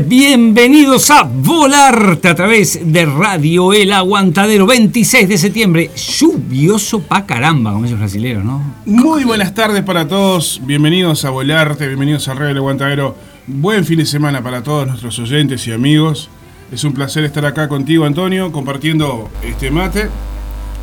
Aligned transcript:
bienvenidos 0.00 1.10
a 1.10 1.24
Volarte 1.24 2.28
a 2.28 2.34
través 2.34 2.80
de 2.82 3.04
Radio 3.04 3.72
El 3.72 3.92
Aguantadero, 3.92 4.66
26 4.66 5.28
de 5.28 5.36
septiembre, 5.36 5.90
lluvioso 5.94 7.02
pa' 7.02 7.26
caramba, 7.26 7.72
como 7.72 7.84
esos 7.84 7.98
brasileros, 7.98 8.44
¿no? 8.44 8.62
Muy 8.86 9.24
buenas 9.24 9.54
tardes 9.54 9.82
para 9.82 10.08
todos, 10.08 10.60
bienvenidos 10.64 11.24
a 11.24 11.30
Volarte, 11.30 11.86
bienvenidos 11.86 12.26
a 12.28 12.34
Radio 12.34 12.50
El 12.50 12.56
Aguantadero. 12.58 13.16
Buen 13.46 13.84
fin 13.84 13.98
de 13.98 14.06
semana 14.06 14.42
para 14.42 14.62
todos 14.62 14.86
nuestros 14.86 15.18
oyentes 15.18 15.66
y 15.66 15.72
amigos. 15.72 16.30
Es 16.70 16.84
un 16.84 16.94
placer 16.94 17.24
estar 17.24 17.44
acá 17.44 17.68
contigo, 17.68 18.06
Antonio, 18.06 18.50
compartiendo 18.50 19.30
este 19.42 19.70
mate. 19.70 20.08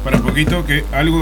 Para 0.03 0.19
poquito 0.19 0.66
que 0.66 0.83
algo. 0.91 1.19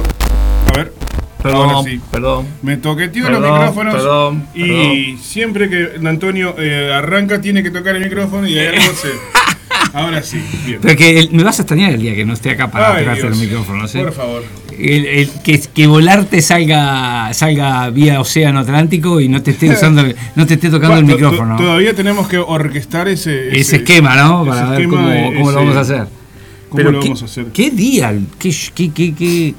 A 0.73 0.78
ver. 0.78 1.06
Ahora 1.43 1.83
sí. 1.89 1.99
perdón. 2.11 2.47
Me 2.61 2.77
toqueteó 2.77 3.29
los 3.29 3.39
Perdón, 3.39 3.53
micrófonos. 3.59 3.93
perdón, 3.95 4.47
y 4.53 4.61
perdón. 4.67 5.17
siempre 5.23 5.69
que 5.69 6.07
Antonio 6.07 6.55
eh, 6.57 6.91
arranca, 6.93 7.39
tiene 7.41 7.63
que 7.63 7.71
tocar 7.71 7.95
el 7.95 8.03
micrófono 8.03 8.47
y 8.47 8.57
hay 8.57 8.67
algo 8.67 8.93
se. 8.95 9.09
Ahora 9.93 10.21
sí, 10.21 10.41
bien. 10.65 10.79
Pero 10.81 10.95
que 10.97 11.17
el- 11.19 11.31
me 11.31 11.43
vas 11.43 11.59
a 11.59 11.61
extrañar 11.61 11.91
el 11.93 12.01
día 12.01 12.13
que 12.13 12.25
no 12.25 12.33
esté 12.33 12.51
acá 12.51 12.69
para 12.69 12.91
Ay, 12.91 12.99
pegarte 12.99 13.21
Dios. 13.21 13.29
los 13.31 13.39
micrófonos, 13.39 13.95
¿eh? 13.95 13.99
Por 14.03 14.13
favor. 14.13 14.43
El- 14.77 15.05
el- 15.05 15.29
que, 15.43 15.59
que 15.73 15.87
volarte 15.87 16.41
salga 16.41 17.33
salga 17.33 17.89
vía 17.89 18.19
océano 18.19 18.59
Atlántico 18.59 19.21
y 19.21 19.29
no 19.29 19.41
te 19.41 19.51
esté 19.51 19.69
usando, 19.69 20.03
no 20.35 20.45
te 20.45 20.55
esté 20.55 20.69
tocando 20.69 20.97
el 20.97 21.03
Bueno, 21.05 21.17
micrófono. 21.17 21.55
to- 21.57 21.63
Todavía 21.63 21.93
tenemos 21.95 22.27
que 22.27 22.37
orquestar 22.37 23.07
ese, 23.07 23.57
ese 23.57 23.77
esquema, 23.77 24.15
¿no? 24.17 24.41
ese 24.43 24.49
Para 24.49 24.69
ver 24.71 24.87
cómo, 24.87 25.07
cómo 25.33 25.51
lo 25.51 25.57
vamos 25.57 25.75
a 25.77 25.79
hacer. 25.81 26.07
¿Cómo 26.69 26.83
lo 26.83 26.99
qué, 26.99 27.05
vamos 27.07 27.21
a 27.21 27.25
hacer? 27.25 27.45
¿Qué 27.53 27.71
día? 27.71 28.13
¿Qué, 28.39 28.53
qué, 28.75 28.91
qué- 28.91 29.15
qué- 29.15 29.53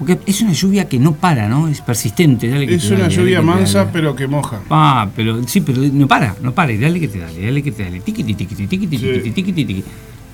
Porque 0.00 0.18
es 0.26 0.40
una 0.40 0.52
lluvia 0.54 0.88
que 0.88 0.98
no 0.98 1.12
para, 1.14 1.46
¿no? 1.48 1.68
Es 1.68 1.80
persistente. 1.82 2.48
Dale 2.48 2.66
que 2.66 2.74
Es 2.76 2.88
te 2.88 2.94
una 2.94 3.02
dale, 3.04 3.14
lluvia 3.14 3.34
dale 3.42 3.46
mansa, 3.46 3.78
dale. 3.80 3.90
pero 3.92 4.16
que 4.16 4.26
moja. 4.26 4.60
Ah, 4.70 5.06
pero 5.14 5.46
sí, 5.46 5.60
pero 5.60 5.78
no 5.92 6.08
para, 6.08 6.34
no 6.42 6.52
para. 6.52 6.72
y 6.72 6.78
Dale 6.78 6.98
que 6.98 7.06
te 7.08 7.18
dale, 7.18 7.38
dale 7.44 7.62
que 7.62 7.70
te 7.70 7.84
dale. 7.84 8.00
Tiqui, 8.00 8.24
tiqui, 8.24 8.46
tiqui, 8.46 8.66
tiqui, 8.66 8.86
tiqui, 8.86 9.20
Sí. 9.22 9.30
tiqui, 9.30 9.52
tiqui. 9.52 9.84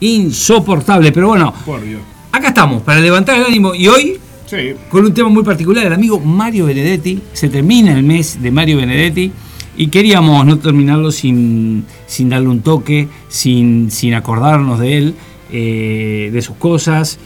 Insoportable, 0.00 1.10
pero 1.12 1.28
bueno, 1.28 1.52
Por 1.64 1.84
Dios. 1.84 2.00
acá 2.32 2.48
estamos 2.48 2.82
para 2.82 3.00
levantar 3.00 3.36
el 3.38 3.44
ánimo 3.44 3.74
y 3.74 3.88
hoy 3.88 4.18
Sí. 4.46 4.74
con 4.88 5.04
un 5.04 5.12
tema 5.12 5.28
muy 5.28 5.42
particular, 5.42 5.84
el 5.86 5.92
amigo 5.92 6.20
Mario 6.20 6.66
Benedetti. 6.66 7.20
Se 7.32 7.48
termina 7.48 7.92
el 7.92 8.04
mes 8.04 8.40
de 8.40 8.50
Mario 8.52 8.76
Benedetti 8.76 9.32
y 9.76 9.88
queríamos 9.88 10.46
no 10.46 10.58
terminarlo 10.58 11.10
sin, 11.10 11.84
sin 12.06 12.28
darle 12.28 12.48
un 12.48 12.60
toque, 12.60 13.08
sin, 13.28 13.90
sin 13.90 14.14
acordarnos 14.14 14.78
de 14.78 14.96
él, 14.98 15.14
eh, 15.50 16.30
de 16.32 16.40
sus 16.42 16.56
cosas, 16.56 17.18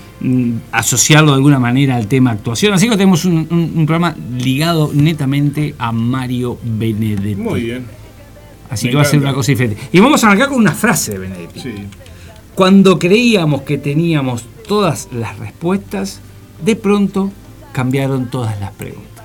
asociarlo 0.73 1.31
de 1.33 1.37
alguna 1.37 1.59
manera 1.59 1.97
al 1.97 2.07
tema 2.07 2.31
actuación. 2.33 2.75
Así 2.75 2.87
que 2.89 2.93
tenemos 2.97 3.25
un, 3.25 3.47
un- 3.51 3.73
un 3.77 3.87
programa 3.87 4.15
ligado 4.39 4.91
netamente 4.93 5.75
a 5.79 5.93
Mario 5.93 6.59
Benedetti. 6.63 7.37
Muy 7.41 7.63
bien. 7.63 7.87
Así 8.69 8.87
Me 8.87 8.91
que 8.91 8.97
va 8.97 9.03
a 9.03 9.07
ser 9.07 9.19
una 9.21 9.33
cosa 9.35 9.51
diferente. 9.53 9.79
Y 9.93 9.99
vamos 10.01 10.23
a 10.23 10.29
arrancar 10.29 10.49
con 10.49 10.59
una 10.59 10.73
frase 10.73 11.13
de 11.13 11.19
Benedetti. 11.19 11.61
Sí. 11.61 11.73
Cuando 12.55 12.99
creíamos 12.99 13.63
que 13.63 13.79
teníamos 13.79 14.45
todas 14.69 15.09
las 15.13 15.39
respuestas, 15.39 16.21
de 16.65 16.77
pronto 16.77 17.33
cambiaron 17.73 18.29
todas 18.31 18.61
las 18.61 18.73
preguntas. 18.73 19.25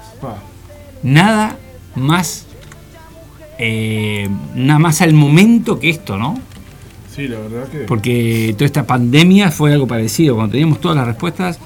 Nada 1.03 1.57
más, 1.95 2.45
eh, 3.59 4.27
nada 4.56 4.79
más 4.79 5.01
al 5.01 5.13
momento 5.13 5.79
que 5.79 5.89
esto, 5.89 6.17
¿no? 6.17 6.39
Sí, 7.16 7.28
la 7.28 7.40
verdad 7.40 7.68
que. 7.70 7.78
Porque 7.80 8.53
toda 8.58 8.66
esta 8.66 8.86
pandemia 8.86 9.52
fue 9.52 9.74
algo 9.74 9.88
parecido. 9.88 10.36
Cuando 10.36 10.52
teníamos 10.52 10.81
todas 10.81 10.98
las 10.98 11.08
respuestas, 11.08 11.59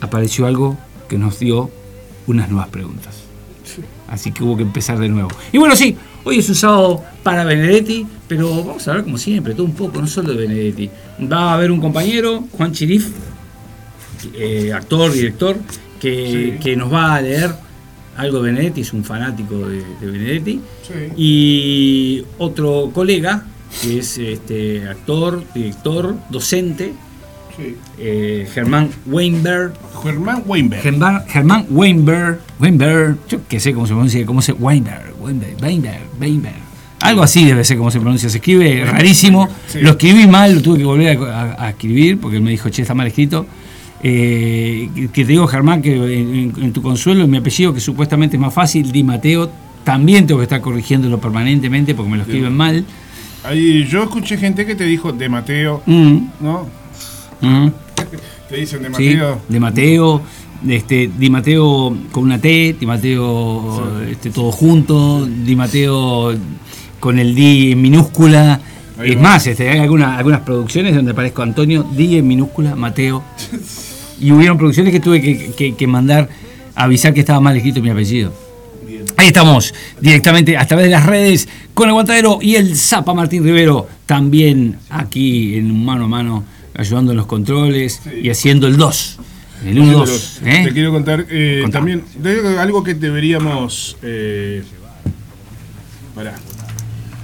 apareció 0.00 0.46
algo 0.46 0.76
que 1.08 1.18
nos 1.18 1.38
dio 1.38 1.70
unas 2.26 2.48
nuevas 2.50 2.68
preguntas. 2.68 3.16
Así 4.08 4.30
que 4.30 4.44
hubo 4.44 4.56
que 4.56 4.62
empezar 4.62 4.98
de 4.98 5.08
nuevo. 5.08 5.30
Y 5.52 5.58
bueno, 5.58 5.74
sí, 5.74 5.96
hoy 6.24 6.38
es 6.38 6.48
un 6.48 6.54
sábado 6.54 7.02
para 7.22 7.44
Benedetti, 7.44 8.06
pero 8.28 8.62
vamos 8.64 8.86
a 8.86 8.90
hablar 8.90 9.04
como 9.04 9.16
siempre, 9.16 9.54
todo 9.54 9.64
un 9.64 9.74
poco, 9.74 10.00
no 10.00 10.06
solo 10.06 10.34
de 10.34 10.46
Benedetti. 10.46 10.90
Va 11.32 11.50
a 11.50 11.54
haber 11.54 11.70
un 11.72 11.80
compañero, 11.80 12.44
Juan 12.52 12.72
Chirif, 12.72 13.08
eh, 14.34 14.70
actor, 14.74 15.10
director, 15.12 15.56
que, 15.98 16.56
Sí. 16.58 16.62
que 16.62 16.76
nos 16.76 16.92
va 16.92 17.14
a 17.14 17.22
leer 17.22 17.54
algo 18.18 18.42
de 18.42 18.52
Benedetti, 18.52 18.82
es 18.82 18.92
un 18.92 19.02
fanático 19.02 19.66
de, 19.66 19.82
de 20.00 20.06
Benedetti. 20.06 20.60
Sí. 20.86 21.12
Y 21.16 22.24
otro 22.38 22.90
colega, 22.92 23.46
que 23.80 23.98
es 23.98 24.18
este, 24.18 24.86
actor, 24.88 25.42
director, 25.54 26.16
docente, 26.30 26.92
Sí. 27.56 27.76
eh, 27.98 28.48
Germán 28.52 28.88
Weinberg. 29.06 29.74
Germán 30.02 30.42
Weinberg. 30.46 30.82
Germán, 30.82 31.22
Germán 31.28 31.66
Weinberg, 31.70 32.40
Weinberg, 32.58 33.16
yo 33.28 33.46
que 33.46 33.60
sé 33.60 33.72
cómo 33.74 33.86
se 33.86 33.92
pronuncia, 33.92 34.24
cómo 34.26 34.40
se 34.42 34.52
Weinberg, 34.52 35.14
Weinberg, 35.20 35.56
Weinberg, 35.62 36.00
Weinberg. 36.20 36.54
Algo 37.00 37.22
así 37.22 37.44
debe 37.44 37.64
ser 37.64 37.76
cómo 37.78 37.90
se 37.90 38.00
pronuncia, 38.00 38.28
se 38.30 38.38
escribe 38.38 38.84
rarísimo. 38.84 39.48
Sí. 39.68 39.80
Lo 39.80 39.90
escribí 39.90 40.26
mal, 40.26 40.54
lo 40.54 40.62
tuve 40.62 40.78
que 40.78 40.84
volver 40.84 41.18
a, 41.18 41.40
a- 41.56 41.66
a 41.66 41.70
escribir 41.70 42.18
porque 42.20 42.36
él 42.38 42.42
me 42.42 42.50
dijo, 42.52 42.68
che, 42.70 42.82
está 42.82 42.94
mal 42.94 43.06
escrito. 43.08 43.44
Eh, 44.02 44.88
que- 44.94 45.08
te 45.08 45.24
digo, 45.24 45.46
Germán, 45.46 45.82
que 45.82 45.94
en, 45.94 46.52
en 46.60 46.72
tu 46.72 46.80
consuelo, 46.82 47.26
mi 47.28 47.36
apellido, 47.36 47.72
que 47.74 47.80
supuestamente 47.80 48.36
es 48.36 48.40
más 48.40 48.52
fácil, 48.54 48.90
Di 48.90 49.02
Mateo, 49.04 49.50
también 49.84 50.26
tengo 50.26 50.38
que 50.40 50.44
estar 50.44 50.60
corrigiéndolo 50.60 51.20
permanentemente 51.20 51.94
porque 51.94 52.10
me 52.10 52.16
lo 52.16 52.22
escriben 52.22 52.56
mal. 52.56 52.84
Ahí 53.44 53.84
yo 53.86 54.04
escuché 54.04 54.36
gente 54.36 54.64
que 54.64 54.74
te 54.74 54.84
dijo 54.84 55.12
de 55.12 55.28
Mateo, 55.28 55.82
Mm, 55.86 56.16
¿no? 56.40 56.68
mm. 57.40 57.68
Te 58.48 58.56
dicen 58.56 58.82
de 58.82 58.88
Sí, 58.88 58.92
Mateo. 59.14 59.40
de 59.48 59.60
Mateo, 59.60 60.22
este, 60.68 61.10
Di 61.18 61.30
Mateo 61.30 61.96
con 62.12 62.24
una 62.24 62.38
T, 62.38 62.76
Di 62.78 62.86
Mateo 62.86 64.00
este, 64.08 64.30
todo 64.30 64.52
junto, 64.52 65.26
Di 65.26 65.56
Mateo 65.56 66.34
con 67.00 67.18
el 67.18 67.34
Di 67.34 67.72
en 67.72 67.82
minúscula. 67.82 68.60
Ahí 68.98 69.12
es 69.12 69.16
va. 69.16 69.22
más, 69.22 69.46
este, 69.46 69.68
hay 69.70 69.78
algunas, 69.80 70.18
algunas 70.18 70.40
producciones 70.40 70.94
donde 70.94 71.12
aparezco 71.12 71.42
Antonio, 71.42 71.84
Di 71.96 72.18
en 72.18 72.26
minúscula, 72.28 72.76
Mateo. 72.76 73.22
Y 74.20 74.30
hubieron 74.30 74.56
producciones 74.56 74.92
que 74.92 75.00
tuve 75.00 75.20
que, 75.20 75.50
que- 75.52 75.74
que 75.74 75.86
mandar 75.88 76.28
a 76.76 76.84
avisar 76.84 77.12
que 77.12 77.18
estaba 77.18 77.40
mal 77.40 77.56
escrito 77.56 77.82
mi 77.82 77.90
apellido. 77.90 78.32
Ahí 79.22 79.28
estamos, 79.28 79.72
directamente 80.00 80.56
a 80.56 80.66
través 80.66 80.86
de 80.86 80.90
las 80.90 81.06
redes, 81.06 81.48
con 81.74 81.84
el 81.84 81.90
Aguantadero 81.90 82.40
y 82.42 82.56
el 82.56 82.74
Zapa 82.76 83.14
Martín 83.14 83.44
Rivero, 83.44 83.88
también 84.04 84.78
aquí 84.90 85.54
en 85.54 85.84
mano 85.84 86.06
a 86.06 86.08
mano, 86.08 86.44
ayudando 86.74 87.12
en 87.12 87.18
los 87.18 87.26
controles 87.26 88.02
y 88.20 88.30
haciendo 88.30 88.66
el 88.66 88.76
2. 88.76 89.18
El 89.66 89.78
1-2. 89.78 90.38
¿eh? 90.44 90.64
Te 90.64 90.72
quiero 90.72 90.90
contar 90.90 91.24
eh, 91.30 91.62
también 91.70 92.02
algo 92.58 92.82
que 92.82 92.94
deberíamos. 92.94 93.96
Eh, 94.02 94.64
pará. 96.16 96.34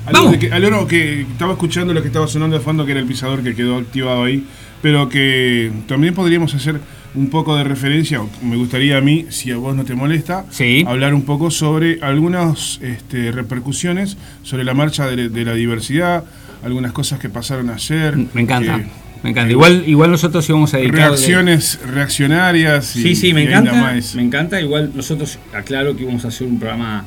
Algo 0.06 0.18
Vamos. 0.20 0.30
de 0.30 0.38
que, 0.38 0.52
algo 0.52 0.86
que 0.86 1.22
estaba 1.22 1.54
escuchando 1.54 1.92
lo 1.92 2.00
que 2.00 2.06
estaba 2.06 2.28
sonando 2.28 2.56
de 2.56 2.62
fondo, 2.62 2.86
que 2.86 2.92
era 2.92 3.00
el 3.00 3.08
pisador 3.08 3.42
que 3.42 3.56
quedó 3.56 3.76
activado 3.76 4.22
ahí, 4.22 4.46
pero 4.80 5.08
que 5.08 5.72
también 5.88 6.14
podríamos 6.14 6.54
hacer 6.54 6.80
un 7.18 7.28
poco 7.30 7.56
de 7.56 7.64
referencia, 7.64 8.20
me 8.42 8.56
gustaría 8.56 8.96
a 8.98 9.00
mí, 9.00 9.26
si 9.30 9.50
a 9.50 9.56
vos 9.56 9.74
no 9.74 9.84
te 9.84 9.94
molesta, 9.94 10.44
Sí. 10.50 10.84
hablar 10.86 11.14
un 11.14 11.22
poco 11.22 11.50
sobre 11.50 11.98
algunas 12.00 12.78
este, 12.82 13.32
repercusiones 13.32 14.16
sobre 14.42 14.64
la 14.64 14.74
marcha 14.74 15.06
de, 15.08 15.28
de 15.28 15.44
la 15.44 15.54
diversidad, 15.54 16.24
algunas 16.62 16.92
cosas 16.92 17.18
que 17.18 17.28
pasaron 17.28 17.70
ayer. 17.70 18.16
Me 18.34 18.42
encanta. 18.42 18.76
que- 18.78 18.86
Me 19.24 19.30
encanta. 19.30 19.50
Igual, 19.50 19.82
igual 19.88 20.12
nosotros 20.12 20.48
íbamos 20.48 20.72
a 20.74 20.76
dedicar. 20.78 21.08
reacciones 21.08 21.80
reaccionarias. 21.84 22.94
y- 22.94 23.02
Sí, 23.02 23.14
sí, 23.16 23.34
me 23.34 23.42
y 23.42 23.46
encanta. 23.48 23.72
nada 23.72 23.94
más. 23.94 24.14
Me 24.14 24.22
encanta. 24.22 24.60
Igual 24.60 24.92
nosotros, 24.94 25.38
aclaro 25.52 25.96
que 25.96 26.04
vamos 26.04 26.24
a 26.24 26.28
hacer 26.28 26.46
un 26.46 26.58
programa 26.60 27.04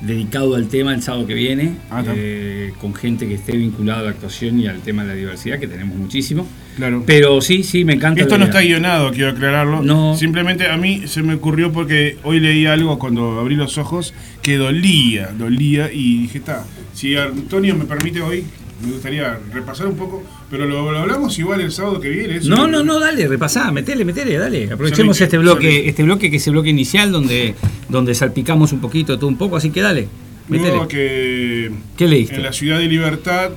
dedicado 0.00 0.54
al 0.54 0.68
tema 0.68 0.94
el 0.94 1.02
sábado 1.02 1.26
que 1.26 1.34
viene, 1.34 1.72
Ah, 1.90 2.04
eh, 2.06 2.72
con 2.80 2.94
gente 2.94 3.26
que 3.26 3.34
esté 3.34 3.56
vinculada 3.56 4.00
a 4.00 4.02
la 4.04 4.10
actuación 4.10 4.60
y 4.60 4.66
al 4.66 4.80
tema 4.80 5.02
de 5.02 5.08
la 5.08 5.14
diversidad, 5.14 5.58
que 5.58 5.66
tenemos 5.66 5.96
muchísimo. 5.96 6.46
Claro. 6.76 7.02
Pero 7.04 7.40
sí, 7.40 7.64
sí, 7.64 7.84
me 7.84 7.94
encanta. 7.94 8.20
Esto 8.20 8.38
no 8.38 8.44
está 8.44 8.60
guionado, 8.60 9.10
quiero 9.10 9.30
aclararlo. 9.30 9.82
No. 9.82 10.16
Simplemente 10.16 10.68
a 10.68 10.76
mí 10.76 11.02
se 11.06 11.22
me 11.22 11.34
ocurrió 11.34 11.72
porque 11.72 12.18
hoy 12.22 12.38
leí 12.38 12.66
algo 12.66 12.98
cuando 12.98 13.40
abrí 13.40 13.56
los 13.56 13.78
ojos 13.78 14.14
que 14.42 14.56
dolía, 14.56 15.30
dolía 15.36 15.90
y 15.92 16.22
dije, 16.22 16.38
está, 16.38 16.64
si 16.94 17.16
Antonio 17.16 17.74
me 17.74 17.84
permite 17.84 18.20
hoy, 18.22 18.44
me 18.84 18.92
gustaría 18.92 19.38
repasar 19.52 19.86
un 19.88 19.96
poco, 19.96 20.22
pero 20.50 20.66
lo, 20.66 20.90
lo 20.92 20.98
hablamos 20.98 21.38
igual 21.38 21.60
el 21.60 21.72
sábado 21.72 22.00
que 22.00 22.08
viene. 22.08 22.36
eso. 22.36 22.48
No, 22.48 22.66
no, 22.68 22.82
no, 22.84 23.00
dale, 23.00 23.26
repasá, 23.26 23.70
metele, 23.72 24.04
metele, 24.04 24.36
dale. 24.38 24.70
Aprovechemos 24.72 25.20
este 25.20 25.36
bloque, 25.38 25.88
este 25.88 26.02
bloque 26.04 26.30
que 26.30 26.36
es 26.36 26.46
el 26.46 26.52
bloque 26.52 26.70
inicial 26.70 27.10
donde, 27.12 27.54
donde 27.88 28.14
salpicamos 28.14 28.72
un 28.72 28.80
poquito, 28.80 29.16
todo 29.18 29.28
un 29.28 29.36
poco, 29.38 29.56
así 29.56 29.70
que 29.70 29.80
dale, 29.80 30.08
metele. 30.48 30.76
No, 30.76 30.86
que 30.88 31.70
¿Qué 31.96 32.06
leíste? 32.06 32.36
en 32.36 32.42
la 32.44 32.52
ciudad 32.52 32.78
de 32.78 32.86
Libertad 32.86 33.50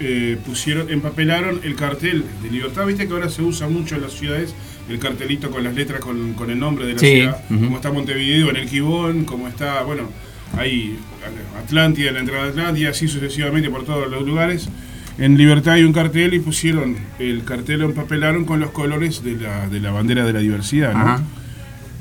eh, 0.00 0.36
pusieron, 0.46 0.90
empapelaron 0.90 1.60
el 1.64 1.74
cartel 1.74 2.24
de 2.42 2.50
Libertad. 2.50 2.86
Viste 2.86 3.06
que 3.06 3.12
ahora 3.12 3.28
se 3.28 3.42
usa 3.42 3.68
mucho 3.68 3.96
en 3.96 4.02
las 4.02 4.12
ciudades 4.12 4.54
el 4.88 4.98
cartelito 4.98 5.50
con 5.50 5.62
las 5.64 5.74
letras 5.74 6.00
con, 6.00 6.34
con 6.34 6.50
el 6.50 6.58
nombre 6.58 6.86
de 6.86 6.94
la 6.94 6.98
Sí, 6.98 7.06
ciudad. 7.16 7.44
ujú. 7.50 7.64
Como 7.64 7.76
está 7.76 7.92
Montevideo 7.92 8.50
en 8.50 8.56
el 8.56 8.68
Quibón, 8.68 9.24
como 9.24 9.46
está, 9.48 9.82
bueno, 9.82 10.08
ahí 10.56 10.96
Atlántida 11.62 12.08
en 12.08 12.14
la 12.14 12.20
entrada 12.20 12.44
de 12.44 12.50
Atlántida, 12.50 12.90
así 12.90 13.08
sucesivamente 13.08 13.68
por 13.70 13.84
todos 13.84 14.10
los 14.10 14.24
lugares. 14.26 14.68
en 15.18 15.36
Libertad 15.36 15.74
hay 15.74 15.82
un 15.82 15.92
cartel 15.92 16.32
y 16.34 16.38
pusieron 16.38 16.96
el 17.18 17.44
cartel, 17.44 17.80
lo 17.80 17.86
empapelaron 17.86 18.44
con 18.44 18.60
los 18.60 18.70
colores 18.70 19.22
de 19.24 19.36
la, 19.36 19.68
de 19.68 19.80
la 19.80 19.90
bandera 19.90 20.24
de 20.24 20.32
la 20.32 20.38
diversidad, 20.38 20.94
¿no? 20.94 21.22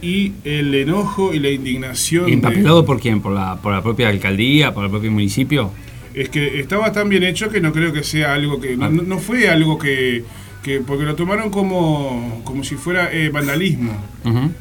Y 0.02 0.34
el 0.44 0.74
enojo 0.76 1.34
y 1.34 1.40
la 1.40 1.50
indignación. 1.50 2.26
¿Y 2.28 2.32
de- 2.32 2.34
¿Empapelado 2.36 2.86
por 2.86 3.00
quién? 3.00 3.20
¿Por 3.22 3.34
la, 3.34 3.60
¿Por 3.62 3.74
la 3.74 3.82
propia 3.82 4.10
alcaldía? 4.10 4.74
¿Por 4.74 4.86
el 4.86 4.92
propio 4.92 5.12
municipio? 5.12 5.72
Es 6.14 6.30
que 6.30 6.60
estaba 6.60 6.92
tan 6.92 7.10
bien 7.10 7.24
hecho 7.24 7.50
que 7.50 7.60
no 7.62 7.74
creo 7.74 7.92
que 7.92 8.04
sea 8.04 8.34
algo 8.36 8.60
que. 8.62 8.78
No, 8.78 8.90
no 8.92 9.18
fue 9.18 9.50
algo 9.50 9.78
que, 9.80 10.24
que- 10.68 10.82
Porque 10.82 11.06
lo 11.06 11.16
tomaron 11.16 11.50
como, 11.50 12.42
como 12.44 12.64
si 12.64 12.76
fuera 12.76 13.12
eh, 13.12 13.30
vandalismo. 13.30 13.94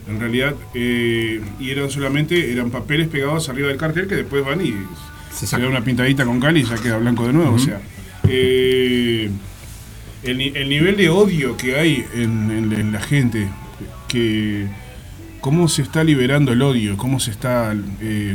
En 0.09 0.21
realidad. 0.21 0.55
eh, 0.75 1.41
y 1.61 1.71
eran 1.71 1.91
solamente. 1.91 2.53
Eran 2.53 2.71
papeles 2.71 3.09
pegados 3.09 3.49
arriba 3.49 3.69
del 3.69 3.77
cartel 3.77 4.07
que 4.07 4.15
después 4.15 4.45
van 4.45 4.65
y 4.65 4.75
Se 5.33 5.47
da 5.59 5.69
una 5.69 5.83
pintadita 5.83 6.25
con 6.25 6.41
cal 6.41 6.57
y 6.57 6.63
ya 6.65 6.77
queda 6.77 6.99
blanco 6.99 7.27
de 7.27 7.33
nuevo. 7.33 7.55
O 7.55 7.59
sea. 7.59 7.81
eh, 8.29 9.31
el, 10.23 10.39
ni- 10.39 10.53
el 10.55 10.69
nivel 10.69 10.97
de 10.97 11.09
odio 11.09 11.57
que 11.57 11.77
hay 11.77 12.05
en, 12.15 12.51
en- 12.51 12.73
en 12.73 12.93
la 12.93 13.01
gente. 13.01 13.49
Que. 14.09 14.67
Cómo 15.41 15.69
se 15.69 15.83
está 15.83 16.03
liberando 16.03 16.53
el 16.53 16.63
odio, 16.63 16.97
cómo 16.97 17.21
se 17.21 17.31
está 17.31 17.73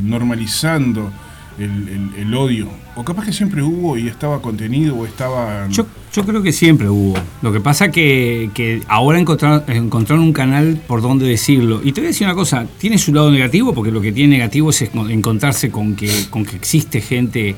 normalizando 0.01 1.11
el, 1.59 1.87
el- 1.89 2.09
el 2.27 2.33
odio. 2.33 2.67
O 2.95 3.03
capaz 3.05 3.25
que 3.25 3.33
siempre 3.33 3.61
hubo 3.63 3.97
y 3.97 4.07
estaba 4.07 4.41
contenido 4.41 4.95
o 4.97 5.05
estaba... 5.05 5.67
Yo, 5.69 5.85
yo 6.13 6.25
creo 6.25 6.41
que 6.43 6.51
siempre 6.51 6.89
hubo. 6.89 7.13
Lo 7.41 7.53
que 7.53 7.61
pasa 7.61 7.89
que, 7.89 8.49
que 8.53 8.81
ahora 8.87 9.17
encontrar- 9.19 9.63
encontraron 9.69 10.25
un 10.25 10.33
canal 10.33 10.81
por 10.87 11.01
donde 11.01 11.25
decirlo. 11.27 11.81
Y 11.83 11.93
te 11.93 12.01
voy 12.01 12.07
a 12.07 12.09
decir 12.09 12.27
una 12.27 12.35
cosa, 12.35 12.65
tiene 12.79 12.97
su 12.97 13.13
lado 13.13 13.31
negativo, 13.31 13.73
porque 13.73 13.91
lo 13.91 14.01
que 14.01 14.11
tiene 14.11 14.35
negativo 14.37 14.71
es 14.71 14.81
encontrarse 14.81 15.71
con 15.71 15.95
que, 15.95 16.09
con 16.29 16.43
que 16.45 16.55
existe 16.57 16.99
gente, 16.99 17.55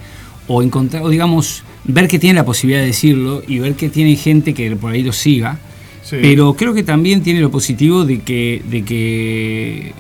o 0.47 0.61
encontrar, 0.61 1.01
o 1.03 1.09
digamos, 1.09 1.63
ver 1.85 2.07
que 2.07 2.19
tiene 2.19 2.35
la 2.35 2.45
posibilidad 2.45 2.81
de 2.81 2.87
decirlo 2.87 3.41
y 3.47 3.59
ver 3.59 3.73
que 3.75 3.89
tiene 3.89 4.15
gente 4.15 4.53
que 4.53 4.75
por 4.75 4.91
ahí 4.91 5.01
lo 5.01 5.13
siga. 5.13 5.57
Sí. 6.03 6.17
Pero 6.21 6.53
creo 6.53 6.73
que 6.73 6.83
también 6.83 7.23
tiene 7.23 7.39
lo 7.39 7.49
positivo 7.49 8.03
de 8.05 8.19
que, 8.21 8.61
de 8.69 8.83
que 8.83 9.93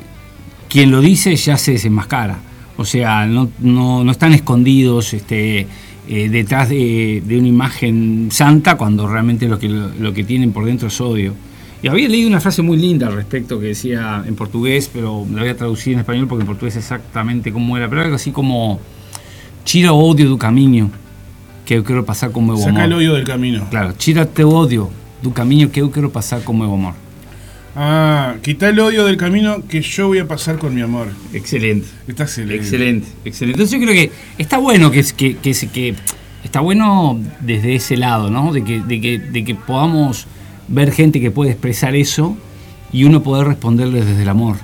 quien 0.69 0.91
lo 0.91 1.01
dice 1.01 1.35
ya 1.35 1.57
se 1.57 1.71
desenmascara. 1.71 2.37
O 2.77 2.85
sea, 2.85 3.25
no, 3.25 3.49
no, 3.59 4.03
no 4.03 4.11
están 4.11 4.33
escondidos 4.33 5.13
este, 5.13 5.67
eh, 6.07 6.29
detrás 6.29 6.69
de, 6.69 7.21
de 7.25 7.37
una 7.37 7.47
imagen 7.47 8.29
santa 8.31 8.75
cuando 8.77 9.07
realmente 9.07 9.47
lo 9.47 9.59
que, 9.59 9.69
lo 9.69 10.13
que 10.13 10.23
tienen 10.23 10.51
por 10.51 10.65
dentro 10.65 10.87
es 10.87 10.99
odio. 10.99 11.33
Y 11.81 11.87
había 11.87 12.07
leído 12.07 12.29
una 12.29 12.39
frase 12.39 12.61
muy 12.61 12.77
linda 12.77 13.07
al 13.07 13.13
respecto 13.13 13.59
que 13.59 13.67
decía 13.67 14.23
en 14.25 14.35
portugués, 14.35 14.89
pero 14.91 15.25
la 15.31 15.41
voy 15.41 15.49
a 15.49 15.57
traducir 15.57 15.93
en 15.93 15.99
español 15.99 16.27
porque 16.27 16.43
en 16.43 16.47
portugués 16.47 16.77
exactamente 16.77 17.51
cómo 17.51 17.75
era, 17.77 17.89
pero 17.89 18.01
algo 18.01 18.15
así 18.15 18.31
como 18.31 18.79
Tira 19.63 19.93
o 19.93 19.99
odio 20.03 20.27
do 20.27 20.37
caminho 20.37 20.91
que 21.65 21.75
eu 21.75 21.83
quero 21.83 22.03
pasar 22.03 22.31
con 22.31 22.45
meu 22.45 22.57
Saca 22.57 22.69
amor. 22.69 22.83
el 22.83 22.93
odio 22.93 23.13
del 23.13 23.23
camino. 23.23 23.65
Claro, 23.69 23.93
tira 23.93 24.25
teu 24.25 24.49
odio 24.49 24.91
do 25.21 25.31
caminho 25.31 25.69
que 25.71 25.79
eu 25.79 25.89
quero 25.89 26.09
pasar 26.11 26.43
con 26.43 26.59
meu 26.59 26.73
amor. 26.73 26.93
Ah, 27.75 28.35
quita 28.43 28.69
el 28.69 28.79
odio 28.79 29.03
del 29.05 29.17
camino 29.17 29.63
que 29.67 29.81
yo 29.81 30.07
voy 30.07 30.19
a 30.19 30.27
pasar 30.27 30.59
con 30.59 30.75
mi 30.75 30.81
amor. 30.81 31.07
Excelente. 31.33 31.87
Está 32.07 32.23
excelente. 32.23 32.55
Excelente, 32.55 33.07
excelente. 33.25 33.61
Entonces 33.61 33.79
yo 33.79 33.85
creo 33.87 33.95
que 33.95 34.11
está 34.37 34.57
bueno 34.59 34.91
que, 34.91 35.03
que, 35.17 35.37
que, 35.37 35.53
se- 35.55 35.69
que 35.69 35.95
está 36.43 36.59
bueno 36.59 37.19
desde 37.41 37.73
ese 37.75 37.97
lado, 37.97 38.29
¿no? 38.29 38.53
De 38.53 38.63
que, 38.63 38.79
de, 38.79 39.01
que, 39.01 39.17
de 39.17 39.43
que 39.43 39.55
podamos 39.55 40.27
ver 40.67 40.91
gente 40.91 41.19
que 41.19 41.31
puede 41.31 41.51
expresar 41.51 41.95
eso 41.95 42.37
y 42.91 43.05
uno 43.05 43.23
poder 43.23 43.47
responderle 43.47 44.05
desde 44.05 44.21
el 44.21 44.29
amor, 44.29 44.57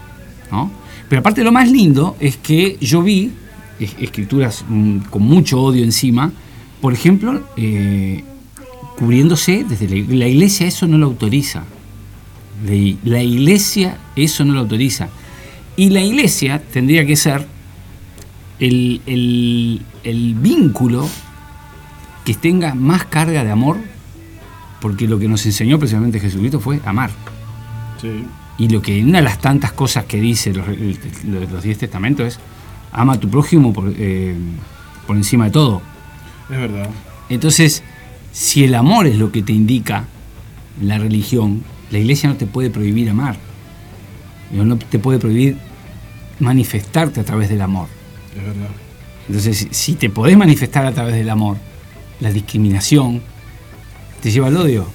¿no? 0.52 0.72
Pero 1.10 1.22
aparte 1.22 1.44
lo 1.44 1.52
más 1.52 1.72
lindo 1.72 2.16
es 2.20 2.38
que 2.38 2.78
yo 2.80 3.02
vi 3.02 3.32
es- 3.80 3.96
escrituras 4.00 4.64
mm, 4.70 4.98
con 5.10 5.24
mucho 5.24 5.60
odio 5.60 5.84
encima, 5.84 6.32
por 6.80 6.94
ejemplo, 6.94 7.42
eh, 7.58 8.24
cubriéndose 9.00 9.66
desde 9.68 9.88
la, 9.90 10.16
la 10.16 10.28
iglesia 10.28 10.68
eso 10.68 10.86
no 10.86 11.00
lo 11.00 11.08
autoriza. 11.08 11.64
La, 12.66 12.96
la 13.18 13.24
iglesia 13.24 13.98
eso 14.16 14.44
no 14.46 14.54
lo 14.54 14.62
autoriza. 14.62 15.10
Y 15.78 15.90
la 15.92 16.02
iglesia 16.02 16.62
tendría 16.74 17.06
que 17.06 17.16
ser 17.16 17.48
el, 18.60 19.02
el- 19.06 19.82
el 20.04 20.34
vínculo 20.36 21.08
que 22.26 22.34
tenga 22.34 22.74
más 22.76 23.06
carga 23.06 23.44
de 23.44 23.52
amor, 23.52 23.78
porque 24.82 25.08
lo 25.08 25.20
que 25.20 25.28
nos 25.28 25.46
enseñó 25.46 25.78
precisamente 25.80 26.20
Jesucristo 26.20 26.60
fue 26.60 26.80
amar. 26.86 27.12
Sí. 28.02 28.26
Y 28.58 28.70
lo 28.70 28.82
que 28.82 29.02
una 29.04 29.20
de 29.20 29.24
las 29.24 29.40
tantas 29.40 29.72
cosas 29.72 30.06
que 30.06 30.20
dice 30.20 30.54
los, 30.54 30.66
los 31.52 31.64
diez 31.64 31.78
testamentos 31.78 32.28
es 32.28 32.40
ama 32.92 33.14
a 33.14 33.20
tu 33.20 33.30
prójimo 33.30 33.72
por, 33.74 33.94
eh, 33.98 34.36
por 35.08 35.16
encima 35.16 35.46
de 35.46 35.52
todo. 35.52 35.82
Es 36.50 36.58
verdad. 36.58 36.90
Entonces, 37.30 37.84
si 38.32 38.64
el 38.64 38.76
amor 38.76 39.08
es 39.08 39.18
lo 39.18 39.32
que 39.32 39.42
te 39.44 39.54
indica 39.54 40.06
la 40.82 40.98
religión, 40.98 41.64
la 41.92 41.98
iglesia 42.00 42.30
no 42.30 42.36
te 42.36 42.46
puede 42.46 42.70
prohibir 42.70 43.10
amar. 43.10 43.38
No 44.52 44.78
te 44.78 45.00
puede 45.00 45.20
prohibir 45.20 45.58
manifestarte 46.40 47.20
a 47.20 47.24
través 47.24 47.50
del 47.50 47.62
amor. 47.62 47.88
Es 48.36 48.44
verdad. 48.44 48.70
Entonces, 49.28 49.58
si- 49.58 49.70
si 49.72 49.94
te 49.96 50.10
podés 50.10 50.38
manifestar 50.38 50.86
a 50.86 50.92
través 50.92 51.16
del 51.16 51.30
amor, 51.30 51.58
la 52.20 52.32
discriminación 52.32 53.22
te 54.22 54.32
lleva 54.32 54.48
al 54.48 54.58
odio. 54.58 54.88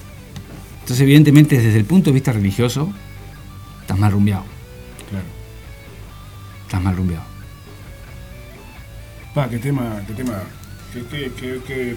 Entonces, 0.81 1.01
evidentemente, 1.01 1.57
desde 1.59 1.77
el 1.79 1.85
punto 1.85 2.09
de 2.09 2.13
vista 2.15 2.31
religioso, 2.33 2.91
estás 3.81 3.97
mal 3.97 4.11
rumbeado. 4.11 4.43
Claro. 5.09 5.25
Estás 6.65 6.81
mal 6.83 6.95
rumbeado. 6.95 7.23
Pa, 9.33 9.49
qué 9.49 9.57
tema, 9.57 10.01
qué 10.07 10.13
tema. 10.13 10.43
Qué, 10.93 11.01
qué, 11.09 11.31
qué, 11.39 11.59
qué- 11.67 11.95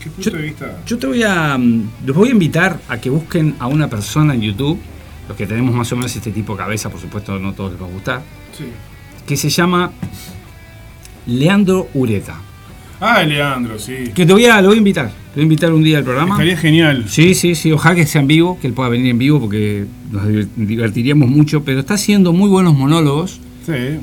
qué 0.00 0.10
punto 0.10 0.30
Yo- 0.30 0.36
de 0.36 0.42
vista. 0.42 0.78
Yo 0.86 0.98
te 0.98 1.06
voy 1.06 1.22
a. 1.22 1.56
mm, 1.58 1.90
Los 2.06 2.16
voy 2.16 2.28
a 2.28 2.32
invitar 2.32 2.80
a 2.88 2.98
que 3.00 3.10
busquen 3.10 3.54
a 3.58 3.66
una 3.66 3.88
persona 3.88 4.34
en 4.34 4.40
YouTube, 4.42 4.78
los 5.28 5.36
que 5.36 5.46
tenemos 5.46 5.74
más 5.74 5.90
o 5.92 5.96
menos 5.96 6.14
este 6.14 6.30
tipo 6.30 6.52
de 6.54 6.58
cabeza, 6.58 6.90
por 6.90 7.00
supuesto, 7.00 7.38
no 7.38 7.52
todos 7.52 7.72
les 7.72 7.82
va 7.82 7.86
a 7.86 7.90
gustar, 7.90 8.22
Sí. 8.56 8.64
que 9.26 9.36
se 9.36 9.48
llama 9.48 9.92
Leandro 11.26 11.88
Ureta. 11.94 12.36
Ah, 13.00 13.22
Leandro, 13.24 13.78
sí. 13.78 13.94
Que 14.14 14.24
te 14.26 14.32
voy 14.32 14.44
a, 14.44 14.60
lo 14.60 14.68
voy 14.68 14.76
a 14.76 14.78
invitar. 14.78 15.06
Te 15.08 15.36
voy 15.36 15.40
a 15.40 15.44
invitar 15.44 15.72
un 15.72 15.82
día 15.82 15.98
al 15.98 16.04
programa. 16.04 16.34
Estaría 16.34 16.56
genial. 16.56 17.04
Sí, 17.08 17.34
sí, 17.34 17.54
sí, 17.54 17.72
ojalá 17.72 17.94
que 17.96 18.06
sea 18.06 18.20
en 18.20 18.28
vivo, 18.28 18.58
que 18.60 18.66
él 18.68 18.74
pueda 18.74 18.88
venir 18.90 19.08
en 19.08 19.18
vivo 19.18 19.40
porque 19.40 19.86
nos 20.10 20.24
divertiríamos 20.56 21.28
mucho, 21.28 21.64
pero 21.64 21.80
está 21.80 21.94
haciendo 21.94 22.32
muy 22.32 22.48
buenos 22.48 22.74
monólogos 22.74 23.40
Sí. 23.66 23.98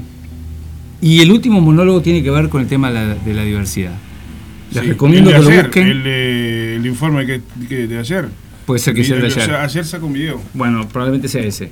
y 1.01 1.21
el 1.21 1.31
último 1.31 1.61
monólogo 1.61 2.01
tiene 2.01 2.23
que 2.23 2.31
ver 2.31 2.49
con 2.49 2.61
el 2.61 2.67
tema 2.67 2.89
de 2.91 2.93
la, 2.93 3.15
de 3.15 3.33
la 3.33 3.43
diversidad. 3.43 3.93
Les 4.71 4.83
Sí. 4.83 4.89
recomiendo 4.89 5.31
que 5.31 5.37
lo 5.39 5.49
busquen. 5.63 5.87
El, 6.05 6.85
informe 6.85 7.25
que, 7.25 7.41
que 7.67 7.87
de 7.87 7.97
ayer. 7.99 8.29
Puede 8.65 8.79
ser 8.79 8.93
que 8.93 9.03
sea 9.03 9.15
el 9.15 9.21
de 9.23 9.27
O 9.27 9.31
sea, 9.31 9.43
ayer. 9.43 9.55
ayer 9.55 9.85
sacó 9.85 10.05
un 10.05 10.13
video. 10.13 10.41
Bueno, 10.53 10.87
probablemente 10.87 11.27
sea 11.27 11.41
ese. 11.43 11.71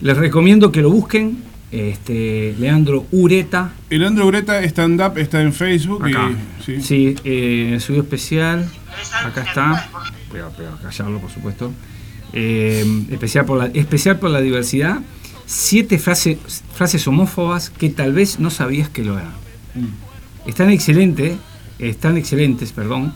Les 0.00 0.16
recomiendo 0.16 0.72
que 0.72 0.82
lo 0.82 0.90
busquen. 0.90 1.38
Este, 1.70 2.54
Leandro 2.58 3.06
Ureta. 3.12 3.72
Leandro 3.88 4.26
Ureta 4.26 4.62
stand-up 4.64 5.16
está 5.16 5.40
en 5.40 5.52
Facebook. 5.54 6.04
Acá. 6.04 6.30
Y, 6.30 6.62
sí. 6.64 6.82
Sí, 6.82 7.14
eh, 7.24 7.74
estudio 7.76 8.02
especial. 8.02 8.68
Acá 9.24 9.42
está. 9.42 9.88
Voy 10.30 10.40
a, 10.40 10.48
voy 10.48 10.66
a 10.66 10.82
callarlo, 10.82 11.18
por 11.18 11.30
supuesto. 11.30 11.72
Eh, 12.34 12.84
especial, 13.10 13.44
por 13.46 13.58
la, 13.58 13.66
especial 13.66 14.18
por 14.18 14.30
la 14.30 14.40
diversidad. 14.40 15.00
Siete 15.46 15.98
frases, 15.98 16.38
frases 16.74 17.06
homófobas 17.06 17.70
que 17.70 17.88
tal 17.88 18.12
vez 18.12 18.38
no 18.38 18.50
sabías 18.50 18.88
que 18.88 19.02
lo 19.04 19.18
eran. 19.18 19.32
Están 20.46 20.70
excelentes, 20.70 21.34
están 21.88 22.16
excelentes, 22.16 22.72
perdón. 22.72 23.12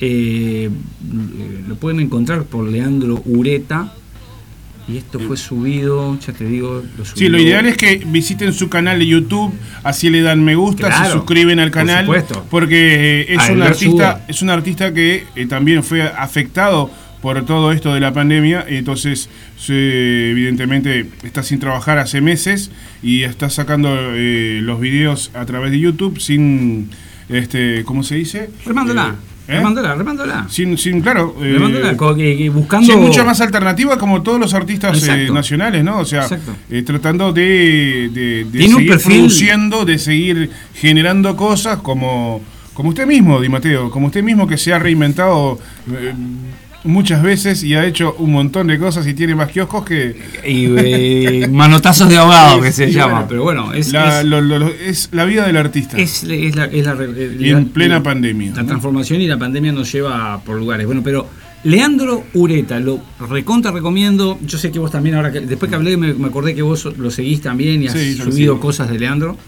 Eh, 0.00 0.68
eh, 0.70 1.60
lo 1.68 1.76
pueden 1.76 2.00
encontrar 2.00 2.44
por 2.44 2.68
Leandro 2.68 3.22
Ureta. 3.26 3.92
Y 4.86 4.98
esto 4.98 5.18
fue 5.18 5.38
subido, 5.38 6.18
ya 6.20 6.34
te 6.34 6.44
digo, 6.44 6.82
lo 6.98 7.04
Sí, 7.06 7.28
lo 7.30 7.38
ideal 7.38 7.64
es 7.64 7.78
que 7.78 8.02
visiten 8.06 8.52
su 8.52 8.68
canal 8.68 8.98
de 8.98 9.06
YouTube, 9.06 9.50
así 9.82 10.10
le 10.10 10.20
dan 10.20 10.44
me 10.44 10.56
gusta, 10.56 10.88
Claro, 10.88 11.06
se 11.06 11.12
suscriben 11.12 11.58
al 11.58 11.70
por 11.70 11.78
canal, 11.80 12.04
supuesto. 12.04 12.44
porque 12.50 13.22
eh, 13.22 13.26
es 13.30 13.48
A 13.48 13.52
un 13.52 13.62
artista, 13.62 14.12
subo. 14.16 14.24
es 14.28 14.42
un 14.42 14.50
artista 14.50 14.92
que 14.92 15.24
eh, 15.36 15.46
también 15.46 15.82
fue 15.84 16.02
afectado 16.02 16.90
por 17.24 17.42
todo 17.46 17.72
esto 17.72 17.94
de 17.94 18.00
la 18.00 18.12
pandemia, 18.12 18.66
entonces 18.68 19.30
se- 19.56 20.30
evidentemente 20.32 21.06
está 21.22 21.42
sin 21.42 21.58
trabajar 21.58 21.96
hace 21.98 22.20
meses 22.20 22.70
y 23.02 23.22
está 23.22 23.48
sacando 23.48 23.88
eh, 24.12 24.60
los 24.62 24.78
videos 24.78 25.30
a 25.32 25.46
través 25.46 25.70
de 25.70 25.80
YouTube 25.80 26.20
sin, 26.20 26.90
este, 27.30 27.82
¿cómo 27.84 28.02
se 28.02 28.16
dice? 28.16 28.50
Remándola, 28.66 29.14
Eh, 29.48 29.52
¿eh? 29.52 29.56
remándola, 29.56 29.94
remándola. 29.94 30.46
Sin, 30.50 30.76
sin, 30.76 31.00
claro. 31.00 31.34
eh, 31.40 31.52
Remándola, 31.54 31.94
buscando. 32.50 32.92
Sí, 32.92 32.98
mucha 32.98 33.24
más 33.24 33.40
alternativa 33.40 33.96
como 33.96 34.22
todos 34.22 34.38
los 34.38 34.52
artistas 34.52 35.02
eh, 35.08 35.28
nacionales, 35.32 35.82
¿no? 35.82 36.00
O 36.00 36.04
sea, 36.04 36.26
eh, 36.70 36.82
tratando 36.82 37.32
de, 37.32 38.10
de- 38.12 38.46
seguir 38.74 38.92
perfil- 38.92 39.02
produciendo, 39.02 39.86
de 39.86 39.98
seguir 39.98 40.50
generando 40.74 41.34
cosas 41.36 41.78
como, 41.78 42.42
como 42.74 42.90
usted 42.90 43.06
mismo, 43.06 43.40
Di 43.40 43.48
Mateo, 43.48 43.90
como 43.90 44.08
usted 44.08 44.22
mismo 44.22 44.46
que 44.46 44.58
se 44.58 44.74
ha 44.74 44.78
reinventado. 44.78 45.58
Muchas 46.84 47.22
veces 47.22 47.62
y 47.64 47.74
ha 47.74 47.84
hecho 47.86 48.14
un 48.18 48.32
montón 48.32 48.66
de 48.66 48.78
cosas 48.78 49.06
y 49.06 49.14
tiene 49.14 49.34
más 49.34 49.50
kioscos 49.50 49.84
que. 49.84 50.16
Y 50.46 50.66
eh, 50.76 51.48
manotazos 51.50 52.08
de 52.08 52.16
ahogado, 52.18 52.60
que 52.60 52.72
se 52.72 52.92
llama. 52.92 53.12
bueno, 53.12 53.26
Pero 53.28 53.42
bueno, 53.42 53.72
es, 53.72 53.92
la, 53.92 54.20
es, 54.20 54.26
lo- 54.26 54.40
lo- 54.40 54.58
lo- 54.58 54.68
es 54.68 55.08
la 55.12 55.24
vida 55.24 55.46
del 55.46 55.56
artista. 55.56 55.96
es- 55.98 56.24
es 56.24 56.54
la, 56.56 56.66
es 56.66 56.84
la- 56.86 56.96
y 57.40 57.50
en 57.50 57.68
plena 57.70 58.02
pandemia. 58.02 58.52
La 58.54 58.62
¿no? 58.62 58.68
transformación 58.68 59.20
y 59.20 59.26
la 59.26 59.38
pandemia 59.38 59.72
nos 59.72 59.90
lleva 59.90 60.40
por 60.44 60.58
lugares. 60.58 60.86
Bueno, 60.86 61.02
pero 61.02 61.26
Leandro 61.64 62.24
Ureta, 62.34 62.78
lo 62.78 63.00
recontra 63.30 63.70
recomiendo. 63.70 64.38
Yo 64.46 64.58
sé 64.58 64.70
que 64.70 64.78
vos 64.78 64.90
también, 64.90 65.16
ahora 65.16 65.32
que, 65.32 65.40
después 65.40 65.70
que 65.70 65.76
hablé, 65.76 65.96
me, 65.96 66.12
me 66.12 66.26
acordé 66.28 66.54
que 66.54 66.60
vos 66.62 66.84
lo 66.98 67.10
seguís 67.10 67.40
también 67.40 67.82
y 67.82 67.86
has 67.86 67.94
Sí, 67.94 68.14
subido 68.16 68.60
cosas 68.60 68.90
de 68.90 68.98
Leandro. 68.98 69.38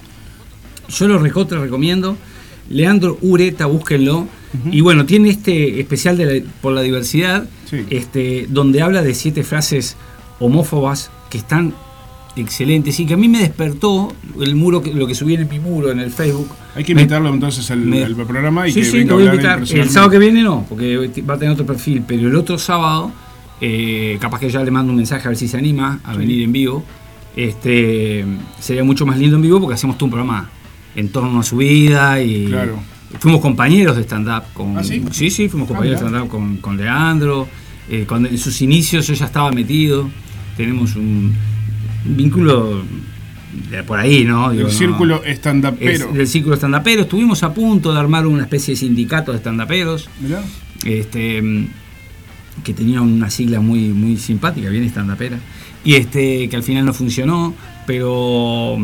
Yo 0.88 1.09
lo 1.09 1.19
recontra 1.19 1.61
recomiendo. 1.61 2.16
Leandro 2.71 3.19
Ureta, 3.23 3.67
búsquenlo. 3.67 4.27
Y 4.71 4.81
bueno, 4.81 5.05
tiene 5.05 5.29
este 5.29 5.81
especial 5.81 6.17
de 6.17 6.25
la- 6.41 6.47
por 6.63 6.73
la 6.73 6.81
diversidad, 6.81 7.47
Sí. 7.69 7.79
este, 7.91 8.47
donde 8.49 8.81
habla 8.81 9.03
de 9.03 9.13
siete 9.15 9.43
frases 9.45 9.97
homófobas 10.39 11.11
que 11.29 11.37
están 11.39 11.75
excelentes 12.37 12.99
y 13.01 13.07
que 13.07 13.15
a 13.15 13.17
mí 13.17 13.29
me 13.29 13.39
despertó 13.41 14.13
el 14.41 14.55
muro, 14.57 14.83
que- 14.83 14.93
lo 14.95 15.07
que 15.07 15.15
subí 15.15 15.35
en 15.35 15.49
mi 15.49 15.59
muro 15.59 15.91
en 15.91 16.01
el 16.01 16.11
Facebook. 16.11 16.49
Hay 16.75 16.85
que 16.85 16.95
Me- 16.95 17.03
invitarlo 17.03 17.29
entonces 17.33 17.71
al, 17.71 17.81
me- 17.81 18.05
al 18.05 18.15
programa 18.15 18.67
y 18.69 18.73
sí, 18.73 18.81
que 18.81 18.87
sí, 18.87 18.99
venga 18.99 19.11
lo 19.13 19.19
voy 19.19 19.29
a 19.29 19.31
invitar. 19.33 19.59
El 19.69 19.89
sábado 19.91 20.11
que 20.13 20.19
viene 20.19 20.43
no, 20.43 20.65
porque 20.69 21.11
va 21.29 21.35
a 21.35 21.39
tener 21.39 21.53
otro 21.53 21.67
perfil, 21.67 22.03
pero 22.07 22.29
el 22.29 22.37
otro 22.37 22.59
sábado, 22.59 23.11
eh, 23.61 24.17
capaz 24.21 24.39
que 24.41 24.51
ya 24.51 24.63
le 24.63 24.71
mando 24.71 24.91
un 24.91 24.97
mensaje 24.97 25.27
a 25.27 25.31
ver 25.31 25.39
si 25.39 25.49
se 25.49 25.57
anima 25.59 26.01
a 26.05 26.15
venir 26.17 26.43
en 26.43 26.53
vivo. 26.53 26.85
Este 27.35 28.25
sería 28.61 28.83
mucho 28.85 29.05
más 29.07 29.19
lindo 29.19 29.37
en 29.37 29.43
vivo 29.43 29.61
porque 29.61 29.75
hacemos 29.75 29.97
todo 29.99 30.07
un 30.07 30.11
programa 30.13 30.51
en 30.97 31.11
torno 31.11 31.38
a 31.41 31.43
su 31.45 31.59
vida 31.59 32.21
y 32.23 32.47
Claro. 32.47 32.79
fuimos 33.21 33.41
compañeros 33.41 33.97
de 33.97 34.03
stand-up 34.03 34.45
con 34.53 34.76
¿Ah, 34.79 34.83
sí? 34.83 35.03
sí, 35.12 35.49
fuimos 35.49 35.69
compañeros 35.69 36.00
de 36.00 36.07
stand-up 36.09 36.29
con, 36.29 36.57
con 36.57 36.76
Leandro. 36.76 37.47
Eh, 37.88 38.05
cuando 38.09 38.29
en 38.29 38.37
sus 38.38 38.61
inicios 38.62 39.07
yo 39.07 39.15
ya 39.15 39.26
estaba 39.26 39.53
metido. 39.53 40.11
Tenemos 40.57 40.97
un, 40.97 41.33
vínculo 42.05 42.83
de 43.71 43.83
por 43.85 43.99
ahí, 43.99 44.25
¿no? 44.25 44.50
Digo, 44.50 44.67
El 44.67 44.73
no- 44.73 44.79
círculo 44.79 45.23
es 45.25 45.35
estandapero. 45.35 46.12
del 46.12 46.26
círculo 46.26 46.55
estandapero. 46.55 47.03
Estuvimos 47.03 47.43
a 47.43 47.53
punto 47.55 47.93
de 47.93 48.00
armar 48.00 48.26
una 48.26 48.43
especie 48.43 48.75
de 48.75 48.81
sindicato 48.81 49.33
de 49.33 49.38
estandaperos, 49.38 50.09
Mirá. 50.21 50.43
este, 50.85 51.69
que 52.65 52.75
tenía 52.75 53.00
una 53.03 53.29
sigla 53.31 53.61
muy, 53.61 53.88
muy 53.88 54.17
simpática, 54.17 54.69
bien 54.71 54.85
estandapera, 54.85 55.38
y 55.85 55.95
este, 55.95 56.49
que 56.49 56.57
al 56.57 56.62
final 56.62 56.85
no 56.87 56.93
funcionó, 56.95 57.55
pero, 57.87 58.79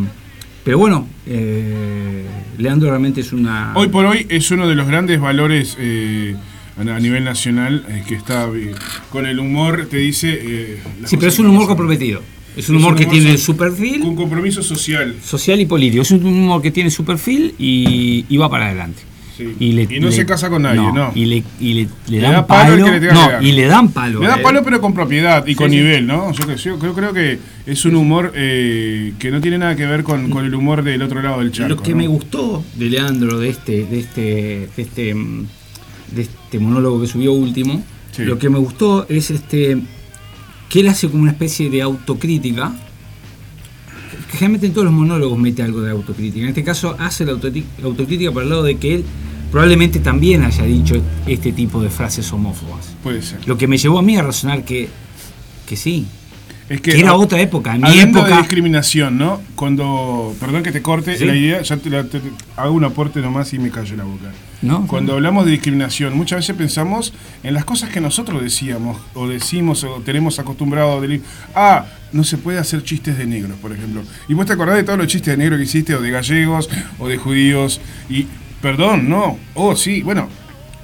pero 0.65 0.79
bueno, 0.79 1.07
eh, 1.27 2.25
Leandro 2.59 2.89
realmente 2.91 3.21
es 3.21 3.33
una... 3.33 3.73
Hoy 3.75 3.89
por 3.89 4.07
hoy 4.07 4.27
es 4.29 4.51
uno 4.51 4.69
de 4.69 4.75
los 4.75 4.87
grandes 4.87 5.21
valores 5.21 5.77
eh, 5.79 6.35
a 6.77 7.01
nivel 7.01 7.25
nacional 7.25 7.85
eh, 7.89 8.03
que 8.07 8.15
está 8.15 8.49
eh, 8.55 8.73
con 9.11 9.27
el 9.27 9.39
humor, 9.39 9.87
te 9.91 9.99
dice... 9.99 10.39
eh, 10.41 10.79
sí, 11.05 11.17
pero 11.17 11.29
es 11.31 11.39
un 11.39 11.47
humor 11.47 11.67
comprometido. 11.67 12.23
Es 12.57 12.69
un 12.69 12.77
Es 12.77 12.83
humor 12.83 12.93
un 12.93 12.99
que 12.99 13.07
tiene 13.07 13.39
su 13.39 13.57
perfil 13.57 14.01
Con 14.03 14.15
compromiso 14.15 14.63
social. 14.63 15.17
social 15.25 15.59
y 15.61 15.67
político. 15.67 16.03
Es 16.03 16.11
un 16.11 16.25
humor 16.27 16.61
que 16.61 16.71
tiene 16.71 16.91
su 16.91 17.05
perfil 17.05 17.55
y, 17.59 18.27
y 18.29 18.37
va 18.37 18.51
para 18.51 18.67
adelante. 18.67 19.03
Sí. 19.59 19.87
Y 19.91 20.01
no 20.01 20.11
se 20.13 20.27
casa 20.27 20.49
con 20.51 20.63
nadie, 20.63 20.93
¿no. 20.93 21.13
Y 21.15 21.27
le, 21.27 21.45
y 21.61 21.75
le, 21.75 21.89
le 22.09 22.17
Le 22.17 22.21
dan 22.21 22.33
da 22.33 22.47
palo 22.47 22.85
palo. 22.85 23.01
que 23.01 23.07
no, 23.13 23.43
y 23.43 23.53
le 23.53 23.67
dan 23.67 23.89
palo. 23.91 24.21
Le 24.21 24.27
a 24.27 24.31
da 24.31 24.37
él. 24.37 24.43
palo 24.43 24.63
pero 24.65 24.81
con 24.81 24.95
propiedad 24.95 25.47
y 25.47 25.55
con 25.55 25.71
sí. 25.71 25.77
nivel, 25.77 26.07
¿no? 26.07 26.33
Yo, 26.33 26.79
creo, 26.95 27.13
que 27.13 27.39
es 27.67 27.85
un 27.85 27.97
humor 27.97 28.33
eh, 28.35 29.13
que 29.19 29.31
no 29.31 29.41
tiene 29.41 29.59
nada 29.59 29.77
que 29.77 29.87
ver 29.87 30.03
con, 30.03 30.31
con 30.31 30.45
el 30.45 30.55
humor 30.55 30.83
del 30.83 31.03
otro 31.03 31.23
lado 31.23 31.41
del 31.41 31.53
charco. 31.53 31.75
Lo 31.77 31.83
que 31.83 31.91
¿no? 31.93 31.97
me 31.99 32.07
gustó 32.07 32.65
de 32.75 32.91
Leandro, 32.91 33.39
de 33.39 33.49
este, 33.49 33.85
de 33.85 33.99
este, 34.01 34.21
de 34.77 34.83
este, 34.83 35.15
mm, 35.15 35.47
de 36.15 36.23
este 36.23 36.59
monólogo 36.59 37.01
que 37.01 37.07
subió 37.07 37.33
último, 37.33 37.83
lo 38.19 38.39
que 38.39 38.51
me 38.51 38.59
gustó 38.59 39.07
es 39.09 39.31
este 39.31 39.79
que 40.69 40.81
él 40.81 40.89
hace 40.89 41.09
como 41.09 41.23
una 41.23 41.33
especie 41.33 41.69
de 41.69 41.83
autocrítica. 41.83 42.73
Generalmente 44.31 44.69
en 44.69 44.73
todos 44.73 44.87
los 44.87 44.95
monólogos 44.95 45.39
mete 45.39 45.63
algo 45.63 45.83
de 45.83 45.91
autocrítica. 45.91 46.45
En 46.45 46.49
este 46.49 46.65
caso 46.65 46.97
hace 46.99 47.27
la 47.27 47.33
autocrítica 47.33 48.33
por 48.33 48.43
el 48.43 48.49
lado 48.49 48.63
de 48.63 48.77
que 48.77 48.95
él 48.95 49.05
probablemente 49.53 50.01
también 50.01 50.43
haya 50.43 50.65
dicho 50.65 51.01
este 51.27 51.53
tipo 51.53 51.81
de 51.81 51.91
frases 51.91 52.33
homófobas. 52.33 52.95
Puede 53.05 53.23
ser. 53.23 53.47
Lo 53.47 53.57
que 53.57 53.69
me 53.69 53.79
llevó 53.79 53.99
a 54.01 54.03
mí 54.03 54.17
a 54.17 54.23
razonar 54.23 54.65
que, 54.65 54.89
que 55.67 55.77
sí, 55.77 56.07
Es 56.69 56.81
que 56.81 56.99
era 56.99 57.15
otra 57.15 57.39
época. 57.41 57.75
En 57.75 57.83
mi 57.83 57.89
Hablando 57.89 58.21
de 58.21 58.25
época. 58.27 58.39
discriminación, 58.41 59.19
¿no? 59.19 59.41
Cuando, 59.55 60.35
perdón 60.41 60.63
que 60.63 60.73
te 60.73 60.81
corte 60.81 61.17
Sí. 61.19 61.25
la 61.27 61.37
idea, 61.37 61.61
ya 61.63 61.77
te, 61.77 61.91
la- 61.91 62.05
te- 62.05 62.21
te- 62.21 62.31
hago 62.57 62.73
un 62.73 62.85
aporte 62.85 63.21
nomás 63.21 63.53
y 63.53 63.59
me 63.59 63.71
cayó 63.71 63.95
la 63.97 64.05
boca. 64.05 64.33
¿no? 64.63 64.87
Cuando 64.87 65.15
hablamos 65.15 65.45
de 65.45 65.51
discriminación, 65.51 66.17
muchas 66.17 66.39
veces 66.39 66.55
pensamos 66.57 67.13
en 67.43 67.53
las 67.53 67.65
cosas 67.65 67.91
que 67.91 68.01
nosotros 68.01 68.41
decíamos, 68.41 68.97
o 69.13 69.27
decimos, 69.27 69.83
o 69.83 70.01
tenemos 70.05 70.39
acostumbrado 70.39 70.99
a 70.99 71.01
decir, 71.01 71.21
ah, 71.57 71.85
no 72.13 72.23
se 72.23 72.39
puede 72.39 72.59
hacer 72.61 72.85
chistes 72.85 73.19
de 73.19 73.27
negros, 73.27 73.59
por 73.61 73.73
ejemplo. 73.73 74.03
Y 74.29 74.35
vos 74.35 74.47
te 74.47 74.53
acordás 74.53 74.77
de 74.77 74.85
todos 74.85 74.99
los 75.01 75.09
chistes 75.09 75.33
de 75.33 75.37
negros 75.37 75.59
que 75.59 75.65
hiciste, 75.65 75.95
o 75.97 76.01
de 76.01 76.11
gallegos, 76.13 76.71
o 77.01 77.09
de 77.09 77.17
judíos, 77.17 77.81
y, 78.09 78.27
perdón, 78.63 79.09
no, 79.09 79.39
oh, 79.55 79.77
sí, 79.77 80.03
bueno, 80.03 80.29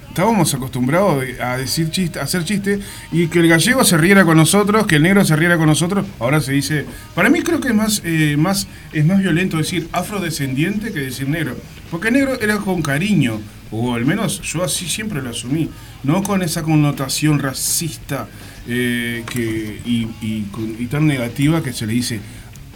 estábamos 0.08 0.52
acostumbrados 0.52 1.25
a 1.40 1.56
decir 1.56 1.90
chiste, 1.90 2.18
a 2.18 2.25
hacer 2.25 2.44
chistes 2.44 2.80
y 3.12 3.28
que 3.28 3.38
el 3.38 3.49
gallego 3.49 3.85
se 3.85 3.97
riera 3.97 4.25
con 4.25 4.37
nosotros, 4.37 4.85
que 4.88 4.97
el 4.97 5.04
negro 5.04 5.25
se 5.25 5.37
riera 5.37 5.56
con 5.56 5.66
nosotros. 5.66 6.04
Ahora 6.18 6.40
se 6.40 6.52
dice, 6.52 6.85
para 7.14 7.30
mí 7.30 7.40
creo 7.42 7.61
que 7.61 7.68
es 7.68 7.75
más, 7.75 8.02
eh, 8.04 8.37
más, 8.37 8.66
es 8.92 9.06
más 9.06 9.20
violento 9.20 9.58
decir 9.58 9.88
afrodescendiente 9.92 10.92
que 10.92 11.00
decir 11.00 11.28
negro, 11.28 11.56
porque 11.88 12.11
negro 12.11 12.38
era 12.40 12.56
con 12.56 12.82
cariño, 12.82 13.40
o 13.70 13.94
al 13.94 14.04
menos 14.04 14.42
yo 14.42 14.64
así 14.64 14.88
siempre 14.88 15.23
lo 15.23 15.30
asumí, 15.30 15.70
no 16.02 16.25
con 16.25 16.42
esa 16.42 16.64
connotación 16.64 17.38
racista 17.38 18.26
eh, 18.66 19.23
que, 19.30 19.80
y, 19.87 20.08
y 20.20 20.87
tan 20.87 21.06
negativa 21.06 21.62
que 21.62 21.73
se 21.73 21.87
le 21.87 21.92
dice 21.92 22.20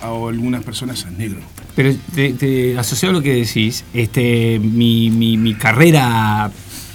a 0.02 0.28
algunas 0.28 0.62
personas 0.64 1.04
a 1.06 1.10
negro. 1.10 1.38
Pero 1.76 1.94
te, 2.14 2.32
te- 2.34 2.78
asociado 2.78 3.14
a 3.14 3.18
lo 3.18 3.22
que 3.22 3.34
decís, 3.34 3.84
este, 3.94 4.58
mi, 4.58 5.10
mi, 5.10 5.36
mi 5.36 5.54
carrera 5.54 6.50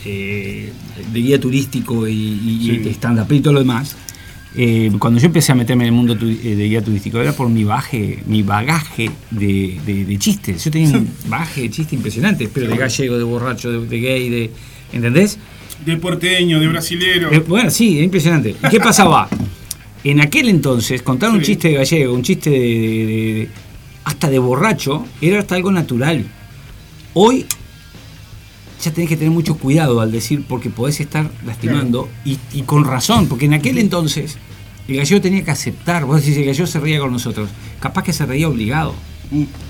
eh, 0.06 0.72
de 1.12 1.20
guía 1.20 1.40
turístico 1.40 2.08
y, 2.08 2.12
y, 2.14 2.60
Sí. 2.66 2.82
y 2.86 2.90
stand-up 2.94 3.32
y 3.34 3.40
todo 3.40 3.54
lo 3.54 3.60
demás, 3.60 3.96
eh, 4.56 4.92
cuando 5.00 5.20
yo 5.20 5.28
empecé 5.28 5.52
a 5.52 5.56
meterme 5.56 5.84
en 5.84 5.90
el 5.90 5.94
mundo 5.94 6.14
eh, 6.22 6.56
de 6.56 6.68
guía 6.68 6.82
turístico 6.84 7.20
era 7.20 7.32
por 7.34 7.50
mi 7.50 7.64
baje, 7.64 8.20
mi 8.28 8.44
bagaje 8.44 9.10
de, 9.32 9.80
de- 9.86 10.06
de 10.06 10.18
chistes. 10.18 10.64
Yo 10.64 10.72
tenía 10.72 10.90
un 10.98 11.10
bagaje 11.28 11.62
de 11.62 11.70
chistes 11.72 11.94
impresionante, 11.94 12.50
pero 12.54 12.68
de 12.68 12.78
gallego, 12.78 13.18
de 13.18 13.24
borracho, 13.24 13.72
de, 13.72 13.88
de 13.88 14.00
gay, 14.00 14.30
de. 14.30 14.52
¿Entendés? 14.94 15.38
De 15.86 15.98
porteño, 15.98 16.60
de 16.60 16.68
brasilero. 16.68 17.32
Eh, 17.32 17.40
bueno, 17.48 17.70
sí, 17.70 17.98
es 18.00 18.04
impresionante. 18.06 18.56
¿Y 18.64 18.70
qué 18.70 18.80
pasaba? 18.80 19.28
En 20.12 20.22
aquel 20.22 20.48
entonces, 20.48 21.02
contar 21.02 21.32
un 21.32 21.40
Sí. 21.40 21.48
chiste 21.48 21.70
de 21.70 21.74
gallego, 21.76 22.14
un 22.14 22.22
chiste 22.24 22.50
de, 22.50 22.60
de- 22.60 22.66
de- 23.06 23.34
de- 23.34 23.50
hasta 24.06 24.30
de 24.30 24.40
borracho, 24.40 25.06
era 25.22 25.40
hasta 25.40 25.56
algo 25.56 25.72
natural. 25.72 26.26
Hoy 27.14 27.46
ya 28.84 28.92
tenés 28.94 29.10
que 29.10 29.18
tener 29.18 29.32
mucho 29.32 29.58
cuidado 29.58 30.00
al 30.00 30.12
decir 30.12 30.44
porque 30.48 30.70
podés 30.70 31.00
estar 31.02 31.30
lastimando 31.46 32.08
y, 32.24 32.38
y 32.54 32.62
con 32.62 32.86
razón, 32.86 33.28
porque 33.28 33.46
en 33.46 33.54
aquel 33.56 33.78
entonces 33.80 34.38
el 34.88 34.98
gallego 34.98 35.20
tenía 35.20 35.44
que 35.44 35.52
aceptar, 35.52 36.06
vos 36.06 36.22
decís, 36.22 36.38
el 36.38 36.46
gallego 36.46 36.68
se 36.68 36.80
reía 36.80 37.00
con 37.00 37.12
nosotros, 37.12 37.50
capaz 37.82 38.04
que 38.04 38.14
se 38.14 38.26
reía 38.26 38.48
obligado. 38.48 38.94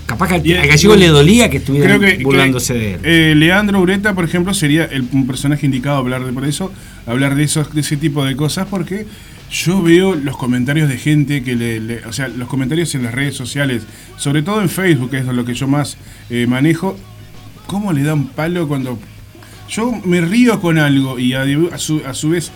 Capaz 0.06 0.28
que 0.28 0.34
al, 0.36 0.58
al 0.60 0.68
gallego 0.68 0.94
le 0.94 1.08
dolía 1.08 1.50
que 1.50 1.56
estuvieran 1.56 1.98
que, 2.00 2.22
burlándose 2.22 2.74
que, 2.74 2.78
de 2.78 2.94
él. 2.94 3.00
eh, 3.02 3.34
Leandro 3.34 3.80
Ureta, 3.80 4.14
por 4.14 4.24
ejemplo, 4.24 4.54
sería 4.54 4.84
el- 4.84 5.04
un 5.10 5.26
personaje 5.26 5.66
indicado 5.66 5.96
a 5.96 5.98
hablar 5.98 6.24
de 6.24 6.32
por 6.32 6.44
eso, 6.44 6.70
hablar 7.06 7.34
de 7.34 7.42
esos, 7.42 7.74
de 7.74 7.80
ese 7.80 7.96
tipo 7.96 8.24
de 8.24 8.36
cosas, 8.36 8.68
porque 8.70 9.04
yo 9.50 9.82
veo 9.82 10.14
los 10.14 10.36
comentarios 10.36 10.88
de 10.88 10.98
gente 10.98 11.42
que 11.42 11.56
le, 11.56 12.04
o 12.04 12.12
sea, 12.12 12.28
los 12.28 12.48
comentarios 12.48 12.94
en 12.94 13.04
las 13.04 13.14
redes 13.14 13.34
sociales, 13.34 13.84
sobre 14.16 14.42
todo 14.42 14.60
en 14.60 14.68
Facebook, 14.68 15.10
que 15.10 15.18
es 15.18 15.24
lo 15.24 15.44
que 15.44 15.54
yo 15.54 15.66
más 15.66 15.96
eh, 16.30 16.46
manejo, 16.46 16.96
cómo 17.66 17.92
le 17.92 18.02
dan 18.02 18.28
palo 18.28 18.68
cuando 18.68 18.98
yo 19.68 19.92
me 20.04 20.20
río 20.20 20.60
con 20.60 20.78
algo 20.78 21.18
y 21.18 21.34
a, 21.34 21.44
a 21.72 21.78
su, 21.78 22.02
a 22.06 22.14
su 22.14 22.30
vez 22.30 22.50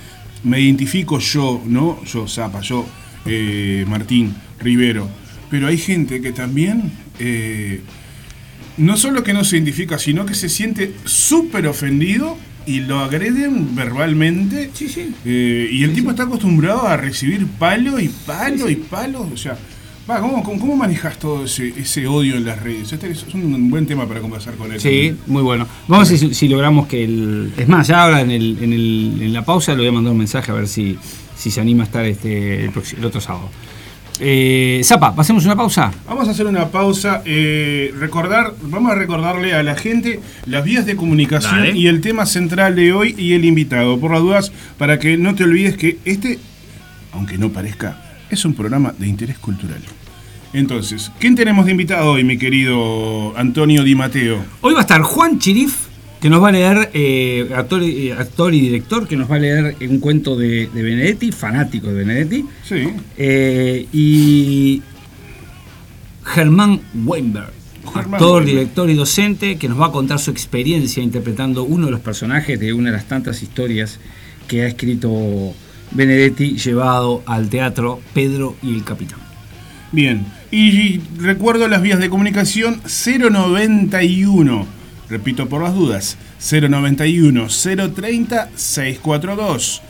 me 0.45 0.61
identifico 0.61 1.19
yo, 1.19 1.63
¿no? 1.67 2.03
Yo, 2.05 2.27
Zapa, 2.27 2.61
yo, 2.61 2.87
eh, 3.27 3.85
Martín 3.89 4.35
Rivero. 4.59 5.09
Pero 5.51 5.69
hay 5.69 5.79
gente 5.79 6.21
que 6.21 6.33
también 6.33 6.93
eh, 7.19 7.81
no 8.79 8.97
solo 8.97 9.23
que 9.23 9.33
no 9.33 9.45
se 9.45 9.57
identifica, 9.57 9.99
sino 9.99 10.25
que 10.27 10.35
se 10.35 10.49
siente 10.49 10.95
súper 11.05 11.67
ofendido 11.67 12.37
y 12.67 12.81
lo 12.81 13.01
agreden 13.01 13.75
verbalmente. 13.75 14.71
Sí, 14.75 14.89
sí. 14.89 15.15
Eh, 15.25 15.69
y 15.71 15.85
el 15.85 15.93
tipo 15.93 16.11
está 16.11 16.25
acostumbrado 16.25 16.87
a 16.87 16.97
recibir 16.97 17.47
palo 17.47 17.99
y 17.99 18.09
palo 18.09 18.69
y 18.69 18.77
palo. 18.77 19.29
O 19.33 19.37
sea, 19.37 19.57
va, 20.09 20.21
¿cómo, 20.21 20.43
cómo, 20.43 20.61
cómo 20.61 20.77
manejas 20.77 21.19
todo 21.19 21.45
ese, 21.45 21.69
ese 21.77 22.07
odio 22.07 22.37
en 22.37 22.45
las 22.45 22.63
redes? 22.63 22.93
Este 22.93 23.11
es 23.11 23.25
un 23.35 23.71
buen 23.71 23.87
tema 23.87 24.07
para 24.07 24.21
conversar 24.21 24.55
con 24.55 24.73
él. 24.73 24.81
Sí, 24.81 25.15
muy 25.27 25.43
bueno. 25.43 25.67
Vamos 25.89 26.09
a 26.09 26.11
ver 26.11 26.19
si, 26.19 26.35
si 26.35 26.49
logramos 26.49 26.87
que 26.87 27.05
el. 27.05 27.53
Es 27.57 27.69
más, 27.69 27.89
ya 27.89 28.05
ahora 28.05 28.21
en, 28.21 28.31
el, 28.31 28.59
en, 28.61 28.73
el, 28.73 29.19
en 29.21 29.33
la 29.33 29.45
pausa 29.45 29.73
le 29.73 29.79
voy 29.79 29.89
a 29.89 29.93
mandar 29.93 30.13
un 30.13 30.19
mensaje 30.19 30.51
a 30.51 30.55
ver 30.55 30.69
si, 30.69 30.97
si 31.37 31.51
se 31.51 31.61
anima 31.61 31.85
a 31.85 31.87
estar 31.87 32.05
este, 32.05 32.65
el, 32.65 32.73
el 32.99 33.05
otro 33.05 33.21
sábado. 33.21 33.51
Eh, 34.21 34.81
Zapa, 34.85 35.15
pasemos 35.15 35.45
una 35.45 35.57
pausa. 35.57 35.91
Vamos 36.07 36.29
a 36.29 36.31
hacer 36.33 36.47
una 36.47 36.69
pausa. 36.69 37.23
eh, 37.25 37.93
recordar, 37.99 38.53
vamos 38.63 38.93
a 38.93 38.95
recordarle 38.95 39.55
a 39.55 39.63
la 39.63 39.75
gente 39.75 40.21
las 40.47 40.65
vías 40.65 40.87
de 40.87 40.97
comunicación 40.97 41.57
Dale. 41.61 41.77
y 41.77 41.87
el 41.89 42.01
tema 42.01 42.27
central 42.27 42.77
de 42.77 42.93
hoy 42.93 43.15
y 43.19 43.33
el 43.35 43.45
invitado. 43.45 43.99
Por 43.99 44.13
las 44.13 44.21
dudas, 44.21 44.53
para 44.79 44.99
que 44.99 45.17
no 45.17 45.35
te 45.35 45.45
olvides 45.45 45.77
que 45.77 45.99
este, 46.05 46.39
aunque 47.13 47.39
no 47.39 47.51
parezca, 47.51 47.97
es 48.31 48.45
un 48.45 48.55
programa 48.55 48.95
de 48.99 49.09
interés 49.09 49.39
cultural. 49.39 49.81
Entonces, 50.53 51.11
¿quién 51.19 51.35
tenemos 51.35 51.65
de 51.65 51.71
invitado 51.73 52.13
hoy, 52.13 52.25
mi 52.25 52.37
querido 52.37 53.33
Antonio 53.39 53.83
Di 53.83 53.95
Mateo? 53.95 54.45
Hoy 54.61 54.75
va 54.75 54.81
a 54.81 54.83
estar 54.83 55.01
Juan 55.01 55.39
Chirif, 55.39 55.75
que 56.23 56.31
nos 56.31 56.43
va 56.43 56.49
a 56.49 56.53
leer, 56.53 56.91
eh, 56.95 57.51
actor, 57.55 57.83
y- 57.83 58.09
eh, 58.09 58.13
actor 58.15 58.55
y 58.55 58.61
director, 58.61 59.07
que 59.09 59.17
nos 59.17 59.29
va 59.31 59.37
a 59.37 59.39
leer 59.41 59.77
un 59.91 59.99
cuento 59.99 60.37
de, 60.37 60.69
de 60.73 60.83
Benedetti, 60.83 61.33
fanático 61.33 61.89
de 61.89 61.95
Benedetti. 61.95 62.45
Sí. 62.67 62.85
Eh, 63.19 63.87
y 63.93 64.81
Germán 66.25 66.81
Weinberg, 67.05 67.51
Germán 67.93 68.15
actor, 68.15 68.43
Weinberg. 68.43 68.47
director 68.59 68.91
y 68.91 68.95
docente, 68.95 69.57
que 69.57 69.69
nos 69.69 69.81
va 69.81 69.87
a 69.87 69.93
contar 69.93 70.19
su 70.21 70.31
experiencia 70.31 71.03
interpretando 71.03 71.65
uno 71.65 71.87
de 71.87 71.93
los 71.93 72.01
personajes 72.01 72.59
de 72.61 72.73
una 72.73 72.91
de 72.91 72.97
las 72.97 73.07
tantas 73.09 73.43
historias 73.43 73.99
que 74.47 74.63
ha 74.63 74.67
escrito 74.69 75.53
Benedetti, 75.91 76.57
llevado 76.57 77.23
al 77.27 77.49
teatro 77.49 78.01
Pedro 78.15 78.57
y 78.63 78.75
el 78.75 78.85
Capitán. 78.85 79.19
Bien, 79.91 80.25
y 80.51 81.01
recuerdo 81.19 81.67
las 81.69 81.83
vías 81.83 81.99
de 81.99 82.09
comunicación 82.09 82.81
091, 82.87 84.67
repito 85.13 85.47
por 85.47 85.63
las 85.63 85.75
dudas, 85.75 86.17
091 86.41 87.47
030 87.95 88.49
642. 88.57 89.83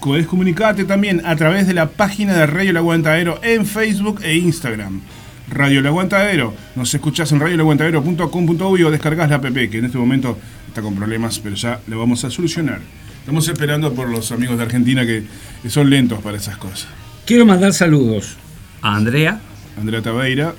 Puedes 0.00 0.26
comunicarte 0.26 0.84
también 0.84 1.20
a 1.26 1.36
través 1.36 1.66
de 1.66 1.74
la 1.74 1.90
página 1.90 2.32
de 2.32 2.46
Radio 2.46 2.70
El 2.70 2.76
Aguantadero 2.78 3.38
en 3.42 3.66
Facebook 3.66 4.20
e 4.22 4.36
Instagram. 4.36 5.02
Radio 5.50 5.80
El 5.80 5.86
Aguantadero, 5.86 6.54
nos 6.74 6.94
escuchás 6.94 7.30
en 7.32 7.40
radiolaguantadero.com.uy 7.40 8.82
o 8.82 8.90
descargas 8.90 9.28
la 9.28 9.36
app 9.36 9.52
que 9.52 9.78
en 9.78 9.84
este 9.84 9.98
momento 9.98 10.38
está 10.66 10.80
con 10.80 10.94
problemas, 10.94 11.38
pero 11.38 11.54
ya 11.54 11.80
lo 11.88 11.98
vamos 11.98 12.24
a 12.24 12.30
solucionar. 12.30 12.80
Estamos 13.20 13.46
esperando 13.48 13.92
por 13.92 14.08
los 14.08 14.32
amigos 14.32 14.56
de 14.56 14.62
Argentina 14.62 15.04
que, 15.04 15.24
que 15.62 15.68
son 15.68 15.90
lentos 15.90 16.22
para 16.22 16.38
esas 16.38 16.56
cosas. 16.56 16.88
Quiero 17.26 17.44
mandar 17.44 17.74
saludos 17.74 18.38
a 18.80 18.96
Andrea, 18.96 19.38
Andrea 19.78 20.00
Tabeira, 20.00 20.54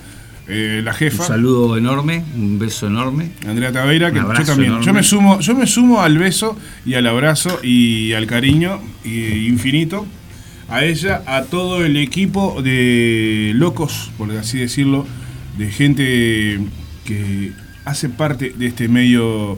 eh, 0.47 0.81
la 0.83 0.91
un 0.91 0.97
jefa. 0.97 1.23
saludo 1.25 1.77
enorme, 1.77 2.23
un 2.35 2.59
beso 2.59 2.87
enorme. 2.87 3.31
Andrea 3.47 3.71
Tabeira, 3.71 4.11
que 4.11 4.19
Un 4.19 4.27
yo 4.35 4.43
también. 4.43 4.67
enorme. 4.71 4.85
Yo 4.85 4.93
me 4.93 5.03
sumo, 5.03 5.39
yo 5.39 5.55
me 5.55 5.67
sumo 5.67 6.01
al 6.01 6.17
beso 6.17 6.57
y 6.85 6.95
al 6.95 7.07
abrazo 7.07 7.59
y 7.63 8.13
al 8.13 8.25
cariño 8.27 8.79
y- 9.05 9.47
infinito 9.47 10.05
a 10.69 10.83
ella, 10.83 11.21
a 11.27 11.43
todo 11.43 11.85
el 11.85 11.97
equipo 11.97 12.61
de 12.61 13.51
locos, 13.55 14.11
por 14.17 14.31
así 14.31 14.57
decirlo, 14.59 15.05
de 15.57 15.69
gente 15.71 16.59
que 17.05 17.51
hace 17.85 18.09
parte 18.09 18.53
de 18.57 18.67
este 18.67 18.87
medio 18.87 19.57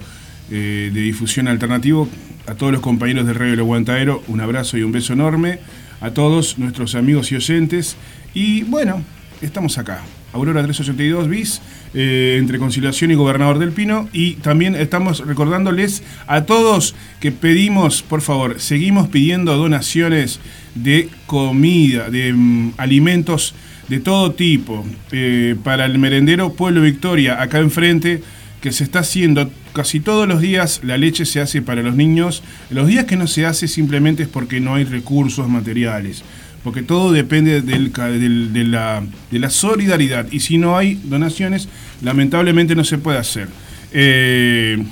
eh, 0.52 0.92
de 0.94 1.02
difusión 1.02 1.48
alternativo. 1.48 2.10
A 2.48 2.54
todos 2.54 2.72
los 2.72 2.82
compañeros 2.82 3.26
de 3.26 3.34
Radio 3.34 3.54
El 3.54 3.60
Aguantadero, 3.62 4.24
un 4.28 4.40
abrazo 4.42 4.78
y 4.78 4.84
un 4.84 4.92
beso 4.92 5.14
enorme. 5.14 5.60
A 6.02 6.12
todos 6.12 6.60
nuestros 6.60 6.94
amigos 6.94 7.32
y 7.32 7.36
oyentes. 7.36 7.96
Y 8.36 8.62
bueno, 8.64 9.02
estamos 9.42 9.78
acá. 9.80 10.02
Aurora 10.36 10.62
382 10.64 11.30
bis, 11.30 11.62
eh, 11.94 12.36
entre 12.38 12.60
Conciliación 12.60 13.10
y 13.10 13.16
Gobernador 13.16 13.58
del 13.58 13.72
Pino. 13.72 14.10
Y 14.12 14.34
también 14.34 14.76
estamos 14.76 15.26
recordándoles 15.26 16.04
a 16.28 16.42
todos 16.42 16.94
que 17.22 17.32
pedimos, 17.32 18.04
por 18.04 18.20
favor, 18.22 18.60
seguimos 18.60 19.08
pidiendo 19.08 19.56
donaciones 19.56 20.42
de 20.76 21.08
comida, 21.26 22.10
de 22.10 22.34
mm, 22.34 22.74
alimentos 22.76 23.56
de 23.88 24.02
todo 24.02 24.34
tipo, 24.34 24.86
eh, 25.14 25.56
para 25.64 25.86
el 25.86 26.00
merendero 26.00 26.52
Pueblo 26.52 26.82
Victoria, 26.82 27.42
acá 27.42 27.60
enfrente, 27.60 28.22
que 28.60 28.74
se 28.74 28.84
está 28.84 29.00
haciendo 29.00 29.50
casi 29.72 30.02
todos 30.02 30.28
los 30.28 30.42
días, 30.42 30.82
la 30.84 30.98
leche 30.98 31.26
se 31.26 31.40
hace 31.40 31.62
para 31.62 31.82
los 31.82 31.96
niños. 31.96 32.44
Los 32.70 32.88
días 32.88 33.06
que 33.06 33.16
no 33.16 33.28
se 33.28 33.46
hace 33.46 33.70
simplemente 33.70 34.24
es 34.24 34.30
porque 34.30 34.60
no 34.60 34.76
hay 34.76 34.84
recursos 34.84 35.48
materiales 35.48 36.24
porque 36.66 36.84
todo 36.84 37.14
depende 37.14 37.62
del 37.62 37.94
del- 37.94 38.52
de, 38.52 38.64
la, 38.66 39.02
de 39.32 39.40
la 39.40 39.50
solidaridad. 39.50 40.26
Y 40.32 40.42
si 40.42 40.58
no 40.58 40.76
hay 40.78 41.00
donaciones, 41.06 41.70
lamentablemente 42.02 42.76
no 42.76 42.84
se 42.84 42.98
puede 42.98 43.20
hacer. 43.20 43.48
Eh, 43.94 44.84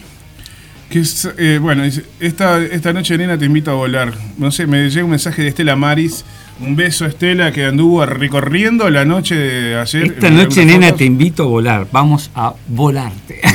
que 0.90 1.00
es, 1.00 1.28
eh, 1.38 1.58
bueno, 1.62 1.84
esta, 2.20 2.62
esta 2.64 2.94
noche, 2.94 3.18
nena, 3.18 3.38
te 3.38 3.46
invito 3.46 3.72
a 3.72 3.74
volar. 3.74 4.14
No 4.38 4.52
sé, 4.52 4.68
me 4.68 4.90
llega 4.90 5.04
un 5.04 5.10
mensaje 5.12 5.42
de 5.42 5.48
Estela 5.50 5.76
Maris. 5.76 6.24
Un 6.60 6.76
beso, 6.76 7.06
Estela, 7.06 7.52
que 7.52 7.66
anduvo 7.66 8.06
recorriendo 8.06 8.90
la 8.90 9.06
noche 9.06 9.36
de 9.36 9.76
ayer. 9.76 10.04
Esta 10.04 10.30
noche, 10.30 10.66
nena, 10.66 10.88
fotos. 10.88 10.98
te 11.00 11.06
invito 11.06 11.44
a 11.44 11.46
volar. 11.48 11.88
Vamos 11.92 12.30
a 12.36 12.54
volarte. 12.68 13.42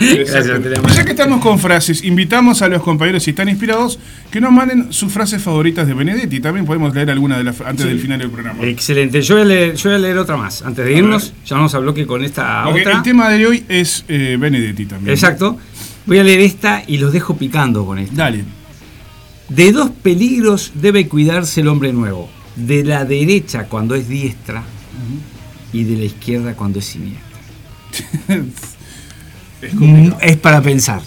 Estela 0.00 0.58
Maris. 0.58 0.96
Ya 0.96 1.04
que 1.04 1.12
estamos 1.12 1.40
con 1.40 1.58
frases, 1.58 2.04
invitamos 2.04 2.60
a 2.62 2.68
los 2.68 2.82
compañeros, 2.82 3.22
si 3.22 3.30
están 3.30 3.48
inspirados, 3.48 3.98
que 4.30 4.40
nos 4.40 4.52
manden 4.52 4.92
sus 4.92 5.12
frases 5.12 5.42
favoritas 5.42 5.86
de 5.86 5.94
Benedetti. 5.94 6.40
También 6.40 6.66
podemos 6.66 6.94
leer 6.94 7.10
alguna 7.10 7.38
de 7.38 7.44
las 7.44 7.60
antes 7.60 7.86
del 7.86 8.00
final 8.00 8.18
del 8.18 8.30
programa. 8.30 8.62
Excelente. 8.64 9.22
Yo 9.22 9.36
voy, 9.36 9.42
a 9.42 9.46
leer, 9.46 9.74
yo 9.76 9.90
voy 9.90 9.98
a 9.98 10.00
leer 10.00 10.18
otra 10.18 10.36
más. 10.36 10.62
Antes 10.62 10.84
de 10.84 10.92
irnos, 10.92 11.32
ya 11.44 11.56
vamos 11.56 11.74
a 11.74 11.78
bloque 11.78 12.06
con 12.06 12.22
esta 12.24 12.64
Porque 12.64 12.80
otra. 12.80 12.96
el 12.96 13.02
tema 13.02 13.30
de 13.30 13.46
hoy 13.46 13.64
es 13.68 14.04
eh, 14.08 14.36
Benedetti 14.38 14.86
también. 14.86 15.14
Exacto. 15.14 15.58
Voy 16.04 16.18
a 16.18 16.24
leer 16.24 16.40
esta 16.40 16.82
y 16.86 16.98
los 16.98 17.12
dejo 17.12 17.36
picando 17.36 17.84
con 17.86 17.98
esta. 17.98 18.14
Dale. 18.14 18.44
De 19.48 19.72
dos 19.72 19.90
peligros 19.90 20.72
debe 20.74 21.08
cuidarse 21.08 21.60
el 21.60 21.68
hombre 21.68 21.92
nuevo. 21.92 22.28
De 22.56 22.84
la 22.84 23.04
derecha 23.04 23.64
cuando 23.64 23.94
es 23.94 24.08
diestra 24.08 24.64
y 25.72 25.84
de 25.84 25.96
la 25.96 26.04
izquierda 26.04 26.54
cuando 26.54 26.78
es 26.78 26.86
siniestra. 26.86 27.38
Es 29.62 29.74
complicado. 29.74 30.18
Es 30.20 30.36
para 30.36 30.60
pensar. 30.60 31.00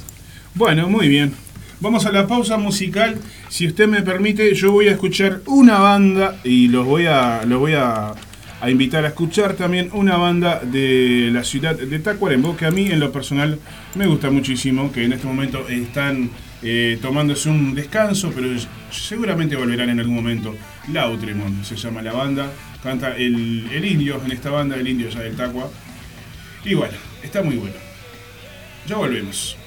Bueno, 0.55 0.89
muy 0.89 1.07
bien. 1.07 1.33
Vamos 1.81 2.07
a 2.07 2.11
la 2.11 2.25
pausa 2.25 2.57
musical. 2.57 3.15
Si 3.47 3.67
usted 3.67 3.87
me 3.87 4.01
permite, 4.01 4.53
yo 4.55 4.71
voy 4.71 4.87
a 4.87 4.91
escuchar 4.91 5.41
una 5.45 5.77
banda 5.77 6.39
y 6.43 6.67
los 6.67 6.83
voy 6.83 7.05
a, 7.05 7.43
los 7.45 7.59
voy 7.59 7.73
a, 7.73 8.13
a 8.59 8.69
invitar 8.69 9.05
a 9.05 9.09
escuchar 9.09 9.53
también 9.53 9.89
una 9.93 10.17
banda 10.17 10.59
de 10.59 11.29
la 11.31 11.43
ciudad 11.43 11.77
de 11.77 11.99
Tacuarembó, 11.99 12.57
que 12.57 12.65
a 12.65 12.71
mí 12.71 12.87
en 12.87 12.99
lo 12.99 13.11
personal 13.11 13.59
me 13.95 14.07
gusta 14.07 14.29
muchísimo, 14.29 14.91
que 14.91 15.05
en 15.05 15.13
este 15.13 15.27
momento 15.27 15.67
están 15.69 16.31
eh, 16.61 16.97
tomándose 17.01 17.49
un 17.49 17.73
descanso, 17.73 18.31
pero 18.35 18.47
seguramente 18.91 19.55
volverán 19.55 19.89
en 19.89 19.99
algún 19.99 20.15
momento. 20.15 20.55
Lautremont 20.91 21.63
se 21.63 21.75
llama 21.75 22.01
la 22.01 22.13
banda, 22.13 22.51
canta 22.83 23.15
el, 23.15 23.69
el 23.71 23.85
indio 23.85 24.21
en 24.25 24.31
esta 24.31 24.49
banda, 24.49 24.75
el 24.75 24.87
indio 24.87 25.09
ya 25.09 25.21
del 25.21 25.35
Tacua. 25.35 25.69
Y 26.65 26.73
bueno, 26.73 26.97
está 27.23 27.41
muy 27.41 27.55
bueno. 27.55 27.75
Ya 28.87 28.97
volvemos. 28.97 29.57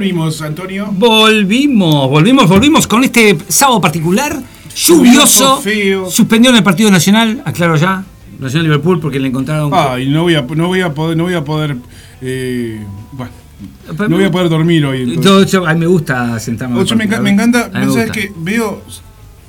Volvimos, 0.00 0.42
Antonio. 0.42 0.88
Volvimos, 0.92 2.10
volvimos, 2.10 2.46
volvimos 2.50 2.86
con 2.86 3.02
este 3.02 3.34
sábado 3.48 3.80
particular, 3.80 4.38
lluvioso. 4.76 5.56
Feo. 5.62 6.10
Suspendió 6.10 6.50
en 6.50 6.56
el 6.58 6.62
partido 6.62 6.90
nacional, 6.90 7.40
aclaro 7.46 7.76
ya. 7.76 8.04
Nacional 8.38 8.64
Liverpool 8.64 9.00
porque 9.00 9.18
le 9.18 9.28
encontraron. 9.28 9.70
Ay, 9.72 10.10
no 10.10 10.24
voy 10.24 10.34
a, 10.34 10.42
no 10.42 10.66
voy 10.66 10.82
a 10.82 10.92
poder, 10.92 11.16
no 11.16 11.22
voy 11.24 11.32
a 11.32 11.42
poder, 11.42 11.76
eh, 12.20 12.78
bueno, 13.12 13.32
no 14.06 14.16
voy 14.16 14.24
a 14.26 14.30
poder 14.30 14.50
dormir 14.50 14.84
hoy. 14.84 15.00
entonces. 15.14 15.50
Yo- 15.50 15.62
yo- 15.62 15.66
a 15.66 15.72
mí 15.72 15.80
me 15.80 15.86
gusta 15.86 16.38
sentarme. 16.40 16.78
Ocho, 16.78 16.94
me, 16.94 17.04
enca- 17.04 17.12
partido. 17.16 17.22
me 17.22 17.30
encanta, 17.30 17.70
¿sabes 17.72 18.10
que 18.10 18.30
Veo, 18.36 18.82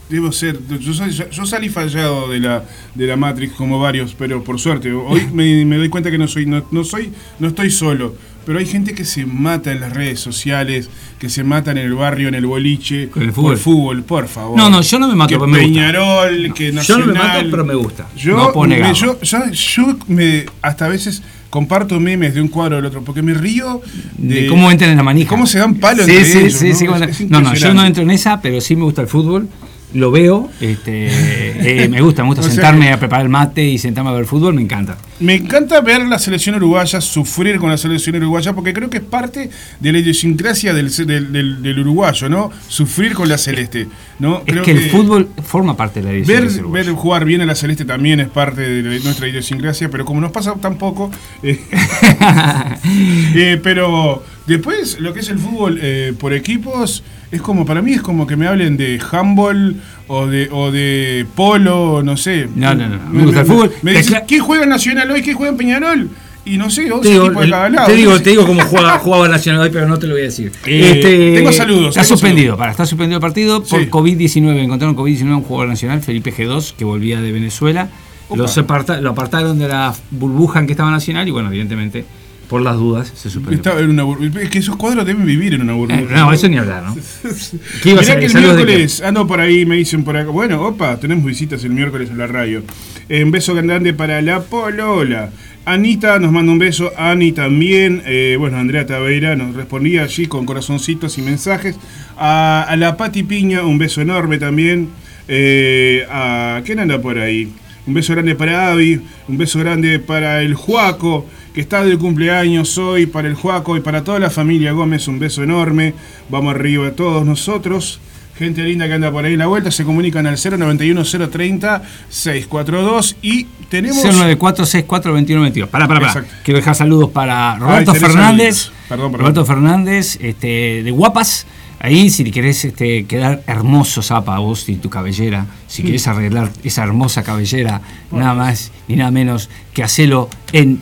debo 0.08 0.32
ser, 0.32 0.58
yo, 0.80 1.30
yo 1.30 1.46
salí 1.46 1.68
fallado 1.68 2.30
de 2.30 2.40
la, 2.40 2.64
de 2.96 3.06
la 3.06 3.18
Matrix 3.18 3.52
como 3.54 3.82
varios, 3.82 4.16
pero 4.18 4.42
por 4.46 4.62
suerte, 4.62 4.94
hoy 4.94 5.28
me, 5.34 5.66
me 5.66 5.76
doy 5.76 5.90
cuenta 5.90 6.10
que 6.10 6.18
no 6.18 6.30
soy, 6.30 6.46
no, 6.46 6.64
no 6.72 6.86
soy, 6.86 7.12
no 7.38 7.50
estoy 7.50 7.70
solo. 7.70 8.16
Pero 8.48 8.60
hay 8.60 8.66
gente 8.66 8.96
que 8.96 9.04
se 9.06 9.26
mata 9.26 9.74
en 9.74 9.82
las 9.82 9.92
redes 9.94 10.22
sociales, 10.22 10.90
que 11.20 11.28
se 11.30 11.44
mata 11.44 11.70
en 11.72 11.78
el 11.78 11.94
barrio, 11.94 12.30
en 12.30 12.36
el 12.36 12.46
boliche, 12.46 13.10
Con 13.10 13.22
el 13.24 13.34
por 13.34 13.58
fútbol. 13.58 13.58
fútbol, 13.58 14.04
por 14.04 14.28
favor. 14.30 14.58
No, 14.58 14.70
no, 14.70 14.82
yo 14.82 14.98
no 15.00 15.08
me 15.10 15.16
mato, 15.16 15.28
que 15.28 15.36
pero 15.36 15.48
me 15.48 15.60
gusta. 15.60 15.68
Peñarol, 15.74 16.54
que 16.54 16.66
Yo 16.68 16.72
no 16.72 16.78
Nacional. 16.80 17.08
me 17.08 17.14
mato, 17.14 17.48
pero 17.52 17.66
me 17.66 17.76
gusta. 17.76 18.08
Yo, 18.16 18.38
no 18.56 18.64
me- 18.64 18.94
yo, 18.96 19.20
yo, 19.22 19.52
yo 19.52 19.98
me, 20.08 20.46
hasta 20.62 20.86
a 20.86 20.88
veces 20.88 21.22
comparto 21.50 22.00
memes 22.00 22.34
de 22.36 22.42
un 22.42 22.48
cuadro 22.48 22.78
al 22.78 22.86
otro, 22.86 23.04
porque 23.04 23.22
me 23.22 23.34
río 23.34 23.82
de, 24.18 24.44
de 24.44 24.48
cómo 24.48 24.72
entran 24.72 24.92
en 24.92 24.98
la 24.98 25.04
manija. 25.04 25.28
cómo 25.30 25.46
se 25.46 25.60
dan 25.60 25.76
palos 25.76 26.06
sí, 26.06 26.12
entre 26.12 26.26
sí, 26.26 26.38
ellos, 26.40 26.54
sí, 26.54 26.68
¿no? 26.70 26.76
sí, 26.76 26.84
Es- 26.86 26.90
cómo- 26.90 27.04
es 27.06 27.30
no, 27.30 27.42
no, 27.42 27.54
yo 27.54 27.74
no 27.74 27.86
entro 27.86 28.04
en 28.04 28.12
esa, 28.12 28.42
pero 28.42 28.62
sí 28.62 28.76
me 28.78 28.84
gusta 28.84 29.02
el 29.02 29.08
fútbol. 29.10 29.50
Lo 29.94 30.12
veo, 30.12 30.50
este, 30.60 31.08
eh, 31.84 31.88
me 31.88 32.02
gusta, 32.02 32.22
me 32.22 32.28
gusta 32.30 32.42
O 32.46 32.50
sentarme 32.50 32.92
a 32.92 33.00
preparar 33.00 33.24
el 33.26 33.30
mate 33.30 33.64
y 33.64 33.78
sentarme 33.78 34.10
a 34.10 34.14
ver 34.14 34.26
fútbol, 34.26 34.54
me 34.54 34.62
encanta. 34.62 34.98
Me 35.22 35.36
encanta 35.36 35.80
ver 35.80 36.06
la 36.06 36.20
selección 36.20 36.56
uruguaya, 36.56 37.00
sufrir 37.00 37.58
con 37.58 37.70
la 37.70 37.78
selección 37.78 38.18
uruguaya, 38.18 38.52
porque 38.54 38.74
creo 38.74 38.90
que 38.90 38.98
es 38.98 39.04
parte 39.04 39.50
de 39.80 39.92
la 39.94 40.00
idiosincrasia 40.00 40.74
del, 40.74 40.94
del, 40.94 41.32
del- 41.32 41.62
del 41.64 41.80
uruguayo, 41.80 42.28
¿no? 42.28 42.52
Sufrir 42.68 43.14
con 43.14 43.30
la 43.30 43.38
celeste, 43.38 43.88
¿no? 44.20 44.44
Es 44.46 44.60
que, 44.62 44.72
el 44.72 44.90
fútbol 44.92 45.30
forma 45.44 45.78
parte 45.78 46.02
de 46.02 46.06
la 46.06 46.12
Ver, 46.12 46.20
idiosincrasia 46.20 46.62
uruguaya. 46.62 46.86
ver 46.86 46.94
jugar 46.96 47.26
bien 47.26 47.42
a 47.42 47.46
la 47.46 47.56
celeste 47.56 47.86
también 47.86 48.20
es 48.20 48.28
parte 48.28 48.62
de 48.62 49.00
nuestra 49.00 49.28
idiosincrasia, 49.28 49.90
pero 49.90 50.04
como 50.04 50.20
nos 50.20 50.32
pasa 50.32 50.54
tan 50.56 50.78
poco, 50.78 51.10
eh, 51.42 51.60
eh, 53.36 53.60
pero, 53.64 54.24
Después, 54.48 55.00
lo 55.00 55.14
que 55.14 55.20
es 55.20 55.30
el 55.30 55.38
fútbol 55.40 55.78
eh, 55.82 56.14
por 56.18 56.34
equipos, 56.34 57.04
es 57.32 57.42
como, 57.42 57.66
para 57.66 57.82
mí 57.82 57.94
es 57.94 58.02
como 58.02 58.26
que 58.26 58.36
me 58.38 58.48
hablen 58.48 58.78
de 58.78 59.00
handball 59.12 59.76
o 60.08 60.26
de, 60.26 60.48
o 60.52 60.72
de 60.72 61.26
polo, 61.36 62.02
no 62.02 62.16
sé. 62.18 62.48
No, 62.56 62.74
no, 62.74 62.88
no, 62.88 62.98
me 63.12 63.24
gusta 63.26 63.42
el 63.42 63.46
fútbol. 63.46 63.72
Me 63.82 63.92
acla- 63.98 64.24
¿quién 64.26 64.42
juega 64.42 64.64
en 64.64 64.70
Nacional 64.70 65.12
hoy? 65.12 65.22
¿Quién 65.22 65.36
juega 65.36 65.52
en 65.52 65.58
Peñarol? 65.58 66.10
Y 66.46 66.58
no 66.58 66.70
sé, 66.70 66.90
11 66.90 67.04
Te 67.06 67.10
digo, 67.14 67.30
de 67.30 67.50
cada 67.50 67.70
lado. 67.70 67.88
te 67.88 67.94
digo, 67.94 68.22
te 68.22 68.30
digo 68.30 68.46
cómo 68.48 68.62
jugaba, 68.64 68.98
jugaba 69.00 69.28
Nacional 69.28 69.64
hoy, 69.64 69.70
pero 69.70 69.86
no 69.86 70.00
te 70.00 70.08
lo 70.08 70.14
voy 70.14 70.22
a 70.22 70.26
decir. 70.26 70.50
Eh, 70.66 71.34
tengo 71.36 71.52
saludos, 71.52 71.90
Está 71.90 72.04
tengo 72.04 72.08
suspendido, 72.16 72.46
saludos. 72.54 72.58
para, 72.60 72.72
está 72.72 72.86
suspendido 72.86 73.18
el 73.18 73.22
partido 73.22 73.62
por 73.66 73.82
Sí. 73.82 73.88
COVID-19. 73.90 74.58
Encontraron 74.64 74.96
COVID-19 74.96 75.24
un 75.36 75.44
jugador 75.44 75.68
nacional, 75.68 76.02
Felipe 76.02 76.32
G2, 76.34 76.74
que 76.78 76.86
volvía 76.86 77.20
de 77.20 77.34
Venezuela. 77.34 77.90
Opa. 78.30 78.38
Lo, 78.38 78.46
aparta- 78.48 79.02
lo 79.02 79.10
apartaron 79.10 79.60
de 79.60 79.68
la 79.68 79.94
burbuja 80.12 80.60
en 80.62 80.68
que 80.68 80.72
estaba 80.72 80.90
Nacional 80.90 81.28
y, 81.28 81.32
bueno, 81.32 81.50
evidentemente, 81.50 82.06
por 82.48 82.62
las 82.62 82.78
dudas, 82.78 83.12
se 83.16 83.30
suspendió. 83.30 83.58
Estaba 83.58 83.80
en 83.82 83.90
una 83.90 84.04
burbuja. 84.04 84.42
Es 84.42 84.50
que 84.50 84.60
esos 84.60 84.76
cuadros 84.76 85.06
deben 85.06 85.26
vivir 85.26 85.54
en 85.54 85.62
una 85.62 85.74
burbuja. 85.74 86.00
Eh, 86.02 86.08
no, 86.10 86.32
eso 86.32 86.48
ni 86.48 86.58
hablar, 86.58 86.84
¿no? 86.84 86.96
¿Qué 87.84 87.92
ibas 87.92 88.10
a 88.10 88.16
Mirá 88.16 88.20
que 88.20 88.38
el 88.38 88.44
miércoles 88.44 89.02
ando 89.02 89.28
por 89.28 89.40
ahí, 89.40 89.66
me 89.66 89.76
dicen 89.76 90.04
por 90.04 90.16
acá. 90.18 90.30
Bueno, 90.30 90.62
opa, 90.66 90.98
tenemos 90.98 91.26
visitas 91.26 91.64
el 91.64 91.72
miércoles 91.72 92.10
en 92.10 92.18
la 92.18 92.28
radio. 92.28 92.64
Eh, 93.10 93.24
un 93.24 93.32
beso 93.32 93.54
grande 93.54 93.94
para 93.94 94.22
la 94.22 94.42
Polola. 94.42 95.32
Anita 95.66 96.18
nos 96.20 96.32
manda 96.32 96.52
un 96.54 96.60
beso, 96.60 96.94
Ani 96.98 97.34
también. 97.34 98.02
Eh, 98.06 98.38
bueno, 98.40 98.58
Andrea 98.58 98.86
Taveira 98.86 99.36
nos 99.36 99.54
respondía 99.54 100.04
allí 100.04 100.26
con 100.28 100.46
corazoncitos 100.46 101.18
y 101.18 101.22
mensajes. 101.22 101.78
A, 102.18 102.64
a 102.64 102.78
la 102.78 102.96
Pati 102.96 103.24
Piña, 103.24 103.64
un 103.64 103.78
beso 103.78 104.02
enorme 104.02 104.38
también. 104.38 104.90
Eh, 105.28 106.06
a, 106.10 106.62
¿Quién 106.66 106.80
anda 106.80 107.02
por 107.02 107.20
ahí? 107.20 107.52
Un 107.88 107.94
beso 107.94 108.14
grande 108.14 108.36
para 108.36 108.70
Avi, 108.72 109.02
un 109.30 109.38
beso 109.38 109.60
grande 109.60 110.00
para 110.00 110.42
el 110.42 110.56
Juaco, 110.56 111.26
que 111.54 111.62
está 111.62 111.86
de 111.86 111.98
cumpleaños 111.98 112.78
hoy, 112.78 113.06
para 113.06 113.30
el 113.30 113.36
Juaco 113.36 113.78
y 113.78 113.80
para 113.80 114.04
toda 114.04 114.20
la 114.20 114.30
familia 114.30 114.74
Gómez, 114.74 115.08
un 115.08 115.20
beso 115.20 115.42
enorme. 115.42 115.94
Vamos 116.30 116.54
arriba 116.54 116.92
todos 116.92 117.26
nosotros. 117.26 118.02
Gente 118.38 118.62
linda 118.62 118.88
que 118.88 118.94
anda 118.94 119.10
por 119.10 119.26
ahí 119.26 119.34
en 119.34 119.40
la 119.40 119.48
vuelta, 119.48 119.72
se 119.72 119.84
comunican 119.84 120.28
al 120.28 120.36
091 120.38 121.04
030 121.32 121.82
642 122.10 123.16
y 123.24 123.46
tenemos... 123.70 124.04
094642122. 124.04 125.68
Pará, 125.68 125.88
pará, 125.88 126.00
pará. 126.02 126.08
Exacto. 126.08 126.34
Quiero 126.44 126.60
dejar 126.60 126.76
saludos 126.76 127.10
para 127.10 127.58
Roberto 127.58 127.94
tenés 127.94 128.08
Fernández. 128.08 128.72
perdón. 128.88 129.14
Roberto 129.14 129.46
Fernández, 129.46 130.20
este, 130.22 130.84
de 130.84 130.92
Guapas. 130.92 131.48
Ahí, 131.80 132.10
si 132.10 132.24
querés 132.32 132.66
este, 132.66 133.06
quedar 133.06 133.44
hermoso, 133.48 134.02
Zapa, 134.02 134.40
vos 134.40 134.68
y 134.70 134.76
tu 134.78 134.90
cabellera, 134.90 135.46
si 135.68 135.84
querés 135.84 136.08
arreglar 136.08 136.52
esa 136.64 136.84
hermosa 136.84 137.24
cabellera, 137.24 137.82
nada 138.12 138.34
más 138.34 138.72
ni 138.88 138.96
nada 138.96 139.12
menos 139.12 139.50
que 139.74 139.84
hacelo 139.84 140.28
en 140.54 140.82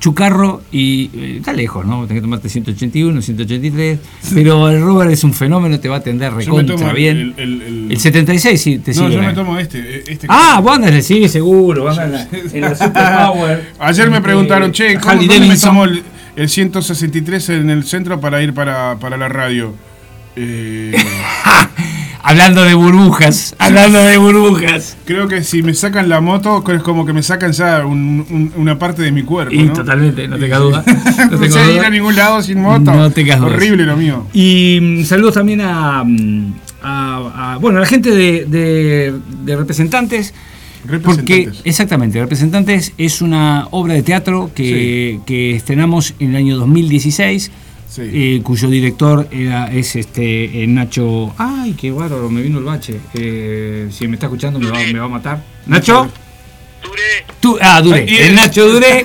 Chucarro 0.00 0.62
y 0.72 1.10
eh, 1.12 1.36
está 1.40 1.52
lejos, 1.52 1.84
¿no? 1.84 2.06
Tenés 2.06 2.20
que 2.20 2.22
tomarte 2.22 2.48
181, 2.48 3.20
183, 3.20 3.98
pero 4.32 4.70
el 4.70 4.80
Robert 4.80 5.10
es 5.10 5.24
un 5.24 5.34
fenómeno, 5.34 5.78
te 5.78 5.90
va 5.90 5.96
a 5.96 5.98
atender 5.98 6.32
recontra 6.32 6.94
bien. 6.94 7.18
el- 7.18 7.34
el- 7.36 7.62
el- 7.62 7.92
El 7.92 8.00
76 8.00 8.62
sí 8.62 8.78
te 8.78 8.92
No, 8.94 8.96
sirve. 9.02 9.14
yo 9.16 9.22
me 9.22 9.34
tomo 9.34 9.58
este. 9.58 10.10
este 10.10 10.26
Ah, 10.30 10.58
vos 10.62 10.74
andás, 10.76 11.04
sí, 11.04 11.28
seguro. 11.28 11.82
vos 11.82 11.98
andás 11.98 12.28
en 12.32 12.44
la, 12.44 12.50
en 12.54 12.60
la 12.62 12.74
Superpower. 12.76 13.72
Ayer 13.78 14.10
me 14.10 14.22
preguntaron, 14.22 14.72
che, 14.72 14.94
¿cómo, 14.98 15.10
Harley 15.10 15.28
¿dónde 15.28 15.48
me 15.48 15.58
tomo 15.58 15.84
el, 15.84 16.02
el 16.34 16.48
163 16.48 17.50
en 17.50 17.68
el 17.68 17.84
centro 17.84 18.18
para 18.20 18.42
ir 18.42 18.54
para, 18.54 18.96
para 18.98 19.18
la 19.18 19.28
radio? 19.28 19.74
Eh, 20.36 20.94
Hablando 22.22 22.62
de 22.64 22.74
burbujas, 22.74 23.56
hablando 23.58 23.98
de 23.98 24.18
burbujas. 24.18 24.96
creo 25.06 25.26
que 25.26 25.42
si 25.42 25.62
me 25.62 25.72
sacan 25.72 26.10
la 26.10 26.20
moto, 26.20 26.62
es 26.70 26.82
como 26.82 27.06
que 27.06 27.14
me 27.14 27.22
sacan 27.22 27.52
ya 27.52 27.84
un- 27.86 28.26
un- 28.30 28.52
una 28.56 28.78
parte 28.78 29.00
de 29.02 29.10
mi 29.10 29.22
cuerpo. 29.22 29.54
Y 29.54 29.62
¿no? 29.62 29.72
totalmente, 29.72 30.28
no 30.28 30.38
tenga 30.38 30.58
duda. 30.58 30.84
No, 30.86 31.38
tengo 31.40 31.44
sé 31.58 31.70
ir 31.72 31.76
duda. 31.78 31.86
a 31.86 31.90
ningún 31.90 32.14
lado 32.14 32.42
sin 32.42 32.60
moto. 32.60 32.92
No 32.92 33.10
tengas 33.10 33.40
dudas. 33.40 33.54
Horrible 33.54 33.84
lo 33.84 33.96
mío. 33.96 34.26
Y 34.34 34.78
mm, 34.82 35.04
saludos 35.04 35.32
también 35.34 35.62
a, 35.62 36.04
mm, 36.04 36.52
a- 36.82 37.54
a- 37.54 37.56
bueno, 37.56 37.78
a 37.78 37.80
la 37.80 37.86
gente 37.86 38.10
de, 38.10 38.44
de- 38.44 39.14
de 39.42 39.56
representantes. 39.56 40.34
Porque, 41.02 41.50
exactamente, 41.64 42.20
Representantes 42.20 42.92
es 42.98 43.22
una 43.22 43.66
obra 43.70 43.94
de 43.94 44.02
teatro 44.02 44.50
que, 44.54 45.20
que 45.26 45.54
estrenamos 45.56 46.14
en 46.18 46.30
el 46.30 46.36
año 46.36 46.56
2016, 46.58 47.50
Sí. 47.90 48.02
eh, 48.04 48.40
cuyo 48.44 48.70
director 48.70 49.26
era, 49.32 49.66
es 49.72 49.96
este 49.96 50.62
eh, 50.62 50.66
Nacho. 50.68 51.34
¡Ay, 51.36 51.72
qué 51.72 51.90
bárbaro! 51.90 52.30
Me 52.30 52.40
vino 52.40 52.58
el 52.58 52.64
bache. 52.64 53.00
Eh, 53.14 53.88
si 53.90 54.06
me 54.06 54.14
está 54.14 54.26
escuchando, 54.26 54.60
me 54.60 54.70
va, 54.70 54.78
me 54.78 54.98
va 55.00 55.06
a 55.06 55.08
matar. 55.08 55.44
¿Nacho? 55.66 56.08
Tú, 57.40 57.58
ah, 57.60 57.80
Duré. 57.82 58.26
El 58.26 58.36
Nacho 58.36 58.68
Duré. 58.68 59.02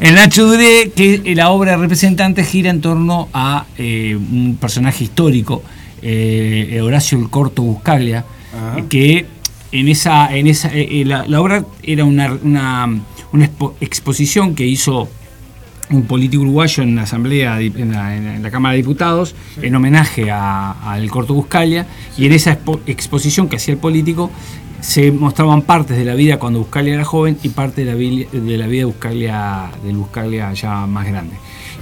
El 0.00 0.14
Nacho 0.16 0.46
Duré, 0.46 0.90
que 0.94 1.22
eh, 1.24 1.34
la 1.36 1.50
obra 1.50 1.72
de 1.72 1.76
representantes 1.78 2.48
gira 2.48 2.70
en 2.70 2.80
torno 2.80 3.28
a 3.32 3.66
eh, 3.78 4.16
un 4.16 4.56
personaje 4.60 5.04
histórico, 5.04 5.62
eh, 6.02 6.80
Horacio 6.82 7.18
el 7.18 7.30
Corto 7.30 7.62
Buscaglia, 7.62 8.24
Ajá. 8.52 8.88
que 8.88 9.26
en 9.72 9.88
esa, 9.88 10.34
en 10.36 10.46
esa 10.48 10.70
la, 11.04 11.26
la 11.26 11.40
obra 11.40 11.64
era 11.82 12.04
una, 12.04 12.32
una, 12.42 12.86
una 13.32 13.46
expo- 13.48 13.74
exposición 13.80 14.54
que 14.54 14.66
hizo 14.66 15.08
un 15.90 16.02
político 16.02 16.42
uruguayo 16.42 16.82
en 16.82 16.96
la 16.96 17.02
asamblea 17.02 17.60
en 17.60 17.92
la, 17.92 18.16
en 18.16 18.42
la 18.42 18.50
Cámara 18.50 18.72
de 18.72 18.78
Diputados 18.78 19.34
en 19.62 19.74
homenaje 19.74 20.30
a- 20.30 20.72
al 20.92 21.08
Corto 21.10 21.32
Buscalia 21.34 21.86
y 22.18 22.26
en 22.26 22.32
esa 22.32 22.58
expo- 22.58 22.80
exposición 22.86 23.48
que 23.48 23.56
hacía 23.56 23.74
el 23.74 23.78
político 23.80 24.30
se 24.80 25.10
mostraban 25.12 25.62
partes 25.62 25.96
de 25.96 26.04
la 26.04 26.14
vida 26.14 26.38
cuando 26.38 26.58
Buscalia 26.60 26.94
era 26.94 27.04
joven 27.04 27.38
y 27.42 27.48
parte 27.50 27.84
de 27.84 27.92
la, 27.92 27.96
de 27.96 28.58
la 28.58 28.66
vida 28.66 28.80
de 28.80 28.84
Buscalia, 28.84 29.70
del 29.84 29.96
Buscalia 29.96 30.52
ya 30.52 30.86
más 30.86 31.06
grande. 31.06 31.34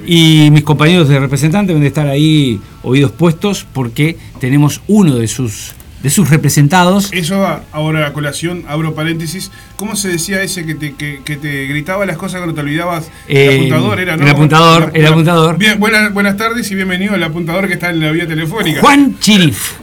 Y 0.07 0.49
mis 0.51 0.63
compañeros 0.63 1.09
de 1.09 1.19
representantes 1.19 1.69
deben 1.69 1.83
de 1.83 1.89
estar 1.89 2.07
ahí 2.07 2.61
oídos 2.83 3.11
puestos 3.13 3.67
porque 3.73 4.17
tenemos 4.39 4.81
uno 4.87 5.17
de 5.17 5.29
sus, 5.29 5.75
de 6.05 6.11
sus 6.11 6.29
representados. 6.29 7.09
Eso 7.13 7.39
va, 7.39 7.65
ahora 7.73 8.07
a 8.07 8.13
colación, 8.13 8.67
abro 8.69 8.95
paréntesis. 8.95 9.51
¿Cómo 9.77 9.97
se 9.97 10.09
decía 10.09 10.43
ese 10.43 10.67
que 10.67 10.75
te, 10.75 10.95
que, 10.95 11.23
que 11.25 11.37
te 11.39 11.65
gritaba 11.67 12.05
las 12.05 12.19
cosas 12.19 12.41
cuando 12.41 12.55
te 12.55 12.61
olvidabas? 12.61 13.07
Eh, 13.27 13.47
el 13.47 13.57
apuntador 13.73 14.01
era, 14.01 14.17
¿no? 14.19 14.23
el 14.25 14.31
apuntador, 14.31 14.91
el 14.93 15.07
apuntador. 15.07 15.57
Bien, 15.57 15.81
buenas, 15.81 16.13
buenas 16.13 16.37
tardes 16.37 16.71
y 16.71 16.75
bienvenido 16.75 17.15
al 17.15 17.23
apuntador 17.23 17.67
que 17.69 17.73
está 17.73 17.89
en 17.89 18.01
la 18.01 18.11
vía 18.13 18.29
telefónica. 18.29 18.81
Juan 18.83 19.19
Chirif. 19.19 19.79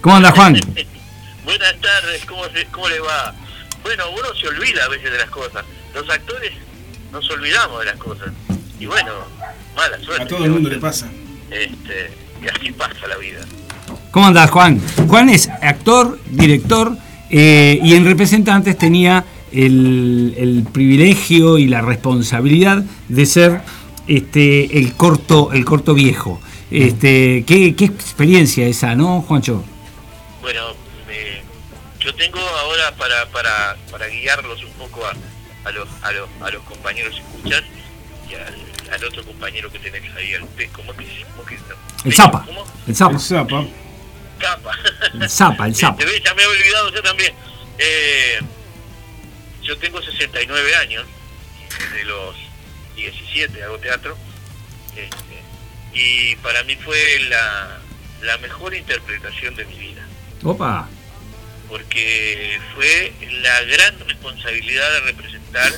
¿Cómo 0.00 0.16
anda 0.16 0.32
Juan? 0.32 0.54
Buenas 1.44 1.74
tardes, 1.80 2.24
¿cómo, 2.26 2.42
se- 2.52 2.66
¿cómo 2.66 2.88
le 2.88 2.98
va? 3.00 3.32
Bueno, 3.84 4.04
uno 4.10 4.28
se 4.40 4.48
olvida 4.48 4.84
a 4.84 4.88
veces 4.88 5.12
de 5.12 5.18
las 5.18 5.30
cosas. 5.30 5.64
Los 5.94 6.08
actores 6.10 6.52
nos 7.12 7.28
olvidamos 7.30 7.78
de 7.80 7.86
las 7.86 7.96
cosas. 7.96 8.28
Y 8.80 8.86
bueno, 8.86 9.12
mala 9.76 9.96
suerte. 10.00 10.22
A 10.24 10.26
todo 10.26 10.44
el 10.44 10.50
mundo 10.50 10.68
le 10.70 10.78
pasa. 10.78 11.08
Este, 11.50 12.10
y 12.42 12.48
así 12.48 12.72
pasa 12.72 13.06
la 13.08 13.16
vida. 13.16 13.40
¿Cómo 14.10 14.26
andás, 14.26 14.50
Juan? 14.50 14.80
Juan 15.08 15.28
es 15.30 15.48
actor, 15.48 16.18
director 16.30 16.96
eh, 17.30 17.78
y 17.82 17.94
en 17.94 18.04
representantes 18.04 18.76
tenía 18.76 19.24
el, 19.52 20.34
el 20.36 20.64
privilegio 20.72 21.58
y 21.58 21.66
la 21.66 21.80
responsabilidad 21.80 22.82
de 23.08 23.26
ser 23.26 23.60
este, 24.08 24.78
el 24.78 24.94
corto, 24.94 25.52
el 25.52 25.64
corto 25.64 25.94
viejo. 25.94 26.40
Este, 26.70 27.44
¿qué, 27.46 27.74
qué 27.76 27.84
experiencia 27.84 28.66
esa, 28.66 28.94
¿no, 28.94 29.22
Juancho? 29.22 29.64
Bueno, 30.40 30.60
me- 31.06 31.42
yo 32.04 32.14
tengo 32.14 32.38
ahora 32.38 32.94
para, 32.96 33.26
para, 33.30 33.76
para 33.90 34.06
guiarlos 34.08 34.62
un 34.64 34.72
poco 34.72 35.00
a, 35.06 35.68
a, 35.68 35.72
los, 35.72 35.88
a, 36.02 36.12
los, 36.12 36.28
a 36.40 36.50
los 36.50 36.62
compañeros 36.64 37.14
escuchas 37.16 37.62
y 38.28 38.34
al, 38.34 38.92
al 38.94 39.04
otro 39.04 39.24
compañero 39.24 39.70
que 39.70 39.78
tenés 39.78 40.02
ahí, 40.16 40.34
al 40.34 40.40
¿cómo 40.72 40.92
que, 40.94 41.06
cómo 41.36 41.44
que 41.46 41.58
El 42.04 42.12
Zapa. 42.14 42.44
¿Cómo? 42.44 42.64
El 42.86 42.96
Zapa. 42.96 43.12
El 43.14 43.20
Zapa. 43.20 43.64
Capa. 44.40 44.76
El 45.14 45.30
Zapa, 45.30 45.66
el 45.66 45.74
Zapa. 45.80 45.96
Te 45.98 46.04
ves, 46.04 46.22
ya 46.24 46.34
me 46.34 46.42
he 46.42 46.46
olvidado 46.46 46.92
yo 46.92 47.02
también. 47.02 47.34
Eh, 47.78 48.40
yo 49.62 49.76
tengo 49.78 50.02
69 50.02 50.76
años, 50.76 51.06
desde 51.78 52.04
los 52.04 52.34
17 52.96 53.62
hago 53.62 53.78
teatro, 53.78 54.16
este, 54.96 55.42
y 55.94 56.34
para 56.36 56.64
mí 56.64 56.76
fue 56.76 57.20
la, 57.28 57.78
la 58.22 58.38
mejor 58.38 58.74
interpretación 58.74 59.54
de 59.54 59.64
mi 59.66 59.78
vida, 59.78 60.02
Opa. 60.42 60.88
porque 61.68 62.58
fue 62.74 63.12
la 63.42 63.60
gran 63.62 63.98
responsabilidad 64.06 64.90
de 64.92 65.00
representar 65.00 65.72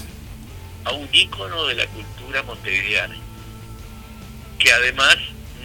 a 0.84 0.92
un 0.92 1.08
ícono 1.12 1.66
de 1.66 1.74
la 1.74 1.86
cultura 1.86 2.42
montevideana, 2.42 3.16
que 4.58 4.72
además 4.72 5.16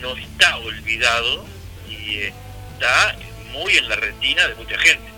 no 0.01 0.15
está 0.17 0.57
olvidado 0.57 1.45
y 1.89 2.19
está 2.77 3.15
muy 3.51 3.75
en 3.75 3.89
la 3.89 3.95
retina 3.95 4.47
de 4.47 4.55
mucha 4.55 4.77
gente. 4.77 5.09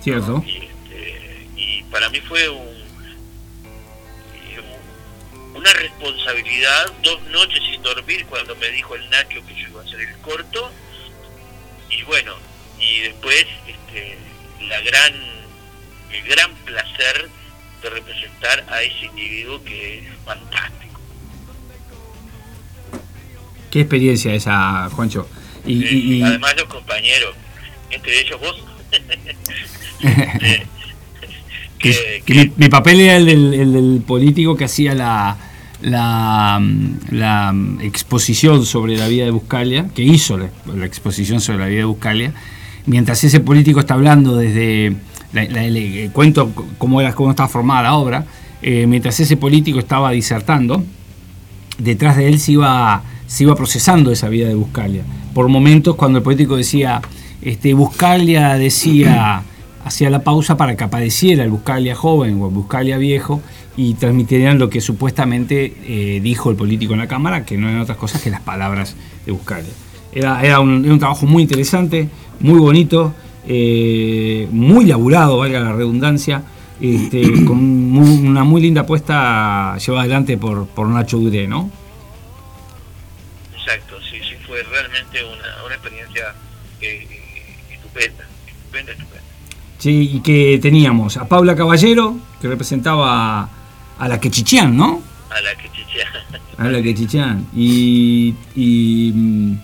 Cierto. 0.00 0.42
Y, 0.46 0.56
este, 0.66 1.46
y 1.56 1.82
para 1.84 2.08
mí 2.08 2.20
fue 2.20 2.48
un- 2.48 2.82
una 5.54 5.72
responsabilidad, 5.74 6.90
dos 7.02 7.20
noches 7.24 7.60
sin 7.70 7.82
dormir 7.82 8.24
cuando 8.26 8.56
me 8.56 8.68
dijo 8.70 8.94
el 8.96 9.08
Nacho 9.10 9.44
que 9.46 9.54
yo 9.54 9.68
iba 9.68 9.82
a 9.82 9.84
hacer 9.84 10.00
el 10.00 10.16
corto. 10.18 10.70
Y 11.90 12.02
bueno, 12.04 12.34
y 12.80 13.00
después 13.00 13.46
este, 13.66 14.16
la 14.66 14.80
gran, 14.80 15.12
el 16.10 16.22
gran 16.26 16.54
placer 16.64 17.28
de 17.82 17.90
representar 17.90 18.64
a 18.70 18.82
ese 18.82 19.04
individuo 19.06 19.62
que 19.62 19.98
es 19.98 20.04
fantástico. 20.24 21.00
Qué 23.70 23.80
experiencia 23.80 24.34
esa, 24.34 24.88
Juancho. 24.90 25.28
Y, 25.66 25.80
Sí, 25.82 25.86
y- 25.90 26.14
y- 26.18 26.22
Además 26.22 26.54
los 26.56 26.64
compañeros, 26.66 27.34
entre 27.90 28.20
ellos 28.20 28.40
vos, 28.40 28.56
que, 30.00 30.66
que, 31.78 32.22
que 32.24 32.34
mi, 32.34 32.52
mi 32.56 32.68
papel 32.68 33.00
era 33.00 33.16
el 33.16 33.26
del, 33.26 33.54
el 33.54 33.72
del 33.72 34.02
político 34.06 34.56
que 34.56 34.64
hacía 34.64 34.94
la, 34.94 35.36
la, 35.82 36.60
la, 37.10 37.54
exposición 37.82 38.64
sobre 38.66 38.96
la 38.96 39.08
vida 39.08 39.24
de 39.24 39.30
Buscalia, 39.30 39.88
que 39.94 40.02
hizo 40.02 40.36
la, 40.38 40.48
la 40.74 40.86
exposición 40.86 41.40
sobre 41.40 41.58
la 41.60 41.66
vida 41.66 41.78
de 41.78 41.84
Buscalia, 41.84 42.32
mientras 42.86 43.22
ese 43.24 43.40
político 43.40 43.80
está 43.80 43.94
hablando 43.94 44.36
desde, 44.36 44.94
la- 45.32 45.44
le 45.44 46.10
cuento 46.12 46.52
c- 46.56 46.62
cómo, 46.78 47.00
era, 47.00 47.14
cómo 47.14 47.30
estaba 47.30 47.48
formada 47.48 47.82
la 47.82 47.94
obra, 47.94 48.26
eh, 48.62 48.86
mientras 48.86 49.18
ese 49.18 49.36
político 49.36 49.78
estaba 49.80 50.10
disertando, 50.12 50.84
detrás 51.78 52.16
de 52.16 52.28
él 52.28 52.38
se 52.38 52.52
iba, 52.52 53.02
se 53.32 53.44
iba 53.44 53.54
procesando 53.54 54.12
esa 54.12 54.28
vida 54.28 54.46
de 54.46 54.54
Buscalia. 54.54 55.04
Por 55.32 55.48
momentos, 55.48 55.96
cuando 55.96 56.18
el 56.18 56.22
político 56.22 56.54
decía, 56.54 57.00
este, 57.40 57.72
Buscalia 57.72 58.58
decía, 58.58 59.42
hacía 59.86 60.10
la 60.10 60.22
pausa 60.22 60.58
para 60.58 60.76
que 60.76 60.84
apareciera 60.84 61.42
el 61.42 61.50
Buscalia 61.50 61.94
joven 61.94 62.38
o 62.42 62.48
el 62.48 62.52
Buscalia 62.52 62.98
viejo 62.98 63.40
y 63.74 63.94
transmitirían 63.94 64.58
lo 64.58 64.68
que 64.68 64.82
supuestamente 64.82 65.74
eh, 65.86 66.20
dijo 66.22 66.50
el 66.50 66.56
político 66.56 66.92
en 66.92 66.98
la 66.98 67.08
Cámara, 67.08 67.46
que 67.46 67.56
no 67.56 67.70
eran 67.70 67.80
otras 67.80 67.96
cosas 67.96 68.20
que 68.20 68.28
las 68.28 68.42
palabras 68.42 68.96
de 69.24 69.32
Buscalia. 69.32 69.72
Era, 70.12 70.42
era, 70.42 70.60
un, 70.60 70.98
trabajo 70.98 71.24
muy 71.24 71.42
interesante, 71.42 72.10
muy 72.38 72.58
bonito, 72.58 73.14
eh, 73.48 74.46
muy 74.52 74.84
laburado, 74.84 75.38
valga 75.38 75.58
la 75.58 75.72
redundancia, 75.72 76.42
este, 76.82 77.46
con 77.46 77.58
una 77.96 78.44
muy 78.44 78.60
linda 78.60 78.82
apuesta 78.82 79.78
llevada 79.78 80.02
adelante 80.02 80.36
por, 80.36 80.66
por 80.66 80.86
Nacho 80.88 81.16
Duré, 81.16 81.48
¿no? 81.48 81.70
Exacto, 83.64 83.98
sí, 84.02 84.18
sí, 84.20 84.36
fue 84.46 84.62
realmente 84.64 85.22
una, 85.24 85.64
una 85.64 85.74
experiencia 85.74 86.34
eh, 86.80 87.06
estupenda, 87.72 88.24
estupenda, 88.46 88.92
estupenda. 88.92 89.22
Sí, 89.78 90.10
y 90.14 90.20
que 90.20 90.58
teníamos 90.62 91.16
a 91.16 91.26
Paula 91.28 91.56
Caballero, 91.56 92.16
que 92.40 92.48
representaba 92.48 93.48
a 93.98 94.08
la 94.08 94.20
Quechichián, 94.20 94.76
¿no? 94.76 95.02
A 95.30 95.40
la 95.40 95.54
que 95.56 95.68
chichea. 95.72 96.12
A 96.58 96.68
la 96.68 96.82
Quechichián. 96.82 97.48
Y, 97.56 98.34
y, 98.54 99.10
mm, 99.14 99.58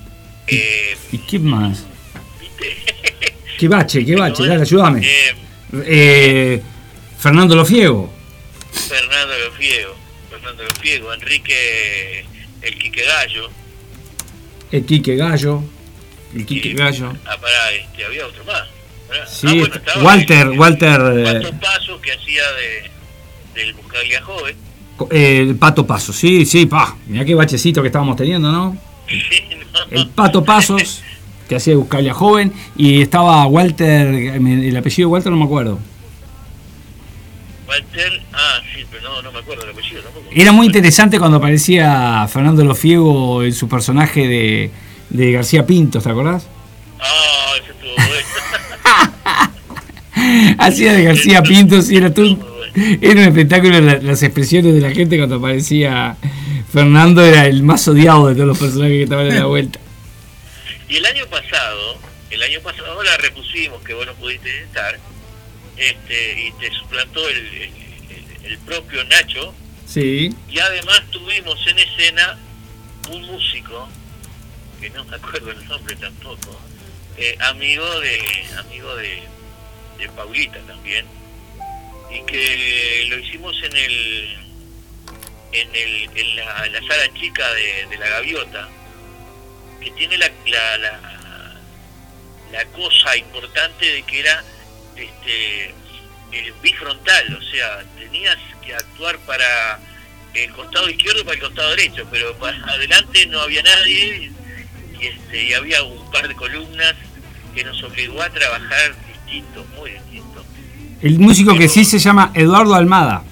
Eh, 0.49 0.97
¿y 1.13 1.19
qué 1.19 1.39
más? 1.39 1.85
¿Viste? 2.41 2.77
¿Qué 3.59 3.69
bache, 3.69 4.05
qué 4.05 4.17
bache? 4.17 4.47
Dale, 4.47 4.63
ayúdame. 4.63 5.01
Eh, 5.07 5.35
Eh, 5.87 6.63
Fernando 7.19 7.55
Lofiego. 7.55 8.11
Fernando 8.73 9.35
Lofiego, 9.45 9.95
Fernando 10.31 10.63
Lofiego, 10.65 11.13
Enrique 11.13 12.25
el 12.63 12.79
Quique 12.79 13.05
Gallo. 13.05 13.51
El 14.73 14.85
Quique 14.85 15.17
Gallo. 15.17 15.63
El 16.35 16.45
Quique 16.47 16.75
Gallo. 16.75 17.13
Ah, 17.27 17.37
pará, 17.41 17.73
este, 17.73 18.05
había 18.05 18.27
otro 18.27 18.45
más. 18.45 18.63
Pará. 19.09 19.27
Sí, 19.27 19.47
Ah, 19.49 19.53
bueno, 19.61 19.75
estaba 19.75 20.03
Walter, 20.05 20.47
el- 20.47 20.53
el 20.53 20.59
Walter, 20.59 21.01
eh, 21.17 21.25
Pato 21.43 21.61
Paso 21.61 22.01
que 22.01 22.13
hacía 22.13 22.43
de, 22.53 23.61
del 23.61 23.73
Buscalia 23.75 24.23
Joven. 24.23 24.57
Eh, 25.11 25.47
el 25.49 25.57
Pato 25.57 25.87
Pasos. 25.87 26.17
Sí, 26.17 26.45
sí, 26.45 26.67
pa. 26.67 26.97
Mirá 27.07 27.25
qué 27.25 27.35
bachecito 27.35 27.81
que 27.83 27.89
estábamos 27.89 28.17
teniendo, 28.17 28.51
¿no? 28.53 28.77
Sí, 29.09 29.21
no. 29.51 29.97
El 29.97 30.09
Pato 30.11 30.45
Pasos, 30.45 31.03
que 31.49 31.57
hacía 31.57 31.73
de 31.73 31.77
Buscalia 31.79 32.13
joven. 32.13 32.53
Y 32.77 33.01
estaba 33.01 33.47
Walter, 33.47 34.07
el 34.09 34.77
apellido 34.77 35.09
de 35.09 35.13
Walter 35.13 35.33
no 35.33 35.39
me 35.39 35.45
acuerdo. 35.45 35.79
Walter, 37.67 38.21
pero 38.91 39.03
no, 39.03 39.23
no 39.23 39.33
me 39.33 39.39
acuerdo 39.41 39.65
el 39.65 39.71
apellido 39.71 40.03
tampoco. 40.03 40.27
Era 40.33 40.53
muy 40.53 40.67
interesante 40.67 41.19
cuando 41.19 41.37
aparecía 41.39 42.27
Fernando 42.33 42.65
Lofiego 42.65 43.43
en 43.43 43.53
su 43.53 43.69
personaje 43.69 44.27
de, 44.27 44.71
de 45.11 45.33
García 45.33 45.67
Pinto, 45.67 46.01
¿te 46.01 46.09
acordás? 46.11 46.47
Ah, 47.01 47.53
ese 47.63 47.71
estuvo 47.73 47.95
bueno. 47.95 48.15
Hacía 50.59 50.93
de 50.95 51.05
García 51.05 51.43
Pinto, 51.43 51.81
sí, 51.83 51.97
era, 51.97 52.13
todo, 52.13 52.39
era 53.01 53.21
un 53.21 53.29
espectáculo, 53.29 53.81
la- 53.81 53.99
las 53.99 54.23
expresiones 54.23 54.75
de 54.75 54.81
la 54.81 54.91
gente 54.91 55.17
cuando 55.17 55.37
aparecía 55.37 56.17
Fernando 56.73 57.25
era 57.25 57.47
el 57.47 57.63
más 57.63 57.87
odiado 57.89 58.29
de 58.29 58.35
todos 58.35 58.47
los 58.49 58.59
personajes 58.59 58.93
que 58.97 59.03
estaban 59.05 59.27
en 59.29 59.37
la 59.37 59.47
vuelta. 59.47 59.79
Y 60.89 60.97
el 60.97 61.07
año 61.07 61.25
pasado, 61.27 61.99
el 62.31 62.43
año 62.43 62.61
pasado 62.63 63.03
la 63.03 63.17
repusimos, 63.19 63.81
que 63.83 63.95
vos 63.95 64.07
no 64.07 64.15
pudiste 64.15 64.63
estar, 64.65 64.99
este, 65.77 66.47
y 66.49 66.53
te 66.61 66.71
suplantó 66.75 67.21
el 67.29 67.71
propio 68.69 69.05
Nacho, 69.05 69.55
Sí, 69.87 70.35
y 70.51 70.59
además 70.59 71.03
tuvimos 71.11 71.67
en 71.67 71.79
escena 71.79 72.39
un 73.09 73.23
músico, 73.23 73.89
que 74.79 74.91
no 74.91 75.03
me 75.07 75.17
acuerdo 75.17 75.51
el 75.51 75.67
nombre 75.67 75.97
tampoco, 75.97 76.61
eh, 77.17 77.35
amigo 77.41 77.99
de 78.01 78.21
amigo 78.59 78.95
de, 78.97 79.23
de 79.97 80.09
Paulita 80.11 80.59
también, 80.67 81.07
y 82.11 82.21
que 82.27 83.07
lo 83.09 83.19
hicimos 83.19 83.57
en 83.63 83.77
el 83.77 84.37
en, 85.53 85.75
el, 85.75 86.11
en, 86.19 86.37
la, 86.37 86.67
en 86.67 86.73
la 86.75 86.81
sala 86.81 87.15
chica 87.15 87.51
de, 87.55 87.87
de 87.87 87.97
la 87.97 88.09
gaviota, 88.11 88.69
que 89.81 89.91
tiene 89.93 90.19
la, 90.19 90.31
la, 90.49 90.79
la, 90.79 91.61
la 92.53 92.65
cosa 92.67 93.17
importante 93.17 93.87
de 93.87 94.03
que 94.03 94.21
era 94.21 94.45
este 94.97 95.75
el 96.33 96.53
bifrontal, 96.63 97.35
o 97.35 97.43
sea, 97.43 97.85
tenías 97.99 98.37
que 98.65 98.75
actuar 98.75 99.19
para 99.21 99.79
el 100.35 100.53
costado 100.53 100.89
izquierdo 100.89 101.21
y 101.21 101.25
para 101.25 101.35
el 101.35 101.43
costado 101.43 101.71
derecho, 101.71 102.07
pero 102.11 102.37
para 102.37 102.57
adelante 102.67 103.27
no 103.27 103.41
había 103.41 103.63
nadie 103.63 104.31
y, 105.01 105.07
este, 105.07 105.45
y 105.45 105.53
había 105.55 105.83
un 105.83 106.11
par 106.11 106.29
de 106.29 106.35
columnas 106.35 106.95
que 107.55 107.65
nos 107.65 107.83
obligó 107.83 108.23
a 108.23 108.31
trabajar 108.31 108.95
distinto, 109.25 109.65
muy 109.77 109.91
distinto. 109.91 110.45
el 111.01 111.19
músico 111.19 111.57
que 111.57 111.69
sí 111.69 111.85
se 111.85 111.99
llama 111.99 112.31
Eduardo 112.35 112.75
Almada. 112.75 113.23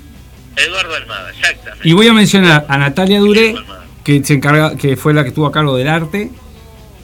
Eduardo 0.57 0.95
Almada, 0.95 1.31
exactamente. 1.31 1.89
Y 1.89 1.93
voy 1.93 2.09
a 2.09 2.13
mencionar 2.13 2.67
a 2.69 2.79
Natalia 2.79 3.21
Duré, 3.21 3.55
que 4.03 4.25
se 4.25 4.35
encarga, 4.35 4.77
que 4.77 4.97
fue 4.97 5.13
la 5.13 5.23
que 5.23 5.29
estuvo 5.29 5.47
a 5.47 5.53
cargo 5.53 5.77
del 5.77 5.89
arte, 5.89 6.31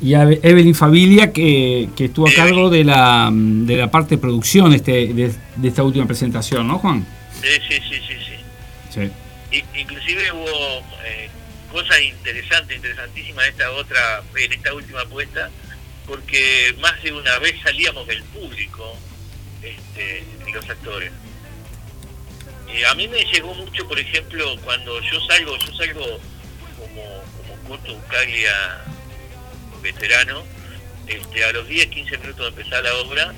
y 0.02 0.14
a 0.14 0.22
Evelyn 0.22 0.74
Familia, 0.74 1.32
que, 1.32 1.88
que 1.96 2.06
estuvo 2.06 2.28
a 2.28 2.32
cargo 2.34 2.70
de 2.70 2.82
la, 2.82 3.30
de 3.32 3.76
la 3.76 3.90
parte 3.90 4.16
de 4.16 4.20
producción 4.20 4.72
este, 4.72 5.14
de, 5.14 5.32
de 5.56 5.68
esta 5.68 5.84
última 5.84 6.06
presentación, 6.06 6.66
¿no, 6.66 6.78
Juan? 6.78 7.06
Sí, 7.40 7.48
sí, 7.68 7.80
sí, 7.88 8.00
sí, 8.08 8.14
sí. 8.92 9.10
Inclusive 9.78 10.32
hubo 10.32 10.78
eh, 11.04 11.28
cosas 11.70 12.00
interesantes, 12.00 12.76
interesantísimas 12.76 13.44
en 13.44 13.50
esta 13.52 13.70
otra, 13.70 14.22
en 14.36 14.52
esta 14.52 14.74
última 14.74 15.02
apuesta, 15.02 15.50
porque 16.06 16.74
más 16.80 17.00
de 17.02 17.12
una 17.12 17.38
vez 17.38 17.54
salíamos 17.62 18.06
del 18.08 18.22
público 18.24 18.96
este, 19.62 20.24
los 20.52 20.68
actores. 20.68 21.12
Eh, 22.72 22.86
a 22.86 22.94
mí 22.94 23.06
me 23.06 23.24
llegó 23.24 23.54
mucho, 23.54 23.86
por 23.86 23.98
ejemplo, 24.00 24.56
cuando 24.64 25.00
yo 25.02 25.20
salgo, 25.28 25.56
yo 25.58 25.72
salgo 25.74 26.04
como, 26.76 27.22
como 27.36 27.68
Coto 27.68 27.94
Bucaglia 27.94 28.52
veterano, 29.82 30.42
este, 31.06 31.44
a 31.44 31.52
los 31.52 31.68
10, 31.68 31.86
15 31.86 32.18
minutos 32.18 32.54
de 32.54 32.60
empezar 32.60 32.82
la 32.82 32.94
obra, 32.94 33.32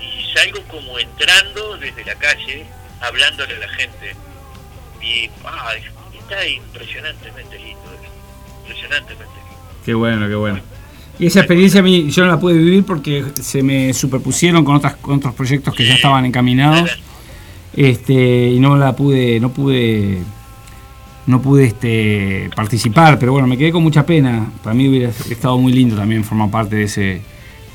y 0.00 0.34
salgo 0.34 0.62
como 0.68 0.98
entrando 0.98 1.76
desde 1.76 2.04
la 2.04 2.14
calle, 2.16 2.66
hablándole 3.00 3.56
a 3.56 3.58
la 3.58 3.68
gente. 3.68 4.16
Y 5.00 5.30
ah, 5.44 5.74
está 6.18 6.46
impresionantemente 6.46 7.58
lindo, 7.58 7.80
impresionantemente 8.62 9.34
lindo. 9.34 9.84
Qué 9.84 9.94
bueno, 9.94 10.28
qué 10.28 10.34
bueno. 10.34 10.60
Y 11.18 11.26
esa 11.26 11.40
experiencia 11.40 11.80
a 11.80 11.82
mí 11.82 12.10
yo 12.10 12.24
no 12.24 12.30
la 12.30 12.40
pude 12.40 12.54
vivir 12.54 12.84
porque 12.84 13.24
se 13.40 13.62
me 13.62 13.92
superpusieron 13.92 14.64
con, 14.64 14.76
otras, 14.76 14.96
con 14.96 15.16
otros 15.16 15.34
proyectos 15.34 15.74
que 15.74 15.86
ya 15.86 15.94
estaban 15.94 16.24
encaminados. 16.24 16.90
Este, 17.74 18.48
y 18.48 18.58
no 18.58 18.76
la 18.76 18.94
pude, 18.94 19.40
no 19.40 19.52
pude, 19.52 20.18
no 21.26 21.40
pude 21.40 21.66
este, 21.66 22.50
participar, 22.56 23.18
pero 23.18 23.32
bueno, 23.32 23.46
me 23.46 23.56
quedé 23.56 23.70
con 23.72 23.82
mucha 23.82 24.04
pena. 24.04 24.50
Para 24.62 24.74
mí 24.74 24.88
hubiera 24.88 25.10
estado 25.10 25.56
muy 25.58 25.72
lindo 25.72 25.96
también 25.96 26.24
formar 26.24 26.50
parte 26.50 26.76
de 26.76 26.84
ese, 26.84 27.22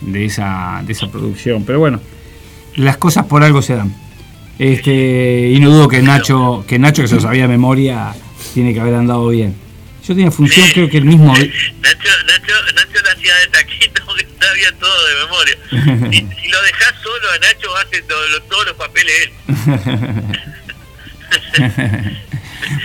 de 0.01 0.25
esa, 0.25 0.81
de 0.85 0.91
esa 0.93 1.07
producción. 1.09 1.63
Pero 1.65 1.79
bueno, 1.79 1.99
las 2.75 2.97
cosas 2.97 3.25
por 3.25 3.43
algo 3.43 3.61
se 3.61 3.75
dan. 3.75 3.93
Este, 4.59 5.51
y 5.53 5.59
no 5.59 5.69
dudo 5.69 5.87
que 5.87 6.01
Nacho, 6.01 6.65
que 6.67 6.79
Nacho 6.79 7.03
que 7.03 7.07
se 7.07 7.15
lo 7.15 7.21
sabía 7.21 7.43
de 7.43 7.47
memoria, 7.49 8.13
tiene 8.53 8.73
que 8.73 8.79
haber 8.79 8.95
andado 8.95 9.27
bien. 9.29 9.55
Yo 10.05 10.15
tenía 10.15 10.31
función, 10.31 10.65
creo 10.73 10.89
que 10.89 10.97
el 10.97 11.05
mismo. 11.05 11.31
Nacho, 11.33 11.45
Nacho, 11.81 12.53
Nacho 12.75 12.99
lo 13.03 13.11
hacía 13.11 13.35
de 13.35 13.47
taquito 13.51 14.01
que 14.17 14.27
sabía 14.45 14.71
todo 14.79 15.07
de 15.07 15.15
memoria. 15.25 15.57
Si, 16.11 16.17
si 16.19 16.47
lo 16.49 16.61
dejás 16.63 16.93
solo 17.03 17.27
a 17.35 17.39
Nacho, 17.39 17.77
hace 17.77 18.01
todo- 18.03 18.27
lo- 18.29 18.41
todos 18.43 18.65
los 18.67 18.75
papeles 18.75 19.13
él. 19.23 19.31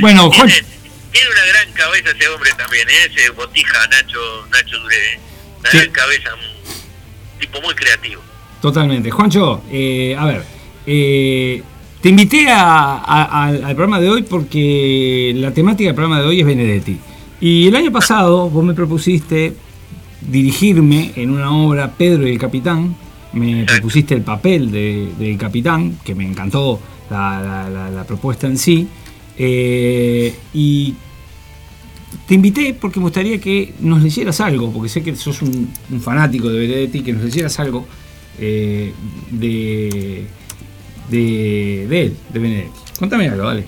bueno, 0.00 0.30
Tiene, 0.30 1.28
una 1.30 1.44
gran 1.46 1.72
cabeza 1.74 2.10
ese 2.10 2.28
hombre 2.28 2.50
también, 2.56 2.88
¿eh? 2.88 3.10
ese 3.14 3.30
botija 3.30 3.86
Nacho, 3.88 4.18
Nacho 4.50 4.78
Duré. 4.78 5.20
Una 5.60 5.70
Sí. 5.70 5.78
gran 5.78 5.90
cabeza, 5.90 6.30
un 6.34 7.38
tipo 7.40 7.60
muy 7.60 7.74
creativo. 7.74 8.22
Totalmente. 8.60 9.10
Juancho, 9.10 9.62
eh, 9.70 10.16
a 10.18 10.24
ver, 10.26 10.44
eh, 10.86 11.62
te 12.00 12.08
invité 12.08 12.48
a- 12.50 12.96
a- 12.96 13.46
al 13.46 13.64
al 13.64 13.74
programa 13.76 14.00
de 14.00 14.08
hoy 14.08 14.22
porque 14.22 15.32
la 15.36 15.52
temática 15.52 15.88
del 15.88 15.94
programa 15.94 16.20
de 16.20 16.26
hoy 16.28 16.40
es 16.40 16.46
Benedetti. 16.46 16.98
Y 17.40 17.68
el 17.68 17.76
año 17.76 17.90
pasado 17.92 18.48
vos 18.48 18.64
me 18.64 18.72
propusiste 18.74 19.54
dirigirme 20.20 21.12
en 21.16 21.30
una 21.30 21.50
obra 21.52 21.90
Pedro 21.92 22.26
y 22.26 22.32
el 22.32 22.38
Capitán. 22.38 22.96
Me 23.32 23.64
propusiste 23.64 24.14
el 24.14 24.22
papel 24.22 24.70
de- 24.70 25.10
del 25.18 25.38
capitán, 25.38 25.98
que 26.04 26.14
me 26.14 26.24
encantó 26.24 26.78
la, 27.10 27.40
la- 27.40 27.70
la- 27.70 27.90
la 27.90 28.04
propuesta 28.04 28.46
en 28.46 28.58
sí. 28.58 28.86
Eh, 29.38 30.34
y 30.52 30.94
te 32.28 32.34
invité 32.34 32.74
porque 32.74 32.98
me 33.00 33.04
gustaría 33.04 33.40
que 33.40 33.72
nos 33.80 34.02
leyeras 34.02 34.40
algo, 34.40 34.72
porque 34.72 34.88
sé 34.88 35.02
que 35.02 35.16
sos 35.16 35.42
un, 35.42 35.72
fanático 36.02 36.48
de 36.48 36.58
Benedetti, 36.60 37.02
que 37.02 37.12
nos 37.12 37.24
leyeras 37.24 37.58
algo 37.58 37.88
eh, 38.38 38.92
de, 39.30 40.26
de, 41.08 41.86
de 41.88 42.00
él, 42.02 42.16
de 42.30 42.38
Benedetti. 42.38 42.80
Contame 42.98 43.28
algo, 43.28 43.46
dale. 43.46 43.64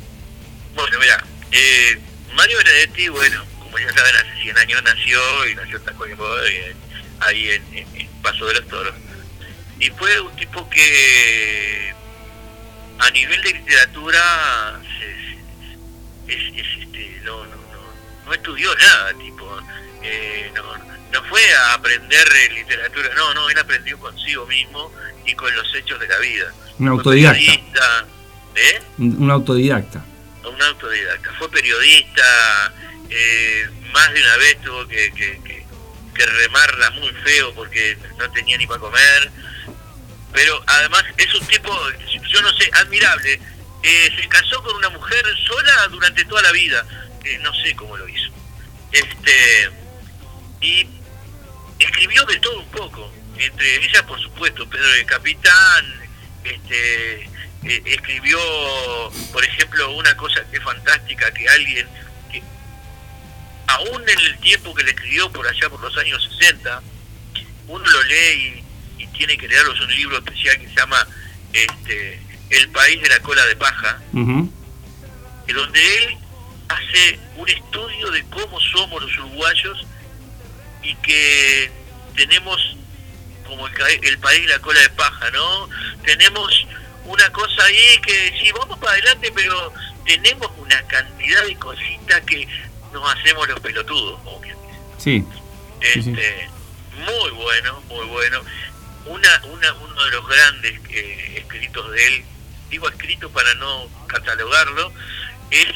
Bueno, 0.75 0.99
mira, 1.01 1.25
eh, 1.53 1.99
Mario 2.37 2.59
Benedetti, 2.59 3.09
bueno, 3.09 3.43
como 3.59 3.79
ya 3.79 3.93
saben, 3.93 4.15
hace 4.17 4.43
100 4.43 4.59
años 4.59 4.83
nació 4.85 5.19
y 5.51 5.55
nació 5.55 5.79
en 5.79 5.85
Tacuarembó, 5.85 6.27
ahí 7.21 7.49
en, 7.49 7.63
en- 7.79 8.01
en 8.01 8.09
Paso 8.23 8.45
de 8.47 8.55
los 8.55 8.67
Toros. 8.69 8.95
Y 9.81 9.87
fue 9.91 10.21
un 10.21 10.35
tipo 10.37 10.69
que 10.71 11.93
a 12.99 13.11
nivel 13.11 13.43
de 13.43 13.53
literatura 13.53 14.81
se- 14.99 15.24
es, 16.29 16.43
es, 16.55 16.67
este, 16.83 17.21
no, 17.25 17.45
no, 17.47 17.57
no, 17.57 18.27
no 18.27 18.33
estudió 18.35 18.75
nada, 18.77 19.13
tipo, 19.15 19.59
eh, 20.03 20.51
no, 20.55 20.63
no 21.13 21.25
fue 21.29 21.41
a 21.55 21.75
aprender 21.75 22.27
eh, 22.27 22.53
literatura, 22.55 23.09
no, 23.15 23.35
no, 23.35 23.49
él 23.51 23.59
aprendió 23.59 23.99
consigo 23.99 24.47
mismo 24.47 24.93
y 25.27 25.35
con 25.35 25.55
los 25.55 25.75
hechos 25.75 25.99
de 26.01 26.09
la 26.09 26.19
vida. 26.19 26.53
Un 26.79 26.89
autodidacta. 26.89 27.39
periodista, 27.39 28.07
¿eh? 28.57 28.83
Un 28.99 29.31
autodidacta. 29.31 30.05
un 30.45 30.61
autodidacta. 30.63 31.33
Fue 31.39 31.51
periodista, 31.51 32.73
eh, 33.11 33.69
más 33.93 34.13
de 34.13 34.21
una 34.23 34.37
vez 34.39 34.61
tuvo 34.63 34.87
que, 34.89 35.13
que, 35.13 35.41
que- 35.45 35.65
que 36.15 36.27
remarla 36.27 36.91
muy 36.91 37.11
feo 37.25 37.53
porque 37.57 37.99
no 38.19 38.31
tenía 38.31 38.57
ni 38.57 38.69
para 38.69 38.79
comer. 38.79 39.31
Pero 40.33 40.63
además 40.67 41.03
es 41.17 41.35
un 41.35 41.45
tipo, 41.49 41.77
yo 42.29 42.41
no 42.43 42.53
sé, 42.53 42.71
admirable. 42.73 43.41
Eh, 43.87 44.11
se 44.19 44.27
casó 44.29 44.63
con 44.63 44.75
una 44.77 44.89
mujer 44.89 45.23
sola 45.47 45.89
durante 45.91 46.25
toda 46.25 46.41
la 46.41 46.53
vida. 46.53 46.87
Eh, 47.23 47.39
no 47.43 47.53
sé 47.53 47.77
cómo 47.77 47.99
lo 47.99 48.09
hizo. 48.09 48.31
Este 48.91 49.71
Y 50.63 50.89
escribió 51.79 52.25
de 52.25 52.39
todo 52.39 52.61
un 52.61 52.71
poco. 52.71 53.13
Entre 53.37 53.85
ellas, 53.85 54.03
por 54.05 54.19
supuesto, 54.19 54.67
Pedro 54.71 54.95
el 54.95 55.05
Capitán, 55.05 56.09
este, 56.45 57.25
eh, 57.25 57.83
escribió, 57.85 58.39
por 59.33 59.45
ejemplo, 59.45 59.95
una 59.97 60.17
cosa 60.17 60.43
que 60.51 60.57
es 60.57 60.63
fantástica, 60.63 61.31
que 61.35 61.47
alguien, 61.47 61.87
que 62.33 62.43
aún 63.67 64.09
en 64.09 64.19
el 64.19 64.39
tiempo 64.39 64.75
que 64.75 64.85
le 64.85 64.93
escribió 64.93 65.31
por 65.31 65.47
allá 65.47 65.69
por 65.69 65.81
los 65.81 65.95
años 65.99 66.27
60, 66.39 66.81
uno 67.67 67.85
lo 67.87 68.03
lee 68.05 68.65
y, 68.99 69.03
y 69.03 69.07
tiene 69.09 69.37
que 69.37 69.49
leerlo, 69.49 69.75
es 69.75 69.81
un 69.81 69.95
libro 69.95 70.17
especial 70.17 70.59
que 70.59 70.69
se 70.69 70.75
llama 70.75 71.07
este, 71.53 72.23
El 72.57 72.69
país 72.71 73.03
de 73.03 73.09
la 73.09 73.21
cola 73.21 73.45
de 73.47 73.57
paja, 73.57 74.01
en 74.13 74.51
donde 75.47 75.97
él 75.97 76.17
hace 76.69 77.19
un 77.37 77.49
estudio 77.49 78.11
de 78.11 78.25
cómo 78.31 78.61
somos 78.61 79.03
los 79.03 79.19
uruguayos 79.19 79.87
y 80.83 80.95
que 80.97 81.71
tenemos 82.17 82.77
como 83.47 83.67
el, 83.67 83.75
el 84.03 84.19
país 84.19 84.43
de 84.43 84.49
la 84.49 84.59
cola 84.61 84.81
de 84.81 84.91
paja, 84.91 85.31
¿no? 85.31 85.69
Tenemos 86.05 86.67
una 87.05 87.31
cosa 87.31 87.65
ahí 87.65 88.01
que 88.07 88.35
sí, 88.41 88.51
vamos 88.59 88.79
para 88.79 88.93
adelante, 88.93 89.31
pero 89.35 89.73
tenemos 90.07 90.51
una 90.57 90.81
cantidad 90.87 91.45
de 91.45 91.57
cositas 91.57 92.21
que 92.23 92.49
nos 92.93 93.15
hacemos 93.15 93.49
los 93.49 93.61
pelotudos. 93.61 94.21
Sí. 94.99 95.25
Sí, 95.83 96.03
sí. 96.03 96.11
Este, 96.11 96.49
muy 96.97 97.31
bueno, 97.31 97.83
muy 97.89 98.07
bueno. 98.07 98.41
Una, 99.07 99.43
una, 99.45 99.75
uno 99.75 100.05
de 100.05 100.11
los 100.13 100.27
grandes 100.27 100.81
eh, 100.91 101.35
escritos 101.37 101.91
de 101.93 102.07
él, 102.07 102.25
digo 102.75 102.89
escrito 102.89 103.31
para 103.31 103.55
no 103.55 103.89
catalogarlo, 104.09 104.93
es 105.53 105.69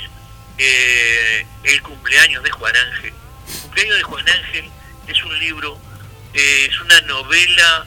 eh, 0.59 1.46
El 1.62 1.80
cumpleaños 1.82 2.42
de 2.42 2.51
Juan 2.51 2.74
Ángel. 2.74 3.12
El 3.46 3.61
cumpleaños 3.61 3.96
de 3.99 4.03
Juan 4.03 4.28
Ángel 4.28 4.64
es 5.07 5.22
un 5.22 5.38
libro, 5.38 5.80
eh, 6.34 6.66
es 6.68 6.80
una 6.80 7.01
novela 7.03 7.86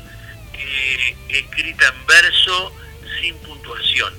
eh, 0.53 1.17
escrita 1.27 1.89
en 1.89 2.05
verso 2.05 2.73
sin 3.19 3.35
puntuación. 3.39 4.13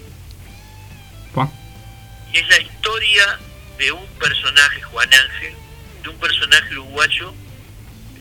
Y 2.34 2.38
es 2.38 2.49
la 2.49 2.61
historia 2.61 3.38
de 3.78 3.93
un 3.93 4.07
personaje, 4.18 4.82
Juan 4.82 5.09
Ángel, 5.12 5.55
de 6.03 6.09
un 6.11 6.18
personaje 6.18 6.72
uruguayo 6.72 7.34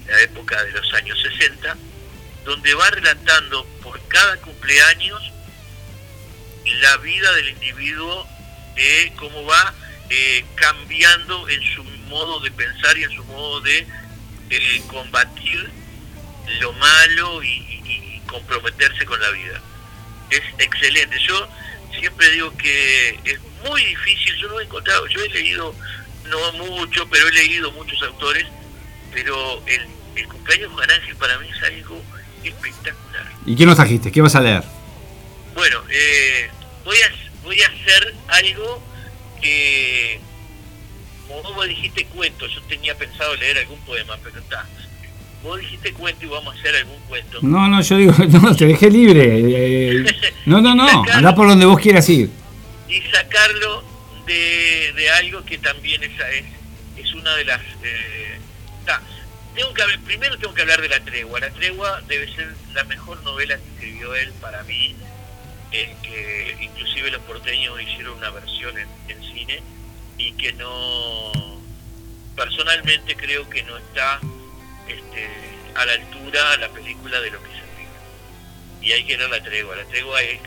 de 0.06 0.12
la 0.12 0.22
época 0.22 0.64
de 0.64 0.72
los 0.72 0.94
años 0.94 1.22
60, 1.22 1.76
donde 2.46 2.74
va 2.76 2.90
relatando 2.92 3.66
por 3.82 4.02
cada 4.08 4.38
cumpleaños 4.38 5.22
la 6.82 6.98
vida 6.98 7.32
del 7.34 7.50
individuo, 7.50 8.28
de 8.76 9.12
cómo 9.18 9.44
va 9.46 9.74
eh, 10.10 10.46
cambiando 10.56 11.48
en 11.50 11.62
su 11.76 11.84
modo 12.10 12.40
de 12.42 12.52
pensar 12.52 12.98
y 12.98 13.04
en 13.04 13.12
su 13.12 13.24
modo 13.26 13.62
de 13.62 13.88
eh, 14.50 14.82
combatir 14.88 15.70
lo 16.60 16.74
malo 16.74 17.42
y, 17.44 17.48
y- 17.48 18.16
y 18.18 18.22
comprometerse 18.28 19.06
con 19.06 19.20
la 19.22 19.30
vida. 19.32 19.62
Es 20.30 20.42
excelente. 20.60 21.18
Yo 21.28 21.48
siempre 21.98 22.30
digo 22.32 22.56
que 22.58 23.20
es 23.26 23.40
muy 23.68 23.84
difícil, 23.86 24.36
yo 24.38 24.48
no 24.50 24.60
he 24.60 24.64
encontrado, 24.64 25.08
yo 25.08 25.22
he 25.24 25.30
leído, 25.30 25.76
no 26.28 26.52
mucho, 26.54 27.08
pero 27.10 27.28
he 27.28 27.32
leído 27.34 27.72
muchos 27.74 28.02
autores, 28.04 28.46
pero 29.14 29.62
el, 29.68 29.88
el 30.16 30.28
cumpleaños 30.28 30.70
de 30.70 30.76
Juan 30.76 30.92
Ángel 30.92 31.16
para 31.18 31.38
mí 31.40 31.48
es 31.50 31.64
algo 31.64 32.02
espectacular. 32.44 33.26
¿Y 33.46 33.56
qué 33.56 33.66
nos 33.66 33.76
trajiste? 33.76 34.12
¿Qué 34.12 34.22
vas 34.22 34.36
a 34.36 34.42
leer? 34.42 34.64
Bueno, 35.54 35.82
eh, 35.90 36.50
voy, 36.86 36.98
a, 36.98 37.12
voy 37.44 37.62
a 37.62 37.68
hacer 37.68 38.14
algo 38.28 38.82
que, 39.42 40.20
como 41.28 41.54
vos 41.54 41.68
dijiste 41.68 42.06
cuento, 42.06 42.48
yo 42.48 42.62
tenía 42.64 42.96
pensado 42.96 43.36
leer 43.36 43.58
algún 43.60 43.80
poema, 43.82 44.18
pero 44.24 44.40
está. 44.40 44.66
Vos 45.44 45.60
dijiste 45.60 45.92
cuento 45.94 46.26
y 46.26 46.30
vamos 46.30 46.56
a 46.56 46.60
hacer 46.60 46.76
algún 46.76 47.00
cuento. 47.02 47.40
No, 47.42 47.68
no, 47.68 47.82
yo 47.82 47.98
digo, 47.98 48.14
no, 48.42 48.56
te 48.56 48.66
dejé 48.68 48.90
libre. 48.90 49.24
eh, 50.00 50.06
no, 50.46 50.62
no, 50.62 50.76
no, 50.76 51.04
andá 51.12 51.34
por 51.36 51.48
donde 51.48 51.66
vos 51.66 51.80
quieras 51.80 52.08
ir. 52.10 52.30
y 52.88 53.02
sacarlo 53.12 53.84
de, 54.28 54.94
de 54.96 55.10
algo 55.12 55.44
que 55.44 55.58
también 55.58 56.04
es, 56.04 56.12
es, 56.12 56.46
es 57.06 57.14
una 57.16 57.36
de 57.36 57.46
las... 57.46 57.60
eh, 57.84 58.38
ta, 58.86 59.02
tengo 59.56 59.74
que 59.74 59.82
hablar- 59.82 60.00
primero 60.02 60.38
tengo 60.38 60.54
que 60.54 60.62
hablar 60.62 60.80
de 60.82 60.90
La 60.90 61.00
Tregua. 61.04 61.40
La 61.40 61.50
Tregua 61.50 62.02
debe 62.08 62.34
ser 62.36 62.54
la 62.74 62.84
mejor 62.86 63.22
novela 63.24 63.58
que 63.58 63.64
escribió 63.76 64.14
él 64.16 64.32
para 64.40 64.64
mí, 64.64 64.96
eh, 65.72 65.96
que 66.04 66.58
inclusive 66.64 67.12
los 67.12 67.22
porteños 67.22 67.82
hicieron 67.82 68.18
una 68.18 68.30
versión 68.32 68.74
en, 68.78 68.88
en 69.10 69.24
cine 69.34 69.60
y 70.18 70.32
que 70.34 70.54
no... 70.54 71.32
Personalmente 72.36 73.16
creo 73.16 73.48
que 73.50 73.62
no 73.64 73.78
está 73.78 74.20
este, 74.88 75.28
a 75.76 75.86
la 75.86 75.94
altura 75.94 76.40
la 76.60 76.70
película 76.70 77.20
de 77.22 77.30
lo 77.32 77.40
que 77.40 77.50
se 77.50 77.62
ríe. 77.78 78.90
Y 78.90 78.92
hay 78.94 79.04
que 79.04 79.18
ver 79.18 79.30
La 79.30 79.44
Tregua. 79.44 79.76
La 79.76 79.84
Tregua 79.86 80.22
es- 80.22 80.40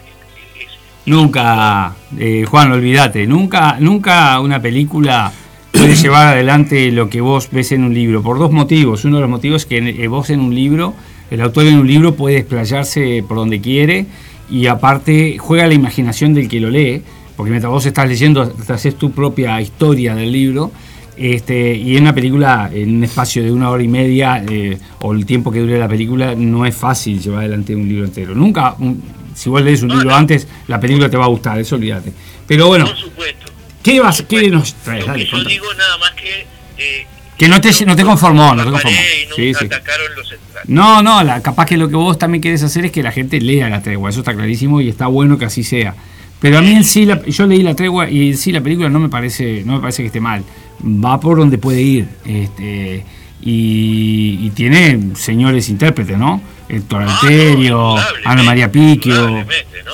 es 0.61 0.69
Nunca, 1.07 1.95
eh, 2.19 2.45
Juan, 2.49 2.73
olvídate, 2.73 3.27
nunca, 3.27 3.77
nunca 3.79 4.41
una 4.41 4.61
película 4.61 5.31
puede 5.71 5.95
llevar 5.95 6.29
adelante 6.29 6.91
lo 6.91 7.11
que 7.11 7.21
vos 7.21 7.49
ves 7.51 7.73
en 7.73 7.85
un 7.85 7.93
libro, 7.95 8.23
por 8.23 8.39
dos 8.39 8.51
motivos. 8.51 9.05
Uno 9.05 9.17
de 9.17 9.23
los 9.23 9.31
motivos 9.31 9.63
es 9.63 9.67
que 9.67 9.79
eh, 9.79 10.09
vos 10.09 10.31
en 10.31 10.41
un 10.41 10.55
libro, 10.55 10.95
el 11.31 11.43
autor 11.43 11.67
en 11.67 11.79
un 11.79 11.87
libro 11.87 12.15
puede 12.15 12.37
desplayarse 12.37 13.23
por 13.29 13.37
donde 13.37 13.61
quiere 13.61 14.07
y 14.51 14.67
aparte 14.67 15.37
juega 15.39 15.67
la 15.67 15.75
imaginación 15.75 16.35
del 16.35 16.49
que 16.49 16.61
lo 16.61 16.71
lee, 16.71 17.03
porque 17.37 17.51
mientras 17.51 17.71
vos 17.73 17.85
estás 17.87 18.09
leyendo, 18.09 18.49
te 18.49 18.73
haces 18.73 18.97
tu 18.97 19.11
propia 19.13 19.61
historia 19.61 20.15
del 20.15 20.31
libro. 20.33 20.71
Este, 21.17 21.75
y 21.77 21.97
en 21.97 22.03
una 22.03 22.15
película, 22.15 22.69
en 22.73 22.97
un 22.97 23.05
espacio 23.05 23.43
de 23.43 23.53
una 23.53 23.71
hora 23.71 23.83
y 23.83 23.89
media, 23.89 24.45
eh, 24.49 24.77
o 25.01 25.13
el 25.13 25.25
tiempo 25.25 25.53
que 25.53 25.61
dure 25.61 25.79
la 25.79 25.87
película, 25.89 26.35
no 26.35 26.67
es 26.67 26.75
fácil 26.75 27.21
llevar 27.21 27.41
adelante 27.41 27.75
un 27.75 27.89
libro 27.89 28.05
entero. 28.05 28.35
Nunca, 28.35 28.75
un- 28.81 29.01
si 29.35 29.49
vos 29.49 29.63
lees 29.63 29.83
un 29.83 29.89
No, 29.89 29.95
libro 29.95 30.11
no. 30.11 30.17
antes, 30.17 30.49
la 30.67 30.81
película 30.81 31.09
te 31.09 31.17
va 31.17 31.25
a 31.25 31.29
gustar, 31.29 31.59
eso 31.61 31.77
olvídate. 31.77 32.13
Pero 32.49 32.67
bueno, 32.67 32.87
Por 32.87 32.97
supuesto. 32.97 33.47
¿qué, 33.83 34.01
vas, 34.01 34.23
Por 34.23 34.27
qué 34.41 34.51
nos 34.51 34.75
traes? 34.75 35.07
Dale, 35.07 35.25
que 35.25 35.31
yo 35.31 35.45
digo 35.45 35.67
nada 35.75 35.99
más 35.99 36.11
que... 36.13 36.47
eh, 36.79 37.07
Que 37.39 37.49
no 37.49 37.61
te- 37.61 37.87
no 37.87 37.95
te 37.97 38.05
conformó, 38.05 38.55
no 38.55 38.65
te 38.65 38.71
conformó. 38.73 38.97
y 38.97 39.25
nunca 39.27 39.37
Sí, 39.37 39.55
sí. 39.55 39.67
atacaron 39.67 40.07
los. 40.17 40.35
No, 40.67 41.03
no, 41.03 41.23
la, 41.23 41.43
capaz 41.43 41.67
que 41.67 41.77
lo 41.77 41.89
que 41.89 41.97
vos 41.97 42.19
también 42.19 42.41
querés 42.43 42.63
hacer 42.63 42.85
es 42.87 42.93
que 42.93 43.03
la 43.03 43.13
gente 43.13 43.41
lea 43.41 43.69
la 43.69 43.83
tregua, 43.83 44.11
eso 44.11 44.21
está 44.21 44.35
clarísimo 44.35 44.81
y 44.81 44.89
está 44.89 45.07
bueno 45.07 45.37
que 45.39 45.45
así 45.45 45.63
sea. 45.63 45.95
Pero 46.41 46.59
a 46.59 46.63
mí 46.63 46.73
en 46.73 46.85
sí, 46.85 47.05
la- 47.07 47.23
yo 47.25 47.47
leí 47.47 47.63
la 47.63 47.75
tregua 47.75 48.09
y 48.11 48.31
en 48.31 48.37
sí 48.37 48.53
la 48.53 48.61
película 48.61 48.89
no 48.89 48.99
me 49.01 49.09
parece, 49.09 49.63
no 49.65 49.75
me 49.75 49.81
parece 49.81 50.03
que 50.03 50.07
esté 50.09 50.21
mal. 50.21 50.43
Va 50.85 51.19
por 51.21 51.39
donde 51.39 51.59
puede 51.59 51.81
ir. 51.83 52.09
Este, 52.25 53.05
y, 53.43 54.39
y 54.43 54.51
tiene 54.51 55.15
señores 55.17 55.69
intérpretes, 55.69 56.17
¿no? 56.19 56.41
Héctor 56.69 57.03
Ah, 57.03 57.05
no, 57.07 57.13
Alterio, 57.13 57.97
Ana 58.25 58.43
María 58.43 58.73
Piquio, 58.73 59.45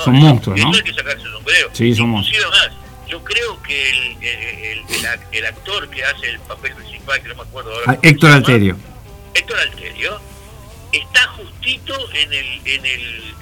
son 0.05 0.15
monstruos, 0.15 0.59
¿no? 0.59 0.71
Hay 0.73 0.81
que 0.81 0.93
sacarse 0.93 1.23
el 1.25 1.31
sombrero. 1.33 1.69
Sí, 1.73 1.93
son 1.95 2.09
monstruos. 2.09 2.45
Más, 2.49 3.09
yo 3.09 3.21
creo 3.23 3.61
que 3.61 3.89
el, 3.89 3.97
el, 4.21 4.77
el- 4.87 5.19
el 5.33 5.45
actor 5.45 5.89
que 5.89 6.03
hace 6.03 6.29
el 6.29 6.39
papel 6.39 6.73
principal, 6.75 7.21
que 7.21 7.27
no 7.29 7.35
me 7.35 7.41
acuerdo 7.41 7.71
ahora. 7.73 7.83
Ah, 7.93 7.99
Héctor 8.01 8.31
Alterio. 8.31 8.77
Héctor 9.33 9.57
Alterio 9.59 10.11
está 10.91 11.27
justito 11.29 11.95
en 12.13 12.33
el 12.33 12.45
en 12.65 12.85
el 12.85 13.33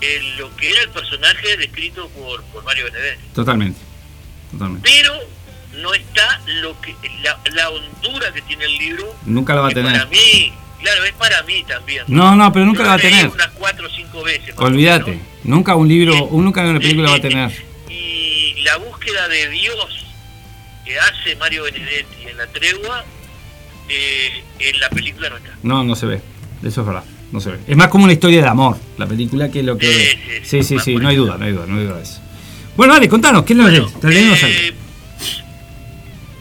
en 0.00 0.36
lo 0.38 0.54
que 0.56 0.68
era 0.70 0.82
el 0.82 0.88
personaje 0.90 1.56
descrito 1.56 2.08
por, 2.10 2.42
por 2.44 2.64
Mario 2.64 2.84
Benedetti 2.86 3.22
Totalmente. 3.34 3.80
Totalmente. 4.50 4.88
pero 4.90 5.14
no 5.80 5.94
está 5.94 6.40
lo 6.60 6.78
que 6.80 6.94
la, 7.22 7.40
la 7.54 7.70
hondura 7.70 8.32
que 8.32 8.42
tiene 8.42 8.64
el 8.64 8.76
libro 8.78 9.14
Nunca 9.24 9.54
la 9.54 9.62
va 9.62 9.66
a 9.68 9.70
que 9.70 9.80
para 9.80 9.92
tener. 9.92 10.08
mí 10.08 10.52
claro 10.82 11.04
es 11.04 11.12
para 11.12 11.42
mí 11.44 11.64
también 11.64 12.04
No, 12.08 12.34
no, 12.36 12.52
pero 12.52 12.66
nunca 12.66 12.78
Yo 12.80 12.84
la 12.84 12.90
va 12.90 12.94
a 12.96 12.98
tener. 12.98 13.28
unas 13.28 13.48
cuatro 13.52 13.86
o 13.86 13.90
cinco 13.90 14.22
veces 14.22 14.54
Olvídate. 14.58 15.12
menos. 15.12 15.26
Nunca 15.44 15.74
un 15.76 15.88
libro, 15.88 16.28
nunca 16.32 16.62
una 16.62 16.78
película 16.80 17.10
va 17.10 17.16
a 17.16 17.20
tener. 17.20 17.50
y 17.88 18.54
la 18.62 18.76
búsqueda 18.76 19.28
de 19.28 19.48
Dios 19.50 20.04
que 20.84 20.98
hace 20.98 21.36
Mario 21.36 21.62
Benedetti 21.64 22.26
en 22.28 22.36
la 22.36 22.46
tregua 22.48 23.04
eh, 23.88 24.42
en 24.58 24.80
la 24.80 24.88
película 24.90 25.30
no 25.30 25.36
está 25.36 25.56
No, 25.62 25.84
no 25.84 25.94
se 25.96 26.06
ve. 26.06 26.20
Eso 26.62 26.80
es 26.82 26.86
verdad. 26.86 27.04
No 27.32 27.40
se 27.40 27.50
ve. 27.50 27.58
Es 27.66 27.76
más 27.76 27.88
como 27.88 28.04
una 28.04 28.12
historia 28.12 28.42
de 28.42 28.48
amor, 28.48 28.76
la 28.98 29.06
película, 29.06 29.50
que 29.50 29.62
lo 29.62 29.78
que. 29.78 30.18
Sí, 30.44 30.62
Sí, 30.62 30.78
sí, 30.78 30.96
no 30.96 31.08
hay 31.08 31.16
duda, 31.16 31.38
no 31.38 31.44
hay 31.44 31.52
duda, 31.52 31.66
no 31.66 31.78
hay 31.78 31.84
duda 31.84 31.96
de 31.96 32.02
eso. 32.02 32.20
Bueno, 32.76 32.92
dale, 32.94 33.08
contanos, 33.08 33.44
¿qué 33.44 33.52
es 33.52 33.56
lo 33.58 33.64
Bueno, 33.64 33.90
Traernos 34.00 34.42
algo. 34.42 34.54
eh, 34.58 34.74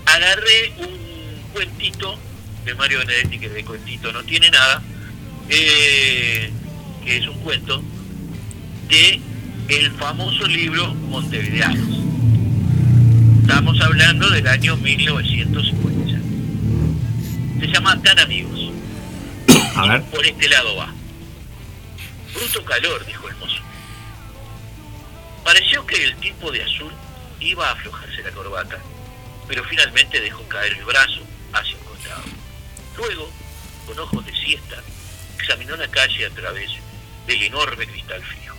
agarré 0.05 0.71
un 0.79 1.51
cuentito 1.53 2.17
de 2.65 2.75
Mario 2.75 2.99
Benedetti, 2.99 3.39
que 3.39 3.49
de 3.49 3.63
cuentito 3.63 4.11
no 4.11 4.23
tiene 4.23 4.49
nada, 4.49 4.81
eh, 5.49 6.51
que 7.03 7.17
es 7.17 7.27
un 7.27 7.37
cuento 7.39 7.81
de 8.89 9.19
el 9.69 9.91
famoso 9.91 10.45
libro 10.47 10.93
Montevideanos. 10.93 11.99
Estamos 13.41 13.79
hablando 13.81 14.29
del 14.29 14.47
año 14.47 14.77
1950. 14.77 16.19
Se 17.59 17.67
llama 17.67 18.01
Tan 18.01 18.19
Amigos. 18.19 18.71
Por 20.11 20.25
este 20.25 20.49
lado 20.49 20.75
va. 20.75 20.93
Bruto 22.33 22.63
calor, 22.65 23.05
dijo 23.05 23.27
el 23.29 23.35
mozo. 23.37 23.61
Pareció 25.43 25.85
que 25.85 26.03
el 26.03 26.15
tipo 26.17 26.51
de 26.51 26.63
azul 26.63 26.93
iba 27.39 27.67
a 27.67 27.71
aflojarse 27.71 28.21
la 28.21 28.31
corbata, 28.31 28.77
pero 29.47 29.63
finalmente 29.63 30.19
dejó 30.19 30.47
caer 30.47 30.73
el 30.73 30.85
brazo 30.85 31.21
hacia 31.53 31.77
un 31.77 31.83
costado. 31.85 32.23
Luego, 32.97 33.31
con 33.85 33.97
ojos 33.99 34.25
de 34.25 34.35
siesta, 34.35 34.83
examinó 35.37 35.75
la 35.77 35.87
calle 35.87 36.25
a 36.25 36.29
través 36.29 36.69
del 37.25 37.41
enorme 37.43 37.87
cristal 37.87 38.21
fijo. 38.23 38.55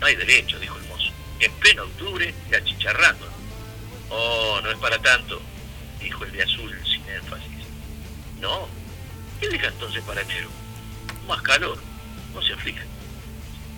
No 0.00 0.06
hay 0.06 0.16
derecho, 0.16 0.58
dijo 0.58 0.76
el 0.78 0.88
mozo, 0.88 1.12
en 1.40 1.52
pleno 1.52 1.84
octubre 1.84 2.34
y 2.50 2.54
achicharrando. 2.54 3.28
Oh, 4.10 4.60
no 4.62 4.70
es 4.70 4.78
para 4.78 4.98
tanto, 5.00 5.40
dijo 6.00 6.24
el 6.24 6.32
de 6.32 6.42
azul 6.42 6.76
sin 6.84 7.06
énfasis. 7.08 7.66
No, 8.40 8.68
¿qué 9.40 9.48
deja 9.48 9.68
entonces 9.68 10.02
para 10.04 10.20
enero? 10.22 10.48
Más 11.26 11.42
calor, 11.42 11.78
no 12.34 12.42
se 12.42 12.52
aflige. 12.52 12.82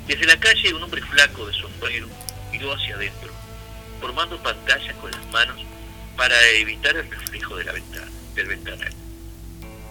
Desde 0.06 0.26
la 0.26 0.38
calle 0.38 0.74
un 0.74 0.82
hombre 0.82 1.02
flaco 1.02 1.46
de 1.46 1.52
sombrero 1.54 2.08
miró 2.50 2.72
hacia 2.72 2.94
adentro, 2.94 3.32
formando 4.00 4.42
pantallas 4.42 4.94
con 4.96 5.10
las 5.10 5.26
manos 5.26 5.60
para 6.16 6.40
evitar 6.50 6.96
el 6.96 7.10
reflejo 7.10 7.56
de 7.56 7.64
la 7.64 7.72
ventana, 7.72 8.10
del 8.34 8.46
ventanal. 8.46 8.92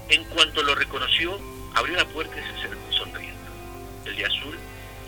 En 0.09 0.23
cuanto 0.25 0.63
lo 0.63 0.75
reconoció, 0.75 1.39
abrió 1.75 1.95
la 1.95 2.05
puerta 2.05 2.35
y 2.39 2.43
se 2.43 2.59
acercó 2.59 2.91
sonriendo. 2.91 3.39
El 4.05 4.15
de 4.15 4.25
azul 4.25 4.57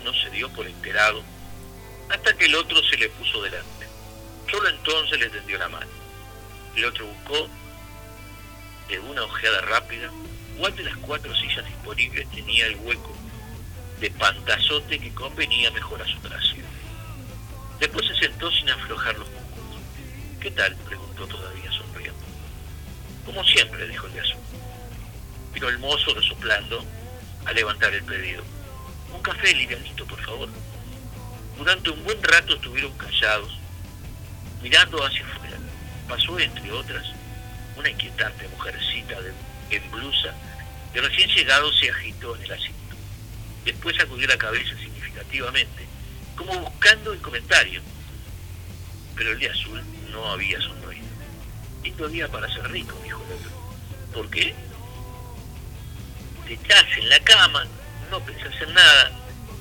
no 0.04 0.14
se 0.14 0.30
dio 0.30 0.48
por 0.50 0.66
enterado 0.66 1.22
hasta 2.08 2.36
que 2.36 2.46
el 2.46 2.54
otro 2.54 2.82
se 2.84 2.96
le 2.96 3.08
puso 3.10 3.42
delante. 3.42 3.88
Solo 4.50 4.68
entonces 4.68 5.18
le 5.18 5.30
tendió 5.30 5.58
la 5.58 5.68
mano. 5.68 5.90
El 6.76 6.84
otro 6.84 7.06
buscó 7.06 7.48
de 8.88 8.98
una 9.00 9.22
ojeada 9.22 9.60
rápida 9.62 10.10
cuál 10.58 10.74
de 10.76 10.84
las 10.84 10.96
cuatro 10.98 11.34
sillas 11.36 11.64
disponibles 11.66 12.28
tenía 12.30 12.66
el 12.66 12.76
hueco 12.76 13.14
de 14.00 14.10
pantazote 14.10 14.98
que 14.98 15.14
convenía 15.14 15.70
mejor 15.70 16.02
a 16.02 16.06
su 16.06 16.18
trasero. 16.18 16.66
Después 17.78 18.06
se 18.06 18.14
sentó 18.16 18.50
sin 18.50 18.68
aflojar 18.70 19.16
los 19.18 19.28
músculos. 19.30 19.80
¿Qué 20.40 20.50
tal? 20.50 20.74
preguntó 20.76 21.26
todavía 21.26 21.70
sonriendo. 21.70 22.20
Como 23.24 23.44
siempre, 23.44 23.86
dijo 23.86 24.06
el 24.06 24.12
de 24.14 24.20
azul. 24.20 24.40
Vino 25.54 25.68
el 25.68 25.78
mozo 25.78 26.14
resoplando 26.14 26.84
a 27.44 27.52
levantar 27.52 27.94
el 27.94 28.02
pedido. 28.04 28.42
Un 29.12 29.22
café 29.22 29.54
livianito, 29.54 30.04
por 30.06 30.20
favor. 30.24 30.48
Durante 31.56 31.90
un 31.90 32.02
buen 32.02 32.22
rato 32.22 32.54
estuvieron 32.54 32.92
callados, 32.96 33.52
mirando 34.62 35.04
hacia 35.04 35.24
afuera. 35.26 35.58
Pasó, 36.08 36.38
entre 36.40 36.72
otras, 36.72 37.04
una 37.76 37.88
inquietante 37.88 38.48
mujercita 38.48 39.20
de, 39.20 39.32
en 39.76 39.90
blusa, 39.90 40.34
de 40.92 41.00
recién 41.00 41.30
llegado 41.30 41.72
se 41.72 41.90
agitó 41.90 42.36
en 42.36 42.42
el 42.42 42.52
asiento. 42.52 42.96
Después 43.64 43.96
sacudió 43.96 44.26
la 44.26 44.36
cabeza 44.36 44.76
significativamente, 44.78 45.86
como 46.36 46.58
buscando 46.60 47.12
el 47.12 47.20
comentario. 47.20 47.80
Pero 49.14 49.32
el 49.32 49.38
de 49.38 49.50
azul 49.50 49.82
no 50.10 50.26
había 50.32 50.60
sonreído. 50.60 51.06
Lindo 51.82 52.08
día 52.08 52.28
para 52.28 52.52
ser 52.52 52.70
rico, 52.70 52.98
dijo 53.02 53.22
el 53.26 53.32
otro. 53.32 53.50
¿Por 54.14 54.30
qué? 54.30 54.54
Te 56.46 57.00
en 57.00 57.08
la 57.08 57.18
cama, 57.20 57.64
no 58.10 58.20
pensás 58.20 58.52
en 58.60 58.74
nada, 58.74 59.10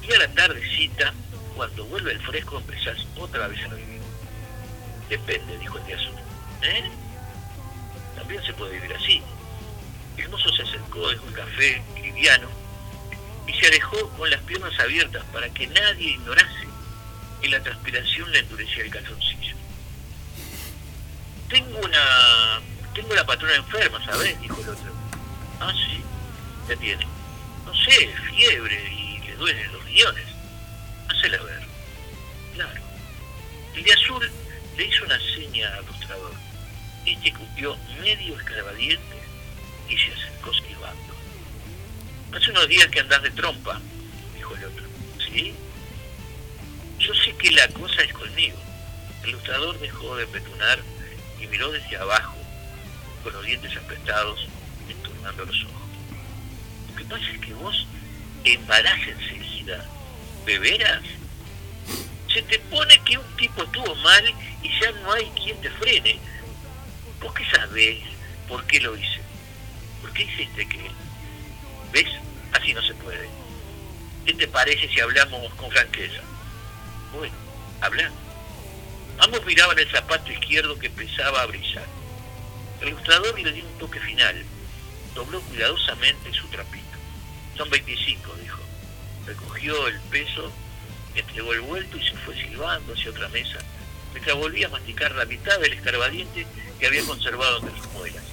y 0.01 0.13
a 0.13 0.19
la 0.19 0.27
tardecita, 0.29 1.13
cuando 1.55 1.85
vuelve 1.85 2.11
el 2.11 2.19
fresco, 2.19 2.57
empezás 2.57 2.97
otra 3.17 3.47
vez 3.47 3.63
a 3.63 3.73
vivir. 3.73 4.01
Depende, 5.07 5.57
dijo 5.59 5.77
el 5.77 5.85
de 5.85 5.93
azul. 5.93 6.15
¿Eh? 6.63 6.91
También 8.15 8.43
se 8.43 8.53
puede 8.53 8.73
vivir 8.73 8.93
así. 8.93 9.21
El 10.21 10.55
se 10.55 10.61
acercó, 10.61 11.09
dejó 11.09 11.27
el 11.27 11.33
café 11.33 11.81
liviano 11.95 12.47
y 13.47 13.53
se 13.53 13.67
alejó 13.67 14.09
con 14.11 14.29
las 14.29 14.41
piernas 14.41 14.79
abiertas 14.79 15.23
para 15.33 15.49
que 15.49 15.67
nadie 15.67 16.11
ignorase 16.11 16.67
que 17.41 17.49
la 17.49 17.61
transpiración 17.63 18.31
le 18.31 18.39
endurecía 18.39 18.83
el 18.83 18.91
calzoncillo. 18.91 19.55
Tengo 21.49 21.79
una... 21.79 22.61
Tengo 22.93 23.15
la 23.15 23.25
patrona 23.25 23.55
enferma, 23.55 24.03
¿sabes? 24.05 24.39
Dijo 24.41 24.61
el 24.61 24.69
otro. 24.69 24.91
Ah, 25.59 25.73
sí. 25.73 26.01
¿Qué 26.67 26.77
tiene? 26.77 27.07
No 27.65 27.73
sé, 27.73 28.13
fiebre 28.29 28.93
y 28.93 29.19
le 29.19 29.35
duelen 29.35 29.73
los 29.73 29.83
riñones. 29.85 30.27
Hacela 31.09 31.41
ver. 31.41 31.61
Claro. 32.53 32.81
El 33.73 33.83
de 33.83 33.93
azul 33.93 34.31
le 34.77 34.85
hizo 34.85 35.05
una 35.05 35.19
seña 35.19 35.73
al 35.75 35.83
ilustrador. 35.83 36.33
Este 37.05 37.33
cupió 37.33 37.75
medio 38.01 38.39
escarbadiente 38.39 39.20
y 39.91 39.97
se 39.97 40.13
acercó 40.13 40.53
silbando. 40.53 41.13
Hace 42.33 42.51
unos 42.51 42.67
días 42.67 42.87
que 42.87 43.01
andás 43.01 43.21
de 43.23 43.31
trompa, 43.31 43.81
dijo 44.35 44.55
el 44.55 44.65
otro. 44.65 44.85
¿Sí? 45.19 45.53
Yo 46.99 47.13
sé 47.13 47.35
que 47.35 47.51
la 47.51 47.67
cosa 47.69 48.01
es 48.03 48.13
conmigo. 48.13 48.57
El 49.23 49.29
ilustrador 49.29 49.77
dejó 49.79 50.15
de 50.15 50.27
petunar 50.27 50.79
y 51.39 51.47
miró 51.47 51.71
desde 51.71 51.97
abajo, 51.97 52.37
con 53.23 53.33
los 53.33 53.45
dientes 53.45 53.75
apretados, 53.75 54.47
entornando 54.87 55.45
los 55.45 55.63
ojos. 55.65 55.81
Lo 56.89 56.95
que 56.95 57.05
pasa 57.05 57.31
es 57.31 57.39
que 57.39 57.53
vos 57.53 57.85
embarás 58.45 59.07
enseguida. 59.07 59.85
¿De? 60.45 61.01
Se 62.33 62.41
te 62.43 62.59
pone 62.59 62.99
que 63.03 63.17
un 63.17 63.35
tipo 63.35 63.61
estuvo 63.63 63.93
mal 63.95 64.33
y 64.63 64.79
ya 64.79 64.91
no 64.91 65.11
hay 65.11 65.25
quien 65.31 65.59
te 65.61 65.69
frene. 65.71 66.17
¿Vos 67.19 67.33
qué 67.33 67.43
sabés 67.53 67.99
por 68.47 68.65
qué 68.65 68.79
lo 68.79 68.95
hice? 68.95 69.21
¿Por 70.11 70.17
qué 70.17 70.23
hiciste 70.23 70.67
que 70.67 70.91
¿Ves? 71.93 72.09
Así 72.51 72.73
no 72.73 72.81
se 72.81 72.93
puede. 72.95 73.29
¿Qué 74.25 74.33
te 74.33 74.45
parece 74.45 74.89
si 74.89 74.99
hablamos 74.99 75.53
con 75.53 75.71
franqueza? 75.71 76.19
Bueno, 77.13 77.33
hablando. 77.79 78.19
Ambos 79.19 79.45
miraban 79.45 79.79
el 79.79 79.89
zapato 79.89 80.29
izquierdo 80.29 80.77
que 80.77 80.87
empezaba 80.87 81.41
a 81.41 81.45
brillar. 81.45 81.85
El 82.81 82.89
ilustrador 82.89 83.39
le 83.39 83.53
dio 83.53 83.65
un 83.65 83.77
toque 83.77 84.01
final. 84.01 84.43
Dobló 85.15 85.39
cuidadosamente 85.43 86.33
su 86.33 86.45
trapito. 86.47 86.97
Son 87.55 87.69
25, 87.69 88.35
dijo. 88.41 88.59
Recogió 89.25 89.87
el 89.87 89.99
peso, 90.01 90.51
entregó 91.15 91.53
el 91.53 91.61
vuelto 91.61 91.95
y 91.95 92.05
se 92.05 92.17
fue 92.17 92.35
silbando 92.35 92.91
hacia 92.91 93.11
otra 93.11 93.29
mesa, 93.29 93.59
mientras 94.11 94.35
volvía 94.35 94.67
a 94.67 94.71
masticar 94.71 95.15
la 95.15 95.23
mitad 95.23 95.57
del 95.61 95.71
escarbadiente 95.71 96.45
que 96.81 96.87
había 96.87 97.05
conservado 97.05 97.59
entre 97.59 97.77
sus 97.77 97.93
muelas. 97.93 98.30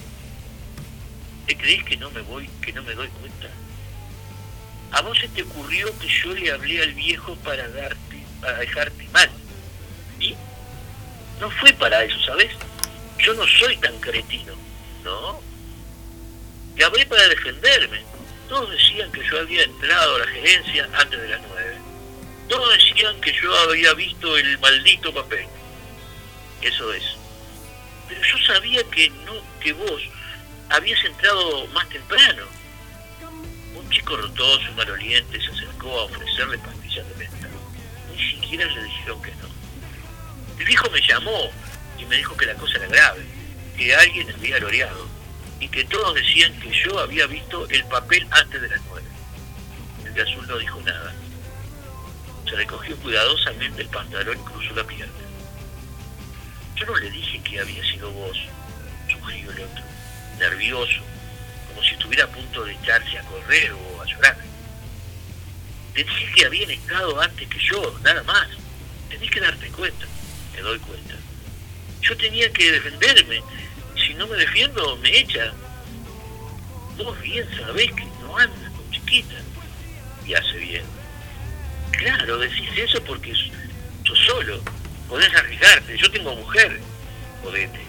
¿Te 1.48 1.56
crees 1.56 1.82
que 1.82 1.96
no 1.96 2.10
me 2.10 2.20
voy, 2.20 2.46
que 2.60 2.74
no 2.74 2.82
me 2.82 2.92
doy 2.92 3.08
cuenta? 3.08 3.48
A 4.92 5.00
vos 5.00 5.18
se 5.18 5.28
te 5.28 5.42
ocurrió 5.42 5.98
que 5.98 6.06
yo 6.06 6.34
le 6.34 6.52
hablé 6.52 6.82
al 6.82 6.92
viejo 6.92 7.34
para 7.36 7.66
darte, 7.70 8.22
para 8.42 8.58
dejarte 8.58 9.08
mal. 9.08 9.30
¿Y? 10.20 10.34
No 11.40 11.50
fue 11.52 11.72
para 11.72 12.04
eso, 12.04 12.20
¿sabes? 12.20 12.50
Yo 13.18 13.32
no 13.32 13.46
soy 13.46 13.78
tan 13.78 13.98
cretino, 13.98 14.52
¿no? 15.02 15.40
Le 16.76 16.84
hablé 16.84 17.06
para 17.06 17.26
defenderme. 17.28 18.02
Todos 18.46 18.70
decían 18.70 19.10
que 19.10 19.26
yo 19.26 19.40
había 19.40 19.62
entrado 19.62 20.16
a 20.16 20.18
la 20.18 20.26
gerencia 20.26 20.86
antes 20.92 21.18
de 21.18 21.28
las 21.28 21.40
nueve. 21.48 21.76
Todos 22.50 22.74
decían 22.74 23.18
que 23.22 23.32
yo 23.32 23.56
había 23.60 23.94
visto 23.94 24.36
el 24.36 24.58
maldito 24.58 25.14
papel. 25.14 25.46
eso 26.60 26.92
es. 26.92 27.04
Pero 28.06 28.20
yo 28.22 28.36
sabía 28.46 28.84
que 28.90 29.08
no, 29.24 29.32
que 29.60 29.72
vos 29.72 30.02
habías 30.70 31.04
entrado 31.04 31.66
más 31.68 31.88
temprano. 31.88 32.44
Un 33.74 33.90
chico 33.90 34.16
rotoso, 34.16 34.72
maloliente, 34.76 35.40
se 35.40 35.50
acercó 35.50 36.00
a 36.00 36.04
ofrecerle 36.04 36.58
pastillas 36.58 37.08
de 37.08 37.14
venta. 37.14 37.48
Ni 38.12 38.30
siquiera 38.30 38.66
le 38.66 38.82
dijeron 38.82 39.22
que 39.22 39.30
no. 39.36 39.48
El 40.58 40.64
viejo 40.64 40.90
me 40.90 41.00
llamó 41.00 41.50
y 41.98 42.04
me 42.06 42.16
dijo 42.16 42.36
que 42.36 42.46
la 42.46 42.54
cosa 42.54 42.78
era 42.78 42.86
grave, 42.88 43.24
que 43.76 43.94
alguien 43.94 44.30
había 44.30 44.58
loreado 44.58 45.08
y 45.60 45.68
que 45.68 45.84
todos 45.84 46.14
decían 46.14 46.58
que 46.60 46.70
yo 46.70 46.98
había 46.98 47.26
visto 47.26 47.68
el 47.68 47.84
papel 47.84 48.26
antes 48.30 48.60
de 48.60 48.68
las 48.68 48.80
nueve. 48.88 49.06
El 50.04 50.14
de 50.14 50.22
azul 50.22 50.46
no 50.46 50.58
dijo 50.58 50.80
nada. 50.82 51.12
Se 52.48 52.56
recogió 52.56 52.96
cuidadosamente 52.96 53.82
el 53.82 53.88
pantalón 53.88 54.38
y 54.38 54.44
cruzó 54.44 54.74
la 54.74 54.84
pierna. 54.84 55.12
Yo 56.76 56.86
no 56.86 56.96
le 56.96 57.10
dije 57.10 57.42
que 57.42 57.60
había 57.60 57.82
sido 57.84 58.10
vos, 58.12 58.38
sugirió 59.10 59.50
el 59.50 59.60
otro, 59.62 59.84
nervioso, 60.38 61.00
como 61.68 61.82
si 61.82 61.94
estuviera 61.94 62.24
a 62.24 62.28
punto 62.28 62.64
de 62.64 62.72
echarse 62.72 63.18
a 63.18 63.22
correr 63.22 63.72
o 63.72 64.02
a 64.02 64.06
llorar. 64.06 64.36
Te 65.94 66.04
dije 66.04 66.32
que 66.34 66.46
habían 66.46 66.70
estado 66.70 67.20
antes 67.20 67.48
que 67.48 67.58
yo, 67.58 67.98
nada 68.02 68.22
más. 68.22 68.48
Tenés 69.08 69.30
que 69.30 69.40
darte 69.40 69.68
cuenta. 69.70 70.06
Me 70.54 70.60
doy 70.60 70.78
cuenta. 70.78 71.14
Yo 72.02 72.16
tenía 72.16 72.52
que 72.52 72.72
defenderme. 72.72 73.42
Si 73.96 74.14
no 74.14 74.26
me 74.26 74.36
defiendo, 74.36 74.96
me 74.98 75.18
echan. 75.18 75.52
Vos 76.96 77.20
bien 77.20 77.48
sabés 77.56 77.90
que 77.92 78.04
no 78.20 78.36
andas 78.36 78.70
con 78.72 78.90
chiquita. 78.90 79.34
Y 80.24 80.34
hace 80.34 80.56
bien. 80.58 80.84
Claro, 81.92 82.38
decís 82.38 82.70
eso 82.76 83.02
porque 83.02 83.32
sos 84.06 84.18
solo. 84.26 84.62
Podés 85.08 85.34
arriesgarte. 85.34 85.96
Yo 85.98 86.10
tengo 86.10 86.34
mujer. 86.36 86.80
Podete. 87.42 87.87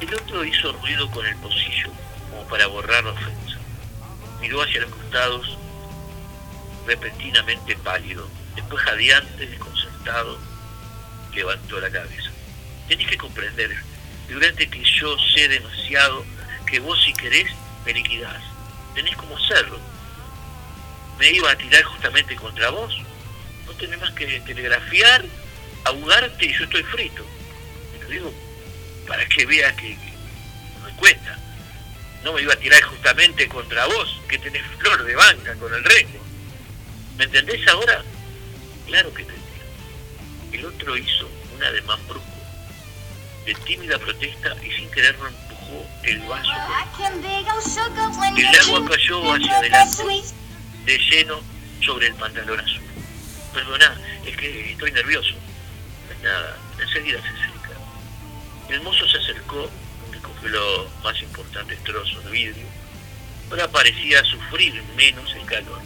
El 0.00 0.14
otro 0.14 0.44
hizo 0.44 0.72
ruido 0.74 1.10
con 1.10 1.26
el 1.26 1.34
pocillo, 1.36 1.90
como 2.30 2.46
para 2.48 2.68
borrar 2.68 3.02
la 3.02 3.10
ofensa. 3.10 3.58
Miró 4.40 4.62
hacia 4.62 4.82
los 4.82 4.90
costados, 4.90 5.58
repentinamente 6.86 7.76
pálido. 7.78 8.28
Después 8.54 8.80
jadeante, 8.84 9.46
desconcertado, 9.46 10.38
levantó 11.34 11.80
la 11.80 11.90
cabeza. 11.90 12.30
Tenés 12.86 13.08
que 13.08 13.18
comprender, 13.18 13.74
figurante 14.28 14.70
que 14.70 14.84
yo 14.84 15.16
sé 15.34 15.48
demasiado 15.48 16.24
que 16.64 16.78
vos 16.78 17.02
si 17.04 17.12
querés 17.14 17.50
me 17.84 17.92
liquidás. 17.92 18.42
Tenés 18.94 19.16
como 19.16 19.36
hacerlo. 19.36 19.80
Me 21.18 21.32
iba 21.32 21.50
a 21.50 21.56
tirar 21.56 21.82
justamente 21.82 22.36
contra 22.36 22.70
vos. 22.70 22.96
No 23.66 23.72
tenés 23.72 24.00
más 24.00 24.12
que 24.12 24.40
telegrafiar, 24.46 25.24
ahogarte 25.84 26.46
y 26.46 26.52
yo 26.52 26.64
estoy 26.64 26.84
frito. 26.84 27.26
Lo 28.00 28.08
digo 28.08 28.47
para 29.08 29.26
que 29.26 29.46
veas 29.46 29.72
que, 29.74 29.96
que 29.96 30.12
no 30.78 30.86
me 30.86 30.92
cuesta. 30.96 31.36
No 32.22 32.32
me 32.34 32.42
iba 32.42 32.52
a 32.52 32.56
tirar 32.56 32.82
justamente 32.82 33.48
contra 33.48 33.86
vos, 33.86 34.20
que 34.28 34.38
tenés 34.38 34.62
flor 34.78 35.02
de 35.04 35.16
banca 35.16 35.54
con 35.54 35.72
el 35.72 35.82
rengo. 35.82 36.18
¿Me 37.16 37.24
entendés 37.24 37.66
ahora? 37.68 38.04
Claro 38.86 39.12
que 39.14 39.24
te 39.24 39.32
entiendo. 39.32 40.52
El 40.52 40.64
otro 40.66 40.96
hizo 40.96 41.28
un 41.56 41.62
ademán 41.62 42.00
brusco, 42.06 42.28
de 43.46 43.54
tímida 43.54 43.98
protesta 43.98 44.54
y 44.62 44.70
sin 44.72 44.90
quererlo 44.90 45.28
empujó 45.28 45.86
el 46.04 46.20
vaso. 46.20 46.50
con 46.96 48.38
el 48.38 48.60
agua 48.60 48.88
cayó 48.88 49.32
hacia 49.34 49.58
adelante, 49.58 50.22
de 50.84 50.98
lleno 50.98 51.40
sobre 51.84 52.08
el 52.08 52.14
pantalón 52.14 52.60
azul. 52.60 52.82
Perdoná, 53.54 53.96
es 54.26 54.36
que 54.36 54.72
estoy 54.72 54.92
nervioso. 54.92 55.34
No 56.06 56.12
es 56.12 56.22
nada, 56.22 56.56
enseguida 56.80 57.20
se. 57.22 57.57
El 58.68 58.82
mozo 58.82 59.08
se 59.08 59.16
acercó, 59.18 59.70
recogió 60.12 60.48
los 60.48 61.02
más 61.02 61.20
importantes 61.22 61.82
trozos 61.84 62.24
de 62.24 62.30
vidrio. 62.30 62.66
Ahora 63.50 63.68
parecía 63.68 64.22
sufrir 64.24 64.82
menos 64.94 65.34
el 65.34 65.44
calor, 65.46 65.80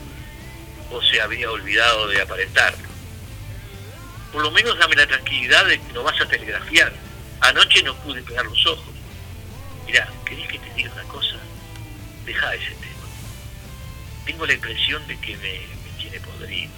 o 0.90 1.00
se 1.02 1.20
había 1.20 1.50
olvidado 1.50 2.08
de 2.08 2.20
aparentarlo. 2.20 2.88
Por 4.32 4.42
lo 4.42 4.50
menos 4.50 4.78
dame 4.78 4.96
la 4.96 5.06
tranquilidad 5.06 5.64
de 5.66 5.80
que 5.80 5.92
no 5.92 6.02
vas 6.02 6.20
a 6.20 6.26
telegrafiar. 6.26 6.92
Anoche 7.40 7.82
no 7.82 7.94
pude 7.96 8.22
pegar 8.22 8.44
los 8.46 8.66
ojos. 8.66 8.94
Mirá, 9.86 10.08
¿querés 10.24 10.48
que 10.48 10.58
te 10.58 10.74
diga 10.74 10.92
una 10.92 11.04
cosa? 11.04 11.36
Deja 12.24 12.54
ese 12.54 12.70
tema. 12.70 13.06
Tengo 14.24 14.46
la 14.46 14.54
impresión 14.54 15.06
de 15.06 15.18
que 15.20 15.36
me, 15.36 15.60
me 15.84 15.98
tiene 15.98 16.18
podrido. 16.20 16.72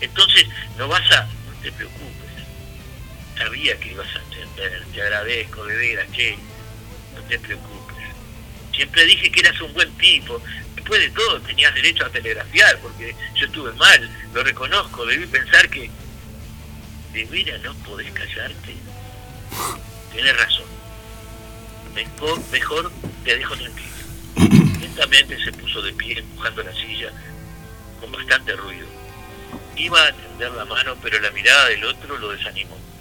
Entonces, 0.00 0.46
no 0.76 0.88
vas 0.88 1.10
a... 1.12 1.24
No 1.24 1.60
te 1.62 1.70
preocupes. 1.72 2.21
Sabía 3.42 3.76
que 3.80 3.90
ibas 3.90 4.06
a 4.14 4.20
entender. 4.20 4.84
Te 4.92 5.02
agradezco, 5.02 5.64
de 5.64 5.76
veras, 5.76 6.12
che. 6.12 6.38
No 7.16 7.22
te 7.22 7.38
preocupes. 7.40 7.96
Siempre 8.72 9.04
dije 9.04 9.32
que 9.32 9.40
eras 9.40 9.60
un 9.60 9.72
buen 9.72 9.90
tipo. 9.98 10.40
Después 10.76 11.00
de 11.00 11.10
todo, 11.10 11.40
tenías 11.40 11.74
derecho 11.74 12.06
a 12.06 12.10
telegrafiar, 12.10 12.78
porque 12.78 13.16
yo 13.34 13.46
estuve 13.46 13.72
mal. 13.72 14.10
Lo 14.32 14.44
reconozco. 14.44 15.04
Debí 15.06 15.26
pensar 15.26 15.68
que... 15.68 15.90
¿De 17.12 17.24
veras 17.24 17.60
no 17.62 17.74
podés 17.84 18.10
callarte? 18.12 18.76
Tienes 20.12 20.36
razón. 20.36 20.66
Mejor, 21.94 22.40
mejor 22.50 22.92
te 23.24 23.36
dejo 23.36 23.56
tranquilo. 23.56 23.92
Lentamente 24.80 25.44
se 25.44 25.52
puso 25.52 25.82
de 25.82 25.92
pie 25.94 26.18
empujando 26.20 26.62
la 26.62 26.72
silla 26.72 27.12
con 28.00 28.12
bastante 28.12 28.54
ruido. 28.54 28.86
Iba 29.76 30.06
a 30.06 30.12
tender 30.12 30.52
la 30.52 30.64
mano, 30.64 30.96
pero 31.02 31.18
la 31.20 31.30
mirada 31.32 31.68
del 31.68 31.84
otro 31.84 32.16
lo 32.18 32.30
desanimó. 32.30 32.91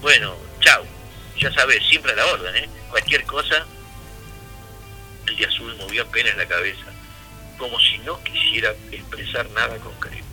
Bueno, 0.00 0.36
chao. 0.60 0.84
Ya 1.38 1.52
sabes, 1.52 1.84
siempre 1.88 2.12
a 2.12 2.16
la 2.16 2.26
orden, 2.26 2.56
¿eh? 2.56 2.68
Cualquier 2.90 3.24
cosa. 3.24 3.66
El 5.26 5.36
de 5.36 5.46
azul 5.46 5.74
movió 5.76 6.02
apenas 6.02 6.36
la 6.36 6.46
cabeza, 6.46 6.86
como 7.58 7.78
si 7.80 7.98
no 7.98 8.22
quisiera 8.22 8.70
expresar 8.92 9.50
nada 9.50 9.76
concreto. 9.78 10.24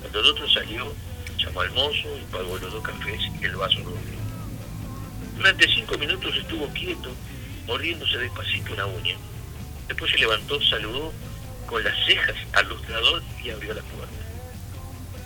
Cuando 0.00 0.20
el 0.20 0.26
otro 0.26 0.48
salió, 0.48 0.92
llamó 1.38 1.60
al 1.60 1.70
mozo 1.70 2.18
y 2.18 2.32
pagó 2.32 2.58
los 2.58 2.72
dos 2.72 2.82
cafés 2.82 3.20
y 3.40 3.44
el 3.44 3.56
vaso 3.56 3.78
doble. 3.80 4.16
Durante 5.36 5.68
cinco 5.68 5.96
minutos 5.98 6.34
estuvo 6.36 6.68
quieto, 6.70 7.14
mordiéndose 7.66 8.18
despacito 8.18 8.72
una 8.72 8.86
uña. 8.86 9.16
Después 9.86 10.10
se 10.10 10.18
levantó, 10.18 10.60
saludó 10.62 11.12
con 11.66 11.84
las 11.84 11.94
cejas 12.06 12.36
al 12.52 12.68
lustrador 12.68 13.22
y 13.42 13.50
abrió 13.50 13.74
la 13.74 13.82
puerta. 13.82 14.14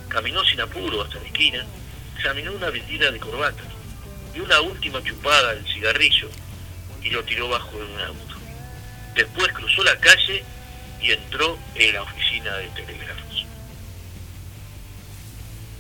Caminó 0.09 0.45
sin 0.45 0.61
apuro 0.61 1.03
hasta 1.03 1.21
la 1.21 1.27
esquina, 1.27 1.65
examinó 2.21 2.53
una 2.53 2.69
vidriera 2.69 3.11
de 3.11 3.19
corbatas, 3.19 3.65
dio 4.35 4.45
una 4.45 4.61
última 4.61 5.03
chupada 5.03 5.53
al 5.53 5.65
cigarrillo 5.67 6.29
y 7.03 7.09
lo 7.09 7.25
tiró 7.25 7.49
bajo 7.49 7.79
de 7.79 7.85
un 7.85 8.01
auto. 8.01 8.37
Después 9.15 9.51
cruzó 9.55 9.83
la 9.85 9.97
calle 9.97 10.45
y 11.01 11.13
entró 11.13 11.59
en 11.75 11.95
la 11.95 12.03
oficina 12.03 12.55
de 12.57 12.69
telégrafos. 12.69 13.47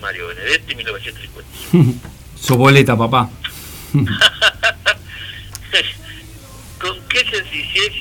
Mario 0.00 0.28
Benedetti, 0.28 0.74
1950. 0.76 2.08
Su 2.40 2.56
boleta, 2.56 2.96
papá. 2.96 3.28
¿Con 6.80 6.98
qué 7.08 7.18
sencillez 7.30 7.92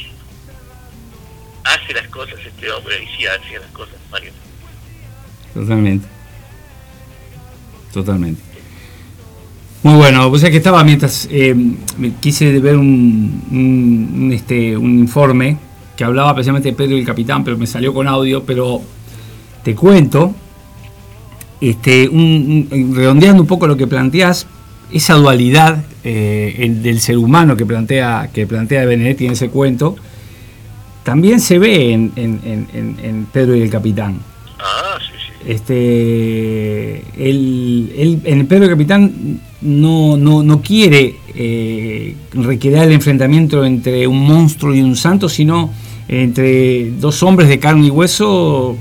hace 1.66 1.94
las 1.94 2.08
cosas 2.08 2.40
este 2.40 2.72
hombre? 2.72 3.04
Y 3.04 3.18
sí 3.18 3.28
hace 3.28 3.60
las 3.60 3.70
cosas, 3.72 3.98
Mario. 4.10 4.32
Totalmente. 5.54 6.19
Totalmente. 7.94 8.42
Muy 9.82 9.96
bueno, 9.96 10.28
o 10.30 10.38
sea 10.38 10.52
que 10.52 10.58
estaba 10.58 10.84
mientras 10.84 11.28
eh, 11.32 11.56
quise 12.20 12.60
ver 12.60 12.76
un, 12.78 14.30
este, 14.34 14.76
un 14.76 15.00
informe 15.00 15.58
que 15.96 16.04
hablaba 16.04 16.34
precisamente 16.34 16.70
de 16.70 16.76
Pedro 16.76 16.98
y 16.98 17.00
el 17.00 17.06
Capitán, 17.06 17.44
pero 17.44 17.58
me 17.58 17.66
salió 17.66 17.94
con 17.94 18.08
audio, 18.08 18.44
pero 18.44 18.82
te 19.64 19.76
cuento, 19.76 20.34
este, 21.62 22.10
un- 22.10 22.68
redondeando 22.94 23.42
un 23.42 23.48
poco 23.48 23.68
lo 23.68 23.78
que 23.78 23.88
planteas, 23.88 24.48
esa 24.92 25.14
dualidad 25.16 25.84
eh, 26.04 26.56
el- 26.60 26.82
del 26.84 27.00
ser 27.00 27.18
humano 27.18 27.56
que 27.58 27.66
plantea, 27.66 28.30
que 28.34 28.48
plantea 28.48 28.86
Benedetti 28.86 29.26
en 29.28 29.34
ese 29.34 29.50
cuento, 29.50 29.96
también 31.04 31.40
se 31.40 31.58
ve 31.60 31.92
en- 31.94 32.12
en- 32.16 32.40
en 33.02 33.26
Pedro 33.32 33.56
y 33.56 33.62
el 33.62 33.70
Capitán. 33.70 34.20
Este, 35.48 36.98
él, 37.18 37.92
él- 37.98 38.20
el 38.26 38.46
Pedro 38.46 38.70
Capitán 38.70 39.40
no, 39.62 40.18
no, 40.18 40.44
no 40.44 40.62
quiere 40.62 41.16
eh, 41.36 42.16
recrear 42.34 42.86
el 42.88 42.94
enfrentamiento 42.94 43.64
entre 43.66 44.08
un 44.08 44.26
monstruo 44.26 44.74
y 44.76 44.82
un 44.82 44.96
santo, 44.96 45.30
sino 45.30 45.72
entre 46.08 46.92
dos 47.00 47.22
hombres 47.24 47.48
de 47.50 47.60
carne 47.60 47.88
y 47.88 47.90
hueso 47.90 48.76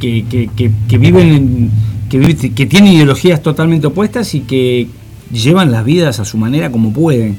que, 0.00 0.24
que- 0.28 0.50
que- 0.56 0.70
que 0.88 0.98
viven, 0.98 1.28
en- 1.30 1.70
que, 2.08 2.50
que 2.54 2.66
tienen 2.66 2.92
ideologías 2.94 3.42
totalmente 3.42 3.86
opuestas 3.86 4.34
y 4.34 4.40
que 4.40 4.88
llevan 5.32 5.70
las 5.72 5.84
vidas 5.84 6.20
a 6.20 6.24
su 6.24 6.36
manera 6.36 6.70
como 6.70 6.92
pueden. 6.92 7.36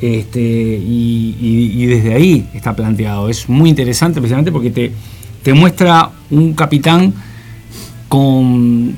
Este, 0.00 0.40
y, 0.40 1.34
y- 1.40 1.82
y 1.82 1.86
desde 1.86 2.14
ahí 2.14 2.46
está 2.54 2.74
planteado. 2.74 3.28
Es 3.28 3.48
muy 3.48 3.68
interesante 3.70 4.20
precisamente 4.20 4.52
porque 4.52 4.70
te, 4.70 4.92
te 5.42 5.52
muestra 5.52 6.10
un 6.30 6.52
capitán 6.54 7.12
con, 8.08 8.96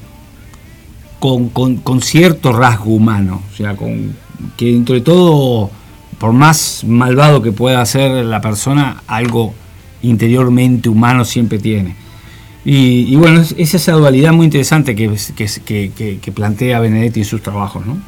con, 1.18 1.48
con- 1.50 1.76
con 1.78 2.00
cierto 2.02 2.52
rasgo 2.52 2.92
humano, 2.94 3.42
o 3.52 3.56
sea, 3.56 3.76
con 3.76 4.16
que 4.56 4.66
dentro 4.66 4.94
de 4.94 5.00
todo, 5.02 5.70
por 6.18 6.32
más 6.32 6.82
malvado 6.84 7.42
que 7.42 7.52
pueda 7.52 7.84
ser 7.86 8.24
la 8.24 8.40
persona, 8.40 9.02
algo 9.06 9.54
interiormente 10.02 10.88
humano 10.88 11.24
siempre 11.24 11.58
tiene. 11.58 11.94
Y, 12.64 13.12
y 13.12 13.16
bueno, 13.16 13.40
es, 13.40 13.54
es 13.58 13.74
esa 13.74 13.92
dualidad 13.92 14.32
muy 14.32 14.44
interesante 14.46 14.94
que, 14.94 15.10
que, 15.36 15.92
que- 16.20 16.32
plantea 16.32 16.80
Benedetti 16.80 17.20
en 17.20 17.26
sus 17.26 17.42
trabajos, 17.42 17.84
¿no? 17.86 17.98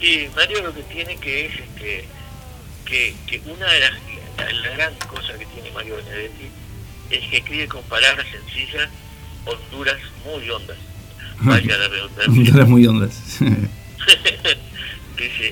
Y 0.00 0.26
Mario 0.34 0.62
lo 0.62 0.74
que 0.74 0.82
tiene 0.84 1.16
que 1.16 1.46
es 1.46 1.52
este, 1.54 2.04
que, 2.86 3.14
una 3.46 3.66
de 3.66 3.80
las 3.80 3.90
la, 4.62 4.70
gran 4.76 4.94
cosa 5.08 5.34
que 5.38 5.44
tiene 5.46 5.70
Mario 5.72 5.96
Benedetti 5.96 6.46
es 7.10 7.28
que 7.28 7.36
escribe 7.38 7.68
con 7.68 7.82
palabras 7.82 8.26
sencillas, 8.30 8.88
honduras 9.50 9.96
muy 10.24 10.48
hondas. 10.50 10.76
Vaya 11.42 11.76
la 11.78 11.88
redundancia. 11.88 12.24
Honduras 12.32 12.68
muy 12.68 12.86
hondas. 12.86 13.22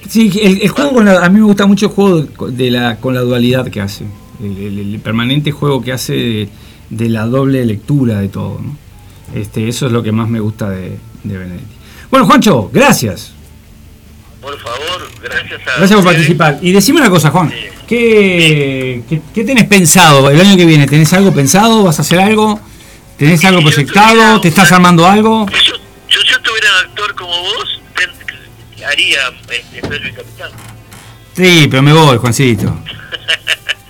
Sí, 0.08 0.32
el, 0.42 0.62
el 0.62 0.68
juego 0.70 0.94
con 0.94 1.04
la- 1.04 1.24
a 1.24 1.28
mí 1.28 1.38
me 1.40 1.44
gusta 1.44 1.66
mucho 1.66 1.86
el 1.86 1.92
juego 1.92 2.22
de, 2.50 2.70
la, 2.70 2.96
con 2.96 3.12
la 3.14 3.20
dualidad 3.20 3.68
que 3.68 3.82
hace. 3.82 4.04
El, 4.42 4.56
el- 4.56 4.94
el 4.94 5.00
permanente 5.00 5.50
juego 5.52 5.82
que 5.82 5.92
hace 5.92 6.14
de, 6.14 6.48
de 6.88 7.08
la 7.10 7.26
doble 7.26 7.64
lectura 7.66 8.20
de 8.20 8.28
todo. 8.28 8.60
¿no? 8.62 8.76
Este, 9.38 9.68
eso 9.68 9.84
es 9.86 9.92
lo 9.92 10.02
que 10.02 10.10
más 10.10 10.26
me 10.28 10.40
gusta 10.40 10.70
de, 10.70 10.96
de 11.24 11.36
Benedetti. 11.38 11.64
Bueno, 12.10 12.24
Juancho, 12.26 12.70
gracias. 12.72 13.32
por 14.40 14.58
favor, 14.58 15.06
gracias 15.22 15.60
a 15.60 15.78
Gracias 15.78 15.96
por 16.00 16.04
participar. 16.04 16.58
Y 16.62 16.72
decime 16.72 17.00
una 17.00 17.10
cosa, 17.10 17.30
Juan. 17.30 17.50
Sí. 17.50 17.56
¿Qué, 17.86 19.02
qué, 19.08 19.20
qué 19.34 19.44
tenés 19.44 19.64
pensado 19.64 20.30
el 20.30 20.40
año 20.40 20.56
que 20.56 20.64
viene? 20.64 20.86
¿Tenés 20.86 21.12
algo 21.12 21.32
pensado? 21.34 21.82
¿Vas 21.82 21.98
a 21.98 22.02
hacer 22.02 22.18
algo? 22.20 22.58
¿Tenés 23.18 23.44
algo 23.44 23.62
proyectado? 23.62 24.40
¿Te 24.40 24.48
estás 24.48 24.70
armando 24.72 25.06
algo? 25.06 25.46
Si 25.50 25.66
yo, 25.66 26.40
tuviera 26.42 26.68
un 26.80 26.88
actor 26.90 27.14
como 27.14 27.30
vos, 27.36 27.80
ten- 27.96 28.84
haría 28.84 29.20
este, 29.50 29.80
Pedro 29.86 30.08
y 30.08 30.12
Capitán. 30.12 30.50
Sí, 31.36 31.66
pero 31.70 31.82
me 31.82 31.92
voy, 31.92 32.16
Juancito. 32.18 32.74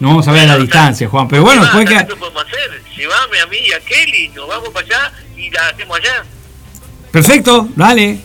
No 0.01 0.11
vamos 0.11 0.29
a 0.29 0.31
ver 0.31 0.43
a 0.43 0.47
la 0.47 0.53
Bueno, 0.53 0.64
distancia, 0.64 1.09
Juan. 1.09 1.26
Pero 1.26 1.43
bueno, 1.43 1.64
¿sabes 1.64 1.89
que... 1.89 2.05
podemos 2.14 2.45
hacer? 2.45 2.81
Llevame 2.97 3.41
a 3.41 3.47
mí 3.49 3.57
y 3.68 3.72
a 3.72 3.81
Kelly, 3.81 4.29
nos 4.29 4.47
vamos 4.47 4.68
para 4.68 4.87
allá 4.87 5.12
y 5.37 5.51
la 5.51 5.70
hacemos 5.70 5.99
allá. 5.99 6.22
Perfecto, 7.11 7.68
dale. 7.74 8.20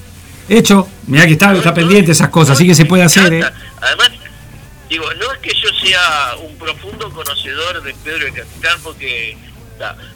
Hecho. 0.48 0.88
Mirá 1.08 1.26
que 1.26 1.32
está, 1.34 1.52
está 1.52 1.74
pendiente 1.74 2.12
esas 2.12 2.30
cosas, 2.30 2.58
así 2.58 2.68
que 2.68 2.76
se 2.76 2.86
puede 2.86 3.02
hacer, 3.02 3.34
¿eh? 3.34 3.44
Además, 3.82 4.12
digo, 4.88 5.06
no 5.16 5.32
es 5.34 5.40
que 5.40 5.50
yo 5.56 5.70
sea 5.84 6.36
un 6.48 6.56
profundo 6.60 7.10
conocedor 7.10 7.82
de 7.82 7.92
Pedro 8.04 8.28
el 8.28 8.34
Capitán, 8.36 8.80
porque. 8.84 9.36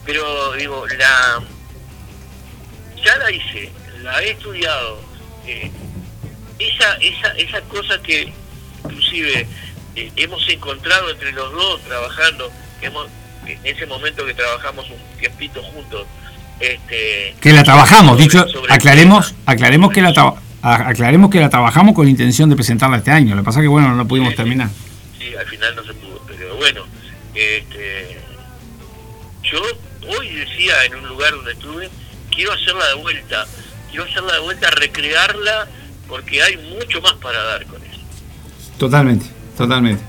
Pero, 0.05 0.53
digo, 0.53 0.85
la. 0.97 1.41
Ya 3.03 3.15
la 3.17 3.31
hice, 3.31 3.71
la 4.03 4.21
he 4.23 4.31
estudiado. 4.31 4.99
eh, 5.45 5.71
esa, 6.59 6.95
esa, 6.95 7.27
esa 7.37 7.61
cosa 7.69 8.01
que, 8.01 8.33
inclusive, 8.83 9.47
eh, 9.95 10.11
hemos 10.15 10.47
encontrado 10.49 11.09
entre 11.11 11.31
los 11.31 11.51
dos 11.53 11.81
trabajando, 11.83 12.51
hemos, 12.81 13.07
en 13.45 13.59
ese 13.63 13.85
momento 13.85 14.25
que 14.25 14.33
trabajamos 14.33 14.89
un 14.89 15.19
tiempito 15.19 15.61
juntos. 15.63 16.05
Este, 16.59 17.35
Que 17.39 17.53
la 17.53 17.63
trabajamos, 17.63 18.13
sobre- 18.13 18.23
dicho, 18.23 18.47
sobre 18.49 18.73
aclaremos, 18.73 19.27
tema. 19.29 19.39
aclaremos 19.45 19.91
que 19.93 20.01
la 20.01 20.11
traba- 20.13 20.41
a- 20.63 20.89
aclaremos 20.89 21.29
que 21.29 21.39
la 21.39 21.49
trabajamos 21.51 21.93
con 21.93 22.05
la 22.05 22.09
intención 22.11 22.49
de 22.49 22.55
presentarla 22.55 22.97
este 22.97 23.11
año. 23.11 23.35
Lo 23.35 23.43
que 23.43 23.45
pasa 23.45 23.59
es 23.59 23.63
que 23.65 23.67
bueno, 23.69 23.93
no 23.93 24.07
pudimos 24.07 24.31
sí. 24.31 24.37
terminar. 24.37 24.69
Sí, 25.19 25.35
al 25.35 25.45
final 25.45 25.75
no 25.75 25.83
se 25.83 25.93
pudo, 25.93 26.19
pero 26.27 26.55
bueno, 26.55 26.83
este, 27.35 28.16
yo 29.51 29.59
hoy 30.17 30.29
decía 30.35 30.73
en 30.85 30.95
un 30.95 31.07
lugar 31.09 31.31
donde 31.31 31.51
estuve, 31.53 31.89
quiero 32.33 32.53
hacerla 32.53 32.87
de 32.89 32.95
vuelta, 33.01 33.45
quiero 33.89 34.05
hacerla 34.05 34.33
de 34.33 34.39
vuelta, 34.39 34.69
recrearla, 34.71 35.67
porque 36.07 36.41
hay 36.41 36.57
mucho 36.57 37.01
más 37.01 37.13
para 37.13 37.41
dar 37.43 37.65
con 37.65 37.81
eso. 37.83 37.99
Totalmente, 38.77 39.25
totalmente. 39.57 40.03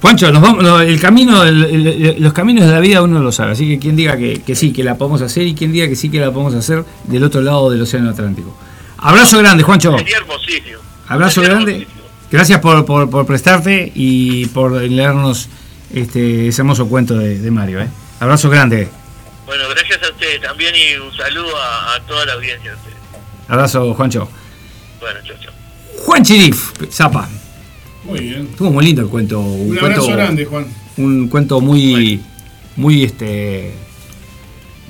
Juancho, 0.00 0.30
nos 0.30 0.40
vamos, 0.42 0.82
el 0.82 1.00
camino, 1.00 1.42
el- 1.42 1.64
el- 1.64 2.16
los 2.22 2.32
caminos 2.32 2.66
de 2.66 2.70
la 2.72 2.78
vida 2.78 3.02
uno 3.02 3.18
lo 3.18 3.32
sabe, 3.32 3.52
así 3.52 3.66
que 3.66 3.78
quien 3.80 3.96
diga 3.96 4.16
que, 4.16 4.42
que 4.42 4.54
sí, 4.54 4.72
que 4.72 4.84
la 4.84 4.96
podemos 4.96 5.20
hacer 5.22 5.44
y 5.46 5.54
quien 5.54 5.72
diga 5.72 5.88
que 5.88 5.96
sí, 5.96 6.08
que 6.08 6.20
la 6.20 6.30
podemos 6.30 6.54
hacer 6.54 6.84
del 7.04 7.24
otro 7.24 7.40
lado 7.40 7.68
del 7.70 7.82
Océano 7.82 8.10
Atlántico. 8.10 8.56
Abrazo 8.98 9.38
grande, 9.38 9.64
Juancho. 9.64 9.96
Sería. 9.98 10.18
Abrazo 11.08 11.40
Sería 11.40 11.50
grande. 11.56 11.86
Gracias 12.30 12.60
por, 12.60 12.84
por, 12.84 13.08
por 13.10 13.26
prestarte 13.26 13.90
y 13.94 14.46
por 14.46 14.72
leernos 14.72 15.48
este, 15.92 16.48
ese 16.48 16.60
hermoso 16.60 16.86
cuento 16.88 17.16
de, 17.18 17.38
de 17.38 17.50
Mario. 17.50 17.80
¿eh? 17.80 17.88
Abrazo 18.20 18.50
grande. 18.50 18.88
Bueno, 19.46 19.64
gracias 19.70 19.98
a 20.02 20.10
ustedes 20.12 20.40
también 20.42 20.74
y 20.74 20.96
un 20.98 21.14
saludo 21.16 21.56
a, 21.56 21.94
a 21.96 22.00
toda 22.06 22.26
la 22.26 22.32
audiencia 22.34 22.70
de 22.70 22.76
ustedes. 22.76 22.96
Abrazo, 23.48 23.94
Juancho. 23.94 24.28
Bueno, 25.00 25.20
chao, 25.24 25.36
chao. 25.42 25.52
Juan 26.04 26.22
Chirif, 26.22 26.72
Zapa. 26.90 27.28
Muy 28.04 28.20
bien. 28.20 28.48
Estuvo 28.50 28.70
muy 28.70 28.84
lindo 28.84 29.02
el 29.02 29.08
cuento. 29.08 29.40
Un, 29.40 29.70
Un 29.70 29.76
cuento, 29.76 29.86
abrazo 30.02 30.12
grande, 30.12 30.44
Juan. 30.44 30.66
un 30.96 31.28
cuento 31.28 31.60
muy, 31.60 32.20
muy, 32.76 33.04
este, 33.04 33.72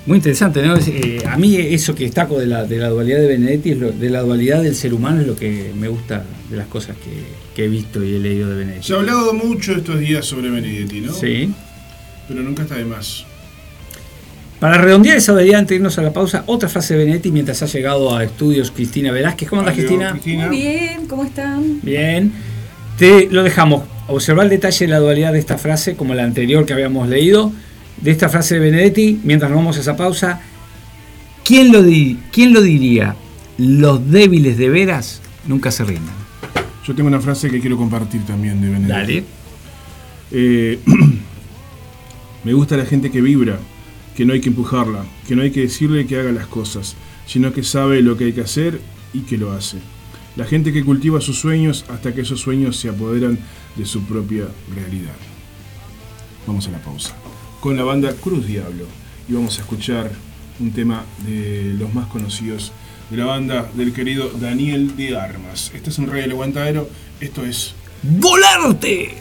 muy 0.07 0.17
interesante, 0.17 0.63
¿no? 0.63 0.77
Es, 0.77 0.89
eh, 0.89 1.23
a 1.29 1.37
mí 1.37 1.57
eso 1.57 1.95
que 1.95 2.05
destaco 2.05 2.39
de 2.39 2.47
la, 2.47 2.65
de 2.65 2.79
la 2.79 2.89
dualidad 2.89 3.19
de 3.21 3.27
Benedetti, 3.29 3.71
es 3.73 3.79
lo- 3.79 3.93
de 3.93 4.11
la 4.11 4.21
dualidad 4.23 4.63
del 4.63 4.75
ser 4.75 4.93
humano, 4.95 5.21
es 5.21 5.27
lo 5.27 5.37
que 5.37 5.73
me 5.77 5.89
gusta 5.89 6.25
de 6.51 6.57
las 6.57 6.67
cosas 6.67 6.97
que, 6.97 7.25
que 7.55 7.65
he 7.65 7.69
visto 7.69 8.03
y 8.03 8.17
he 8.17 8.19
leído 8.19 8.49
de 8.49 8.57
Benedetti. 8.57 8.87
Se 8.89 8.95
ha 8.95 8.97
hablado 8.97 9.33
mucho 9.35 9.73
estos 9.73 9.99
días 10.01 10.25
sobre 10.27 10.51
Benedetti, 10.51 11.01
¿no? 11.01 11.13
Sí. 11.13 11.53
Pero 12.29 12.43
nunca 12.43 12.63
está 12.63 12.77
de 12.77 12.85
más. 12.85 13.25
Para 14.61 14.77
redondear 14.79 15.17
esa 15.17 15.33
dualidad, 15.33 15.61
antes 15.61 15.71
de 15.71 15.77
irnos 15.77 15.97
a 15.99 16.03
la 16.03 16.13
pausa, 16.13 16.43
otra 16.47 16.69
frase 16.69 16.95
de 16.95 17.05
Benedetti 17.05 17.31
mientras 17.31 17.63
ha 17.63 17.67
llegado 17.67 18.15
a 18.17 18.25
estudios 18.25 18.71
Cristina 18.73 19.13
Velázquez. 19.13 19.49
¿Cómo 19.49 19.61
andas, 19.61 19.75
Cristina? 19.77 20.11
Cristina. 20.11 20.49
Muy 20.49 20.57
bien, 20.57 21.07
¿cómo 21.07 21.25
están? 21.25 21.81
Bien. 21.83 22.33
Te 22.99 23.29
lo 23.31 23.43
dejamos. 23.45 23.85
Observar 24.09 24.45
el 24.45 24.51
detalle 24.51 24.87
de 24.87 24.91
la 24.91 24.99
dualidad 24.99 25.33
de 25.33 25.39
esta 25.39 25.59
frase, 25.59 25.95
como 25.95 26.15
la 26.15 26.25
anterior 26.25 26.67
que 26.67 26.73
habíamos 26.73 27.09
leído, 27.09 27.53
de 28.01 28.11
esta 28.11 28.29
frase 28.29 28.55
de 28.55 28.61
Benedetti, 28.61 29.21
mientras 29.23 29.51
nos 29.51 29.59
vamos 29.59 29.77
a 29.77 29.81
esa 29.81 29.97
pausa. 29.97 30.41
¿Quién 31.45 31.71
lo, 31.73 31.83
di- 31.83 32.19
quién 32.33 32.53
lo 32.53 32.61
diría? 32.61 33.15
Los 33.59 34.11
débiles 34.11 34.59
de 34.59 34.69
veras 34.71 35.21
nunca 35.47 35.71
se 35.71 35.85
rindan. 35.85 36.15
Yo 36.87 36.95
tengo 36.95 37.09
una 37.09 37.21
frase 37.21 37.49
que 37.51 37.61
quiero 37.61 37.77
compartir 37.77 38.23
también 38.27 38.61
de 38.61 38.69
Benedetti. 38.71 38.91
Dale. 38.93 39.25
Eh, 40.33 40.79
me 42.49 42.55
gusta 42.55 42.79
la 42.79 42.87
gente 42.87 43.11
que 43.11 43.21
vibra, 43.21 43.59
que 44.17 44.25
no 44.25 44.33
hay 44.33 44.41
que 44.41 44.49
empujarla, 44.49 45.05
que 45.27 45.37
no 45.37 45.43
hay 45.43 45.51
que 45.51 45.61
decirle 45.61 46.07
que 46.07 46.19
haga 46.19 46.33
las 46.33 46.47
cosas, 46.47 46.97
sino 47.27 47.53
que 47.53 47.63
sabe 47.63 48.01
lo 48.01 48.17
que 48.17 48.25
hay 48.25 48.33
que 48.33 48.41
hacer 48.41 48.81
y 49.13 49.21
que 49.21 49.37
lo 49.37 49.53
hace. 49.53 49.77
La 50.35 50.47
gente 50.47 50.73
que 50.73 50.83
cultiva 50.83 51.21
sus 51.21 51.39
sueños 51.39 51.85
hasta 51.91 52.15
que 52.15 52.23
esos 52.23 52.41
sueños 52.41 52.79
se 52.79 52.89
apoderan 52.89 53.39
de 53.77 53.85
su 53.85 54.03
propia 54.05 54.47
realidad. 54.75 55.13
Vamos 56.47 56.67
a 56.69 56.71
la 56.71 56.79
pausa. 56.79 57.15
Con 57.61 57.77
la 57.77 57.83
banda 57.83 58.15
Cruz 58.15 58.47
Diablo. 58.47 58.87
Y 59.29 59.35
vamos 59.35 59.59
a 59.59 59.61
escuchar 59.61 60.11
un 60.59 60.73
tema 60.73 61.05
de 61.27 61.75
los 61.79 61.93
más 61.93 62.07
conocidos 62.07 62.73
de 63.11 63.19
la 63.19 63.27
banda 63.27 63.71
del 63.75 63.93
querido 63.93 64.31
Daniel 64.31 64.97
de 64.97 65.19
Armas. 65.19 65.71
Este 65.75 65.91
es 65.91 65.99
un 65.99 66.07
rey 66.07 66.23
del 66.23 66.31
aguantadero. 66.31 66.89
Esto 67.21 67.45
es 67.45 67.75
¡Volarte! 68.03 69.19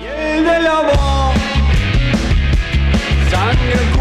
Y 0.00 0.04
el 0.06 0.44
de 0.44 0.62
la 0.62 1.07
voz, 3.48 3.97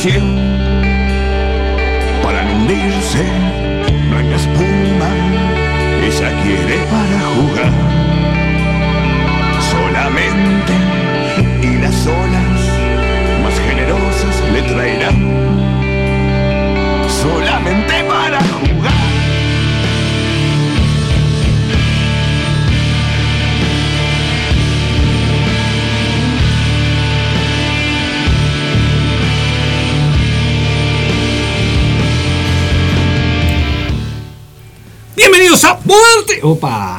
你 0.00 0.37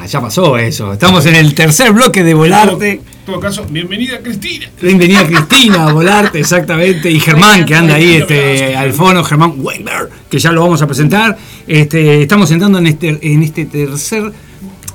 ya 0.09 0.21
pasó 0.21 0.57
eso. 0.57 0.93
Estamos 0.93 1.25
en 1.25 1.35
el 1.35 1.53
tercer 1.53 1.91
bloque 1.91 2.23
de 2.23 2.33
Volarte. 2.33 2.91
En 2.91 3.01
todo 3.25 3.39
caso, 3.39 3.65
bienvenida 3.69 4.19
Cristina. 4.19 4.67
Bienvenida 4.81 5.25
Cristina 5.25 5.87
a 5.87 5.93
Volarte, 5.93 6.39
exactamente. 6.39 7.11
Y 7.11 7.19
Germán, 7.19 7.65
que 7.65 7.75
anda 7.75 7.95
ahí, 7.95 8.15
este, 8.15 8.75
al 8.75 8.91
fondo, 8.91 9.23
Germán 9.23 9.53
Weinberg, 9.57 10.09
que 10.29 10.39
ya 10.39 10.51
lo 10.51 10.61
vamos 10.61 10.81
a 10.81 10.87
presentar. 10.87 11.37
Este, 11.67 12.23
estamos 12.23 12.49
entrando 12.51 12.79
en 12.79 12.87
este, 12.87 13.19
en 13.21 13.43
este 13.43 13.65
tercer 13.65 14.31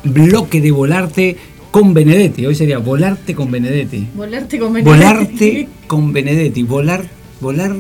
bloque 0.02 0.60
de 0.60 0.70
Volarte 0.72 1.36
con 1.70 1.94
Benedetti. 1.94 2.44
Hoy 2.46 2.54
sería 2.56 2.78
Volarte 2.78 3.34
con 3.34 3.50
Benedetti. 3.50 4.08
Volarte 4.14 4.58
con 4.58 4.82
Volarte 4.82 5.68
con 5.86 6.12
Benedetti. 6.12 6.64
Volar, 6.64 7.04
volar. 7.40 7.76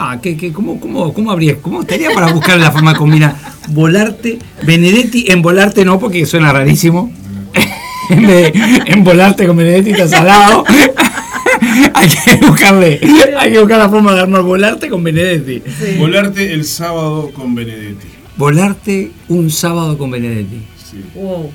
Ah, 0.00 0.18
¿qué, 0.22 0.36
qué, 0.36 0.52
cómo, 0.52 0.78
cómo, 0.78 1.12
¿Cómo 1.12 1.30
habría? 1.32 1.56
¿Cómo 1.60 1.80
estaría 1.80 2.10
para 2.10 2.32
buscar 2.32 2.58
la 2.58 2.70
forma 2.70 2.92
de 2.92 2.98
combinar? 2.98 3.34
Volarte, 3.70 4.38
Benedetti 4.64 5.24
en 5.28 5.42
volarte 5.42 5.84
no, 5.84 5.98
porque 5.98 6.24
suena 6.24 6.52
rarísimo. 6.52 7.12
en, 8.10 8.26
vez 8.26 8.52
de- 8.52 8.82
en 8.92 9.02
volarte 9.04 9.46
con 9.46 9.56
Benedetti 9.56 9.90
está 9.90 10.06
salado. 10.08 10.64
hay 11.94 12.08
que 12.08 12.46
buscarle, 12.46 13.00
hay 13.38 13.52
que 13.52 13.58
buscar 13.58 13.78
la 13.78 13.88
forma 13.88 14.14
de 14.14 14.20
armar 14.20 14.42
volarte 14.42 14.88
con 14.88 15.02
Benedetti. 15.02 15.62
Volarte 15.98 16.52
el 16.52 16.64
sábado 16.64 17.30
con 17.34 17.54
Benedetti. 17.54 18.06
Volarte 18.36 19.10
un 19.28 19.50
sábado 19.50 19.98
con 19.98 20.10
Benedetti. 20.12 20.60
Sí. 20.90 21.02
Wow. 21.14 21.50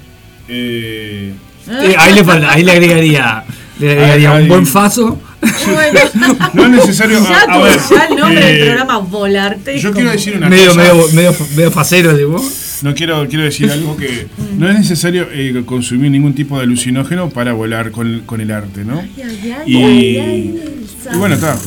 Eh, 0.49 1.33
Eh, 1.69 1.95
ahí, 1.97 2.13
le 2.13 2.23
falta- 2.25 2.51
ahí 2.51 2.61
le 2.63 2.73
agregaría, 2.73 3.45
le 3.83 3.91
agregaría 3.93 4.31
un 4.33 4.47
buen 4.47 4.65
faso. 4.67 5.19
Bueno, 5.65 5.99
no 6.53 6.63
es 6.63 6.69
necesario. 6.69 7.19
ya, 7.21 7.41
a- 7.47 7.53
a 7.53 7.57
ver, 7.59 7.79
ya 7.89 8.05
el 8.05 8.15
nombre 8.15 8.39
eh, 8.49 8.53
del 8.53 8.65
programa 8.67 8.97
Volarte. 8.99 9.77
Yo 9.77 9.89
como- 9.89 9.95
quiero 9.95 10.11
decir 10.11 10.37
una 10.37 10.49
Medio, 10.49 10.67
cosa. 10.67 10.77
medio, 10.81 11.07
medio, 11.13 11.35
medio 11.55 11.71
facero, 11.71 12.15
digo. 12.17 12.43
No 12.81 12.93
quiero, 12.93 13.27
quiero 13.29 13.43
decir 13.45 13.69
algo 13.71 13.95
que 13.97 14.27
no 14.57 14.69
es 14.69 14.77
necesario 14.77 15.27
eh, 15.31 15.63
consumir 15.65 16.11
ningún 16.11 16.33
tipo 16.33 16.57
de 16.57 16.63
alucinógeno 16.63 17.29
para 17.29 17.53
volar 17.53 17.91
con, 17.91 18.21
con 18.25 18.41
el 18.41 18.51
arte, 18.51 18.83
¿no? 18.83 18.99
Ay, 18.99 19.11
ay, 19.23 19.51
ay, 19.51 19.63
Y, 19.65 19.75
ay, 19.77 20.17
ay, 20.17 20.61
el 21.07 21.13
y 21.13 21.17
bueno, 21.17 21.35
está. 21.35 21.57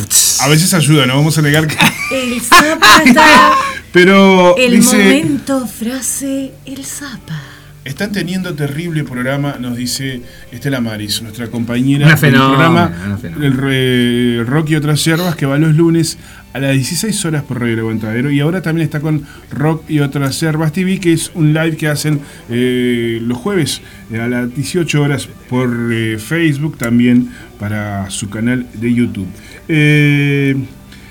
A 0.40 0.48
veces 0.48 0.72
ayuda, 0.74 1.06
no 1.06 1.16
vamos 1.16 1.36
a 1.38 1.42
negar 1.42 1.66
que. 1.66 1.76
El 2.12 2.40
zapa 2.40 3.02
está. 3.04 3.52
Pero 3.92 4.56
El 4.58 4.76
dice. 4.76 4.96
momento 4.98 5.66
frase, 5.66 6.52
el 6.66 6.84
zapa. 6.84 7.40
Están 7.86 8.10
teniendo 8.10 8.52
terrible 8.54 9.04
programa, 9.04 9.58
nos 9.60 9.76
dice 9.76 10.20
Estela 10.50 10.80
Maris, 10.80 11.22
nuestra 11.22 11.46
compañera 11.46 12.12
del 12.16 12.32
programa 12.32 12.92
el 13.40 14.44
Rock 14.44 14.70
y 14.70 14.74
otras 14.74 15.04
yerbas 15.04 15.36
que 15.36 15.46
va 15.46 15.56
los 15.56 15.76
lunes 15.76 16.18
a 16.52 16.58
las 16.58 16.72
16 16.72 17.24
horas 17.26 17.44
por 17.44 17.60
Radio 17.60 17.74
El 17.74 17.80
Aguantadero 17.80 18.32
y 18.32 18.40
ahora 18.40 18.60
también 18.60 18.86
está 18.86 18.98
con 18.98 19.24
Rock 19.52 19.88
y 19.88 20.00
otras 20.00 20.40
yerbas 20.40 20.72
TV 20.72 20.98
que 20.98 21.12
es 21.12 21.30
un 21.34 21.54
live 21.54 21.76
que 21.76 21.86
hacen 21.86 22.20
eh, 22.50 23.20
los 23.22 23.38
jueves 23.38 23.80
eh, 24.10 24.18
a 24.18 24.26
las 24.26 24.52
18 24.52 25.00
horas 25.00 25.28
por 25.48 25.70
eh, 25.92 26.18
Facebook 26.18 26.78
también 26.78 27.30
para 27.60 28.10
su 28.10 28.28
canal 28.28 28.66
de 28.74 28.94
YouTube. 28.94 29.28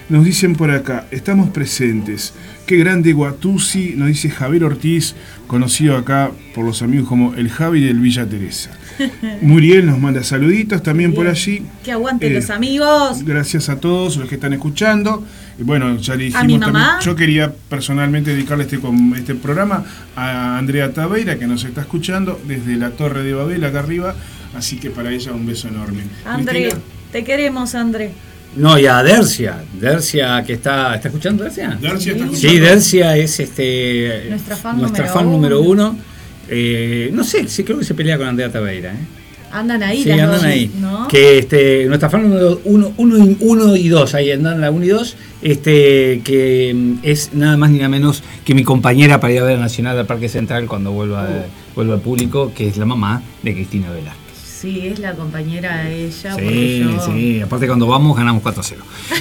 Eh, 0.10 0.14
nos 0.14 0.26
dicen 0.26 0.56
por 0.56 0.72
acá, 0.72 1.06
estamos 1.12 1.50
presentes. 1.50 2.34
Qué 2.66 2.78
grande 2.78 3.14
Guatusi, 3.14 3.94
nos 3.96 4.08
dice 4.08 4.30
Javier 4.30 4.64
Ortiz, 4.64 5.16
conocido 5.48 5.98
acá 5.98 6.32
por 6.54 6.66
los 6.66 6.82
amigos 6.82 7.08
como 7.08 7.34
el 7.36 7.50
Javi 7.50 7.82
del 7.82 8.00
Villa 8.00 8.26
Teresa. 8.28 8.72
Muriel 9.42 9.86
nos 9.86 10.00
manda 10.00 10.24
saluditos 10.24 10.82
también 10.82 11.14
por 11.14 11.28
allí. 11.28 11.64
Que 11.84 11.92
aguanten 11.92 12.32
Eh, 12.32 12.36
los 12.36 12.50
amigos. 12.50 13.24
Gracias 13.24 13.68
a 13.70 13.80
todos 13.80 14.18
los 14.18 14.28
que 14.30 14.36
están 14.36 14.54
escuchando. 14.54 15.24
Y 15.60 15.64
bueno, 15.64 15.98
ya 15.98 16.16
le 16.16 16.26
dijimos 16.26 16.44
A 16.44 16.48
mi 16.48 16.60
también, 16.60 16.74
mamá. 16.84 17.00
yo 17.02 17.16
quería 17.16 17.54
personalmente 17.70 18.32
dedicarle 18.32 18.64
este, 18.64 18.80
este 19.18 19.36
programa 19.36 19.84
a 20.16 20.58
Andrea 20.58 20.92
Tabeira, 20.94 21.38
que 21.38 21.46
nos 21.48 21.64
está 21.66 21.82
escuchando 21.82 22.40
desde 22.48 22.76
la 22.78 22.92
Torre 22.92 23.24
de 23.24 23.34
Babel, 23.34 23.64
acá 23.64 23.80
arriba. 23.80 24.16
Así 24.56 24.78
que 24.78 24.90
para 24.90 25.12
ella 25.12 25.34
un 25.34 25.46
beso 25.46 25.68
enorme. 25.68 26.04
André, 26.26 26.62
Cristina, 26.70 26.82
te 27.12 27.24
queremos, 27.26 27.76
André. 27.76 28.12
No, 28.56 28.80
y 28.80 28.86
a 28.86 29.04
Dercia. 29.04 29.64
Dercia 29.80 30.44
que 30.44 30.54
está. 30.54 30.96
¿Está 30.96 31.10
escuchando 31.10 31.44
Dercia? 31.44 31.78
Está 31.82 32.00
Sí. 32.34 32.60
Dercia 32.60 33.18
es 33.18 33.40
este 33.40 34.28
Nuestra 34.30 34.56
fan 34.56 34.78
nuestra 34.80 35.06
número 35.06 35.14
fan 35.14 35.26
uno. 35.28 35.36
número 35.36 35.62
uno. 35.62 35.98
Eh, 36.48 37.10
no 37.12 37.24
sé, 37.24 37.48
sí 37.48 37.64
creo 37.64 37.80
que 37.80 37.86
se 37.86 37.94
pelea 37.96 38.18
con 38.18 38.28
Andrea 38.28 38.52
Tabeira. 38.52 38.94
¿eh? 38.94 38.98
Andan 39.52 39.82
ahí 39.84 40.04
Sí, 40.04 40.12
andan 40.12 40.32
dos, 40.32 40.44
ahí. 40.44 40.72
¿no? 40.80 41.08
Que 41.08 41.38
este, 41.40 41.86
nuestra 41.86 42.10
fan 42.10 42.24
número 42.24 42.60
uno, 42.66 42.94
uno, 42.98 43.18
y, 43.18 43.38
uno 43.40 43.76
y 43.76 43.88
dos, 43.88 44.14
ahí 44.14 44.32
andan 44.32 44.60
la 44.60 44.70
uno 44.70 44.84
y 44.86 44.90
dos, 44.90 45.16
este, 45.42 46.22
que 46.24 46.74
mm, 46.76 46.94
es 47.04 47.34
nada 47.34 47.56
más 47.56 47.70
ni 47.72 47.78
nada 47.78 47.90
menos 47.90 48.22
que 48.44 48.54
mi 48.54 48.64
compañera 48.64 49.20
para 49.20 49.34
ir 49.34 49.40
a 49.40 49.46
ver 49.46 49.58
a 49.58 49.62
Nacional 49.62 49.98
al 49.98 50.06
Parque 50.06 50.28
Central 50.30 50.68
cuando 50.68 50.92
vuelva, 50.92 51.28
vuelva 51.74 51.94
al 51.96 52.02
público, 52.02 52.52
que 52.54 52.68
es 52.68 52.78
la 52.78 52.86
mamá 52.86 53.22
de 53.44 53.54
Cristina 53.54 53.90
Velázquez. 53.92 54.25
Sí, 54.62 54.88
es 54.88 55.00
la 55.00 55.14
compañera 55.14 55.84
de 55.84 56.06
ella. 56.06 56.36
Sí, 56.36 56.80
yo- 56.80 57.06
sí, 57.06 57.42
aparte 57.42 57.68
cuando 57.68 57.88
vamos 57.88 58.16
ganamos 58.18 58.42
4-0. 58.42 58.78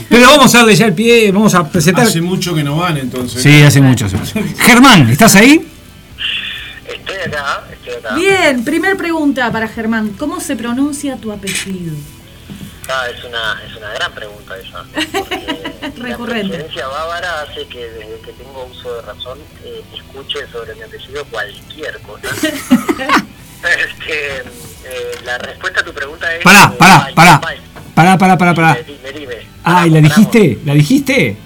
Pero 0.09 0.27
vamos 0.29 0.55
a 0.55 0.59
darle 0.59 0.75
ya 0.77 0.87
el 0.87 0.95
pie, 0.95 1.31
vamos 1.33 1.55
a 1.55 1.69
presentar. 1.69 2.07
Hace 2.07 2.21
mucho 2.21 2.55
que 2.55 2.63
no 2.63 2.77
van 2.77 2.97
entonces. 2.99 3.43
Sí, 3.43 3.63
hace 3.63 3.81
mucho, 3.81 4.07
hace 4.07 4.17
mucho. 4.17 4.41
Germán, 4.59 5.09
¿estás 5.11 5.35
ahí? 5.37 5.67
Estoy 6.87 7.17
acá, 7.27 7.65
estoy 7.73 7.95
acá. 7.95 8.15
Bien, 8.15 8.65
primer 8.65 8.97
pregunta 8.97 9.51
para 9.51 9.67
Germán. 9.69 10.11
¿Cómo 10.19 10.41
se 10.41 10.55
pronuncia 10.57 11.17
tu 11.17 11.33
apellido? 11.33 11.95
Ah, 12.89 13.07
es 13.17 13.25
una, 13.25 13.61
es 13.67 13.77
una 13.77 13.89
gran 13.95 14.13
pregunta 14.13 14.55
esa. 14.59 14.85
Recurrente. 15.97 16.49
La 16.59 16.65
presencia 16.65 16.87
bávara 16.87 17.43
hace 17.43 17.67
que 17.67 17.79
desde 17.91 18.21
que 18.25 18.33
tengo 18.33 18.69
uso 18.71 18.95
de 18.97 19.03
razón 19.03 19.39
eh, 19.65 19.83
escuche 19.95 20.39
sobre 20.53 20.75
mi 20.75 20.83
apellido 20.83 21.25
cualquier 21.27 21.99
cosa. 22.01 22.29
este, 23.71 24.39
eh, 24.39 25.19
la 25.25 25.39
respuesta 25.39 25.81
a 25.81 25.85
tu 25.85 25.93
pregunta 25.93 26.35
es... 26.35 26.43
Pará, 26.43 26.71
eh, 26.73 26.77
pará, 26.79 27.05
bye, 27.05 27.15
pará. 27.15 27.39
bye. 27.39 27.57
Pará, 27.95 28.19
pará, 28.19 28.39
pará, 28.39 28.55
pará. 28.55 28.79
Dime, 28.87 28.99
dime, 29.13 29.21
dime. 29.21 29.35
Ah, 29.65 29.87
¿y 29.87 29.91
la 29.91 30.01
dijiste? 30.01 30.59
¿La 30.65 30.75
dijiste? 30.75 31.37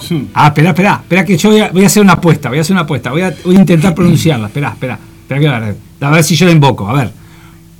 Sí. 0.00 0.28
Ah, 0.34 0.48
espera, 0.48 0.70
espera, 0.70 0.98
espera 1.02 1.24
que 1.24 1.36
yo 1.36 1.50
voy 1.50 1.60
a, 1.60 1.68
voy 1.70 1.84
a 1.84 1.86
hacer 1.86 2.02
una 2.02 2.14
apuesta, 2.14 2.48
voy 2.48 2.58
a 2.58 2.60
hacer 2.60 2.72
una 2.74 2.82
apuesta, 2.82 3.10
voy 3.10 3.22
a, 3.22 3.34
voy 3.44 3.56
a 3.56 3.58
intentar 3.60 3.94
pronunciarla, 3.94 4.46
espera, 4.48 4.68
espera, 4.70 4.98
espera 5.22 5.40
que 5.40 5.48
a 5.48 5.58
ver, 5.58 5.76
a 6.00 6.10
ver 6.10 6.24
si 6.24 6.34
yo 6.36 6.46
la 6.46 6.52
invoco, 6.52 6.88
a 6.88 6.92
ver. 6.94 7.10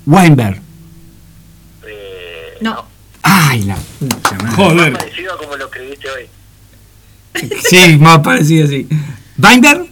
Weinberg. 0.06 0.56
No. 0.56 1.88
Eh, 1.88 2.58
No. 2.60 2.84
Ay, 3.22 3.62
la 3.62 3.76
pucha 3.76 4.34
madre. 4.36 4.56
Joder. 4.56 4.92
Parecido 4.94 5.34
a 5.34 5.38
como 5.38 5.56
lo 5.56 5.64
escribiste 5.66 6.08
hoy. 6.10 6.26
Sí, 7.68 7.96
más 7.98 8.18
parecido 8.18 8.66
así. 8.66 8.88
¿Weinberg? 9.38 9.86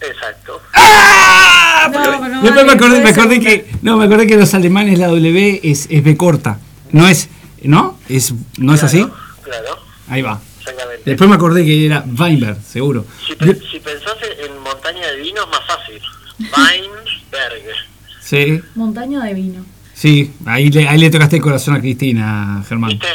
Exacto. 0.00 0.60
¡Ah! 0.74 1.90
No, 1.92 2.28
no 2.28 2.42
Después 2.42 2.66
me 2.66 2.72
acordé, 2.72 3.00
me 3.02 3.10
acordé 3.10 3.40
que. 3.40 3.70
No, 3.82 3.96
me 3.96 4.04
acordé 4.04 4.26
que 4.26 4.36
los 4.36 4.52
alemanes 4.54 4.98
la 4.98 5.06
W 5.08 5.60
es, 5.62 5.86
es 5.90 6.02
B 6.04 6.16
corta. 6.16 6.58
No 6.92 7.06
es. 7.08 7.28
¿No? 7.62 7.98
Es, 8.08 8.32
¿No 8.58 8.74
es 8.74 8.82
así? 8.84 9.06
Claro, 9.42 9.78
Ahí 10.08 10.22
va. 10.22 10.40
exactamente. 10.60 11.02
Después 11.04 11.28
me 11.28 11.36
acordé 11.36 11.64
que 11.64 11.86
era 11.86 12.04
Weinberg, 12.18 12.58
seguro. 12.62 13.04
Si, 13.26 13.34
pe- 13.34 13.58
si 13.70 13.80
pensás 13.80 14.14
en 14.44 14.58
montaña 14.62 15.06
de 15.08 15.16
vino 15.16 15.42
es 15.42 15.48
más 15.48 15.66
fácil. 15.66 16.00
Weinberg. 16.38 17.74
Sí, 18.20 18.60
Montaña 18.74 19.24
de 19.24 19.34
vino. 19.34 19.64
sí, 19.94 20.32
ahí 20.44 20.68
le, 20.70 20.86
ahí 20.86 20.98
le 20.98 21.08
tocaste 21.10 21.36
el 21.36 21.42
corazón 21.42 21.74
a 21.76 21.80
Cristina, 21.80 22.62
Germán. 22.68 22.90
¿Viste? 22.90 23.06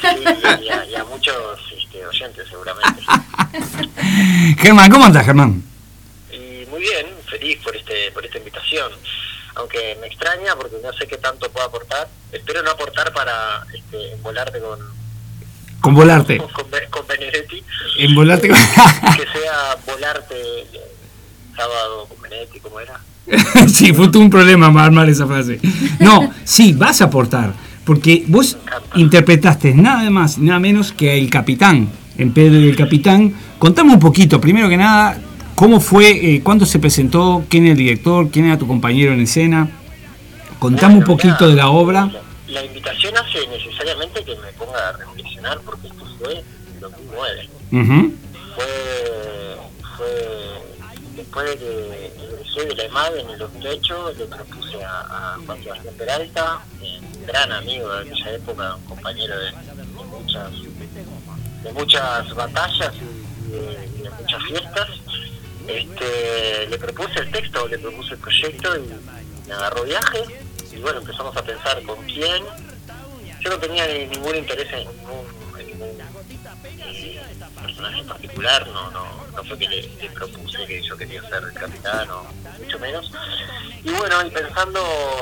Sí, 0.00 0.08
y, 0.64 0.68
a, 0.68 0.84
y 0.84 0.94
a 0.96 1.04
muchos 1.04 1.34
este, 1.78 2.04
oyentes 2.04 2.44
seguramente. 2.48 3.02
Germán, 4.58 4.90
¿cómo 4.90 5.04
andás, 5.04 5.24
Germán? 5.24 5.62
Muy 6.78 6.86
bien, 6.86 7.06
feliz 7.26 7.58
por 7.64 7.74
este 7.74 8.12
por 8.14 8.24
esta 8.24 8.38
invitación. 8.38 8.92
Aunque 9.56 9.98
me 10.00 10.06
extraña 10.06 10.54
porque 10.54 10.76
no 10.80 10.92
sé 10.92 11.08
qué 11.08 11.16
tanto 11.16 11.50
puedo 11.50 11.66
aportar. 11.66 12.06
Espero 12.30 12.62
no 12.62 12.70
aportar 12.70 13.12
para 13.12 13.66
este, 13.74 14.14
volarte 14.22 14.60
con, 14.60 14.78
Con 15.80 15.94
volarte. 15.96 16.38
con, 16.52 16.52
con 16.90 17.06
Benedetti. 17.08 17.64
En 17.98 18.14
volarte. 18.14 18.48
Que 19.16 19.26
sea 19.40 19.76
volarte 19.88 20.36
sábado 21.56 22.06
con 22.06 22.22
Benetti, 22.22 22.60
¿cómo 22.60 22.78
era? 22.78 23.00
sí, 23.68 23.92
fue 23.92 24.06
un 24.14 24.30
problema 24.30 24.66
armar 24.68 25.08
esa 25.08 25.26
frase. 25.26 25.58
No, 25.98 26.32
sí, 26.44 26.74
vas 26.74 27.02
a 27.02 27.06
aportar, 27.06 27.54
porque 27.84 28.22
vos 28.28 28.56
interpretaste 28.94 29.74
nada 29.74 30.08
más, 30.10 30.38
nada 30.38 30.60
menos 30.60 30.92
que 30.92 31.18
el 31.18 31.28
capitán, 31.28 31.90
en 32.16 32.32
Pedro 32.32 32.60
y 32.60 32.68
el 32.68 32.76
capitán. 32.76 33.34
Contame 33.58 33.94
un 33.94 33.98
poquito, 33.98 34.40
primero 34.40 34.68
que 34.68 34.76
nada, 34.76 35.20
cómo 35.58 35.80
fue, 35.80 36.10
eh, 36.10 36.40
cuándo 36.40 36.64
se 36.64 36.78
presentó, 36.78 37.44
quién 37.48 37.64
era 37.64 37.72
el 37.72 37.78
director, 37.78 38.30
quién 38.30 38.46
era 38.46 38.56
tu 38.56 38.68
compañero 38.68 39.12
en 39.12 39.22
escena. 39.22 39.68
Contame 40.60 40.98
un 40.98 41.04
poquito 41.04 41.48
de 41.48 41.56
la 41.56 41.68
obra. 41.68 42.06
La, 42.06 42.60
la 42.60 42.64
invitación 42.64 43.12
hace 43.16 43.44
necesariamente 43.48 44.22
que 44.22 44.36
me 44.36 44.52
ponga 44.52 44.88
a 44.88 44.92
reflexionar 44.92 45.58
porque 45.62 45.88
esto 45.88 46.06
fue 46.16 46.34
en 46.34 46.80
2009. 46.80 47.48
Ujú. 47.72 48.14
Fue, 48.54 49.56
fue 49.96 50.62
después 51.16 51.50
de 51.50 51.56
que 51.58 52.12
egresé 52.22 52.64
de 52.68 52.74
la 52.76 52.84
EMAD 52.84 53.16
en 53.16 53.30
el 53.30 53.38
2008, 53.38 54.12
le 54.16 54.26
propuse 54.26 54.84
a, 54.84 55.00
a 55.00 55.38
Juan 55.44 55.60
Sebastián 55.60 55.94
Peralta, 55.98 56.60
eh, 56.80 57.00
gran 57.26 57.50
amigo 57.50 57.88
de 57.94 58.08
aquella 58.08 58.30
época, 58.30 58.76
un 58.76 58.84
compañero 58.84 59.34
de, 59.36 59.46
de 59.46 59.84
muchas 60.06 60.52
de 61.64 61.72
muchas 61.72 62.32
batallas 62.36 62.92
y 62.94 63.50
de, 63.50 63.88
y 63.98 64.02
de 64.02 64.10
muchas 64.10 64.42
fiestas. 64.44 64.88
Este, 65.68 66.66
le 66.68 66.78
propuse 66.78 67.20
el 67.20 67.30
texto, 67.30 67.68
le 67.68 67.78
propuse 67.78 68.14
el 68.14 68.18
proyecto 68.20 68.76
y 68.76 68.88
me 69.46 69.54
agarró 69.54 69.84
viaje 69.84 70.24
y 70.72 70.76
bueno, 70.78 70.98
empezamos 71.00 71.36
a 71.36 71.42
pensar 71.42 71.82
con 71.82 72.02
quién. 72.06 72.42
Yo 73.40 73.50
no 73.50 73.58
tenía 73.58 73.86
ni- 73.86 74.06
ningún 74.06 74.34
interés 74.34 74.66
en 74.72 74.78
ningún, 74.88 75.26
eh, 75.60 77.20
personaje 77.62 78.00
en 78.00 78.06
particular, 78.06 78.66
no, 78.68 78.90
no, 78.90 79.26
no 79.36 79.44
fue 79.44 79.58
que 79.58 79.68
le, 79.68 80.10
propuse 80.10 80.64
que 80.66 80.82
yo 80.82 80.96
quería 80.96 81.22
ser 81.28 81.42
el 81.44 81.52
capitán 81.52 82.08
o 82.10 82.24
mucho 82.58 82.78
menos. 82.78 83.12
Y 83.84 83.90
bueno, 83.90 84.26
y 84.26 84.30
pensando 84.30 84.80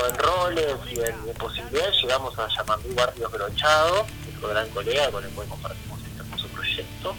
en 0.09 0.17
roles 0.17 0.75
y 0.91 0.99
en, 0.99 1.33
posibilidades, 1.37 1.95
llegamos 2.01 2.37
a 2.39 2.47
Yamandú 2.55 2.93
Barrios 2.95 3.31
Brochado, 3.31 4.05
otro 4.37 4.49
gran 4.49 4.69
colega 4.69 5.11
con 5.11 5.23
el 5.23 5.29
cual 5.31 5.47
compartimos 5.47 5.99
este 5.99 6.19
hermoso 6.21 6.47
proyecto. 6.47 7.15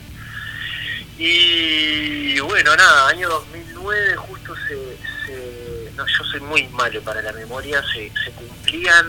Y 1.19 2.39
bueno, 2.41 2.77
nada, 2.77 3.09
año 3.09 3.29
2009 3.29 4.16
justo 4.16 4.55
se, 4.69 4.97
se- 5.27 5.91
no, 5.97 6.07
yo 6.07 6.25
soy 6.25 6.41
muy 6.41 6.69
malo 6.69 7.01
para 7.03 7.21
la 7.23 7.33
memoria, 7.33 7.83
se, 7.93 8.11
se 8.25 8.31
cumplían 8.33 9.07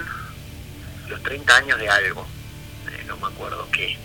los 1.07 1.21
30 1.21 1.55
años 1.57 1.79
de 1.79 1.87
algo, 1.87 2.25
eh, 2.91 3.03
no 3.07 3.15
me 3.17 3.27
acuerdo 3.27 3.67
qué, 3.71 3.95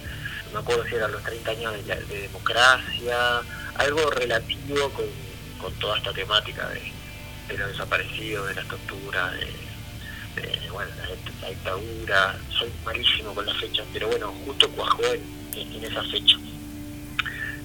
no 0.47 0.53
me 0.53 0.59
acuerdo 0.61 0.85
si 0.87 0.95
eran 0.97 1.13
los 1.13 1.23
30 1.23 1.51
años 1.53 1.73
de, 1.73 1.83
la- 1.85 2.01
de 2.01 2.21
democracia, 2.23 3.41
algo 3.77 4.11
relativo 4.11 4.91
con, 4.91 5.07
con 5.59 5.73
toda 5.79 5.97
esta 5.97 6.13
temática 6.13 6.69
de, 6.69 7.57
los 7.57 7.69
desaparecidos, 7.71 8.49
de 8.49 8.55
las 8.55 8.69
torturas, 8.69 9.33
de, 9.33 10.61
bueno, 10.71 10.91
la, 11.41 11.49
dictadura, 11.49 12.37
soy 12.51 12.71
malísimo 12.85 13.35
con 13.35 13.47
las 13.47 13.57
fechas, 13.57 13.87
pero 13.95 14.09
bueno, 14.09 14.35
justo 14.45 14.69
cuajó 14.71 15.03
en- 15.05 15.43
en 15.57 15.85
esa 15.85 16.03
fecha 16.05 16.37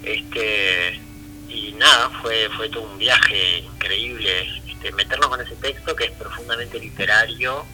este 0.04 1.00
y 1.48 1.72
nada 1.72 2.10
fue 2.22 2.48
fue 2.56 2.68
todo 2.68 2.84
un 2.84 2.98
viaje 2.98 3.58
increíble 3.60 4.48
este, 4.68 4.92
meternos 4.92 5.28
con 5.28 5.40
ese 5.40 5.54
texto 5.56 5.94
que 5.94 6.04
es 6.04 6.10
profundamente 6.12 6.78
literario 6.78 7.64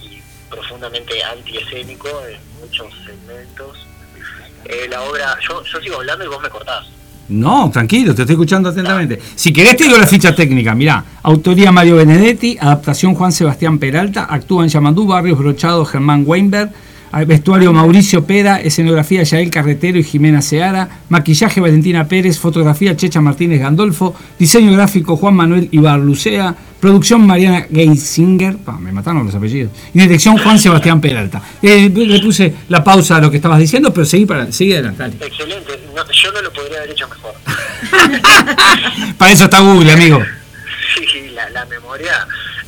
y 0.00 0.20
profundamente 0.50 1.22
antiescénico 1.24 2.08
en 2.28 2.40
muchos 2.60 2.92
segmentos 3.04 3.86
Eh, 4.64 4.86
la 4.88 5.02
obra 5.02 5.38
yo 5.46 5.62
yo 5.64 5.80
sigo 5.80 5.96
hablando 5.96 6.24
y 6.24 6.28
vos 6.28 6.40
me 6.42 6.50
cortás 6.50 6.86
No, 7.28 7.70
tranquilo, 7.70 8.14
te 8.14 8.22
estoy 8.22 8.34
escuchando 8.34 8.70
atentamente. 8.70 9.20
Si 9.36 9.52
querés 9.52 9.76
te 9.76 9.84
digo 9.84 9.98
la 9.98 10.06
ficha 10.06 10.34
técnica, 10.34 10.74
mirá. 10.74 11.04
Autoría 11.22 11.70
Mario 11.70 11.96
Benedetti, 11.96 12.56
adaptación 12.58 13.14
Juan 13.14 13.32
Sebastián 13.32 13.78
Peralta, 13.78 14.24
actúan 14.24 14.68
Yamandú, 14.68 15.06
Barrios 15.06 15.38
Brochado, 15.38 15.84
Germán 15.84 16.24
Weinberg, 16.26 16.72
vestuario 17.26 17.72
Mauricio 17.72 18.24
Pera, 18.24 18.60
escenografía 18.60 19.22
Yael 19.22 19.50
Carretero 19.50 19.98
y 19.98 20.04
Jimena 20.04 20.42
Seara, 20.42 20.88
maquillaje 21.08 21.60
Valentina 21.60 22.06
Pérez, 22.06 22.38
fotografía 22.38 22.96
Checha 22.96 23.20
Martínez 23.20 23.60
Gandolfo, 23.60 24.14
diseño 24.38 24.72
gráfico 24.72 25.16
Juan 25.16 25.34
Manuel 25.34 25.68
Ibar 25.72 25.98
Lucea, 26.00 26.54
producción 26.80 27.26
Mariana 27.26 27.66
Geisinger, 27.72 28.56
me 28.78 28.92
mataron 28.92 29.24
los 29.26 29.34
apellidos, 29.34 29.72
y 29.94 29.98
dirección 30.00 30.36
Juan 30.38 30.58
Sebastián 30.58 31.00
Peralta. 31.00 31.42
Eh, 31.62 31.90
le 31.94 32.20
puse 32.20 32.54
la 32.68 32.84
pausa 32.84 33.16
a 33.16 33.20
lo 33.20 33.30
que 33.30 33.36
estabas 33.38 33.58
diciendo, 33.58 33.92
pero 33.92 34.06
seguí, 34.06 34.26
para, 34.26 34.52
seguí 34.52 34.72
adelante. 34.74 35.02
dale. 35.02 35.16
excelente 35.26 35.72
no, 35.94 36.02
yo 36.12 36.32
no 36.32 36.42
lo 36.42 36.52
podría 36.52 36.78
haber 36.78 36.90
hecho 36.90 37.08
mejor 37.08 37.32
Para 39.18 39.32
eso 39.32 39.44
está 39.44 39.60
Google, 39.60 39.92
amigo. 39.92 40.22
sí 40.94 41.30
la, 41.30 41.48
la 41.50 41.64
memoria 41.66 42.12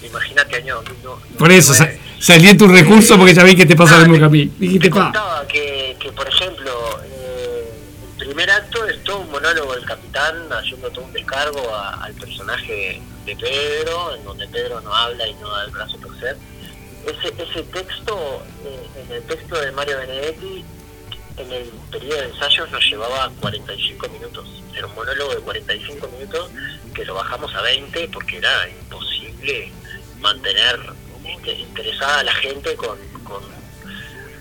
imagínate 0.05 0.57
año 0.57 0.77
2009 0.77 1.21
Por 1.39 1.53
eso 1.53 1.75
sa- 1.75 1.89
salí 2.21 2.49
en 2.49 2.57
tu 2.59 2.69
recurso 2.69 3.17
porque 3.17 3.35
ya 3.35 3.43
vi 3.45 3.57
que 3.57 3.67
te 3.67 3.75
pasa 3.77 3.99
lo 3.99 4.07
mismo 4.07 4.19
que 4.19 4.25
a 4.25 4.29
mí. 4.29 4.53
Dijiste, 4.59 4.91
contaba 4.91 5.47
que, 5.49 5.97
que, 5.99 6.13
por 6.13 6.29
ejemplo, 6.29 7.01
eh, 7.05 7.73
el 8.19 8.27
primer 8.27 8.51
acto 8.51 8.85
es 8.87 9.03
todo 9.05 9.21
un 9.21 9.31
monólogo 9.31 9.75
del 9.75 9.85
capitán 9.85 10.35
haciendo 10.53 10.91
todo 10.91 11.05
un 11.07 11.13
descargo 11.13 11.75
a- 11.75 12.05
al 12.05 12.13
personaje 12.15 13.01
de 13.25 13.37
Pedro, 13.37 14.15
en 14.15 14.25
donde 14.25 14.47
Pedro 14.49 14.81
no 14.83 14.95
habla 14.95 15.27
y 15.27 15.35
no 15.35 15.51
da 15.51 15.65
el 15.65 15.71
brazo 15.71 15.97
a 15.97 16.01
torcer. 16.01 16.37
Ese, 17.07 17.29
ese 17.43 17.63
texto, 17.65 18.43
eh, 18.65 18.87
en 19.09 19.13
el 19.17 19.23
texto 19.25 19.59
de 19.61 19.73
Mario 19.73 19.99
Benedetti, 19.99 20.65
en 21.39 21.53
el 21.53 21.65
periodo 21.91 22.21
de 22.21 22.27
ensayos 22.29 22.71
nos 22.71 22.85
llevaba 22.85 23.31
45 23.41 24.09
minutos. 24.11 24.47
Era 24.77 24.87
un 24.87 24.95
monólogo 24.95 25.35
de 25.35 25.41
45 25.41 26.09
minutos 26.09 26.51
que 26.95 27.05
lo 27.07 27.15
bajamos 27.15 27.55
a 27.55 27.63
20 27.63 28.09
porque 28.13 28.37
era 28.37 28.69
imposible 28.69 29.73
mantener 30.21 30.79
este, 31.37 31.53
interesada 31.53 32.21
a 32.21 32.25
la 32.25 32.35
gente 32.35 32.75
con, 32.77 32.99
con 33.25 33.43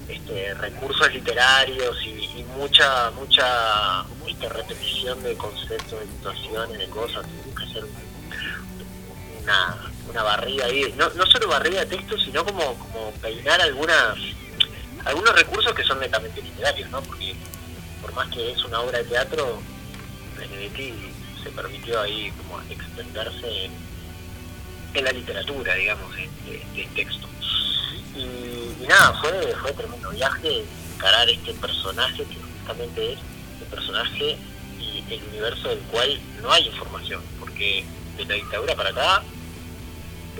este, 0.07 0.53
recursos 0.55 1.11
literarios 1.13 1.97
y, 2.03 2.09
y 2.39 2.45
mucha 2.57 3.11
mucha 3.11 4.05
este, 4.27 4.49
repetición 4.49 5.21
de 5.23 5.35
conceptos, 5.35 5.99
de 5.99 6.05
situaciones, 6.07 6.77
de 6.79 6.87
cosas. 6.89 7.25
Tuvo 7.43 7.55
que 7.55 7.63
hacer 7.63 7.83
un- 7.83 9.43
una, 9.43 9.77
una 10.09 10.23
barrida 10.23 10.65
ahí, 10.65 10.93
no, 10.97 11.09
no 11.11 11.25
solo 11.25 11.47
barrida 11.47 11.79
de 11.85 11.97
texto, 11.97 12.17
sino 12.19 12.43
como, 12.45 12.73
como 12.75 13.11
peinar 13.21 13.61
algunas 13.61 14.17
algunos 15.05 15.33
recursos 15.33 15.73
que 15.73 15.83
son 15.83 15.99
netamente 15.99 16.41
literarios, 16.41 16.89
¿no? 16.89 17.01
Porque 17.01 17.33
por 18.01 18.13
más 18.13 18.27
que 18.29 18.51
es 18.51 18.63
una 18.65 18.81
obra 18.81 18.97
de 18.99 19.05
teatro, 19.05 19.61
Benedetti 20.37 20.93
se 21.43 21.49
permitió 21.51 22.01
ahí 22.01 22.31
como 22.31 22.59
extenderse 22.69 23.65
en, 23.65 23.71
en 24.93 25.03
la 25.03 25.11
literatura, 25.11 25.73
digamos, 25.75 26.15
de, 26.15 26.21
de- 26.45 26.65
del 26.75 26.87
texto. 26.93 27.27
Y, 28.15 28.21
y 28.83 28.85
nada, 28.87 29.13
fue, 29.21 29.31
fue 29.61 29.71
tremendo 29.73 30.09
viaje 30.09 30.63
encarar 30.95 31.29
este 31.29 31.53
personaje 31.53 32.23
que 32.25 32.35
justamente 32.35 33.13
es 33.13 33.19
el 33.61 33.67
personaje 33.67 34.37
y 34.79 35.03
el 35.13 35.23
universo 35.29 35.69
del 35.69 35.79
cual 35.91 36.19
no 36.41 36.51
hay 36.51 36.67
información, 36.67 37.21
porque 37.39 37.85
de 38.17 38.25
la 38.25 38.33
dictadura 38.35 38.75
para 38.75 38.89
acá, 38.89 39.23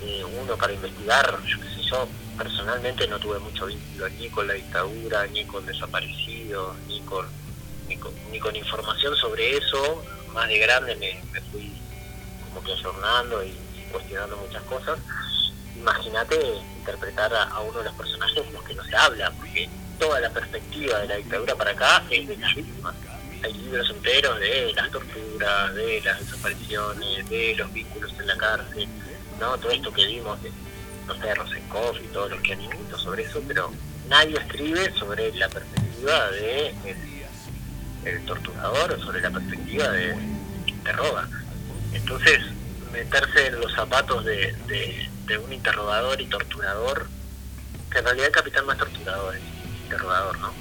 eh, 0.01 0.23
uno 0.41 0.55
para 0.57 0.73
investigar, 0.73 1.39
yo 1.45 1.59
qué 1.59 1.67
sé 1.69 1.81
yo, 1.89 2.07
personalmente 2.37 3.07
no 3.07 3.19
tuve 3.19 3.39
mucho 3.39 3.65
vínculo 3.67 4.09
ni 4.09 4.29
con 4.29 4.47
la 4.47 4.53
dictadura, 4.53 5.27
ni 5.27 5.45
con 5.45 5.65
desaparecidos, 5.65 6.75
ni 6.87 6.99
con, 7.01 7.25
ni 7.87 7.95
con, 7.97 8.11
ni 8.31 8.39
con 8.39 8.55
información 8.55 9.15
sobre 9.17 9.57
eso, 9.57 10.03
más 10.33 10.47
de 10.47 10.57
grande 10.59 10.95
me, 10.95 11.21
me 11.31 11.41
fui 11.51 11.71
como 12.47 12.63
que 12.63 12.73
ayornando 12.73 13.43
y 13.43 13.53
cuestionando 13.89 14.37
muchas 14.37 14.63
cosas. 14.63 14.99
Imagínate 15.75 16.35
interpretar 16.77 17.33
a, 17.33 17.59
uno 17.61 17.79
de 17.79 17.85
los 17.85 17.93
personajes 17.93 18.45
de 18.45 18.51
los 18.51 18.63
que 18.63 18.75
no 18.75 18.83
se 18.83 18.95
habla, 18.95 19.31
porque 19.31 19.69
toda 19.99 20.19
la 20.19 20.29
perspectiva 20.29 20.99
de 20.99 21.07
la 21.07 21.15
dictadura 21.17 21.55
para 21.55 21.71
acá 21.71 22.03
es 22.09 22.27
de 22.27 22.37
las 22.37 22.55
víctimas. 22.55 22.95
Hay 23.43 23.53
libros 23.53 23.89
enteros 23.89 24.39
de 24.39 24.73
las 24.73 24.91
torturas, 24.91 25.73
de 25.73 26.01
las 26.01 26.19
desapariciones, 26.19 27.29
de 27.29 27.55
los 27.55 27.71
vínculos 27.71 28.13
en 28.19 28.27
la 28.27 28.37
cárcel, 28.37 28.87
¿no? 29.39 29.57
Todo 29.57 29.71
esto 29.71 29.93
que 29.93 30.05
vimos 30.05 30.41
de, 30.43 30.51
no 31.07 31.15
sé, 31.15 31.33
y 32.03 32.07
todos 32.07 32.31
los 32.31 32.41
que 32.41 32.53
han 32.53 32.61
escrito 32.61 32.97
sobre 32.97 33.23
eso, 33.23 33.41
pero 33.47 33.71
nadie 34.09 34.37
escribe 34.37 34.91
sobre 34.97 35.33
la 35.35 35.47
perspectiva 35.47 36.31
de 36.31 36.69
el, 36.69 36.97
el 38.05 38.25
torturador, 38.25 38.99
sobre 38.99 39.21
la 39.21 39.31
perspectiva 39.31 39.87
de, 39.89 40.15
de 40.83 40.91
Roda. 40.91 41.29
Entonces, 41.93 42.41
meterse 42.91 43.47
en 43.47 43.59
los 43.59 43.73
zapatos 43.73 44.25
de, 44.25 44.53
de, 44.67 45.09
de 45.25 45.37
un 45.37 45.51
interrogador 45.53 46.19
y 46.19 46.25
torturador, 46.27 47.07
que 47.91 47.99
en 47.99 48.05
realidad 48.05 48.27
el 48.27 48.33
capitán 48.33 48.65
no 48.65 48.73
es 48.73 48.77
torturador, 48.77 49.35
es 49.35 49.41
interrogador, 49.83 50.39
¿no? 50.39 50.53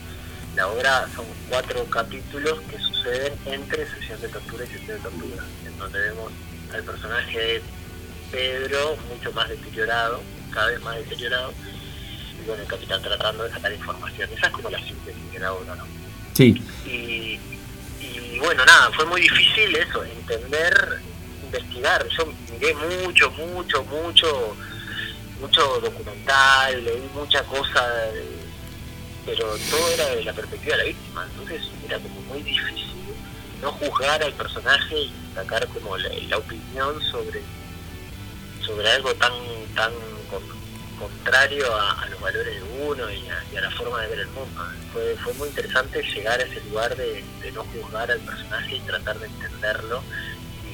La 0.56 0.66
obra 0.68 1.06
son 1.14 1.26
cuatro 1.48 1.84
capítulos 1.86 2.60
que 2.70 2.78
suceden 2.78 3.34
entre 3.46 3.88
sesión 3.90 4.20
de 4.20 4.28
tortura 4.28 4.64
y 4.64 4.68
sesión 4.68 4.96
de 4.96 5.02
tortura, 5.02 5.44
en 5.64 5.78
donde 5.78 6.00
vemos 6.00 6.32
al 6.74 6.82
personaje 6.82 7.38
de 7.38 7.62
Pedro 8.32 8.96
mucho 9.08 9.32
más 9.32 9.48
deteriorado, 9.48 10.20
cada 10.52 10.68
vez 10.68 10.80
más 10.82 10.96
deteriorado, 10.96 11.52
y 12.40 12.46
bueno, 12.46 12.62
el 12.62 12.68
capitán 12.68 13.02
tratando 13.02 13.44
de 13.44 13.52
sacar 13.52 13.72
información. 13.72 14.30
Esa 14.36 14.46
es 14.46 14.52
como 14.52 14.70
la 14.70 14.78
síntesis 14.78 15.32
de 15.32 15.38
la 15.38 15.52
obra, 15.52 15.76
¿no? 15.76 15.86
Sí. 16.34 16.62
Y, 16.84 17.38
y 18.00 18.38
bueno, 18.40 18.64
nada, 18.64 18.90
fue 18.92 19.06
muy 19.06 19.20
difícil 19.20 19.74
eso, 19.76 20.04
entender 20.04 20.98
investigar. 21.48 22.06
Yo 22.08 22.26
miré 22.52 22.74
mucho, 22.74 23.30
mucho, 23.30 23.82
mucho, 23.84 24.56
mucho 25.40 25.80
documental, 25.80 26.84
leí 26.84 27.08
mucha 27.14 27.42
cosa, 27.44 27.84
pero 29.26 29.56
todo 29.70 29.90
era 29.90 30.06
de 30.14 30.24
la 30.24 30.32
perspectiva 30.32 30.76
de 30.76 30.82
la 30.82 30.88
víctima. 30.88 31.26
Entonces 31.30 31.62
era 31.84 31.98
como 31.98 32.20
muy 32.22 32.42
difícil 32.42 32.86
no 33.60 33.72
juzgar 33.72 34.22
al 34.22 34.32
personaje 34.34 35.00
y 35.00 35.12
sacar 35.34 35.66
como 35.68 35.96
la, 35.96 36.38
opinión 36.38 37.00
sobre 37.10 37.42
sobre 38.64 38.88
algo 38.90 39.12
tan 39.14 39.32
tan 39.74 39.92
con- 40.30 40.58
contrario 40.98 41.64
a, 41.74 42.06
los 42.10 42.20
valores 42.20 42.54
de 42.54 42.62
uno 42.84 43.10
y 43.10 43.56
a, 43.56 43.60
la 43.60 43.70
forma 43.70 44.00
de 44.02 44.08
ver 44.08 44.20
el 44.20 44.26
mundo. 44.28 44.62
Fue, 44.92 45.16
fue 45.22 45.32
muy 45.34 45.48
interesante 45.48 46.02
llegar 46.02 46.38
a 46.40 46.42
ese 46.44 46.60
lugar 46.68 46.94
de 46.96 47.24
no 47.52 47.64
juzgar 47.64 48.10
al 48.10 48.20
personaje 48.20 48.76
y 48.76 48.80
tratar 48.80 49.18
de 49.18 49.26
entenderlo 49.26 50.02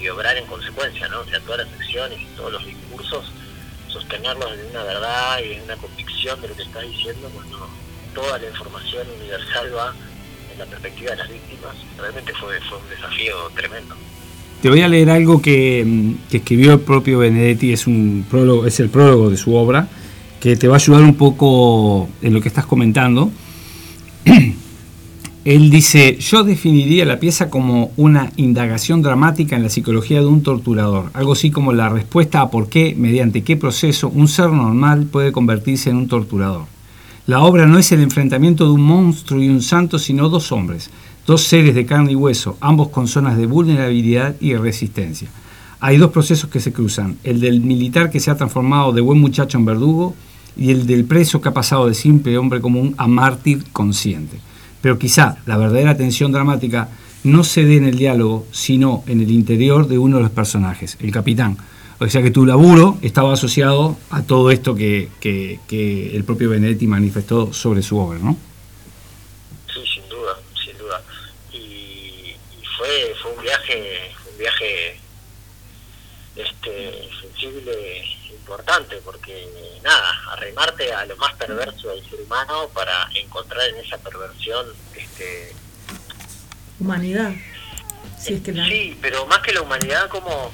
y 0.05 0.09
obrar 0.09 0.37
en 0.37 0.47
consecuencia, 0.47 1.09
¿no? 1.09 1.21
O 1.21 1.25
sea, 1.25 1.41
todas 1.41 1.67
las 1.67 1.81
acciones 1.81 2.21
y 2.21 2.37
todos 2.37 2.53
los 2.53 2.67
discursos, 2.67 3.33
sostenerlos 3.89 4.53
en 4.53 4.71
una 4.71 4.85
verdad 4.85 5.39
y 5.43 5.55
en 5.55 5.63
una 5.63 5.77
convicción 5.77 6.41
de 6.43 6.49
lo 6.49 6.57
que 6.57 6.63
estás 6.63 6.83
diciendo 6.83 7.31
cuando 7.33 7.69
toda 8.15 8.39
la 8.39 8.49
información 8.49 9.07
universal 9.19 9.75
va 9.75 9.95
en 10.53 10.59
la 10.59 10.67
perspectiva 10.67 11.13
de 11.13 11.17
las 11.17 11.29
víctimas. 11.31 11.77
Realmente 11.99 12.33
fue, 12.35 12.61
fue 12.69 12.79
un 12.79 12.91
desafío 12.91 13.35
tremendo. 13.55 13.95
Te 14.61 14.69
voy 14.69 14.83
a 14.83 14.89
leer 14.89 15.11
algo 15.11 15.41
que, 15.41 15.83
mm, 15.85 16.29
que 16.31 16.37
escribió 16.39 16.75
el 16.75 16.81
propio 16.81 17.19
Benedetti, 17.21 17.73
es, 17.73 17.87
un 17.87 18.27
prólogo, 18.29 18.67
es 18.67 18.79
el 18.81 18.91
prólogo 18.91 19.31
de 19.31 19.37
su 19.37 19.55
obra, 19.55 19.89
que 20.41 20.57
te 20.57 20.69
va 20.69 20.75
a 20.75 20.79
ayudar 20.79 21.03
un 21.03 21.17
poco 21.17 22.09
en 22.21 22.35
lo 22.35 22.41
que 22.41 22.49
estás 22.49 22.67
comentando. 22.67 23.31
Él 25.45 25.69
dice, 25.69 26.17
yo 26.21 26.43
definiría 26.43 27.05
la 27.05 27.21
pieza 27.21 27.51
como 27.51 27.91
una 27.99 28.33
indagación 28.37 29.03
dramática 29.03 29.55
en 29.57 29.63
la 29.63 29.69
psicología 29.69 30.21
de 30.21 30.27
un 30.27 30.43
torturador, 30.43 31.11
algo 31.13 31.35
así 31.35 31.51
como 31.51 31.75
la 31.75 31.91
respuesta 31.91 32.41
a 32.41 32.51
por 32.51 32.71
qué, 32.71 32.95
mediante 32.97 33.43
qué 33.43 33.55
proceso, 33.59 34.09
un 34.09 34.27
ser 34.27 34.49
normal 34.49 35.05
puede 35.05 35.33
convertirse 35.33 35.91
en 35.91 35.97
un 35.97 36.09
torturador. 36.09 36.65
La 37.27 37.43
obra 37.43 37.67
no 37.67 37.79
es 37.79 37.93
el 37.93 38.01
enfrentamiento 38.01 38.65
de 38.65 38.71
un 38.71 38.81
monstruo 38.81 39.43
y 39.43 39.51
un 39.51 39.61
santo, 39.61 39.99
sino 39.99 40.31
dos 40.31 40.51
hombres, 40.51 40.89
dos 41.27 41.43
seres 41.43 41.75
de 41.75 41.85
carne 41.85 42.13
y 42.13 42.17
hueso, 42.17 42.57
ambos 42.63 42.89
con 42.89 43.07
zonas 43.07 43.37
de 43.37 43.45
vulnerabilidad 43.45 44.37
y 44.41 44.55
resistencia. 44.55 45.29
Hay 45.79 45.99
dos 45.99 46.11
procesos 46.11 46.49
que 46.49 46.61
se 46.61 46.73
cruzan, 46.73 47.19
el 47.23 47.43
del 47.43 47.61
militar 47.61 48.11
que 48.11 48.21
se 48.21 48.31
ha 48.31 48.37
transformado 48.39 48.93
de 48.95 49.03
buen 49.03 49.21
muchacho 49.21 49.59
en 49.59 49.67
verdugo 49.67 50.15
y 50.57 50.71
el 50.71 50.87
del 50.87 51.05
preso 51.05 51.43
que 51.43 51.51
ha 51.51 51.55
pasado 51.55 51.87
de 51.87 51.93
simple 51.93 52.39
hombre 52.39 52.63
común 52.63 52.95
a 52.97 53.07
mártir 53.07 53.63
consciente. 53.73 54.39
Pero 54.85 54.99
quizá 54.99 55.39
la 55.47 55.57
verdadera 55.57 55.97
tensión 55.97 56.31
dramática 56.31 56.91
no 57.23 57.43
se 57.43 57.65
dé 57.65 57.79
en 57.79 57.87
el 57.87 57.97
diálogo, 57.97 58.47
sino 58.53 59.03
en 59.07 59.23
el 59.23 59.31
interior 59.31 59.89
de 59.89 59.97
uno 59.97 60.19
de 60.19 60.25
los 60.25 60.31
personajes, 60.31 60.99
el 61.01 61.11
capitán. 61.11 61.57
O 61.99 62.07
sea 62.07 62.21
que 62.21 62.31
tu 62.31 62.45
laburo 62.45 62.99
estaba 63.01 63.33
asociado 63.33 63.97
a 64.11 64.21
todo 64.25 64.51
esto 64.51 64.75
que, 64.75 65.09
que- 65.21 65.59
que 65.67 66.15
el 66.15 66.25
propio 66.25 66.51
Benedetti 66.51 66.87
manifestó 66.87 67.51
sobre 67.55 67.81
su 67.81 67.97
obra, 67.97 68.19
¿no? 68.19 68.37
Sí, 69.73 69.81
sin 69.95 70.07
duda, 70.11 70.37
sin 70.63 70.77
duda. 70.77 71.01
Y, 71.55 71.57
y 71.57 72.37
fue, 72.77 73.15
fue 73.23 73.33
un 73.39 73.43
viaje, 73.43 74.11
un 74.31 74.39
viaje 74.39 74.97
este, 76.37 77.09
sensible 77.23 77.73
importante, 78.49 78.97
porque 79.03 79.49
nada, 79.83 80.21
arrimarte 80.33 80.93
a 80.93 81.07
lo 81.07 81.17
más 81.17 81.33
perverso 81.35 81.89
del 81.89 82.05
ser 82.11 82.21
humano 82.21 82.69
para 82.75 83.09
encontrar 83.15 83.67
en 83.71 83.77
esa 83.77 83.97
perversión 83.99 84.67
este, 84.95 85.55
Humanidad. 86.79 87.33
Si 88.21 88.35
es 88.35 88.43
que 88.43 88.53
la... 88.53 88.67
Sí, 88.67 88.99
pero 89.01 89.25
más 89.27 89.39
que 89.41 89.53
la 89.55 89.63
humanidad, 89.63 90.09
como 90.11 90.53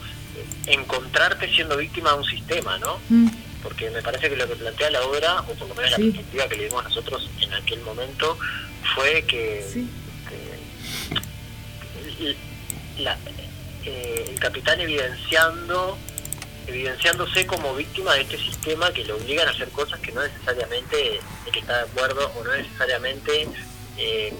encontrarte 0.66 1.52
siendo 1.52 1.76
víctima 1.76 2.12
de 2.12 2.18
un 2.18 2.24
sistema, 2.24 2.78
¿no? 2.78 3.00
Mm, 3.08 3.28
Porque 3.62 3.90
me 3.90 4.00
parece 4.02 4.28
que 4.30 4.36
lo 4.36 4.46
que 4.48 4.54
plantea 4.56 4.90
la 4.90 5.02
obra, 5.02 5.40
o 5.40 5.52
por 5.54 5.68
lo 5.68 5.74
menos 5.74 5.92
Sí. 5.96 6.02
la 6.02 6.12
perspectiva 6.12 6.48
que 6.48 6.56
le 6.56 6.64
dimos 6.66 6.84
nosotros 6.84 7.28
en 7.40 7.52
aquel 7.54 7.80
momento, 7.80 8.38
fue 8.94 9.24
que, 9.26 9.68
sí. 9.72 9.90
que 10.28 10.60
la- 13.02 13.18
eh, 13.84 14.26
el 14.30 14.38
capitán 14.38 14.80
evidenciando 14.80 15.98
evidenciándose 16.70 17.46
como 17.46 17.74
víctima 17.74 18.14
de 18.14 18.22
este 18.22 18.38
sistema 18.38 18.92
que 18.92 19.04
le 19.04 19.12
obligan 19.12 19.48
a 19.48 19.50
hacer 19.50 19.68
cosas 19.70 20.00
que 20.00 20.12
no 20.12 20.22
necesariamente 20.22 21.20
que 21.52 21.58
estar 21.58 21.84
de 21.84 21.90
acuerdo 21.90 22.32
o 22.36 22.44
no 22.44 22.56
necesariamente 22.56 23.48
eh, 23.98 24.32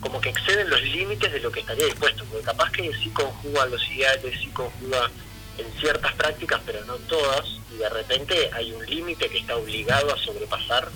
como 0.00 0.20
que 0.20 0.30
exceden 0.30 0.68
los 0.68 0.82
límites 0.82 1.32
de 1.32 1.40
lo 1.40 1.50
que 1.50 1.60
estaría 1.60 1.86
dispuesto, 1.86 2.24
porque 2.24 2.44
capaz 2.44 2.70
que 2.70 2.92
sí 2.94 3.10
conjuga 3.10 3.66
los 3.66 3.82
ideales, 3.90 4.38
sí 4.38 4.48
conjuga 4.48 5.10
en 5.56 5.80
ciertas 5.80 6.12
prácticas, 6.14 6.60
pero 6.64 6.84
no 6.84 6.94
todas, 6.96 7.44
y 7.72 7.78
de 7.78 7.88
repente 7.88 8.50
hay 8.52 8.72
un 8.72 8.84
límite 8.86 9.28
que 9.28 9.38
está 9.38 9.56
obligado 9.56 10.12
a 10.12 10.18
sobrepasar 10.18 10.88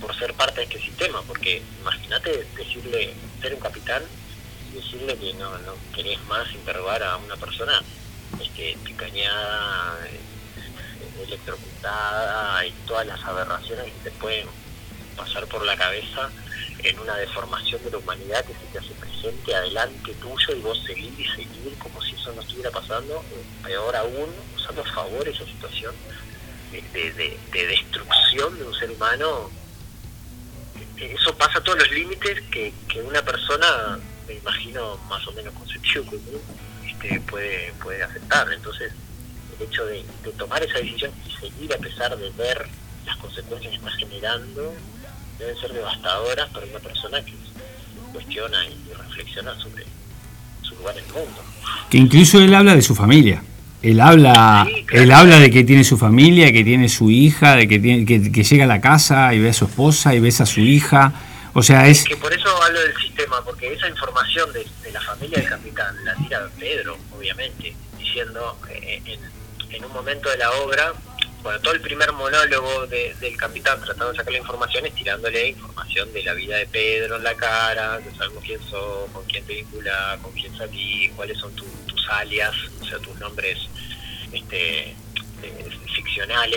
por 0.00 0.16
ser 0.18 0.34
parte 0.34 0.60
de 0.60 0.64
este 0.64 0.80
sistema, 0.80 1.22
porque 1.22 1.62
imagínate 1.80 2.46
decirle, 2.56 3.14
ser 3.40 3.54
un 3.54 3.60
capitán 3.60 4.02
y 4.70 4.76
decirle 4.76 5.16
que 5.16 5.34
no, 5.34 5.56
no 5.58 5.74
querés 5.94 6.20
más 6.24 6.52
interrogar 6.52 7.02
a 7.02 7.16
una 7.16 7.36
persona 7.36 7.82
este, 8.58 8.78
picañada, 8.84 10.06
eh, 10.08 10.20
electrocutada 11.26 12.64
y 12.66 12.72
todas 12.86 13.06
las 13.06 13.22
aberraciones 13.24 13.86
que 13.86 14.10
te 14.10 14.16
pueden 14.18 14.46
pasar 15.16 15.46
por 15.46 15.64
la 15.64 15.76
cabeza 15.76 16.30
en 16.84 16.98
una 17.00 17.16
deformación 17.16 17.82
de 17.84 17.90
la 17.90 17.98
humanidad 17.98 18.44
que 18.44 18.52
se 18.54 18.66
te 18.72 18.78
hace 18.78 18.94
presente 18.94 19.54
adelante 19.54 20.14
tuyo 20.14 20.54
y 20.56 20.60
vos 20.60 20.78
seguir 20.86 21.12
y 21.18 21.24
seguir 21.24 21.76
como 21.78 22.00
si 22.02 22.14
eso 22.14 22.32
no 22.34 22.40
estuviera 22.42 22.70
pasando, 22.70 23.24
peor 23.64 23.96
aún, 23.96 24.30
usando 24.54 24.82
a 24.82 24.92
favor 24.92 25.26
esa 25.26 25.44
situación 25.44 25.94
de, 26.70 26.82
de- 26.92 27.12
de- 27.14 27.38
de 27.52 27.66
destrucción 27.66 28.56
de 28.58 28.64
un 28.64 28.74
ser 28.74 28.90
humano, 28.92 29.50
eso 30.98 31.34
pasa 31.36 31.60
todos 31.62 31.78
los 31.78 31.90
límites 31.90 32.42
que, 32.50 32.72
que 32.88 33.02
una 33.02 33.22
persona, 33.22 33.98
me 34.26 34.34
imagino 34.34 34.96
más 35.08 35.26
o 35.26 35.32
menos 35.32 35.52
con 35.54 35.66
este, 37.02 37.20
puede, 37.20 37.72
puede 37.82 38.02
aceptar. 38.02 38.46
Entonces, 38.52 38.92
el 39.58 39.66
hecho 39.66 39.84
de, 39.86 40.04
de 40.24 40.32
tomar 40.36 40.62
esa 40.62 40.78
decisión 40.78 41.10
y 41.26 41.30
seguir 41.46 41.72
a 41.74 41.78
pesar 41.78 42.16
de 42.16 42.30
ver 42.30 42.66
las 43.06 43.16
consecuencias 43.16 43.70
que 43.72 43.76
está 43.78 43.90
generando, 43.92 44.74
deben 45.38 45.56
ser 45.58 45.72
devastadoras 45.72 46.48
para 46.50 46.66
una 46.66 46.78
persona 46.78 47.24
que 47.24 47.34
cuestiona 48.12 48.58
y 48.66 48.92
reflexiona 48.94 49.54
sobre 49.58 49.84
su 50.62 50.74
lugar 50.76 50.96
en 50.98 51.04
el 51.04 51.12
mundo. 51.12 51.42
Que 51.90 51.98
incluso 51.98 52.40
él 52.40 52.54
habla 52.54 52.74
de 52.74 52.82
su 52.82 52.94
familia. 52.94 53.42
Él 53.80 54.00
habla, 54.00 54.66
Sí, 54.66 54.82
claro. 54.84 55.04
él 55.04 55.12
habla 55.12 55.38
de 55.38 55.50
que 55.50 55.62
tiene 55.62 55.84
su 55.84 55.96
familia, 55.96 56.52
que 56.52 56.64
tiene 56.64 56.88
su 56.88 57.10
hija, 57.12 57.54
de 57.54 57.68
que, 57.68 57.78
tiene, 57.78 58.04
que, 58.04 58.32
que 58.32 58.42
llega 58.42 58.64
a 58.64 58.66
la 58.66 58.80
casa 58.80 59.32
y 59.34 59.38
ve 59.38 59.50
a 59.50 59.52
su 59.52 59.66
esposa 59.66 60.14
y 60.14 60.20
ves 60.20 60.40
a 60.40 60.46
su 60.46 60.60
hija. 60.60 61.12
O 61.54 61.62
sea, 61.62 61.86
es... 61.86 62.04
Que 62.04 62.16
por 62.16 62.32
eso 62.32 62.48
hablo 62.62 62.80
del 62.80 62.96
sistema, 62.96 63.42
porque 63.44 63.72
esa 63.72 63.88
información 63.88 64.52
de, 64.52 64.66
de 64.82 64.92
la 64.92 65.00
familia 65.00 65.38
del 65.38 65.48
capitán 65.48 66.04
la 66.04 66.14
tira 66.16 66.48
Pedro, 66.58 66.96
obviamente, 67.16 67.74
diciendo 67.98 68.58
eh, 68.70 69.02
en, 69.04 69.20
en 69.74 69.84
un 69.84 69.92
momento 69.92 70.28
de 70.30 70.36
la 70.38 70.50
obra, 70.52 70.92
bueno, 71.42 71.60
todo 71.60 71.72
el 71.74 71.80
primer 71.80 72.12
monólogo 72.12 72.86
de- 72.88 73.14
del 73.20 73.36
capitán 73.36 73.78
tratando 73.80 74.10
de 74.10 74.16
sacar 74.18 74.32
la 74.32 74.38
información 74.38 74.86
es 74.86 74.94
tirándole 74.94 75.48
información 75.48 76.12
de 76.12 76.22
la 76.24 76.32
vida 76.34 76.56
de 76.56 76.66
Pedro 76.66 77.16
en 77.16 77.22
la 77.24 77.34
cara, 77.34 78.00
que 78.02 78.10
sabemos 78.16 78.42
quién 78.44 78.60
sos, 78.68 79.08
con 79.12 79.24
quién 79.26 79.44
te 79.46 79.54
vinculas, 79.54 80.18
con 80.20 80.32
quién 80.32 80.56
salís, 80.56 81.12
cuáles 81.12 81.38
son 81.38 81.52
tu- 81.54 81.64
tus 81.86 82.08
alias, 82.10 82.52
o 82.80 82.84
sea, 82.84 82.98
tus 82.98 83.16
nombres 83.18 83.56
este, 84.32 84.94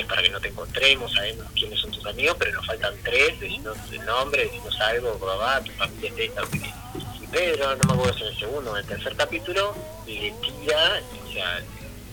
para 0.07 0.21
que 0.23 0.29
no 0.29 0.39
te 0.39 0.47
encontremos, 0.47 1.11
sabemos 1.13 1.45
quiénes 1.53 1.79
son 1.79 1.91
tus 1.91 2.05
amigos, 2.05 2.35
pero 2.39 2.51
nos 2.53 2.65
faltan 2.65 2.93
tres, 3.03 3.39
decinos 3.39 3.77
el 3.91 4.05
nombre, 4.05 4.45
decinos 4.45 4.79
algo, 4.81 5.17
papá, 5.19 5.61
tu 5.63 5.71
familia 5.73 6.11
es 6.15 6.29
esta, 6.29 6.41
y 7.21 7.27
Pedro, 7.27 7.75
no 7.75 7.83
me 7.87 7.93
acuerdo 7.93 8.13
si 8.17 8.21
en 8.23 8.27
el 8.29 8.39
segundo 8.39 8.71
o 8.71 8.77
en 8.77 8.81
el 8.83 8.87
tercer 8.89 9.15
capítulo, 9.15 9.75
le 10.07 10.33
tira, 10.41 11.01
o 11.27 11.31
sea, 11.33 11.61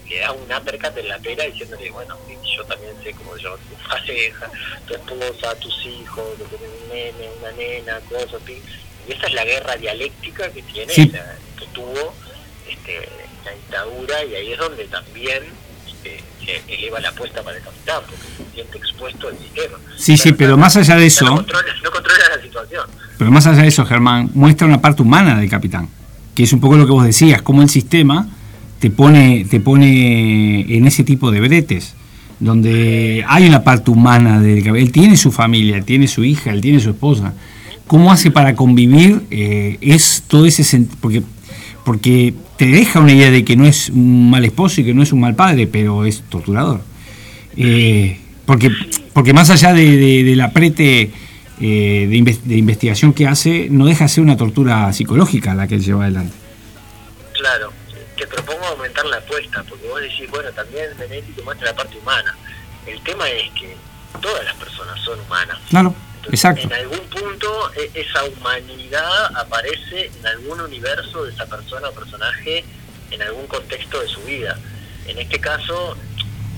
le 0.09 0.19
da 0.19 0.33
un 0.33 0.43
uppercut 0.53 0.97
en 0.99 1.09
la 1.09 1.19
pera 1.19 1.45
diciéndole, 1.45 1.91
bueno, 1.91 2.17
yo 2.57 2.65
también 2.65 2.93
sé 3.03 3.13
cómo 3.13 3.37
se 3.37 3.43
llama 3.43 3.57
tu 3.57 3.89
pareja, 3.89 4.51
tu 4.87 4.95
esposa, 4.95 5.55
tus 5.61 5.87
hijos, 5.87 6.25
que 6.39 6.45
tienen 6.57 6.71
un 6.83 6.89
nene, 6.89 7.31
una 7.41 7.53
nena, 7.53 8.01
cosas, 8.09 8.41
y 8.49 9.13
esa 9.13 9.27
es 9.27 9.33
la 9.35 9.45
guerra 9.45 9.77
dialéctica 9.77 10.51
que 10.53 10.63
tiene, 10.63 10.93
Sí. 10.93 11.09
la- 11.11 11.37
que 11.59 11.67
tuvo 11.73 12.15
este, 12.69 13.09
la 13.45 13.53
dictadura, 13.53 14.25
y 14.25 14.35
ahí 14.35 14.53
es 14.53 14.59
donde 14.59 14.85
también 14.87 15.45
eleva 16.69 17.01
la 17.01 17.09
apuesta 17.11 17.43
para 17.43 17.57
el 17.57 17.63
capitán, 17.63 18.01
porque 18.07 18.23
se 18.37 18.55
siente 18.55 18.79
expuesto 18.79 19.29
al 19.29 19.39
sistema. 19.39 19.77
Sí, 19.97 20.17
sí, 20.17 20.33
pero 20.33 20.57
más 20.57 20.77
allá 20.77 20.95
de 20.95 21.01
No 21.03 21.07
eso, 21.07 21.27
controla, 21.27 21.69
no 21.85 21.91
controla 21.91 22.19
la 22.37 22.43
situación. 22.43 22.85
pero 23.19 23.31
más 23.31 23.47
allá 23.47 23.63
de 23.63 23.69
eso, 23.69 23.85
Germán, 23.85 24.31
muestra 24.35 24.67
una 24.67 24.81
parte 24.81 25.03
humana 25.03 25.39
del 25.39 25.49
capitán, 25.51 25.89
que 26.35 26.43
es 26.45 26.53
un 26.53 26.61
poco 26.61 26.77
lo 26.77 26.87
que 26.87 26.93
vos 26.93 27.05
decías, 27.05 27.43
cómo 27.43 27.63
el 27.63 27.69
sistema 27.69 28.29
te 28.79 28.91
pone, 28.91 29.45
te 29.51 29.61
pone 29.61 30.61
en 30.77 30.87
ese 30.87 31.03
tipo 31.05 31.31
de 31.31 31.41
bretes, 31.41 31.95
donde 32.41 33.25
hay 33.27 33.47
una 33.49 33.65
parte 33.65 33.91
humana 33.91 34.41
del 34.41 34.59
capitán. 34.63 34.77
Él 34.77 34.93
tiene 34.93 35.17
su 35.17 35.33
familia, 35.33 35.77
él 35.77 35.85
tiene 35.85 36.07
su 36.07 36.25
hija, 36.25 36.53
él 36.53 36.61
tiene 36.61 36.79
su 36.81 36.91
esposa. 36.91 37.35
¿Cómo 37.89 38.13
hace 38.13 38.31
para 38.31 38.55
convivir? 38.55 39.23
Eh, 39.31 39.79
es 39.81 40.23
todo 40.29 40.47
ese 40.47 40.87
porque 41.01 41.23
porque 41.89 42.35
te 42.59 42.67
deja 42.67 43.01
una 43.01 43.13
idea 43.15 43.31
de 43.31 43.47
que 43.47 43.57
no 43.57 43.65
es 43.65 43.89
un 43.89 44.29
mal 44.29 44.45
esposo 44.45 44.83
y 44.83 44.85
que 44.85 44.93
no 44.93 45.03
es 45.03 45.11
un 45.11 45.21
mal 45.21 45.35
padre, 45.35 45.67
pero 45.67 46.05
es 46.05 46.21
torturador. 46.29 46.83
Eh, 47.57 48.19
porque, 48.45 48.71
porque 49.15 49.33
más 49.33 49.49
allá 49.49 49.73
de, 49.73 49.97
de- 49.97 50.23
del 50.23 50.39
aprete 50.43 51.11
eh, 51.63 52.07
de, 52.11 52.15
inves- 52.15 52.43
de 52.43 52.59
investigación 52.59 53.15
que 53.15 53.27
hace, 53.27 53.69
no 53.71 53.87
deja 53.87 54.05
de 54.05 54.09
ser 54.11 54.23
una 54.23 54.37
tortura 54.37 54.93
psicológica 54.93 55.55
la 55.55 55.67
que 55.67 55.77
él 55.77 55.83
lleva 55.83 56.03
adelante. 56.05 56.35
Claro, 57.33 57.73
te 58.19 58.27
propongo 58.27 58.67
aumentar 58.67 59.07
la 59.07 59.17
apuesta, 59.17 59.65
porque 59.67 59.89
vos 59.89 60.03
decís, 60.03 60.29
bueno, 60.31 60.51
también 60.55 60.85
Benedetti 60.99 61.33
te 61.33 61.43
muestra 61.43 61.69
la 61.71 61.75
parte 61.75 61.97
humana. 61.97 62.37
El 62.87 63.01
tema 63.01 63.27
es 63.31 63.51
que 63.59 63.75
todas 64.21 64.45
las 64.45 64.55
personas 64.57 65.01
son 65.01 65.19
humanas. 65.21 65.57
Claro, 65.71 65.95
exacto. 66.31 66.63
En 66.63 66.73
algún 66.73 67.01
punto 67.09 67.73
e- 67.75 67.91
esa 67.95 68.25
humanidad 68.25 69.37
aparece 69.37 70.07
en 70.19 70.27
algún 70.27 70.61
universo 70.61 71.25
de 71.25 71.33
esa 71.33 71.47
persona 71.47 71.89
o 71.89 71.93
personaje 71.93 72.65
en 73.11 73.23
algún 73.23 73.47
contexto 73.47 74.01
de 74.01 74.09
su 74.09 74.21
vida. 74.23 74.59
En 75.07 75.19
este 75.19 75.41
caso 75.41 75.97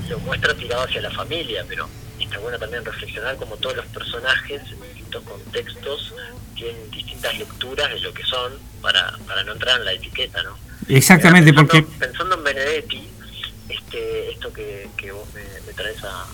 lo 0.08 0.18
muestra 0.20 0.54
tirado 0.54 0.82
hacia 0.84 1.00
la 1.00 1.10
familia, 1.10 1.64
pero 1.68 1.88
está 2.18 2.38
bueno 2.38 2.58
también 2.58 2.84
reflexionar 2.84 3.36
como 3.36 3.56
todos 3.56 3.76
los 3.76 3.86
personajes 3.86 4.60
en 4.70 4.80
distintos 4.82 5.22
contextos 5.24 6.14
tienen 6.54 6.90
distintas 6.90 7.38
lecturas 7.38 7.88
de 7.90 8.00
lo 8.00 8.12
que 8.12 8.22
son 8.24 8.52
para, 8.82 9.16
para 9.26 9.42
no 9.44 9.52
entrar 9.52 9.78
en 9.78 9.84
la 9.86 9.92
etiqueta, 9.92 10.42
¿no? 10.42 10.58
Exactamente, 10.88 11.52
Pensando- 11.52 11.72
porque 11.86 11.98
Pensando 11.98 12.34
en 12.34 12.44
Benedetti, 12.44 13.08
este, 13.68 14.32
esto 14.32 14.52
que, 14.52 14.88
que 14.96 15.12
vos 15.12 15.26
me, 15.32 15.42
me 15.66 15.72
traes 15.72 16.02
a 16.04 16.26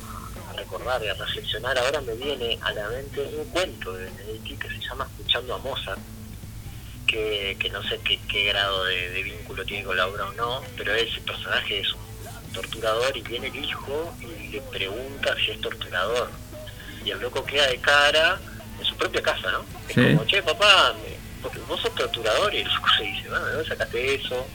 recordar 0.66 1.02
y 1.04 1.08
a 1.08 1.14
reflexionar, 1.14 1.78
ahora 1.78 2.00
me 2.00 2.14
viene 2.14 2.58
a 2.62 2.72
la 2.72 2.88
mente 2.88 3.20
un 3.22 3.44
cuento 3.50 3.92
de 3.92 4.04
Benedetti 4.06 4.56
que 4.56 4.68
se 4.68 4.80
llama 4.80 5.06
Escuchando 5.16 5.54
a 5.54 5.58
Mozart, 5.58 6.00
que, 7.06 7.56
que 7.60 7.70
no 7.70 7.82
sé 7.84 8.00
qué, 8.04 8.18
qué 8.28 8.46
grado 8.46 8.84
de, 8.84 9.10
de 9.10 9.22
vínculo 9.22 9.64
tiene 9.64 9.84
con 9.84 9.96
la 9.96 10.06
obra 10.08 10.24
o 10.26 10.32
no, 10.32 10.60
pero 10.76 10.92
ese 10.94 11.20
personaje 11.20 11.80
es 11.80 11.92
un 11.92 12.52
torturador 12.52 13.16
y 13.16 13.22
viene 13.22 13.46
el 13.46 13.56
hijo 13.64 14.12
y 14.20 14.48
le 14.48 14.60
pregunta 14.62 15.36
si 15.44 15.52
es 15.52 15.60
torturador. 15.60 16.30
Y 17.04 17.10
el 17.10 17.20
loco 17.20 17.44
queda 17.44 17.68
de 17.68 17.78
cara 17.78 18.40
en 18.80 18.84
su 18.84 18.96
propia 18.96 19.22
casa, 19.22 19.52
¿no? 19.52 19.64
Es 19.88 19.94
Sí. 19.94 20.02
como, 20.02 20.24
che, 20.24 20.42
papá, 20.42 20.94
me- 20.94 21.60
vos 21.68 21.80
sos 21.80 21.94
torturador 21.94 22.52
y 22.52 22.58
el 22.58 22.68
loco 22.74 22.88
se 22.98 23.04
dice, 23.04 23.28
bueno, 23.28 23.44
¿de 23.46 23.52
dónde 23.52 23.68
sacaste 23.68 24.14
eso? 24.16 24.46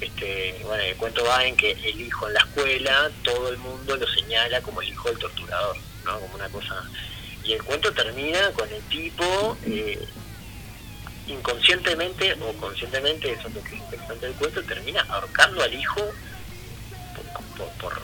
Este, 0.00 0.60
bueno, 0.62 0.82
el 0.82 0.96
cuento 0.96 1.24
va 1.24 1.44
en 1.44 1.56
que 1.56 1.72
el 1.72 2.00
hijo 2.00 2.26
en 2.26 2.34
la 2.34 2.40
escuela, 2.40 3.10
todo 3.22 3.48
el 3.48 3.58
mundo 3.58 3.96
lo 3.96 4.06
señala 4.08 4.60
como 4.60 4.82
el 4.82 4.88
hijo 4.88 5.08
del 5.08 5.18
torturador, 5.18 5.76
¿no? 6.04 6.20
Como 6.20 6.34
una 6.34 6.48
cosa... 6.48 6.82
Y 7.44 7.52
el 7.52 7.62
cuento 7.62 7.92
termina 7.92 8.50
con 8.52 8.68
el 8.72 8.82
tipo 8.84 9.56
eh, 9.64 10.04
inconscientemente 11.28 12.36
o 12.42 12.52
conscientemente, 12.54 13.32
eso 13.32 13.46
es 13.46 13.54
lo 13.54 13.62
que 13.62 13.76
es 13.76 13.80
interesante 13.80 14.26
del 14.26 14.34
cuento, 14.34 14.62
termina 14.64 15.06
ahorcando 15.08 15.62
al 15.62 15.72
hijo 15.72 16.00
por, 17.56 17.68
por, 17.78 18.02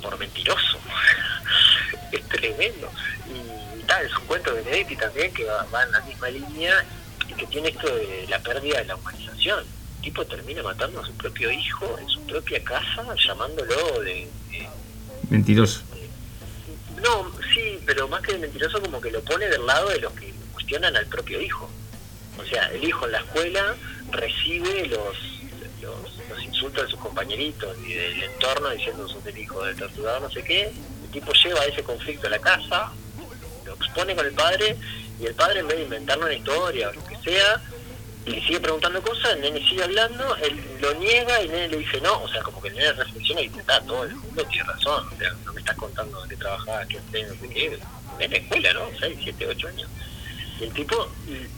por, 0.00 0.18
mentiroso. 0.18 0.78
es 2.12 2.28
tremendo. 2.28 2.90
Y, 3.26 3.82
tal, 3.82 4.06
es 4.06 4.16
un 4.16 4.26
cuento 4.26 4.54
de 4.54 4.62
Benedetti 4.62 4.96
también 4.96 5.32
que 5.34 5.44
va, 5.44 5.64
va 5.64 5.82
en 5.82 5.92
la 5.92 6.00
misma 6.00 6.28
línea 6.30 6.84
y 7.28 7.34
que 7.34 7.46
tiene 7.46 7.68
esto 7.68 7.94
de 7.94 8.26
la 8.28 8.38
pérdida 8.38 8.78
de 8.78 8.86
la 8.86 8.96
humanización. 8.96 9.77
El 9.98 10.02
tipo 10.02 10.24
termina 10.26 10.62
matando 10.62 11.00
a 11.00 11.06
su 11.06 11.12
propio 11.14 11.50
hijo 11.50 11.98
en 11.98 12.08
su 12.08 12.20
propia 12.22 12.62
casa, 12.64 13.04
llamándolo 13.26 14.00
de... 14.00 14.28
de- 14.50 14.68
mentiroso. 15.30 15.82
no, 17.02 17.30
sí, 17.54 17.78
pero 17.86 18.08
más 18.08 18.22
que 18.22 18.32
de 18.32 18.38
mentiroso 18.38 18.80
como 18.80 19.00
que 19.00 19.10
lo 19.10 19.20
pone 19.22 19.46
del 19.48 19.66
lado 19.66 19.88
de 19.90 20.00
los 20.00 20.12
que 20.14 20.32
cuestionan 20.52 20.96
al 20.96 21.06
propio 21.06 21.40
hijo. 21.40 21.68
O 22.38 22.44
sea, 22.44 22.66
el 22.72 22.82
hijo 22.84 23.04
en 23.06 23.12
la 23.12 23.18
escuela 23.18 23.76
recibe 24.12 24.86
los, 24.86 25.16
los, 25.82 26.28
los 26.30 26.42
insultos 26.44 26.84
de 26.84 26.90
sus 26.90 27.00
compañeritos 27.00 27.76
y 27.86 27.94
del 27.94 28.22
entorno 28.22 28.70
diciendo 28.70 29.08
sos 29.08 29.24
el 29.26 29.36
hijo 29.38 29.62
del 29.64 29.76
torturador, 29.76 30.22
no 30.22 30.30
sé 30.30 30.42
qué. 30.44 30.72
El 31.04 31.10
tipo 31.10 31.32
lleva 31.32 31.64
ese 31.64 31.82
conflicto 31.82 32.26
a 32.28 32.30
la 32.30 32.38
casa, 32.38 32.92
lo 33.66 33.74
expone 33.74 34.14
con 34.14 34.24
el 34.26 34.32
padre 34.32 34.76
y 35.20 35.26
el 35.26 35.34
padre 35.34 35.60
en 35.60 35.66
vez 35.68 35.76
de 35.78 35.82
inventarle 35.84 36.24
una 36.24 36.34
historia 36.34 36.90
o 36.90 36.92
lo 36.92 37.04
que 37.04 37.16
sea, 37.18 37.60
le 38.28 38.40
sigue 38.42 38.60
preguntando 38.60 39.02
cosas, 39.02 39.34
el 39.34 39.40
nene 39.40 39.60
sigue 39.68 39.84
hablando, 39.84 40.36
él 40.36 40.60
lo 40.80 40.94
niega 40.94 41.40
y 41.40 41.44
el 41.46 41.50
nene 41.52 41.68
le 41.68 41.76
dice 41.78 42.00
no, 42.00 42.22
o 42.22 42.28
sea, 42.28 42.42
como 42.42 42.60
que 42.60 42.68
el 42.68 42.74
nene 42.74 42.92
reflexiona 42.92 43.40
y 43.40 43.48
dice, 43.48 43.60
está, 43.60 43.80
todo 43.82 44.04
el 44.04 44.14
mundo 44.16 44.44
tiene 44.44 44.68
razón, 44.68 45.08
o 45.12 45.18
sea, 45.18 45.32
no 45.44 45.52
me 45.52 45.60
estás 45.60 45.76
contando 45.76 46.22
de 46.22 46.28
qué 46.28 46.36
trabajabas, 46.36 46.86
qué 46.88 46.98
haces, 46.98 47.28
no 47.28 47.34
sé 47.40 47.54
qué, 47.54 47.78
en 48.18 48.30
la 48.30 48.36
escuela, 48.36 48.72
¿no? 48.72 48.88
6, 48.98 49.18
7, 49.22 49.46
8 49.46 49.68
años. 49.68 49.88
Y 50.60 50.64
el 50.64 50.72
tipo 50.72 51.08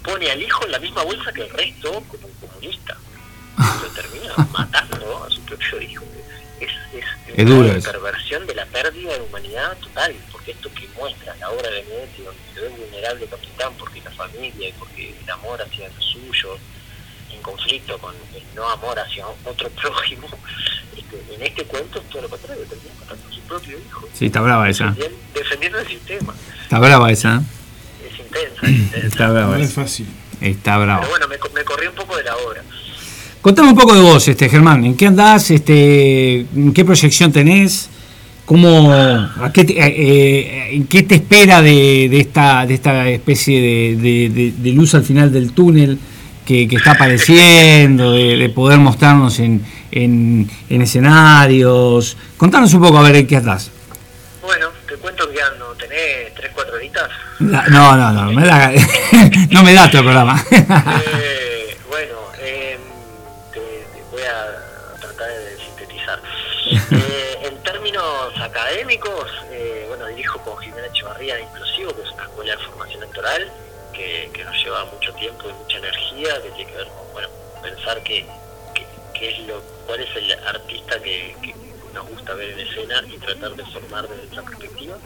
pone 0.04 0.30
al 0.30 0.42
hijo 0.42 0.64
en 0.66 0.72
la 0.72 0.78
misma 0.78 1.02
bolsa 1.04 1.32
que 1.32 1.42
el 1.42 1.50
resto 1.50 2.02
como 2.08 2.26
un 2.26 2.34
comunista. 2.34 2.96
Lo 3.82 3.88
termina 3.88 4.34
matando 4.52 5.24
a 5.24 5.30
su 5.30 5.40
propio 5.42 5.80
hijo. 5.80 6.04
Es, 6.60 6.70
es, 6.92 7.04
Es 7.34 7.50
una 7.50 7.80
perversión 7.80 8.46
de 8.46 8.54
la 8.54 8.66
pérdida 8.66 9.14
de 9.14 9.20
humanidad 9.20 9.76
total, 9.78 10.14
porque 10.30 10.50
esto 10.50 10.70
que 10.74 10.86
muestra 10.98 11.34
la 11.36 11.50
obra 11.50 11.70
de 11.70 11.82
Benedetti, 11.82 12.22
donde 12.22 12.39
se 12.60 12.68
ve 12.68 12.84
vulnerable 12.84 13.26
capitán 13.26 13.72
porque 13.78 14.00
la 14.02 14.10
familia 14.10 14.68
y 14.68 14.72
porque 14.78 15.14
el 15.22 15.30
amor 15.30 15.60
hacia 15.62 15.88
los 15.88 16.04
suyos, 16.04 16.58
en 17.34 17.40
conflicto 17.42 17.96
con 17.98 18.14
el 18.34 18.42
no 18.54 18.68
amor 18.68 18.98
hacia 18.98 19.26
otro 19.26 19.68
prójimo, 19.80 20.26
este, 20.96 21.34
en 21.34 21.42
este 21.42 21.64
cuento 21.64 22.00
es 22.00 22.08
todo 22.10 22.22
lo 22.22 22.28
contrario, 22.28 22.64
termina 22.64 22.90
matando 23.00 23.28
a 23.28 23.32
su 23.32 23.40
propio 23.42 23.78
hijo, 23.78 24.08
Sí, 24.12 24.26
está 24.26 24.40
brava 24.40 24.68
esa. 24.68 24.94
defendiendo, 25.34 25.78
el 25.78 25.86
sistema. 25.88 26.34
Está 26.62 26.78
brava 26.78 27.10
esa. 27.10 27.42
Es 28.06 28.18
intensa, 28.18 28.60
es 28.66 28.70
intensa. 28.70 29.06
Está 29.06 29.30
brava 29.30 29.56
No 29.56 29.62
es 29.64 29.72
fácil. 29.72 30.06
Está 30.40 30.78
brava. 30.78 31.00
Pero 31.00 31.10
bueno, 31.10 31.28
me, 31.28 31.38
co- 31.38 31.50
me 31.54 31.64
corrí 31.64 31.86
un 31.86 31.94
poco 31.94 32.16
de 32.16 32.24
la 32.24 32.36
obra. 32.36 32.62
Contame 33.42 33.68
un 33.70 33.76
poco 33.76 33.94
de 33.94 34.00
vos, 34.02 34.26
este 34.28 34.48
Germán. 34.50 34.84
¿En 34.84 34.96
qué 34.96 35.06
andás? 35.06 35.50
Este, 35.50 36.40
¿En 36.40 36.74
qué 36.74 36.84
proyección 36.84 37.32
tenés? 37.32 37.88
¿Cómo, 38.50 38.92
a 38.92 39.52
qué 39.54 39.62
te, 39.62 39.74
eh, 39.74 39.84
eh, 39.86 40.68
¿En 40.72 40.88
qué 40.88 41.04
te 41.04 41.14
espera 41.14 41.62
de, 41.62 42.08
de 42.10 42.18
esta, 42.18 42.66
de 42.66 42.74
esta 42.74 43.08
especie 43.08 43.60
de, 43.60 43.96
de- 43.96 44.28
de- 44.28 44.52
de 44.58 44.72
luz 44.72 44.92
al 44.96 45.04
final 45.04 45.32
del 45.32 45.52
túnel 45.52 45.96
que, 46.44 46.66
que 46.66 46.74
está 46.74 46.90
apareciendo, 46.90 48.10
de, 48.10 48.36
de 48.36 48.48
poder 48.48 48.80
mostrarnos 48.80 49.38
en, 49.38 49.62
en, 49.92 50.50
en 50.68 50.82
escenarios? 50.82 52.16
Contanos 52.36 52.74
un 52.74 52.80
poco 52.82 52.98
a 52.98 53.02
ver 53.02 53.14
en 53.14 53.28
qué 53.28 53.36
andás. 53.36 53.70
Bueno, 54.42 54.66
te 54.88 54.96
cuento 54.96 55.30
que 55.30 55.40
ando, 55.40 55.66
tenés 55.78 56.34
3, 56.34 56.50
4 56.52 56.74
horitas. 56.74 57.08
La- 57.38 57.68
No, 57.68 57.96
no, 57.96 58.12
no, 58.12 58.32
me 58.32 58.44
da- 58.44 58.72
no 59.52 59.62
me 59.62 59.74
da 59.74 59.84
este 59.84 59.98
programa. 59.98 60.44
Eh, 60.50 61.39
académicos, 68.90 69.30
eh, 69.50 69.84
bueno, 69.88 70.06
dirijo 70.06 70.38
con 70.40 70.58
Jimena 70.58 70.86
Echevarría 70.88 71.40
Inclusivo, 71.40 71.94
que 71.94 72.02
es 72.02 72.10
una 72.10 72.24
escuela 72.24 72.56
de 72.56 72.62
formación 72.64 73.02
actoral 73.04 73.52
que, 73.92 74.30
nos 74.44 74.64
lleva 74.64 74.84
mucho 74.86 75.12
tiempo 75.14 75.48
y 75.48 75.52
mucha 75.52 75.78
energía, 75.78 76.42
que 76.42 76.50
tiene 76.50 76.70
que 76.70 76.76
ver 76.76 76.86
con 76.88 77.12
bueno, 77.12 77.28
pensar 77.62 78.02
que, 78.02 78.26
es 79.20 79.38
lo, 79.40 79.60
cuál 79.86 80.00
es 80.00 80.16
el 80.16 80.32
artista 80.32 80.98
que, 81.02 81.36
que 81.42 81.54
nos 81.92 82.08
gusta 82.08 82.32
ver 82.34 82.50
en 82.50 82.60
escena 82.60 83.02
y 83.06 83.18
tratar 83.18 83.54
de 83.54 83.64
formar 83.66 84.08
desde 84.08 84.22
nuestra 84.22 84.42
perspectiva. 84.42 84.96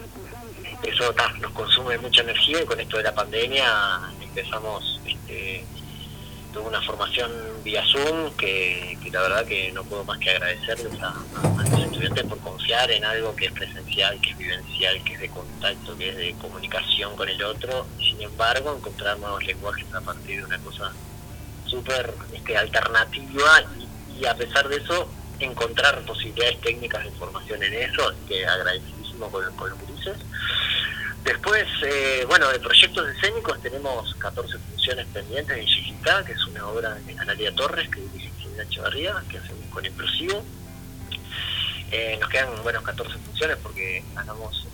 Eso 0.83 1.13
ta, 1.13 1.29
nos 1.41 1.51
consume 1.51 1.97
mucha 1.97 2.21
energía 2.21 2.61
y 2.61 2.65
con 2.65 2.79
esto 2.79 2.97
de 2.97 3.03
la 3.03 3.13
pandemia 3.13 4.01
empezamos 4.21 5.01
este, 5.05 5.65
tuve 6.55 6.69
una 6.69 6.81
formación 6.81 7.29
vía 7.65 7.83
Zoom 7.85 8.31
que, 8.37 8.97
la 9.11 9.21
verdad 9.21 9.45
que 9.45 9.73
no 9.73 9.83
puedo 9.83 10.05
más 10.05 10.17
que 10.19 10.31
agradecerles 10.31 11.01
a, 11.01 11.09
a 11.09 11.69
los 11.69 11.79
estudiantes 11.81 12.23
por 12.23 12.39
confiar 12.39 12.89
en 12.91 13.03
algo 13.03 13.35
que 13.35 13.47
es 13.47 13.51
presencial, 13.51 14.19
que 14.21 14.31
es 14.31 14.37
vivencial, 14.37 15.03
que 15.03 15.13
es 15.15 15.19
de 15.19 15.29
contacto, 15.29 15.97
que 15.97 16.09
es 16.09 16.15
de 16.15 16.33
comunicación 16.39 17.13
con 17.17 17.27
el 17.27 17.43
otro. 17.43 17.85
Sin 17.99 18.21
embargo, 18.21 18.73
encontrar 18.73 19.19
nuevos 19.19 19.45
lenguajes 19.45 19.93
a 19.93 19.99
partir 19.99 20.39
de 20.39 20.45
una 20.45 20.57
cosa 20.59 20.93
súper 21.65 22.13
este, 22.31 22.57
alternativa 22.57 23.63
y, 24.17 24.25
a 24.25 24.33
pesar 24.35 24.69
de 24.69 24.77
eso 24.77 25.09
encontrar 25.39 26.01
posibilidades 26.03 26.61
técnicas 26.61 27.03
de 27.03 27.11
formación 27.11 27.61
en 27.63 27.73
eso, 27.73 28.13
que 28.29 28.45
agradecidísimo 28.45 29.29
con, 29.29 29.43
con 29.57 29.69
los 29.71 29.79
gurises. 29.79 30.17
Después, 31.25 31.65
eh, 31.83 32.23
bueno, 32.27 32.47
de 32.51 32.59
proyectos 32.59 33.09
escénicos 33.09 33.59
tenemos 33.59 34.13
14 34.15 34.59
funciones 34.59 35.07
pendientes 35.07 35.57
en 35.57 35.65
Chiquitá, 35.65 36.23
que 36.23 36.33
es 36.33 36.45
una 36.45 36.67
obra 36.67 36.93
de 36.93 37.19
Analia 37.19 37.53
Torres, 37.55 37.89
que 37.89 37.99
dirige 37.99 38.29
Cristina 38.29 38.61
Echevarría, 38.61 39.23
que 39.27 39.39
hacemos 39.39 39.65
con 39.71 39.83
Implosivo. 39.83 40.45
Eh, 41.91 42.15
nos 42.21 42.29
quedan, 42.29 42.49
bueno, 42.61 42.83
14 42.83 43.17
funciones 43.17 43.57
porque 43.63 44.03
ganamos 44.13 44.67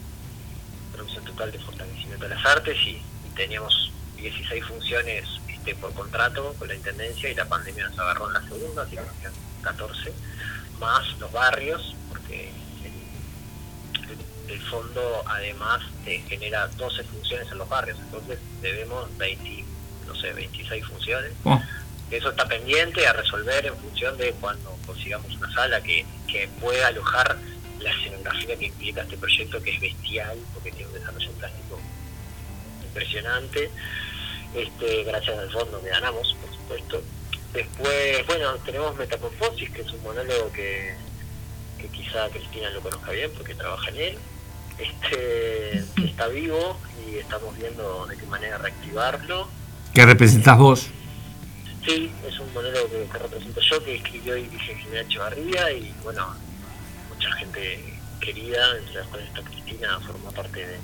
producción 0.92 1.24
total 1.24 1.54
de 1.54 1.60
fortalecimiento 1.60 2.26
de 2.28 2.36
las 2.36 2.46
artes 2.46 2.78
y, 2.86 2.90
y 2.90 3.36
teníamos 3.36 3.90
16 4.18 4.66
funciones 4.66 5.26
este, 5.48 5.74
por 5.76 5.94
contrato 5.94 6.54
con 6.60 6.68
la 6.68 6.76
Intendencia 6.76 7.30
y 7.30 7.36
la 7.36 7.46
pandemia 7.46 7.88
nos 7.88 7.98
agarró 7.98 8.28
en 8.28 8.34
la 8.34 8.42
segunda, 8.42 8.82
así 8.82 8.98
que 8.98 9.02
nos 9.02 9.16
quedan 9.16 9.34
14, 9.62 10.14
más 10.80 11.18
los 11.18 11.32
barrios, 11.32 11.96
porque 12.10 12.52
el, 14.52 14.62
fondo 14.62 15.24
además 15.26 15.82
te 16.06 16.20
genera 16.22 16.68
12 16.68 17.04
funciones 17.04 17.52
en 17.52 17.58
los 17.58 17.70
barrios, 17.70 17.98
entonces 18.00 18.40
debemos 18.62 19.16
20, 19.18 19.66
no 20.08 20.16
sé, 20.16 20.34
26 20.34 20.86
funciones. 20.86 21.32
Oh, 21.44 21.62
eso 22.12 22.30
está 22.30 22.46
pendiente 22.46 23.08
a 23.08 23.14
resolver 23.14 23.66
en 23.66 23.78
función 23.78 24.18
de 24.18 24.34
cuando 24.34 24.78
consigamos 24.86 25.34
una 25.36 25.52
sala 25.54 25.82
que, 25.82 26.06
que 26.28 26.50
pueda 26.60 26.88
alojar 26.88 27.38
la 27.80 27.90
escenografía 27.90 28.58
que 28.58 28.66
implica 28.66 29.02
este 29.02 29.18
proyecto, 29.18 29.62
que 29.64 29.74
es 29.76 29.82
bestial, 29.82 30.38
porque 30.54 30.72
tiene 30.72 30.88
un 30.88 30.94
desarrollo 30.94 31.32
plástico 31.32 31.80
impresionante, 32.84 33.72
este, 34.54 35.04
gracias 35.06 35.38
al 35.40 35.52
fondo 35.52 35.82
que 35.82 35.90
ganamos, 35.90 36.36
por 36.42 36.54
supuesto. 36.54 37.02
Después, 37.54 38.28
bueno, 38.28 38.56
tenemos 38.66 38.96
Metamorfosis, 38.98 39.70
que 39.70 39.82
es 39.82 39.92
un 39.92 40.04
monólogo 40.04 40.52
que, 40.52 40.94
que 41.80 41.88
quizá 41.88 42.30
Cristina 42.30 42.70
lo 42.72 42.82
conozca 42.82 43.12
bien 43.12 43.32
porque 43.38 43.56
trabaja 43.56 43.90
en 43.90 43.98
él. 43.98 44.18
Este, 44.82 45.84
que 45.96 46.06
está 46.06 46.28
vivo 46.28 46.78
y 47.08 47.18
estamos 47.18 47.56
viendo 47.58 48.06
de 48.08 48.18
qué 48.18 48.26
manera 48.26 48.58
reactivarlo. 48.58 49.48
¿Qué 49.94 50.06
representás 50.06 50.58
vos? 50.58 50.88
Sí, 51.86 52.12
es 52.28 52.40
un 52.40 52.54
monólogo 52.54 52.90
que, 52.90 53.08
que 53.12 53.18
represento 53.18 53.62
yo, 53.62 53.84
que 53.84 53.96
escribió 53.96 54.38
y 54.38 54.48
dije 54.48 54.76
Ginebra 54.76 55.02
Echevarría 55.02 55.72
y 55.72 55.94
bueno, 56.04 56.36
mucha 57.14 57.32
gente 57.34 57.94
querida, 58.20 58.78
entre 58.78 58.94
las 58.96 59.08
cuales 59.08 59.28
está 59.28 59.42
Cristina, 59.42 60.00
forma 60.00 60.32
parte 60.32 60.66
de- 60.66 60.80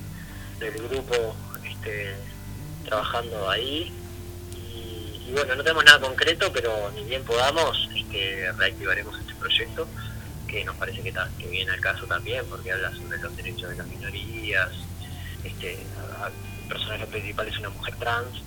del 0.60 0.88
grupo 0.90 1.36
este, 1.64 2.16
trabajando 2.86 3.50
ahí. 3.50 3.92
Y, 4.56 5.30
y 5.30 5.32
bueno, 5.34 5.56
no 5.56 5.64
tenemos 5.64 5.86
nada 5.86 6.00
concreto, 6.00 6.52
pero 6.52 6.92
ni 6.96 7.04
bien 7.04 7.24
podamos, 7.24 7.88
este, 7.96 8.52
reactivaremos 8.58 9.20
este 9.20 9.34
proyecto, 9.36 9.88
que 10.48 10.64
nos 10.66 10.76
parece 10.78 11.02
que, 11.02 11.14
que 11.38 11.48
viene 11.48 11.72
al 11.72 11.82
caso 11.82 12.06
también, 12.06 12.46
porque 12.50 12.72
habla 12.72 12.92
sobre 12.96 13.20
los 13.20 13.36
derechos 13.36 13.70
de 13.70 13.76
las 13.76 13.88
minorías. 13.88 14.70
Este, 15.44 15.78
personaje 16.68 17.06
principal 17.08 17.48
es 17.48 17.58
una 17.60 17.70
mujer 17.70 17.96
trans, 17.96 18.42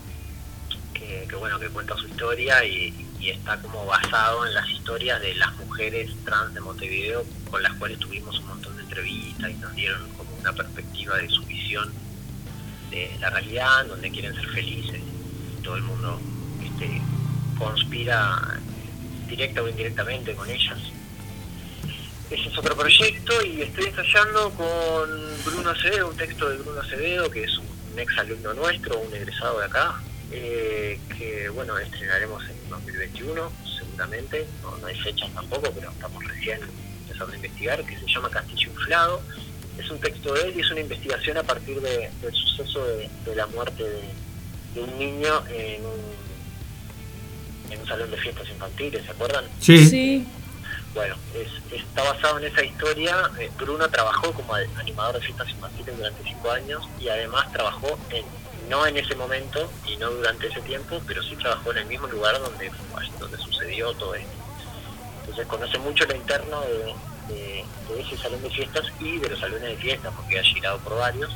que, 0.94 1.27
bueno 1.36 1.59
que 1.59 1.68
cuenta 1.68 1.97
su 1.97 2.06
historia 2.06 2.64
y, 2.64 3.06
está 3.20 3.60
como 3.60 3.85
basado 3.85 4.47
en 4.47 4.55
las 4.55 4.68
historias 4.70 5.20
de 5.20 5.35
las 5.35 5.55
mujeres 5.56 6.10
trans 6.24 6.55
de 6.55 6.60
Montevideo 6.60 7.22
con 7.51 7.62
las 7.62 7.74
cuales 7.74 7.98
tuvimos 7.98 8.39
un 8.39 8.47
montón 8.47 8.74
de 8.78 8.82
entrevistas 8.82 9.51
y 9.51 9.55
nos 9.55 9.74
dieron 9.74 10.09
como 10.12 10.35
una 10.36 10.52
perspectiva 10.55 11.18
de 11.18 11.28
su 11.28 11.44
visión 11.44 11.93
de 12.90 13.14
la 13.20 13.28
realidad, 13.28 13.85
donde 13.86 14.10
quieren 14.10 14.35
ser 14.35 14.48
felices 14.48 15.01
todo 15.62 15.77
el 15.77 15.82
mundo 15.82 16.18
este, 16.64 17.01
conspira 17.59 18.59
directa 19.28 19.62
o 19.62 19.68
indirectamente 19.68 20.35
con 20.35 20.48
ellas. 20.48 20.78
Ese 22.31 22.48
es 22.48 22.59
otro 22.59 22.77
proyecto 22.77 23.44
y 23.44 23.62
estoy 23.62 23.86
ensayando 23.86 24.51
con 24.51 25.11
Bruno 25.44 25.70
Acevedo, 25.70 26.09
un 26.11 26.16
texto 26.16 26.48
de 26.48 26.59
Bruno 26.59 26.81
Acevedo, 26.81 27.28
que 27.31 27.43
es 27.44 27.59
un 27.59 27.98
ex 27.98 28.16
alumno 28.19 28.55
nuestro, 28.55 28.98
un 29.01 29.12
egresado 29.15 29.59
de 29.59 29.65
acá, 29.66 30.01
eh, 30.31 30.98
que 31.19 31.48
bueno, 31.48 31.77
estrenaremos 31.78 32.43
en 32.48 32.70
2021 32.70 33.51
seguramente, 33.78 34.47
no, 34.62 34.77
no 34.78 34.86
hay 34.86 34.94
fechas 35.01 35.28
tampoco, 35.35 35.73
pero 35.73 35.90
estamos 35.90 36.24
recién 36.24 36.61
empezando 37.02 37.32
a 37.32 37.36
investigar, 37.36 37.85
que 37.85 37.98
se 37.98 38.07
llama 38.07 38.31
Castillo 38.31 38.70
Inflado. 38.70 39.20
Es 39.78 39.90
un 39.90 39.98
texto 39.98 40.32
de 40.35 40.43
él 40.43 40.52
y 40.57 40.61
es 40.61 40.70
una 40.70 40.81
investigación 40.81 41.36
a 41.39 41.43
partir 41.43 41.81
de- 41.81 42.11
del 42.23 42.35
suceso 42.35 42.85
de, 42.86 43.09
de 43.24 43.35
la 43.35 43.47
muerte 43.48 43.82
de, 43.82 44.02
de 44.74 44.81
un 44.81 44.98
niño 44.98 45.43
en 45.48 45.85
un, 45.85 47.73
en 47.73 47.81
un 47.81 47.86
salón 47.89 48.11
de 48.11 48.16
fiestas 48.19 48.48
infantiles, 48.51 49.05
¿se 49.05 49.11
acuerdan? 49.11 49.44
Sí. 49.61 49.89
Sí. 49.89 50.27
Bueno, 50.94 51.14
es- 51.34 51.72
está 51.72 52.02
basado 52.02 52.38
en 52.38 52.46
esa 52.46 52.64
historia. 52.64 53.30
Eh, 53.38 53.50
Bruno 53.56 53.88
trabajó 53.88 54.32
como 54.32 54.54
animador 54.54 55.14
de 55.14 55.20
fiestas 55.20 55.48
infantiles 55.50 55.96
durante 55.96 56.22
cinco 56.24 56.50
años 56.50 56.88
y 56.98 57.08
además 57.08 57.50
trabajó 57.52 57.96
en, 58.10 58.24
no 58.68 58.86
en 58.86 58.96
ese 58.96 59.14
momento 59.14 59.70
y 59.86 59.96
no 59.96 60.10
durante 60.10 60.48
ese 60.48 60.60
tiempo, 60.62 61.00
pero 61.06 61.22
sí 61.22 61.36
trabajó 61.36 61.70
en 61.72 61.78
el 61.78 61.86
mismo 61.86 62.06
lugar 62.08 62.38
donde, 62.40 62.70
donde 63.20 63.38
sucedió 63.38 63.92
todo 63.94 64.14
esto. 64.16 64.32
Entonces 65.20 65.46
conoce 65.46 65.78
mucho 65.78 66.04
lo 66.06 66.16
interno 66.16 66.60
de, 66.62 66.94
ese 67.98 68.16
salón 68.16 68.42
de 68.42 68.50
fiestas 68.50 68.84
y 68.98 69.18
de 69.18 69.28
los 69.28 69.38
salones 69.38 69.62
de 69.68 69.76
fiestas, 69.76 70.12
porque 70.16 70.38
ha 70.38 70.42
girado 70.42 70.78
por 70.78 70.96
varios. 70.96 71.30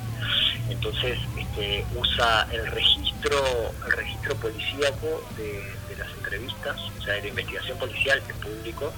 Entonces 0.69 1.19
este, 1.39 1.85
usa 1.95 2.49
el 2.53 2.67
registro, 2.67 3.39
el 3.87 3.93
registro 3.93 4.35
policíaco 4.37 5.23
de, 5.37 5.63
de 5.89 5.97
las 5.97 6.09
entrevistas, 6.17 6.77
o 6.99 7.03
sea, 7.05 7.15
de 7.15 7.23
la 7.23 7.29
investigación 7.29 7.79
policial 7.79 8.21
que 8.27 8.35
público 8.35 8.93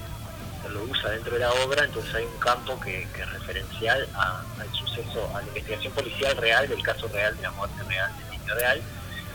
lo 0.69 0.83
usa 0.85 1.11
dentro 1.11 1.33
de 1.35 1.41
la 1.41 1.53
obra, 1.53 1.85
entonces 1.85 2.15
hay 2.15 2.25
un 2.25 2.39
campo 2.39 2.79
que, 2.81 3.07
que 3.15 3.23
es 3.23 3.31
referencial 3.33 4.09
a- 4.15 4.43
al 4.61 4.73
suceso, 4.75 5.31
a 5.37 5.41
la 5.43 5.49
investigación 5.49 5.93
policial 5.93 6.37
real, 6.37 6.69
del 6.69 6.83
caso 6.83 7.09
real, 7.09 7.37
de 7.37 7.43
la 7.43 7.51
muerte 7.53 7.83
real, 7.85 8.11
del 8.19 8.39
niño 8.41 8.55
real, 8.55 8.83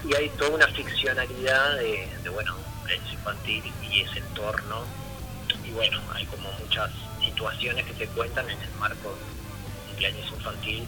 y 0.03 0.16
hay 0.16 0.30
toda 0.30 0.52
una 0.52 0.68
ficcionalidad 0.68 1.76
de, 1.78 2.10
de, 2.24 2.30
bueno, 2.30 2.56
cumpleaños 2.78 3.14
infantil 3.14 3.64
y 3.84 4.02
ese 4.02 4.20
entorno, 4.20 4.86
y 5.66 5.72
bueno, 5.72 6.02
hay 6.14 6.26
como 6.26 6.52
muchas 6.53 6.90
situaciones 7.24 7.86
que 7.86 7.94
se 7.94 8.08
cuentan 8.08 8.49
en 8.49 8.60
el 8.62 8.72
marco 8.80 9.10
de 9.16 9.88
cumpleaños 9.90 10.32
infantil 10.32 10.88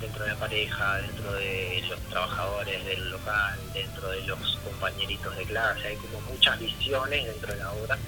dentro 0.00 0.24
de 0.24 0.30
la 0.30 0.36
pareja, 0.36 0.96
dentro 0.98 1.32
de 1.32 1.84
los 1.88 1.98
trabajadores 2.10 2.84
del 2.84 3.10
local, 3.10 3.58
dentro 3.72 4.08
de 4.10 4.20
los 4.22 4.58
compañeritos 4.64 5.34
de 5.36 5.44
clase, 5.44 5.86
hay 5.88 5.96
como 5.96 6.20
muchas 6.22 6.58
visiones 6.60 7.24
dentro 7.26 7.52
de 7.54 7.58
la 7.58 7.70
obra 7.72 7.98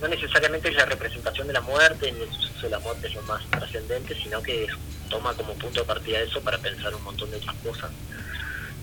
no 0.00 0.08
necesariamente 0.08 0.68
es 0.68 0.74
la 0.76 0.84
representación 0.86 1.46
de 1.46 1.52
la 1.54 1.60
muerte, 1.60 2.12
ni 2.12 2.22
el 2.22 2.30
suceso 2.32 2.62
de 2.62 2.70
la 2.70 2.78
muerte 2.80 3.08
es 3.08 3.14
lo 3.14 3.22
más 3.22 3.42
trascendente, 3.50 4.14
sino 4.22 4.42
que 4.42 4.66
toma 5.10 5.32
como 5.34 5.54
punto 5.54 5.80
de 5.80 5.86
partida 5.86 6.20
eso 6.20 6.40
para 6.40 6.58
pensar 6.58 6.94
un 6.94 7.02
montón 7.04 7.30
de 7.30 7.36
otras 7.38 7.56
cosas. 7.64 7.90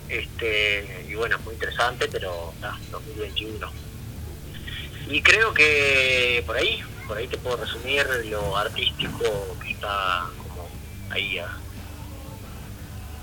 Este, 0.08 1.06
y 1.08 1.14
bueno, 1.14 1.36
es 1.36 1.44
muy 1.44 1.54
interesante, 1.54 2.08
pero 2.10 2.52
ah, 2.62 2.76
2021. 2.90 3.70
Y 5.10 5.22
creo 5.22 5.52
que 5.54 6.42
por 6.46 6.56
ahí, 6.56 6.80
por 7.06 7.16
ahí 7.16 7.26
te 7.28 7.38
puedo 7.38 7.56
resumir 7.56 8.04
lo 8.30 8.56
artístico 8.56 9.56
que 9.62 9.70
está 9.72 10.26
como 10.38 10.68
ahí 11.10 11.38
a- 11.38 11.56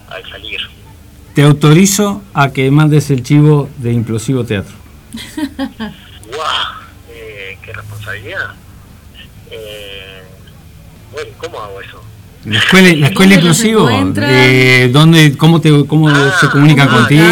al 0.10 0.30
salir. 0.30 0.60
Te 1.36 1.44
autorizo 1.44 2.22
a 2.34 2.52
que 2.52 2.70
mandes 2.72 3.10
el 3.10 3.24
chivo 3.24 3.70
de 3.78 3.92
Implosivo 3.92 4.46
Teatro. 4.46 4.76
¡Guau! 6.28 6.83
¡Qué 7.66 7.74
responsabilidad! 7.74 8.52
Eh, 9.52 10.24
bueno, 11.12 11.30
¿cómo 11.38 11.62
hago 11.62 11.82
eso? 11.82 12.04
La 12.46 12.60
escuela, 12.60 12.94
la 12.94 13.08
escuela 13.08 13.36
¿Dónde 13.36 13.48
los 13.48 13.58
Implosivo, 13.60 13.90
encuentran? 13.90 14.30
eh, 14.34 14.90
¿dónde, 14.92 15.38
¿cómo, 15.38 15.62
te, 15.62 15.86
cómo 15.88 16.10
Ah, 16.10 16.38
se 16.42 16.50
comunica 16.50 16.86
¿cómo 16.88 16.98
contigo? 17.00 17.24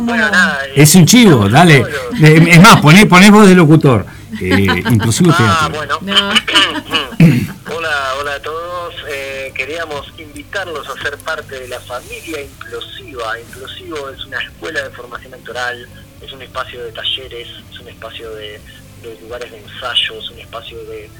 Bueno, 0.00 0.30
nada, 0.30 0.64
eh, 0.66 0.72
Es 0.76 0.94
un 0.94 1.04
chivo, 1.04 1.48
dale. 1.48 1.84
Eh, 2.22 2.46
Es 2.52 2.60
más, 2.60 2.80
poné, 2.80 3.04
poné 3.06 3.30
voz 3.30 3.46
de 3.48 3.54
locutor. 3.54 4.06
Eh, 4.40 4.82
Implosivo 4.90 5.30
Ah, 5.36 5.68
Teatro. 5.70 5.76
bueno. 5.76 5.98
No. 6.00 6.30
hola, 7.76 8.14
hola 8.20 8.34
a 8.36 8.40
todos. 8.40 8.94
Eh, 9.10 9.52
queríamos 9.54 10.06
invitarlos 10.16 10.88
a 10.88 11.02
ser 11.02 11.18
parte 11.18 11.60
de 11.60 11.68
la 11.68 11.80
familia 11.80 12.40
Implosiva. 12.40 13.38
Implosivo 13.40 14.08
es 14.08 14.24
una 14.24 14.38
escuela 14.38 14.82
de 14.82 14.90
formación 14.90 15.34
actoral, 15.34 15.86
es 16.22 16.32
un 16.32 16.40
espacio 16.40 16.82
de 16.82 16.92
talleres, 16.92 17.48
es 17.72 17.78
un 17.78 17.88
espacio 17.88 18.30
de, 18.36 18.58
de 19.10 19.20
lugares 19.20 19.50
de 19.50 19.58
ensayo, 19.58 20.18
es 20.18 20.30
un 20.30 20.38
espacio 20.38 20.78
de, 20.84 21.10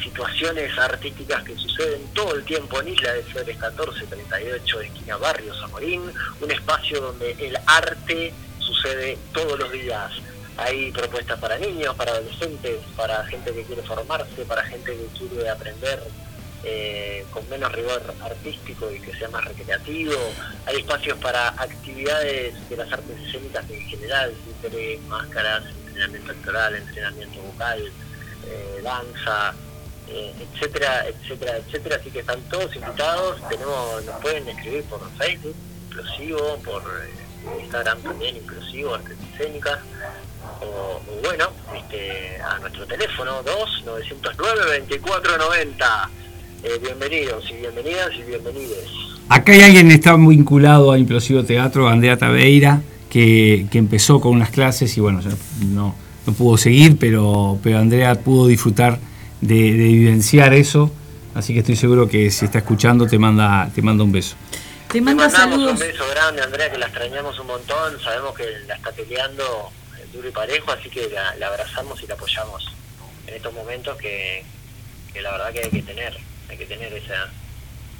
situaciones 0.00 0.78
artísticas 0.78 1.42
que 1.42 1.56
suceden 1.56 2.06
todo 2.14 2.36
el 2.36 2.44
tiempo 2.44 2.80
en 2.80 2.88
Isla 2.88 3.14
de 3.14 3.22
Flores 3.24 3.56
1438, 3.56 4.80
esquina 4.82 5.16
Barrio 5.16 5.52
Zamorín, 5.54 6.02
un 6.40 6.50
espacio 6.50 7.00
donde 7.00 7.32
el 7.32 7.58
arte 7.66 8.32
sucede 8.60 9.18
todos 9.32 9.58
los 9.58 9.72
días. 9.72 10.12
Hay 10.58 10.92
propuestas 10.92 11.40
para 11.40 11.58
niños, 11.58 11.96
para 11.96 12.12
adolescentes, 12.12 12.76
para 12.96 13.24
gente 13.24 13.52
que 13.52 13.64
quiere 13.64 13.82
formarse, 13.82 14.44
para 14.46 14.62
gente 14.62 14.92
que 14.92 15.18
quiere 15.18 15.48
aprender 15.48 16.00
eh, 16.68 17.24
con 17.30 17.48
menos 17.48 17.70
rigor 17.70 18.02
artístico 18.24 18.90
y 18.90 18.98
que 18.98 19.16
sea 19.16 19.28
más 19.28 19.44
recreativo. 19.44 20.14
Hay 20.66 20.78
espacios 20.78 21.16
para 21.18 21.48
actividades 21.48 22.54
de 22.68 22.76
las 22.76 22.92
artes 22.92 23.20
escénicas 23.20 23.68
en 23.70 23.82
general, 23.86 24.32
títere, 24.44 24.98
máscaras, 25.06 25.62
entrenamiento 25.96 26.32
actoral, 26.32 26.76
entrenamiento 26.76 27.40
vocal, 27.42 27.80
eh, 28.46 28.80
danza, 28.82 29.54
eh, 30.08 30.32
etcétera, 30.40 31.06
etcétera, 31.08 31.56
etcétera. 31.58 31.96
Así 31.96 32.10
que 32.10 32.20
están 32.20 32.40
todos 32.50 32.74
invitados. 32.76 33.48
Tenemos, 33.48 34.04
nos 34.04 34.20
pueden 34.20 34.48
escribir 34.48 34.84
por 34.84 35.00
Facebook, 35.18 35.54
inclusivo, 35.88 36.58
por 36.64 36.82
eh, 36.82 37.62
Instagram 37.62 38.00
también, 38.02 38.36
inclusivo, 38.36 38.94
artes 38.94 39.16
escénicas. 39.32 39.78
O, 40.60 41.00
bueno, 41.22 41.50
este, 41.74 42.40
a 42.40 42.58
nuestro 42.58 42.86
teléfono 42.86 43.42
2 43.42 43.82
909 43.86 44.86
2490. 44.88 46.10
Eh, 46.62 46.78
bienvenidos 46.82 47.50
y 47.50 47.54
bienvenidas 47.54 48.10
y 48.14 48.22
bienvenides. 48.22 48.88
Acá 49.28 49.52
hay 49.52 49.62
alguien 49.62 49.88
que 49.88 49.94
está 49.94 50.14
vinculado 50.14 50.92
a 50.92 50.98
Implosivo 50.98 51.42
Teatro, 51.42 51.88
Andrea 51.88 52.16
Tabeira, 52.16 52.80
que, 53.16 53.66
que 53.70 53.78
empezó 53.78 54.20
con 54.20 54.32
unas 54.32 54.50
clases 54.50 54.94
y 54.98 55.00
bueno, 55.00 55.22
ya 55.22 55.30
no, 55.64 55.94
no 56.26 56.32
pudo 56.34 56.58
seguir, 56.58 56.98
pero, 56.98 57.58
pero 57.62 57.78
Andrea 57.78 58.14
pudo 58.16 58.46
disfrutar 58.46 58.98
de, 59.40 59.54
de 59.54 59.84
vivenciar 59.88 60.52
eso. 60.52 60.92
Así 61.34 61.54
que 61.54 61.60
estoy 61.60 61.76
seguro 61.76 62.06
que 62.10 62.30
si 62.30 62.44
está 62.44 62.58
escuchando 62.58 63.06
te 63.06 63.18
manda, 63.18 63.70
te 63.74 63.80
manda 63.80 64.04
un 64.04 64.12
beso. 64.12 64.36
Te 64.92 65.00
manda 65.00 65.24
mandamos 65.28 65.54
saludos. 65.56 65.72
un 65.72 65.78
beso 65.78 66.04
grande, 66.10 66.42
Andrea, 66.42 66.70
que 66.70 66.76
la 66.76 66.86
extrañamos 66.88 67.40
un 67.40 67.46
montón. 67.46 67.98
Sabemos 68.04 68.34
que 68.34 68.44
la 68.68 68.74
está 68.74 68.92
peleando 68.92 69.42
duro 70.12 70.28
y 70.28 70.32
parejo, 70.32 70.70
así 70.72 70.90
que 70.90 71.08
la, 71.08 71.34
la 71.36 71.46
abrazamos 71.46 72.02
y 72.02 72.06
la 72.06 72.14
apoyamos 72.16 72.70
en 73.26 73.34
estos 73.34 73.54
momentos 73.54 73.96
que, 73.96 74.44
que 75.14 75.22
la 75.22 75.30
verdad 75.32 75.52
que 75.54 75.60
hay 75.64 75.70
que 75.70 75.82
tener, 75.82 76.14
hay 76.50 76.58
que 76.58 76.66
tener 76.66 76.92
esa, 76.92 77.30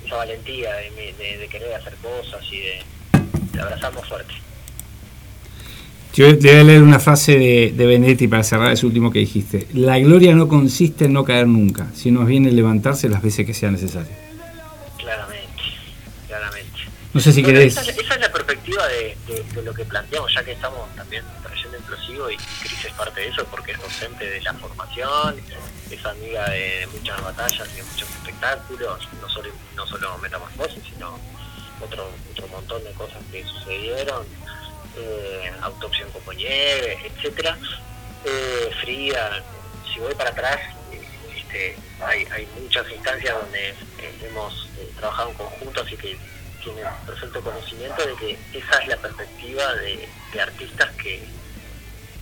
esa 0.04 0.16
valentía 0.16 0.74
de, 0.74 1.14
de- 1.18 1.38
de 1.38 1.48
querer 1.48 1.72
hacer 1.74 1.94
cosas 2.02 2.44
y 2.52 2.58
de, 2.58 2.82
la 3.54 3.62
abrazamos 3.62 4.06
fuerte. 4.06 4.34
Yo 6.16 6.26
le 6.28 6.34
voy 6.36 6.50
a 6.60 6.64
leer 6.64 6.82
una 6.82 6.98
frase 6.98 7.38
de, 7.38 7.72
de 7.76 7.86
Benedetti 7.86 8.26
para 8.26 8.42
cerrar 8.42 8.72
ese 8.72 8.86
último 8.86 9.10
que 9.12 9.18
dijiste. 9.18 9.66
La 9.74 9.98
gloria 9.98 10.34
no 10.34 10.48
consiste 10.48 11.04
en 11.04 11.12
no 11.12 11.24
caer 11.24 11.46
nunca, 11.46 11.88
sino 11.94 12.20
más 12.20 12.28
bien 12.28 12.46
en 12.46 12.56
levantarse 12.56 13.08
las 13.10 13.20
veces 13.20 13.44
que 13.44 13.52
sea 13.52 13.70
necesario. 13.70 14.08
Claramente, 14.96 15.62
claramente. 16.26 16.70
No 17.12 17.20
sé 17.20 17.32
si 17.32 17.42
querés... 17.42 17.76
Esa, 17.76 17.82
es- 17.90 17.98
esa 17.98 18.14
es 18.14 18.20
la 18.20 18.32
perspectiva 18.32 18.86
de, 18.88 19.16
de- 19.26 19.42
de 19.42 19.62
lo 19.62 19.74
que 19.74 19.84
planteamos, 19.84 20.32
ya 20.34 20.42
que 20.42 20.52
estamos 20.52 20.88
también 20.96 21.22
trayendo 21.42 21.76
inclusivo 21.76 22.30
y 22.30 22.36
Cris 22.36 22.84
es 22.86 22.92
parte 22.94 23.20
de 23.20 23.28
eso 23.28 23.44
porque 23.50 23.72
es 23.72 23.78
docente 23.78 24.24
de 24.28 24.40
la 24.40 24.54
formación, 24.54 25.36
es 25.90 26.06
amiga 26.06 26.48
de 26.48 26.88
muchas 26.94 27.22
batallas 27.22 27.68
y 27.74 27.76
de 27.76 27.82
muchos 27.82 28.08
espectáculos, 28.08 29.06
no 29.20 29.28
solo, 29.28 29.50
no 29.76 29.86
solo 29.86 30.16
Metamorfosis, 30.22 30.82
sino 30.94 31.18
otro, 31.84 32.08
otro 32.32 32.48
montón 32.48 32.82
de 32.84 32.90
cosas 32.92 33.18
que 33.30 33.44
sucedieron, 33.44 34.24
eh, 34.96 35.52
como 36.12 36.32
nieve, 36.32 36.98
etcétera. 37.04 37.56
Eh, 38.24 38.70
Frida, 38.80 39.42
si 39.92 40.00
voy 40.00 40.14
para 40.14 40.30
atrás, 40.30 40.58
este, 41.36 41.76
hay, 42.04 42.26
hay 42.32 42.48
muchas 42.60 42.90
instancias 42.90 43.34
donde 43.40 43.68
eh, 43.70 43.74
hemos 44.22 44.68
eh, 44.78 44.90
trabajado 44.96 45.30
en 45.30 45.36
conjunto, 45.36 45.82
así 45.82 45.96
que 45.96 46.18
tiene 46.62 46.82
perfecto 47.06 47.40
conocimiento 47.40 48.04
de 48.04 48.14
que 48.16 48.38
esa 48.58 48.78
es 48.82 48.88
la 48.88 48.96
perspectiva 48.96 49.74
de, 49.74 50.08
artistas 50.40 50.90
que, 50.96 51.22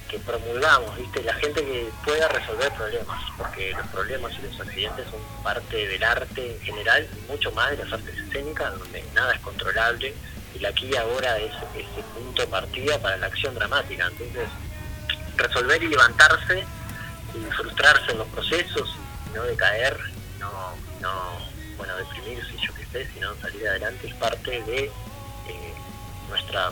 que 0.08 0.18
promulgamos, 0.20 0.96
¿viste? 0.96 1.24
La 1.24 1.34
gente 1.34 1.64
que 1.64 1.88
pueda 2.04 2.28
resolver 2.28 2.70
problemas, 2.74 3.20
porque 3.36 3.72
los 3.72 3.86
problemas 3.88 4.32
y 4.38 4.46
los 4.46 4.60
accidentes 4.60 5.06
son 5.10 5.20
parte 5.42 5.88
del 5.88 6.04
arte 6.04 6.52
en 6.52 6.60
general, 6.60 7.08
mucho 7.28 7.50
más 7.52 7.72
de 7.72 7.78
las 7.78 7.92
artes 7.92 8.16
escénicas, 8.16 8.78
donde 8.78 9.02
nada 9.14 9.34
es 9.34 9.40
controlable, 9.40 10.14
y 10.54 10.58
la 10.60 10.68
aquí 10.68 10.86
y 10.90 10.96
ahora 10.96 11.36
es 11.38 11.52
ese 11.74 12.02
punto 12.14 12.42
de 12.42 12.48
partida 12.48 12.98
para 13.00 13.16
la 13.16 13.26
acción 13.26 13.54
dramática. 13.54 14.06
Entonces, 14.06 14.48
resolver 15.36 15.82
y 15.82 15.88
levantarse, 15.88 16.64
y 17.34 17.52
frustrarse 17.52 18.12
en 18.12 18.18
los 18.18 18.28
procesos, 18.28 18.96
y 19.30 19.36
no 19.36 19.42
decaer, 19.42 19.98
no, 20.38 20.50
no 21.00 21.10
bueno, 21.76 21.96
deprimirse, 21.96 22.52
yo 22.60 22.72
qué 22.74 22.86
sé, 22.92 23.08
sino 23.14 23.34
salir 23.40 23.66
adelante, 23.66 24.06
es 24.06 24.14
parte 24.14 24.62
de 24.62 24.84
eh, 24.84 25.74
nuestra 26.28 26.70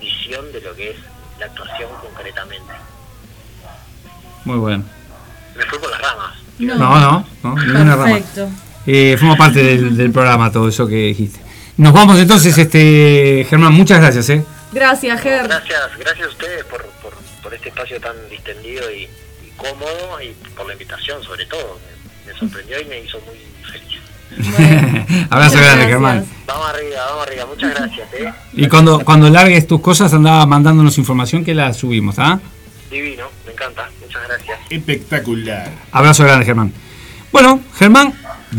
visión 0.00 0.52
de 0.52 0.60
lo 0.60 0.74
que 0.74 0.90
es 0.90 0.96
la 1.38 1.46
actuación 1.46 1.90
concretamente. 2.00 2.72
Muy 4.44 4.58
bueno. 4.58 4.84
Me 5.56 5.64
fui 5.64 5.78
por 5.78 5.90
las 5.90 6.00
ramas. 6.00 6.36
No, 6.58 6.74
no, 6.76 7.26
no, 7.42 7.54
ninguna 7.54 7.96
rama. 7.96 8.04
Perfecto. 8.04 8.48
Eh, 8.86 9.16
forma 9.18 9.36
parte 9.36 9.62
del, 9.62 9.96
del 9.96 10.12
programa 10.12 10.50
todo 10.50 10.68
eso 10.68 10.86
que 10.86 10.94
dijiste. 10.94 11.45
Nos 11.76 11.92
vamos 11.92 12.18
entonces, 12.18 12.56
este 12.56 13.46
Germán, 13.48 13.74
muchas 13.74 14.00
gracias, 14.00 14.30
¿eh? 14.30 14.44
Gracias, 14.72 15.20
Ger. 15.20 15.44
Gracias, 15.44 15.96
gracias 15.98 16.26
a 16.26 16.30
ustedes 16.30 16.64
por, 16.64 16.84
por, 17.02 17.14
por 17.42 17.54
este 17.54 17.68
espacio 17.68 18.00
tan 18.00 18.14
distendido 18.30 18.90
y, 18.90 19.04
y 19.04 19.50
cómodo 19.56 20.20
y 20.22 20.28
por 20.56 20.66
la 20.66 20.72
invitación 20.72 21.22
sobre 21.22 21.46
todo. 21.46 21.78
Me, 22.26 22.32
me 22.32 22.38
sorprendió 22.38 22.80
y 22.80 22.84
me 22.86 23.00
hizo 23.00 23.18
muy 23.20 23.36
feliz. 23.70 23.96
Abrazo 25.30 25.58
grande, 25.58 25.86
Germán. 25.86 26.26
Vamos 26.46 26.68
arriba, 26.68 27.06
vamos 27.10 27.26
arriba. 27.26 27.46
Muchas 27.46 27.74
gracias, 27.74 28.14
¿eh? 28.14 28.32
Y 28.54 28.68
cuando, 28.68 29.00
cuando 29.04 29.30
largues 29.30 29.66
tus 29.66 29.80
cosas, 29.80 30.12
andaba 30.12 30.46
mandándonos 30.46 30.98
información 30.98 31.44
que 31.44 31.54
la 31.54 31.72
subimos, 31.72 32.18
¿ah? 32.18 32.40
Divino, 32.90 33.28
me 33.44 33.52
encanta. 33.52 33.88
Muchas 34.00 34.22
gracias. 34.26 34.58
Espectacular. 34.70 35.70
Abrazo 35.92 36.24
grande, 36.24 36.44
Germán. 36.44 36.72
Bueno, 37.32 37.60
Germán 37.76 38.14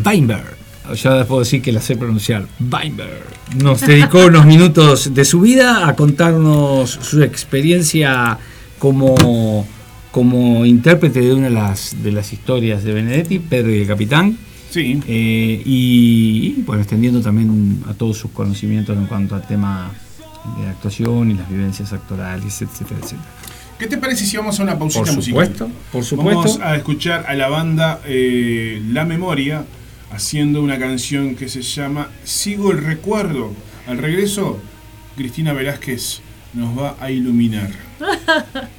Weinberg, 0.06 0.57
ya 0.93 1.15
les 1.15 1.26
puedo 1.26 1.41
decir 1.41 1.61
que 1.61 1.72
la 1.72 1.81
sé 1.81 1.95
pronunciar, 1.95 2.45
Weinberg, 2.59 3.23
nos 3.55 3.81
dedicó 3.81 4.26
unos 4.26 4.45
minutos 4.45 5.14
de 5.14 5.26
su 5.26 5.41
vida 5.41 5.88
a 5.88 5.95
contarnos 5.95 6.89
su 6.89 7.22
experiencia 7.23 8.38
como, 8.80 9.65
como 10.11 10.65
intérprete 10.65 11.22
de 11.22 11.34
una 11.34 11.47
de 11.47 11.53
las, 11.53 11.95
de 12.03 12.11
las 12.11 12.34
historias 12.34 12.84
de 12.84 12.93
Benedetti, 12.93 13.39
Pedro 13.39 13.73
y 13.73 13.81
el 13.81 13.88
Capitán. 13.88 14.38
Sí. 14.69 14.99
Eh, 15.07 15.61
y, 15.65 16.55
y, 16.57 16.64
bueno, 16.64 16.81
extendiendo 16.81 17.22
también 17.22 17.84
a 17.89 17.93
todos 17.93 18.18
sus 18.18 18.31
conocimientos 18.31 18.97
en 18.97 19.05
cuanto 19.05 19.35
al 19.35 19.47
tema 19.47 19.91
de 20.59 20.68
actuación 20.68 21.31
y 21.31 21.34
las 21.35 21.49
vivencias 21.49 21.93
actorales, 21.93 22.61
etcétera, 22.61 22.99
etcétera. 23.01 23.30
¿Qué 23.77 23.88
te 23.88 23.97
parece 23.97 24.26
si 24.26 24.38
vamos 24.38 24.59
a 24.59 24.64
una 24.64 24.77
pausita 24.77 25.05
Por 25.05 25.15
musical? 25.15 25.45
supuesto, 25.45 25.69
por 25.91 26.03
supuesto. 26.03 26.41
Vamos 26.41 26.59
a 26.61 26.76
escuchar 26.76 27.26
a 27.27 27.35
la 27.35 27.47
banda 27.47 28.01
eh, 28.05 28.81
La 28.91 29.05
Memoria 29.05 29.65
haciendo 30.12 30.62
una 30.62 30.80
canción 30.80 31.36
que 31.36 31.50
se 31.50 31.62
llama 31.62 32.10
Sigo 32.24 32.72
el 32.72 32.84
Recuerdo. 32.84 33.54
Al 33.88 33.98
regreso, 33.98 34.60
Cristina 35.16 35.54
Velázquez 35.54 36.22
nos 36.54 36.78
va 36.78 36.96
a 37.00 37.12
iluminar. 37.12 37.72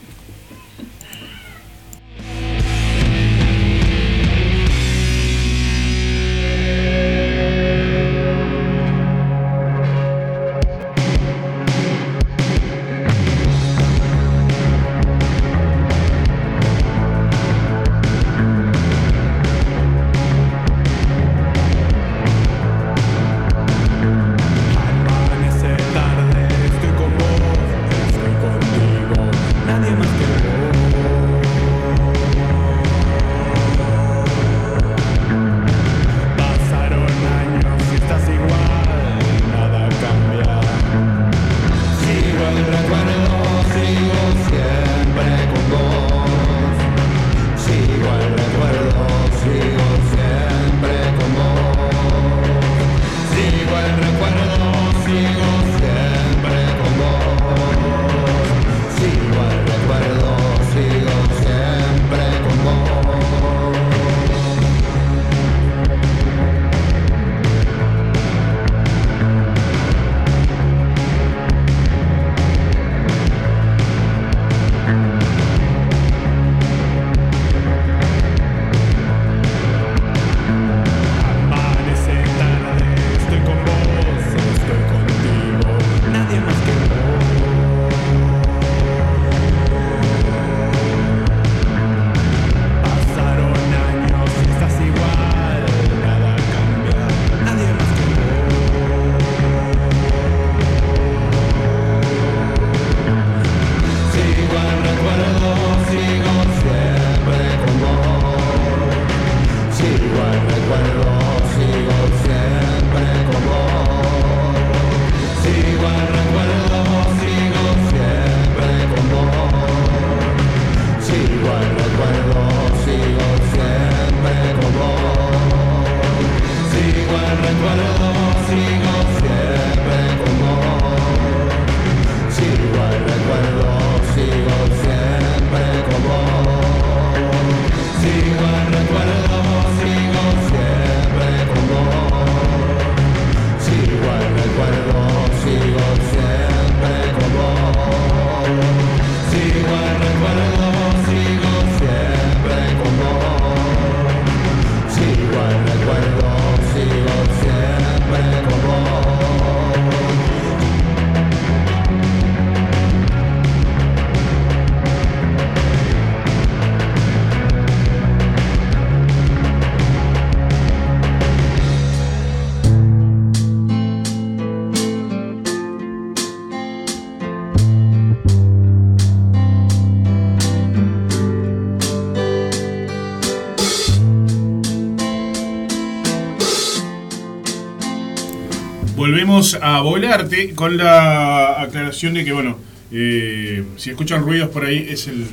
Volvemos 189.13 189.57
a 189.63 189.81
volarte 189.81 190.51
con 190.55 190.77
la 190.77 191.63
aclaración 191.63 192.13
de 192.13 192.27
que, 192.27 192.33
bueno, 192.35 192.59
eh, 192.93 193.65
si 193.79 193.89
escuchan 193.89 194.21
ruidos 194.23 194.51
por 194.51 194.67
ahí, 194.67 194.87
es 194.91 195.07
el, 195.09 195.25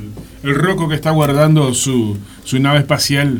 el 0.44 0.54
Rocco 0.54 0.88
que 0.88 0.94
está 0.94 1.10
guardando 1.10 1.74
su, 1.74 2.16
su 2.42 2.58
nave 2.58 2.78
espacial 2.78 3.38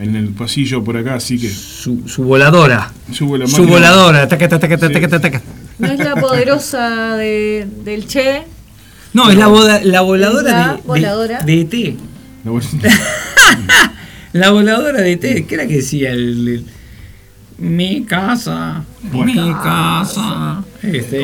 en 0.00 0.16
el 0.16 0.30
pasillo 0.30 0.82
por 0.82 0.96
acá, 0.96 1.14
así 1.14 1.38
que. 1.38 1.48
Su, 1.48 2.08
su 2.08 2.24
voladora. 2.24 2.90
Su, 3.12 3.26
vola- 3.28 3.46
Su 3.46 3.68
voladora. 3.68 4.26
Taca, 4.26 4.48
taca, 4.48 4.58
taca, 4.68 4.78
taca, 4.78 5.00
taca, 5.08 5.20
taca. 5.20 5.42
¿No 5.78 5.86
es 5.92 5.98
la 6.00 6.16
poderosa 6.16 7.16
de, 7.16 7.68
del 7.84 8.08
Che? 8.08 8.42
No, 9.14 9.30
es 9.30 9.36
la, 9.36 9.46
boda- 9.46 9.80
la 9.84 10.00
voladora 10.00 10.50
La 10.50 10.68
de, 10.72 10.76
de- 10.78 10.82
voladora. 10.88 11.42
de 11.44 11.60
ET. 11.60 11.74
La 12.44 12.50
vol- 12.50 12.64
La 14.32 14.50
voladora 14.50 15.00
de 15.02 15.12
ET. 15.12 15.46
¿Qué 15.46 15.54
era 15.54 15.68
que 15.68 15.76
decía? 15.76 16.10
El, 16.10 16.48
el- 16.48 16.64
mi 17.58 18.04
casa. 18.04 18.84
Mi 19.12 19.34
casa. 19.34 20.64
Este, 20.82 21.20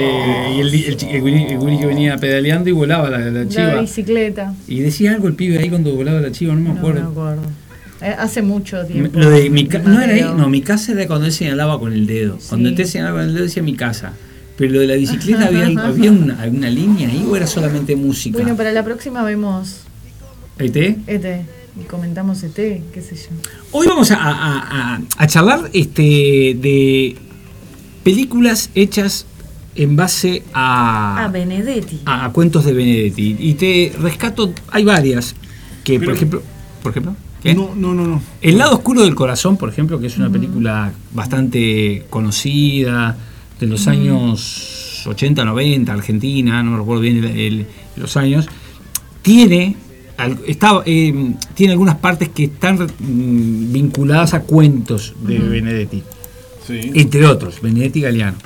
y 0.57 0.61
el, 0.61 0.69
el, 0.75 0.85
el 1.11 1.23
guri- 1.23 1.79
que 1.81 1.87
venía 1.87 2.17
pedaleando 2.17 2.69
y 2.69 2.73
volaba 2.73 3.09
la, 3.11 3.19
la 3.19 3.31
La 3.31 3.49
chiva. 3.49 3.81
bicicleta. 3.81 4.55
Y 4.67 4.81
decía 4.81 5.13
algo 5.13 5.29
el 5.29 5.35
pibe 5.35 5.59
ahí 5.59 5.69
cuando 5.71 5.95
volaba 5.95 6.21
la 6.21 6.33
chiva, 6.33 6.55
no 6.55 6.61
me 6.61 6.69
No 6.69 6.75
me 6.75 6.81
acuerdo. 6.81 7.09
acuerdo. 7.09 7.43
Eh, 8.03 8.15
hace 8.19 8.43
mucho 8.43 8.85
tiempo. 8.85 9.19
Lo 9.19 9.31
de 9.31 9.49
mi 9.51 9.65
no 9.65 10.01
era 10.01 10.13
ahí, 10.13 10.23
no, 10.37 10.49
mi 10.49 10.61
casa 10.61 10.93
era 10.93 11.07
cuando 11.07 11.27
él 11.27 11.33
señalaba 11.33 11.79
con 11.79 11.93
el 11.93 12.07
dedo. 12.07 12.39
Cuando 12.49 12.69
él 12.69 12.87
señalaba 12.87 13.19
con 13.21 13.29
el 13.29 13.35
dedo 13.35 13.45
decía 13.45 13.63
mi 13.63 13.75
casa. 13.75 14.13
Pero 14.57 14.73
lo 14.73 14.81
de 14.81 14.87
la 14.89 14.95
bicicleta 14.95 15.47
había, 15.47 15.67
había 15.85 16.11
una, 16.13 16.41
alguna 16.41 16.69
línea 16.71 17.09
ahí 17.09 17.25
o 17.29 17.37
era 17.37 17.47
solamente 17.47 17.97
música. 17.97 18.39
Bueno, 18.39 18.57
para 18.57 18.73
la 18.73 18.85
próxima 18.85 19.23
vemos 19.25 19.81
¿ET? 20.59 20.77
ET. 21.07 21.47
Y 21.81 21.85
comentamos 21.87 22.41
ET, 22.45 22.55
qué 22.55 23.01
sé 23.03 23.17
yo. 23.17 23.31
Hoy 23.73 23.87
vamos 23.89 24.11
a, 24.13 24.17
a- 24.17 24.95
a- 24.97 25.01
a 25.17 25.27
charlar 25.27 25.71
este, 25.73 26.03
de 26.03 27.17
películas 28.05 28.71
hechas 28.75 29.27
en 29.75 29.97
base 29.97 30.45
a, 30.53 31.25
Ah, 31.25 31.29
Benedetti. 31.29 32.01
a- 32.05 32.27
a 32.27 32.33
cuentos 32.33 32.65
de 32.65 32.73
Benedetti. 32.75 33.37
Y 33.41 33.55
te 33.55 33.93
rescato, 34.01 34.53
hay 34.71 34.85
varias, 34.85 35.35
que 35.83 35.99
por 35.99 36.15
ejemplo... 36.15 36.43
¿Por 36.83 36.91
ejemplo? 36.93 37.17
¿Qué? 37.43 37.55
No, 37.55 37.75
no, 37.75 37.93
no, 37.95 38.07
no. 38.07 38.23
El 38.41 38.59
lado 38.59 38.75
oscuro 38.77 39.03
del 39.03 39.15
corazón, 39.15 39.57
por 39.57 39.69
ejemplo, 39.69 39.99
que 40.01 40.07
es 40.07 40.17
una 40.17 40.31
película 40.31 40.93
bastante 41.13 42.05
conocida, 42.11 43.17
de 43.61 43.67
los 43.67 43.87
años 43.87 45.05
80, 45.07 45.45
90, 45.45 45.93
Argentina, 45.93 46.63
no 46.63 46.77
recuerdo 46.79 47.03
bien 47.03 47.19
el- 47.25 47.37
el- 47.39 47.67
los 47.97 48.17
años, 48.17 48.47
tiene, 49.23 49.77
está, 50.47 50.83
eh, 50.87 51.33
tiene 51.55 51.73
algunas 51.73 51.97
partes 51.97 52.29
que 52.31 52.45
están 52.45 52.77
mm, 52.79 53.73
vinculadas 53.73 54.35
a 54.35 54.41
cuentos 54.41 55.15
de 55.27 55.39
Benedetti, 55.39 56.03
Sí. 56.67 56.91
entre 56.95 57.27
otros, 57.27 57.61
Benedetti 57.61 57.99
y 58.01 58.03
Galeano. 58.03 58.37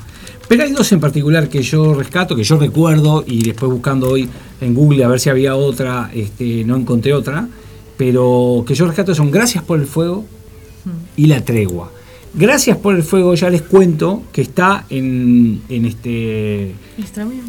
Pero 0.47 0.63
hay 0.63 0.71
dos 0.71 0.91
en 0.91 0.99
particular 0.99 1.47
que 1.47 1.61
yo 1.61 1.93
rescato, 1.93 2.35
que 2.35 2.43
yo 2.43 2.57
recuerdo, 2.57 3.23
y 3.25 3.43
después 3.43 3.71
buscando 3.71 4.09
hoy 4.09 4.27
en 4.61 4.73
Google 4.73 5.03
a 5.03 5.07
ver 5.07 5.19
si 5.19 5.29
había 5.29 5.55
otra, 5.55 6.09
este, 6.13 6.63
no 6.65 6.75
encontré 6.75 7.13
otra, 7.13 7.47
pero 7.97 8.63
que 8.67 8.73
yo 8.73 8.85
rescato 8.87 9.13
son 9.13 9.29
Gracias 9.31 9.63
por 9.63 9.79
el 9.79 9.85
Fuego 9.85 10.25
y 11.15 11.27
La 11.27 11.41
Tregua. 11.45 11.91
Gracias 12.33 12.77
por 12.77 12.95
el 12.95 13.03
Fuego, 13.03 13.35
ya 13.35 13.49
les 13.49 13.61
cuento 13.61 14.23
que 14.31 14.41
está 14.41 14.85
en, 14.89 15.61
en 15.69 15.85
este... 15.85 16.73
¿Está 16.97 17.25
bien? 17.25 17.43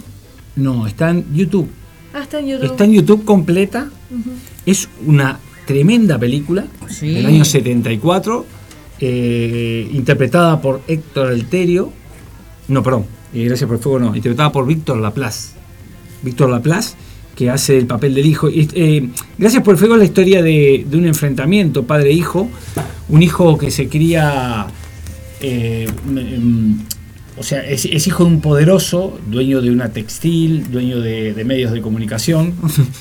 No, 0.56 0.86
está 0.86 1.10
en 1.10 1.24
YouTube. 1.34 1.68
Ah, 2.12 2.22
está 2.22 2.40
en 2.40 2.48
YouTube. 2.48 2.64
Está 2.66 2.84
en 2.84 2.92
YouTube 2.92 3.24
completa. 3.24 3.88
Es 4.66 4.88
una 5.06 5.38
tremenda 5.66 6.18
película 6.18 6.66
Sí. 6.88 7.08
del 7.14 7.26
año 7.26 7.44
74, 7.44 8.44
eh, 9.00 9.90
interpretada 9.92 10.60
por 10.60 10.82
Héctor 10.86 11.28
Alterio. 11.28 11.92
No, 12.68 12.82
perdón, 12.82 13.06
eh, 13.34 13.44
Gracias 13.44 13.66
por 13.66 13.76
el 13.76 13.82
Fuego 13.82 13.98
no, 13.98 14.16
interpretada 14.16 14.52
por 14.52 14.66
Víctor 14.66 14.98
Laplace. 14.98 15.50
Víctor 16.22 16.50
Laplace, 16.50 16.94
que 17.34 17.50
hace 17.50 17.78
el 17.78 17.86
papel 17.86 18.14
del 18.14 18.26
hijo. 18.26 18.48
Eh, 18.52 19.08
Gracias 19.38 19.62
por 19.62 19.74
el 19.74 19.78
Fuego 19.78 19.94
es 19.94 20.00
la 20.00 20.04
historia 20.04 20.42
de, 20.42 20.86
un 20.92 21.06
enfrentamiento 21.06 21.84
padre-hijo. 21.84 22.48
Un 23.08 23.22
hijo 23.22 23.56
que 23.58 23.70
se 23.70 23.88
cría. 23.88 24.66
eh, 25.40 25.88
mm, 26.06 26.74
o 27.40 27.42
sea, 27.42 27.66
es, 27.66 27.86
es 27.86 28.06
hijo 28.06 28.24
de 28.24 28.30
un 28.30 28.40
poderoso, 28.42 29.18
dueño 29.26 29.62
de 29.62 29.70
una 29.70 29.88
textil, 29.88 30.70
dueño 30.70 31.00
de, 31.00 31.32
de 31.32 31.44
medios 31.46 31.72
de 31.72 31.80
comunicación. 31.80 32.52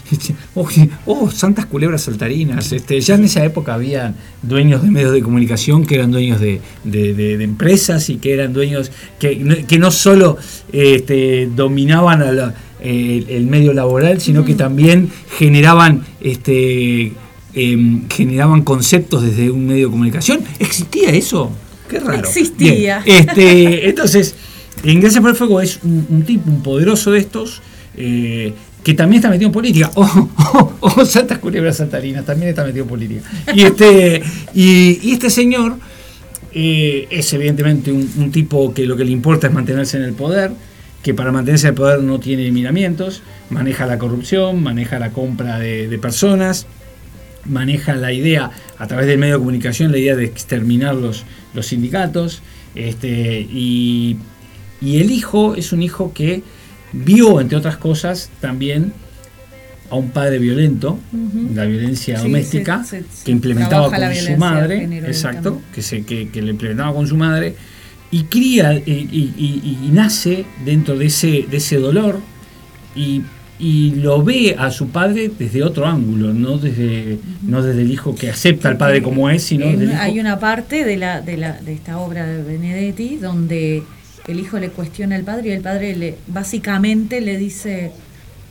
oh, 0.56 0.66
oh, 1.06 1.30
santas 1.30 1.66
culebras 1.66 2.03
saltarinas. 2.03 2.72
Este, 2.72 3.02
ya 3.02 3.16
en 3.16 3.26
esa 3.26 3.44
época 3.44 3.74
había 3.74 4.16
dueños 4.41 4.82
de 4.82 4.91
medios 4.91 5.11
de 5.11 5.22
comunicación 5.22 5.86
que 5.86 5.95
eran 5.95 6.11
dueños 6.11 6.40
de, 6.40 6.61
de- 6.86 7.14
de- 7.14 7.38
de 7.38 7.44
empresas 7.44 8.10
y 8.10 8.16
que 8.16 8.34
eran 8.34 8.53
dueños 8.53 8.91
que, 9.20 9.36
no- 9.36 9.56
que 9.68 9.78
no 9.78 9.91
solo 9.91 10.38
este, 10.72 11.49
dominaban 11.53 12.22
a 12.22 12.32
la- 12.32 12.56
eh, 12.82 13.26
el 13.28 13.45
medio 13.48 13.74
laboral, 13.74 14.22
sino 14.22 14.45
que 14.45 14.56
también 14.56 15.10
generaban 15.38 16.06
este, 16.22 17.11
em, 17.53 18.07
generaban 18.07 18.61
conceptos 18.61 19.22
desde 19.24 19.52
un 19.52 19.68
medio 19.68 19.88
de 19.88 19.91
comunicación. 19.91 20.40
¿Existía 20.60 21.10
eso? 21.10 21.52
Qué 21.90 21.99
raro. 21.99 22.20
Existía. 22.20 22.99
Bien, 22.99 23.20
este, 23.28 23.90
entonces, 23.90 24.36
en 24.84 25.02
Gracias 25.02 25.22
por 25.22 25.32
el 25.32 25.36
Fuego 25.36 25.60
es 25.61 25.80
un, 25.84 26.06
un 26.10 26.24
tipo, 26.24 26.49
un 26.49 26.64
poderoso 26.64 27.11
de 27.11 27.20
estos, 27.20 27.61
eh, 27.98 28.53
que 28.84 28.94
también 28.94 29.20
está 29.20 29.30
metido 29.30 29.48
en 29.48 29.53
política. 29.53 29.91
Oh, 29.95 30.30
oh, 30.53 30.74
oh, 30.80 31.06
Santas 31.06 31.40
Culebras 31.40 31.78
Saltarinas, 31.78 32.26
también 32.26 32.49
está 32.49 32.64
metido 32.64 32.84
en 32.84 32.90
política. 32.90 33.22
Y 33.53 33.64
este, 33.64 34.22
y, 34.53 34.99
y 35.02 35.11
este 35.11 35.30
señor 35.30 35.78
eh, 36.53 37.07
es 37.10 37.34
evidentemente 37.34 37.91
un, 37.91 38.10
un 38.18 38.32
tipo 38.32 38.74
que 38.74 38.86
lo 38.86 38.95
que 38.95 39.03
le 39.03 39.11
importa 39.11 39.48
es 39.48 39.53
mantenerse 39.53 39.98
en 39.98 40.03
el 40.03 40.14
poder, 40.14 40.52
que 41.03 41.14
para 41.14 41.32
mantenerse 41.32 41.68
en 41.68 41.74
el 41.74 41.76
poder 41.76 42.03
no 42.03 42.20
tiene 42.20 42.52
miramientos, 42.52 43.22
maneja 43.49 43.86
la 43.86 43.98
corrupción, 43.98 44.64
maneja 44.64 44.99
la 44.99 45.11
compra 45.11 45.60
de, 45.60 45.88
de 45.88 45.98
personas, 45.98 46.68
maneja 47.50 47.96
la 47.96 48.14
idea, 48.14 48.52
a 48.78 48.88
través 48.88 49.08
del 49.08 49.18
medio 49.18 49.34
de 49.36 49.40
comunicación, 49.40 49.92
la 49.92 49.98
idea 49.98 50.16
de 50.16 50.26
exterminar 50.26 50.96
los, 50.96 51.26
los 51.54 51.66
sindicatos. 51.68 52.42
Este, 52.76 53.42
y, 53.42 54.18
y 54.82 54.98
el 55.02 55.12
hijo 55.12 55.56
es 55.56 55.74
un 55.74 55.82
hijo 55.84 56.14
que 56.14 56.44
vio, 56.94 57.42
entre 57.42 57.58
otras 57.58 57.78
cosas, 57.78 58.30
también 58.40 58.94
a 59.92 59.96
un 59.96 60.12
padre 60.12 60.38
violento, 60.38 61.00
la 61.56 61.66
violencia 61.66 62.18
Sí, 62.18 62.24
doméstica, 62.24 62.84
se- 62.84 63.02
se- 63.12 63.26
que 63.26 63.32
implementaba 63.32 63.90
con 63.90 64.16
su 64.16 64.38
madre, 64.38 65.00
exacto, 65.08 65.62
que, 65.74 65.82
se, 65.82 66.04
que, 66.04 66.30
que 66.30 66.42
le 66.44 66.52
implementaba 66.52 66.94
con 66.94 67.08
su 67.08 67.16
madre, 67.18 67.56
y 68.12 68.24
cría 68.26 68.74
y- 68.76 69.80
y 69.84 69.90
nace 69.92 70.46
dentro 70.64 70.96
de 70.96 71.08
ese, 71.08 71.46
de 71.50 71.58
ese 71.58 71.78
dolor 71.78 72.20
y, 72.96 73.24
y 73.60 73.95
lo 73.95 74.23
ve 74.23 74.56
a 74.57 74.72
su 74.72 74.88
padre 74.88 75.30
desde 75.38 75.64
otro 75.64 75.86
ángulo, 75.86 76.34
no 76.34 76.57
desde, 76.57 77.19
no 77.44 77.61
desde 77.61 77.81
el 77.81 77.91
hijo 77.91 78.15
que 78.15 78.30
acepta 78.30 78.69
al 78.69 78.77
padre 78.77 79.03
como 79.03 79.30
es, 79.30 79.44
sino 79.44 79.65
desde 79.65 79.84
el 79.84 79.91
hijo. 79.91 80.02
hay 80.02 80.19
una 80.19 80.40
parte 80.40 80.86
de, 80.86 80.95
la, 80.95 81.19
de, 81.19 81.36
la, 81.36 81.60
de 81.61 81.73
esta 81.73 81.99
obra 81.99 82.26
de 82.26 82.41
Benedetti 82.41 83.18
donde 83.18 83.84
el 84.27 84.40
hijo 84.40 84.60
le 84.60 84.69
cuestiona 84.69 85.18
al 85.18 85.23
padre 85.23 85.49
y 85.49 85.52
el 85.52 85.61
padre 85.61 85.95
le 85.98 86.15
básicamente 86.27 87.19
le 87.19 87.38
dice, 87.38 87.91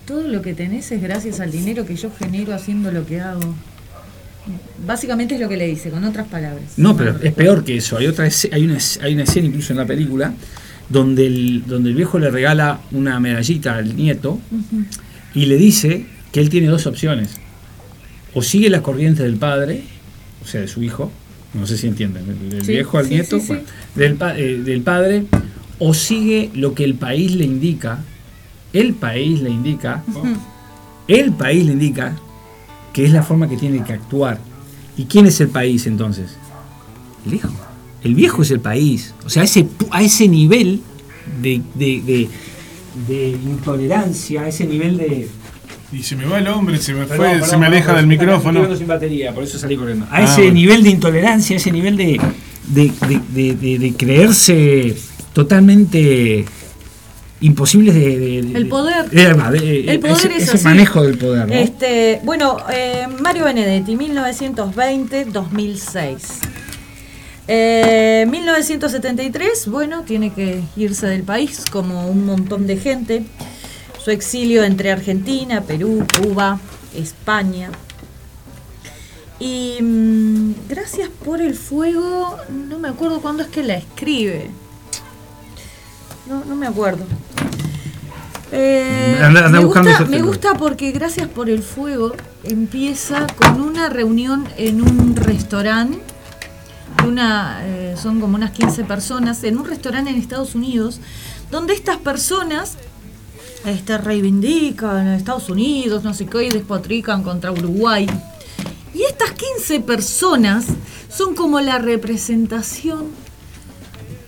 todo 0.07 0.29
lo 0.29 0.43
que 0.43 0.53
tenés 0.53 0.93
es 0.93 1.01
gracias 1.01 1.41
al 1.41 1.51
dinero 1.51 1.87
que 1.87 1.97
yo 1.97 2.11
genero 2.11 2.55
haciendo 2.55 2.93
lo 2.93 3.07
que 3.07 3.21
hago. 3.21 3.55
Básicamente 4.87 5.35
es 5.35 5.41
lo 5.41 5.49
que 5.49 5.57
le 5.57 5.67
dice, 5.67 5.91
con 5.91 6.05
otras 6.05 6.27
palabras. 6.29 6.65
No, 6.77 6.97
pero 6.97 7.17
es 7.23 7.33
peor 7.33 7.65
que 7.65 7.77
eso. 7.77 7.97
Hay 7.99 8.07
otra 8.07 8.29
hay 8.53 8.65
una, 8.65 8.79
hay 9.03 9.15
una 9.15 9.23
escena 9.23 9.47
incluso 9.47 9.73
en 9.73 9.79
la 9.79 9.87
película 9.87 10.33
donde 10.89 11.27
el, 11.27 11.65
donde 11.67 11.91
el 11.91 11.97
viejo 11.97 12.19
le 12.19 12.31
regala 12.31 12.81
una 12.93 13.19
medallita 13.21 13.77
al 13.77 13.95
nieto 13.97 14.39
y 15.35 15.47
le 15.47 15.57
dice 15.57 16.07
que 16.33 16.41
él 16.41 16.49
tiene 16.51 16.69
dos 16.69 16.87
opciones. 16.87 17.37
O 18.35 18.43
sigue 18.43 18.71
las 18.71 18.83
corrientes 18.83 19.25
del 19.25 19.37
padre, 19.37 19.83
o 20.43 20.47
sea, 20.47 20.61
de 20.61 20.69
su 20.69 20.83
hijo, 20.83 21.11
no 21.55 21.67
sé 21.67 21.77
si 21.79 21.87
entienden, 21.89 22.25
del, 22.51 22.65
Sí, 22.65 22.73
viejo 22.73 22.99
al 22.99 23.07
sí, 23.07 23.15
nieto, 23.15 23.37
sí, 23.39 23.43
sí. 23.43 23.49
bueno, 23.49 23.63
Del, 23.95 24.15
pa- 24.15 24.39
eh, 24.39 24.59
del 24.59 24.83
padre, 24.83 25.25
o 25.79 25.95
sigue 25.95 26.51
lo 26.55 26.75
que 26.75 26.85
el 26.85 26.95
país 26.95 27.35
le 27.35 27.45
indica, 27.45 28.01
el 28.73 28.95
país 28.95 29.41
le 29.41 29.51
indica, 29.51 30.05
el 31.09 31.33
país 31.33 31.65
le 31.67 31.73
indica 31.73 32.17
que 32.93 33.05
es 33.07 33.13
la 33.13 33.23
forma 33.23 33.49
que 33.49 33.57
tiene 33.57 33.83
que 33.85 33.93
actuar. 33.95 34.39
¿Y 34.97 35.05
quién 35.05 35.27
es 35.27 35.41
el 35.41 35.49
país 35.49 35.87
entonces? 35.87 36.37
El 37.27 37.35
hijo. 37.35 37.49
El 38.05 38.15
viejo 38.15 38.43
es 38.43 38.51
el 38.51 38.61
país. 38.61 39.15
O 39.25 39.31
sea, 39.31 39.43
a 39.43 39.45
ese, 39.45 39.65
pu- 39.65 39.89
a 39.91 40.03
ese 40.03 40.29
nivel 40.29 40.81
de, 41.43 41.61
de- 41.75 42.03
de- 42.03 42.29
de 43.09 43.29
intolerancia, 43.31 44.43
a 44.43 44.49
ese 44.49 44.67
nivel 44.67 44.97
de... 44.99 45.29
Y 45.93 46.03
se 46.03 46.17
me 46.17 46.25
va 46.27 46.39
el 46.39 46.49
hombre, 46.49 46.79
se 46.79 46.93
me 46.95 47.07
fue, 47.07 47.17
Perdón, 47.17 47.35
se 47.35 47.41
perdón, 47.41 47.61
me 47.61 47.67
aleja 47.67 47.87
perdón, 47.87 48.09
del 48.09 48.13
estoy 48.13 48.27
micrófono. 48.27 48.77
sin 48.77 48.87
batería, 48.87 49.33
por 49.35 49.43
eso 49.45 49.59
salí 49.59 49.77
corriendo. 49.77 50.05
A 50.11 50.17
Ah, 50.19 50.25
ese 50.25 50.43
bueno. 50.43 50.53
nivel 50.55 50.83
de 50.83 50.91
intolerancia, 50.91 51.57
a 51.57 51.59
ese 51.59 51.71
nivel 51.73 51.97
de, 51.97 52.21
de, 52.69 52.93
de- 53.09 53.21
de- 53.35 53.55
de- 53.55 53.79
de 53.79 53.93
creerse 53.95 54.95
totalmente 55.33 56.45
imposibles 57.41 57.95
de... 57.95 58.19
de- 58.19 58.43
de- 58.43 58.59
El 58.59 58.69
poder. 58.69 59.09
de- 59.11 59.35
de- 59.35 59.61
de- 59.61 59.91
El 59.93 60.01
poder 60.01 60.17
ese, 60.17 60.37
es 60.37 60.43
ese 60.45 60.53
así. 60.57 60.65
manejo 60.65 61.03
del 61.05 61.17
poder, 61.19 61.47
¿no? 61.49 61.55
Este, 61.55 62.21
bueno, 62.25 62.57
eh, 62.73 63.07
Mario 63.23 63.45
Benedetti, 63.45 63.97
1920-2006. 63.97 66.19
Eh, 67.49 68.27
1973, 68.29 69.69
bueno, 69.69 70.03
tiene 70.03 70.33
que 70.33 70.63
irse 70.77 71.07
del 71.07 71.23
país 71.23 71.65
como 71.71 72.07
un 72.09 72.27
montón 72.27 72.67
de 72.67 72.77
gente. 72.77 73.25
Su 74.05 74.11
exilio 74.11 74.65
entre 74.65 74.93
Argentina, 74.93 75.63
Perú, 75.63 76.05
Cuba, 76.21 76.61
España. 76.95 77.71
Y 79.41 79.79
mm, 79.81 80.53
gracias 80.69 81.09
por 81.25 81.41
el 81.41 81.55
fuego, 81.55 82.37
no 82.69 82.79
me 82.79 82.89
acuerdo 82.89 83.21
cuándo 83.21 83.43
es 83.45 83.49
que 83.49 83.63
la 83.63 83.77
escribe. 83.77 84.51
No, 86.29 86.45
no 86.45 86.55
me 86.55 86.67
acuerdo. 86.67 87.05
Eh, 88.53 89.17
Anda- 89.23 89.47
anda 89.47 89.59
me, 89.61 89.65
gusta, 89.65 90.05
me 90.07 90.23
gusta 90.23 90.55
porque 90.55 90.91
Gracias 90.91 91.29
por 91.29 91.51
el 91.51 91.63
fuego 91.63 92.15
empieza 92.45 93.27
con 93.37 93.61
una 93.61 93.89
reunión 93.91 94.47
en 94.57 94.81
un 94.83 95.17
restaurante. 95.17 95.99
Eh, 97.17 97.95
son 98.01 98.21
como 98.21 98.37
unas 98.37 98.51
15 98.51 98.85
personas 98.85 99.43
en 99.45 99.57
un 99.57 99.65
restaurante 99.65 100.11
en 100.11 100.17
Estados 100.17 100.55
Unidos, 100.55 101.01
donde 101.51 101.73
estas 101.73 101.97
personas 101.97 102.77
este, 103.65 103.97
reivindican 103.97 105.07
a 105.07 105.17
Estados 105.17 105.49
Unidos, 105.49 106.05
no 106.05 106.13
sé 106.13 106.27
qué, 106.27 106.45
y 106.45 106.51
despotrican 106.51 107.23
contra 107.23 107.51
Uruguay. 107.51 108.07
Y 108.95 109.03
estas 109.05 109.33
15 109.33 109.81
personas 109.81 110.67
son 111.09 111.35
como 111.35 111.61
la 111.61 111.79
representación 111.79 113.07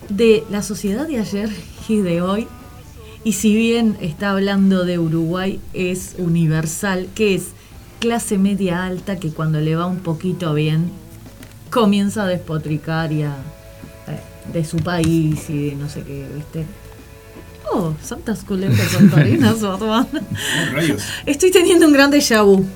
de 0.09 0.43
la 0.51 0.63
sociedad 0.63 1.07
de 1.07 1.19
ayer 1.19 1.51
y 1.87 1.97
de 1.99 2.23
hoy. 2.23 2.49
Y 3.25 3.35
si 3.35 3.55
bien 3.55 3.99
está 4.01 4.31
hablando 4.31 4.87
de 4.87 4.99
Uruguay, 4.99 5.61
es 5.75 6.15
universal, 6.17 7.09
que 7.15 7.35
es 7.35 7.49
clase 7.99 8.39
media 8.39 8.87
alta 8.87 9.21
que 9.21 9.31
cuando 9.31 9.61
le 9.61 9.77
va 9.77 9.85
un 9.85 9.99
poquito 9.99 10.55
bien, 10.55 10.91
comienza 11.71 12.25
a 12.25 12.27
despotricar 12.27 13.13
y 13.13 13.23
a, 13.23 13.37
eh, 14.09 14.53
de 14.53 14.65
su 14.65 14.79
país 14.79 15.49
y 15.49 15.71
de 15.71 15.77
no 15.77 15.89
sé 15.89 16.03
qué, 16.03 16.27
¿viste? 16.35 16.67
Oh, 17.73 17.95
santas 18.03 18.45
saltarinas, 18.91 19.61
Batman. 19.63 20.27
Estoy 21.25 21.51
teniendo 21.51 21.87
un 21.87 21.93
gran 21.93 22.11
déjà 22.11 22.43
vu. 22.43 22.67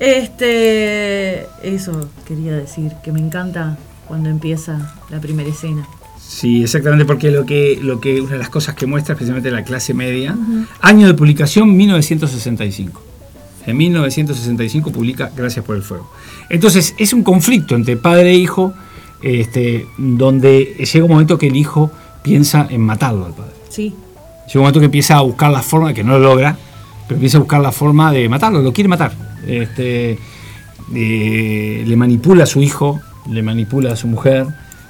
Este, 0.00 1.46
eso 1.62 2.08
quería 2.26 2.52
decir, 2.56 2.92
que 3.02 3.10
me 3.12 3.18
encanta 3.18 3.76
cuando 4.06 4.30
empieza 4.30 4.94
la 5.10 5.20
primera 5.20 5.48
escena. 5.50 5.86
Sí, 6.20 6.62
exactamente, 6.62 7.04
porque 7.04 7.30
lo 7.30 7.44
que, 7.44 7.78
lo 7.82 8.00
que 8.00 8.20
una 8.20 8.32
de 8.32 8.38
las 8.38 8.50
cosas 8.50 8.74
que 8.74 8.86
muestra 8.86 9.14
especialmente 9.14 9.50
la 9.50 9.64
clase 9.64 9.94
media, 9.94 10.36
año 10.80 11.06
de 11.06 11.14
publicación 11.14 11.76
1965. 11.76 13.02
En 13.68 13.76
1965 13.76 14.90
publica 14.90 15.30
Gracias 15.36 15.64
por 15.64 15.76
el 15.76 15.82
Fuego. 15.82 16.10
Entonces 16.48 16.94
es 16.98 17.12
un 17.12 17.22
conflicto 17.22 17.74
entre 17.76 17.96
padre 17.96 18.30
e 18.30 18.34
hijo, 18.34 18.72
este, 19.22 19.86
donde 19.98 20.74
llega 20.92 21.04
un 21.04 21.10
momento 21.10 21.38
que 21.38 21.48
el 21.48 21.56
hijo 21.56 21.90
piensa 22.22 22.66
en 22.70 22.80
matarlo 22.80 23.26
al 23.26 23.34
padre. 23.34 23.52
Sí, 23.68 23.94
Llega 24.46 24.60
un 24.60 24.62
momento 24.62 24.80
que 24.80 24.86
empieza 24.86 25.16
a 25.18 25.20
buscar 25.20 25.50
la 25.50 25.62
forma, 25.62 25.92
que 25.92 26.02
no 26.02 26.12
lo 26.18 26.20
logra, 26.20 26.56
pero 27.06 27.16
empieza 27.16 27.36
a 27.36 27.40
buscar 27.40 27.60
la 27.60 27.72
forma 27.72 28.10
de 28.12 28.28
matarlo, 28.28 28.62
lo 28.62 28.72
quiere 28.72 28.88
matar. 28.88 29.12
Este, 29.46 30.18
eh, 30.94 31.84
le 31.86 31.96
manipula 31.96 32.44
a 32.44 32.46
su 32.46 32.62
hijo, 32.62 33.00
le 33.30 33.42
manipula 33.42 33.92
a 33.92 33.96
su 33.96 34.06
mujer. 34.08 34.46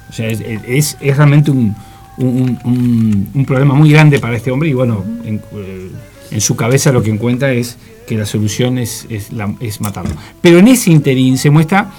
O 0.09 0.13
sea, 0.13 0.27
es, 0.27 0.41
es- 0.67 0.97
es 1.01 1.17
realmente 1.17 1.51
un, 1.51 1.75
un- 2.17 2.57
un- 2.63 3.29
un 3.33 3.45
problema 3.45 3.73
muy 3.73 3.91
grande 3.91 4.19
para 4.19 4.35
este 4.37 4.49
hombre 4.51 4.69
y 4.69 4.73
bueno, 4.73 5.03
en, 5.25 5.35
eh, 5.53 5.89
en 6.31 6.41
su 6.41 6.55
cabeza 6.55 6.91
lo 6.91 7.01
que 7.01 7.09
encuentra 7.09 7.51
es 7.51 7.77
que 8.07 8.17
la 8.17 8.25
solución 8.25 8.77
es, 8.77 9.07
es, 9.09 9.81
matarlo. 9.81 10.15
Pero 10.41 10.59
en 10.59 10.67
ese 10.67 10.91
interín 10.91 11.37
se 11.37 11.49
muestra 11.49 11.91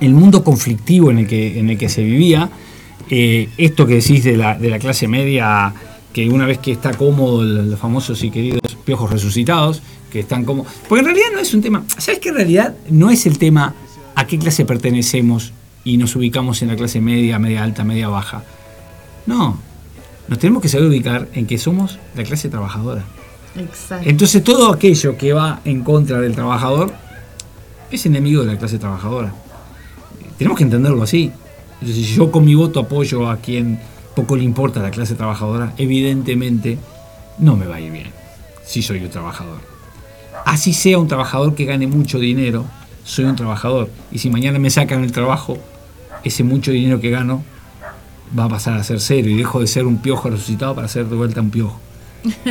el 0.00 0.14
mundo 0.14 0.42
conflictivo 0.42 1.10
en 1.10 1.20
el 1.20 1.26
que, 1.26 1.58
en 1.58 1.70
el 1.70 1.78
que 1.78 1.88
se 1.88 2.02
vivía, 2.02 2.50
eh, 3.10 3.48
esto 3.58 3.86
que 3.86 3.96
decís 3.96 4.24
de 4.24 4.36
la, 4.36 4.58
de 4.58 4.70
la 4.70 4.78
clase 4.78 5.08
media, 5.08 5.74
que 6.12 6.28
una 6.28 6.46
vez 6.46 6.58
que 6.58 6.72
está 6.72 6.94
cómodo, 6.94 7.42
los 7.42 7.78
famosos 7.78 8.22
y 8.24 8.30
queridos 8.30 8.60
piojos 8.84 9.10
resucitados, 9.10 9.82
que 10.10 10.20
están 10.20 10.44
como... 10.44 10.66
Porque 10.88 11.00
en 11.00 11.06
realidad 11.06 11.28
no 11.32 11.40
es 11.40 11.54
un 11.54 11.62
tema, 11.62 11.84
¿sabes 11.98 12.18
que 12.18 12.30
en 12.30 12.36
realidad 12.36 12.74
no 12.88 13.10
es 13.10 13.26
el 13.26 13.38
tema 13.38 13.74
a 14.14 14.26
qué 14.26 14.38
clase 14.38 14.64
pertenecemos 14.64 15.52
y 15.84 15.96
nos 15.96 16.16
ubicamos 16.16 16.62
en 16.62 16.68
la 16.68 16.76
clase 16.76 17.00
media, 17.00 17.38
media 17.38 17.62
alta, 17.62 17.84
media 17.84 18.08
baja? 18.08 18.42
No, 19.26 19.58
nos 20.28 20.38
tenemos 20.38 20.62
que 20.62 20.68
saber 20.68 20.88
ubicar 20.88 21.28
en 21.34 21.46
que 21.46 21.58
somos 21.58 21.98
la 22.16 22.24
clase 22.24 22.48
trabajadora. 22.48 23.04
Entonces 24.02 24.44
todo 24.44 24.72
aquello 24.72 25.16
que 25.16 25.32
va 25.32 25.60
en 25.64 25.82
contra 25.82 26.20
del 26.20 26.34
trabajador 26.34 26.92
es 27.90 28.06
enemigo 28.06 28.42
de 28.42 28.52
la 28.52 28.58
clase 28.58 28.78
trabajadora. 28.78 29.32
Tenemos 30.38 30.56
que 30.56 30.64
entenderlo 30.64 31.02
así. 31.02 31.32
Entonces, 31.80 32.06
si 32.06 32.14
yo 32.14 32.30
con 32.30 32.44
mi 32.44 32.54
voto 32.54 32.80
apoyo 32.80 33.28
a 33.28 33.38
quien 33.38 33.80
poco 34.14 34.36
le 34.36 34.44
importa 34.44 34.80
a 34.80 34.82
la 34.82 34.90
clase 34.90 35.14
trabajadora, 35.14 35.72
evidentemente 35.78 36.78
no 37.38 37.56
me 37.56 37.66
va 37.66 37.76
a 37.76 37.80
ir 37.80 37.90
bien 37.90 38.10
si 38.64 38.82
soy 38.82 39.02
un 39.02 39.10
trabajador. 39.10 39.58
Así 40.44 40.72
sea 40.72 40.98
un 40.98 41.08
trabajador 41.08 41.54
que 41.54 41.64
gane 41.64 41.86
mucho 41.86 42.18
dinero, 42.18 42.64
soy 43.04 43.24
un 43.24 43.36
trabajador. 43.36 43.90
Y 44.12 44.18
si 44.18 44.30
mañana 44.30 44.58
me 44.58 44.70
sacan 44.70 45.02
el 45.02 45.12
trabajo, 45.12 45.58
ese 46.22 46.44
mucho 46.44 46.70
dinero 46.70 47.00
que 47.00 47.10
gano 47.10 47.42
va 48.38 48.44
a 48.44 48.48
pasar 48.48 48.78
a 48.78 48.84
ser 48.84 49.00
cero 49.00 49.28
y 49.28 49.36
dejo 49.36 49.60
de 49.60 49.66
ser 49.66 49.86
un 49.86 49.98
piojo 49.98 50.30
resucitado 50.30 50.74
para 50.74 50.86
ser 50.88 51.06
de 51.06 51.16
vuelta 51.16 51.40
un 51.40 51.50
piojo. 51.50 51.80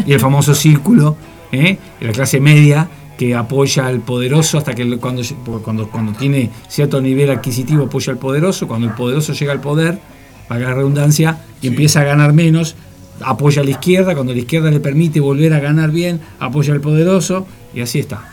Y 0.06 0.14
el 0.14 0.20
famoso 0.20 0.54
círculo, 0.56 1.16
¿eh? 1.52 1.78
la 2.02 2.12
clase 2.12 2.40
media 2.40 2.90
que 3.18 3.36
apoya 3.36 3.86
al 3.88 4.00
poderoso 4.00 4.58
hasta 4.58 4.74
que 4.74 4.98
cuando, 4.98 5.22
cuando, 5.64 5.90
cuando 5.90 6.14
tiene 6.14 6.50
cierto 6.70 7.02
nivel 7.02 7.30
adquisitivo 7.30 7.84
apoya 7.86 8.14
al 8.14 8.20
poderoso, 8.20 8.68
cuando 8.68 8.88
el 8.88 8.94
poderoso 8.94 9.34
llega 9.34 9.52
al 9.52 9.60
poder, 9.62 10.00
para 10.48 10.62
la 10.62 10.74
redundancia, 10.74 11.38
y 11.62 11.68
empieza 11.68 12.00
a 12.02 12.04
ganar 12.06 12.34
menos, 12.34 12.76
apoya 13.22 13.62
a 13.62 13.66
la 13.66 13.72
izquierda, 13.72 14.16
cuando 14.16 14.34
la 14.34 14.40
izquierda 14.40 14.72
le 14.72 14.80
permite 14.80 15.20
volver 15.20 15.54
a 15.54 15.60
ganar 15.60 15.91
bien, 15.91 16.22
apoya 16.40 16.74
al 16.74 16.80
poderoso, 16.82 17.46
y 17.76 17.82
así 17.82 18.00
está, 18.00 18.32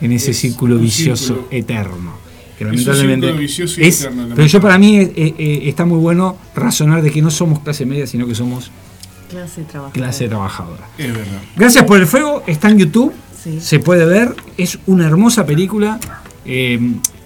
en 0.00 0.12
ese 0.12 0.30
Es 0.32 0.38
círculo 0.38 0.78
vicioso 0.78 1.26
círculo. 1.34 1.48
eterno. 1.50 2.12
Que 2.58 2.64
Es 2.64 2.70
un 2.70 2.76
lamentablemente 2.76 3.26
círculo 3.26 3.40
vicioso 3.42 3.80
y 3.80 3.84
es- 3.84 4.00
eterno, 4.00 4.28
pero 4.34 4.48
yo 4.48 4.60
para 4.60 4.78
mí 4.78 4.96
eh, 4.96 5.12
eh, 5.16 5.62
está 5.66 5.84
muy 5.84 5.98
bueno 5.98 6.36
razonar 6.56 7.02
de 7.02 7.10
que 7.10 7.20
no 7.22 7.30
somos 7.30 7.60
clase 7.60 7.84
media, 7.86 8.06
sino 8.06 8.26
que 8.26 8.34
somos 8.34 8.70
Clase 9.32 9.62
trabajadora. 9.64 9.92
clase 9.92 10.28
trabajadora. 10.28 10.88
Es 10.98 11.08
verdad. 11.12 11.40
Gracias 11.56 11.84
por 11.84 11.98
el 11.98 12.06
fuego, 12.06 12.42
está 12.46 12.68
en 12.70 12.78
YouTube, 12.78 13.12
Sí. 13.42 13.60
se 13.60 13.80
puede 13.80 14.04
ver, 14.06 14.34
es 14.56 14.78
una 14.86 15.06
hermosa 15.06 15.44
película. 15.46 15.98
eh, 16.44 16.78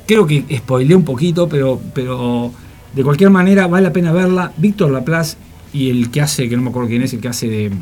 creo 0.06 0.26
que 0.26 0.44
spoileé 0.58 0.94
un 0.94 1.04
poquito, 1.04 1.48
pero, 1.48 1.80
pero 1.94 2.52
de 2.94 3.02
cualquier 3.02 3.30
manera 3.30 3.66
vale 3.66 3.84
la 3.88 3.92
pena 3.92 4.12
verla. 4.12 4.52
Víctor 4.56 4.90
Laplace 4.90 5.36
y 5.72 5.90
el 5.90 6.10
que 6.10 6.20
hace, 6.20 6.48
que 6.48 6.56
no 6.56 6.62
me 6.62 6.70
acuerdo 6.70 6.88
quién 6.90 7.02
es, 7.02 7.12
el 7.14 7.20
que 7.20 7.28
hace 7.28 7.48
de. 7.48 7.72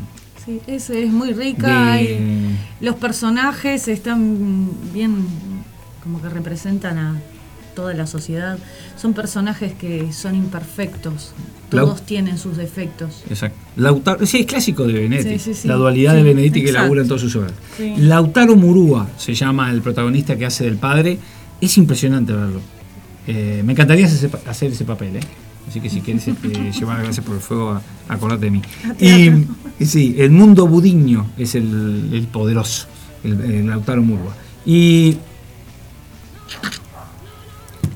Sí, 0.44 0.60
es, 0.66 0.90
es 0.90 1.10
muy 1.10 1.32
rica. 1.32 1.94
de- 1.96 2.56
y 2.80 2.84
los 2.84 2.96
personajes 2.96 3.88
están 3.88 4.70
bien, 4.92 5.26
como 6.02 6.20
que 6.22 6.28
representan 6.28 6.98
a 6.98 7.20
toda 7.74 7.94
la 7.94 8.06
sociedad. 8.06 8.58
Son 8.96 9.12
personajes 9.14 9.72
que 9.74 10.12
son 10.12 10.34
imperfectos. 10.36 11.32
Lau- 11.72 11.80
Todos 11.86 12.02
tienen 12.06 12.38
sus 12.38 12.56
defectos. 12.56 13.24
Exacto. 13.28 13.58
Lautaro, 13.76 14.24
sí, 14.26 14.38
es 14.40 14.46
clásico 14.46 14.84
de 14.86 14.92
Benedetti. 14.94 15.38
Sí, 15.38 15.52
sí, 15.52 15.62
sí. 15.62 15.68
La 15.68 15.74
dualidad 15.74 16.12
de 16.14 16.20
Sí, 16.20 16.24
Benedetti 16.26 16.62
que 16.64 16.72
labura 16.72 17.02
en 17.02 17.08
todas 17.08 17.20
sus 17.22 17.34
obras. 17.36 17.52
Lautaro 17.98 18.54
Murúa 18.56 19.08
se 19.16 19.34
llama 19.34 19.70
el 19.70 19.82
protagonista 19.82 20.36
que 20.36 20.46
hace 20.46 20.64
del 20.64 20.76
padre. 20.76 21.18
Es 21.60 21.76
impresionante 21.78 22.32
verlo. 22.32 22.60
Eh, 23.26 23.62
me 23.64 23.72
encantaría 23.72 24.06
hacer 24.06 24.18
ese, 24.18 24.28
pa- 24.28 24.50
hacer 24.50 24.70
ese 24.72 24.84
papel, 24.84 25.16
¿eh? 25.16 25.20
Así 25.68 25.80
que 25.80 25.88
si 25.90 26.02
quieres 26.02 26.28
eh, 26.28 26.34
llevar 26.78 27.02
gracias 27.02 27.24
por 27.24 27.34
el 27.36 27.40
fuego, 27.40 27.70
a- 27.72 27.82
acordate 28.08 28.44
de 28.46 28.50
mí. 28.50 28.62
Y, 29.00 29.30
y 29.82 29.86
sí, 29.86 30.14
el 30.18 30.30
mundo 30.30 30.66
budiño 30.68 31.30
es 31.38 31.54
el, 31.54 32.10
el 32.12 32.26
poderoso, 32.28 32.86
el, 33.24 33.40
el 33.40 33.66
Lautaro 33.66 34.02
Murúa. 34.02 34.34
Y 34.66 35.16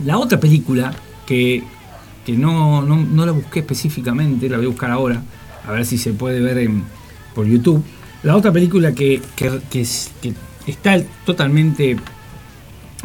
la 0.04 0.18
otra 0.18 0.38
película 0.40 0.92
que, 1.26 1.62
que 2.24 2.32
no, 2.32 2.82
no, 2.82 2.96
no 2.96 3.26
la 3.26 3.32
busqué 3.32 3.60
específicamente, 3.60 4.48
la 4.48 4.56
voy 4.56 4.66
a 4.66 4.70
buscar 4.70 4.90
ahora, 4.90 5.22
a 5.66 5.72
ver 5.72 5.84
si 5.86 5.98
se 5.98 6.12
puede 6.12 6.40
ver 6.40 6.58
en- 6.58 6.84
por 7.34 7.46
YouTube. 7.46 7.84
La 8.22 8.36
otra 8.36 8.52
película 8.52 8.92
que, 8.92 9.20
que- 9.36 9.60
que 9.70 9.80
es- 9.82 10.10
que 10.22 10.32
está 10.66 11.00
totalmente 11.24 11.96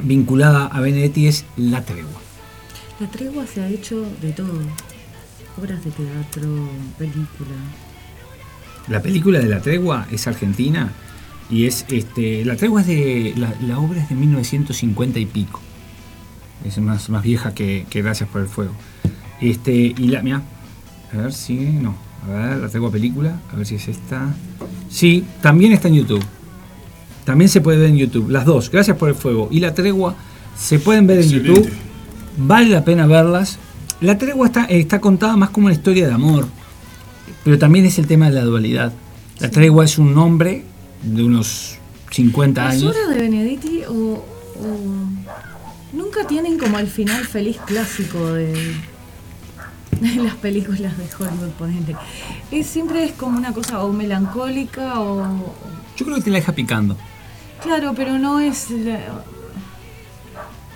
vinculada 0.01 0.65
a 0.67 0.79
Benedetti 0.81 1.27
es 1.27 1.45
La 1.57 1.83
Tregua. 1.83 2.19
La 2.99 3.07
tregua 3.09 3.45
se 3.47 3.61
ha 3.61 3.67
hecho 3.67 4.05
de 4.21 4.31
todo. 4.31 4.53
Obras 5.61 5.83
de 5.83 5.91
teatro, 5.91 6.69
película. 6.97 7.51
La 8.87 9.01
película 9.01 9.39
de 9.39 9.47
La 9.47 9.61
Tregua 9.61 10.07
es 10.11 10.25
argentina 10.27 10.91
y 11.49 11.65
es 11.65 11.85
este 11.89 12.43
La 12.45 12.55
Tregua 12.55 12.81
es 12.81 12.87
de 12.87 13.33
la, 13.37 13.53
la 13.61 13.77
obra 13.79 14.01
es 14.01 14.09
de 14.09 14.15
1950 14.15 15.19
y 15.19 15.25
pico. 15.25 15.59
Es 16.65 16.77
más, 16.79 17.09
más 17.09 17.21
vieja 17.23 17.53
que, 17.53 17.85
que 17.89 18.01
Gracias 18.01 18.29
por 18.29 18.41
el 18.41 18.47
Fuego. 18.47 18.73
Este, 19.41 19.73
y 19.73 20.07
la 20.07 20.21
mira, 20.21 20.41
a 21.13 21.17
ver 21.17 21.33
si 21.33 21.55
no, 21.55 21.95
a 22.25 22.27
ver, 22.27 22.57
La 22.57 22.69
Tregua 22.69 22.91
película, 22.91 23.39
a 23.51 23.55
ver 23.55 23.65
si 23.65 23.75
es 23.75 23.87
esta. 23.87 24.33
Sí, 24.89 25.23
también 25.41 25.73
está 25.73 25.87
en 25.87 25.95
YouTube. 25.95 26.23
También 27.25 27.49
se 27.49 27.61
puede 27.61 27.77
ver 27.79 27.89
en 27.89 27.97
YouTube. 27.97 28.29
Las 28.29 28.45
dos, 28.45 28.69
Gracias 28.69 28.97
por 28.97 29.09
el 29.09 29.15
Fuego 29.15 29.47
y 29.51 29.59
La 29.59 29.73
Tregua 29.73 30.15
se 30.57 30.79
pueden 30.79 31.07
ver 31.07 31.17
en 31.19 31.23
Excelente. 31.23 31.49
YouTube. 31.61 31.71
vale 32.37 32.69
la 32.69 32.83
pena 32.83 33.07
verlas. 33.07 33.57
La 34.01 34.17
tregua 34.17 34.47
está, 34.47 34.65
está 34.65 34.99
contada 34.99 35.37
más 35.37 35.49
como 35.51 35.67
una 35.67 35.73
historia 35.75 36.07
de 36.07 36.13
amor, 36.13 36.45
pero 37.45 37.57
también 37.57 37.85
es 37.85 37.97
el 37.99 38.05
tema 38.07 38.25
de 38.29 38.33
la 38.33 38.43
dualidad. 38.43 38.91
La 39.39 39.49
tregua 39.49 39.85
es 39.85 39.97
un 39.97 40.17
hombre 40.17 40.63
de 41.03 41.23
unos 41.23 41.77
50 42.11 42.63
Las 42.65 42.73
años. 42.75 42.95
obras 42.95 43.15
de 43.15 43.21
Benedetti 43.21 43.83
o, 43.87 43.93
o- 43.93 44.23
nunca 45.93 46.27
tienen 46.27 46.57
como 46.59 46.79
el 46.79 46.87
final 46.87 47.23
feliz 47.25 47.57
clásico 47.65 48.33
de 48.33 48.53
las 50.23 50.35
películas 50.35 50.97
de 50.97 51.05
Hollywood, 51.17 51.49
ponente. 51.57 51.95
Es, 52.51 52.67
siempre 52.67 53.03
es 53.05 53.11
como 53.13 53.37
una 53.37 53.53
cosa 53.53 53.83
o 53.83 53.91
melancólica 53.93 54.99
o... 54.99 55.53
Yo 55.97 56.05
creo 56.05 56.17
que 56.17 56.23
te 56.23 56.29
la 56.31 56.37
deja 56.37 56.51
picando. 56.53 56.97
Claro, 57.61 57.93
pero 57.95 58.17
no 58.19 58.39
es 58.39 58.69
la, 58.71 58.99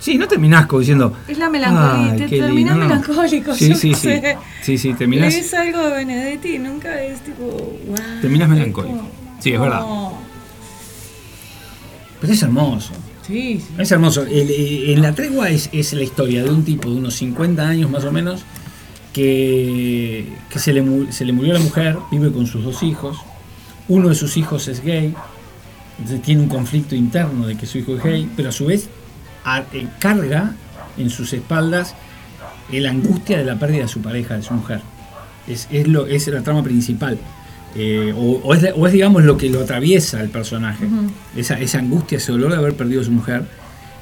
Sí, 0.00 0.16
no 0.16 0.28
terminás 0.28 0.66
como 0.66 0.78
diciendo. 0.80 1.12
es 1.26 1.36
la 1.38 1.50
melancolía. 1.50 2.12
"Ay, 2.12 2.18
te 2.18 2.28
terminás 2.28 2.54
lindo", 2.54 2.74
no. 2.76 2.84
melancólico. 2.84 3.52
Sí, 3.54 3.68
yo 3.70 3.74
sí, 3.74 3.90
no 3.90 3.96
sí. 3.96 4.02
sé. 4.08 4.38
Sí, 4.62 4.78
sí, 4.78 4.94
terminás, 4.94 5.34
Lees 5.34 5.52
algo 5.54 5.80
de 5.80 5.90
Benedetti 5.90 6.58
nunca 6.58 7.02
es 7.02 7.20
tipo... 7.20 7.42
Wow, 7.44 7.96
terminás 8.20 8.48
melancólico. 8.48 9.02
Sí, 9.40 9.52
es 9.52 9.60
verdad. 9.60 9.82
Pero 12.20 12.32
es 12.32 12.42
hermoso. 12.42 12.92
Sí, 13.26 13.60
sí. 13.60 13.74
Es 13.76 13.90
hermoso. 13.92 14.22
El- 14.22 14.50
en 14.90 15.02
la 15.02 15.12
tregua 15.14 15.50
es, 15.50 15.68
es 15.72 15.92
la 15.92 16.02
historia 16.02 16.42
de 16.44 16.50
un 16.50 16.64
tipo 16.64 16.88
de 16.90 16.96
unos 16.96 17.14
50 17.16 17.68
años 17.68 17.90
más 17.90 18.04
o 18.04 18.12
menos 18.12 18.42
que, 19.12 20.26
que 20.50 20.58
se, 20.58 20.72
le, 20.72 21.12
se 21.12 21.24
le 21.24 21.32
murió 21.32 21.52
la 21.54 21.60
mujer, 21.60 21.98
vive 22.10 22.30
con 22.32 22.46
sus 22.46 22.64
dos 22.64 22.82
hijos. 22.82 23.18
Uno 23.88 24.08
de 24.08 24.14
sus 24.14 24.36
hijos 24.36 24.68
es 24.68 24.82
gay, 24.84 25.14
entonces 25.98 26.22
tiene 26.22 26.42
un 26.42 26.48
conflicto 26.48 26.94
interno 26.94 27.46
de 27.46 27.56
que 27.56 27.66
su 27.66 27.78
hijo 27.78 27.96
es 27.96 28.02
gay, 28.02 28.30
pero 28.36 28.50
a 28.50 28.52
su 28.52 28.66
vez 28.66 28.88
eh, 29.72 29.86
carga 29.98 30.54
en 30.96 31.10
sus 31.10 31.32
espaldas 31.32 31.94
la 32.70 32.90
angustia 32.90 33.38
de 33.38 33.44
la 33.44 33.58
pérdida 33.58 33.82
de 33.82 33.88
su 33.88 34.02
pareja, 34.02 34.36
de 34.36 34.42
su 34.42 34.52
mujer. 34.54 34.80
Es, 35.46 35.68
es, 35.70 35.88
lo, 35.88 36.06
es 36.06 36.28
la 36.28 36.42
trama 36.42 36.62
principal. 36.62 37.18
Eh, 37.74 38.12
o, 38.14 38.40
o 38.44 38.54
es, 38.54 38.66
o 38.76 38.86
es, 38.86 38.92
digamos, 38.92 39.24
lo 39.24 39.36
que 39.38 39.48
lo 39.48 39.60
atraviesa 39.60 40.20
el 40.20 40.28
personaje. 40.28 40.86
esa, 41.36 41.58
esa 41.58 41.78
angustia, 41.78 42.18
ese 42.18 42.32
dolor 42.32 42.50
de 42.50 42.58
haber 42.58 42.74
perdido 42.74 43.00
a 43.00 43.04
su 43.04 43.12
mujer 43.12 43.44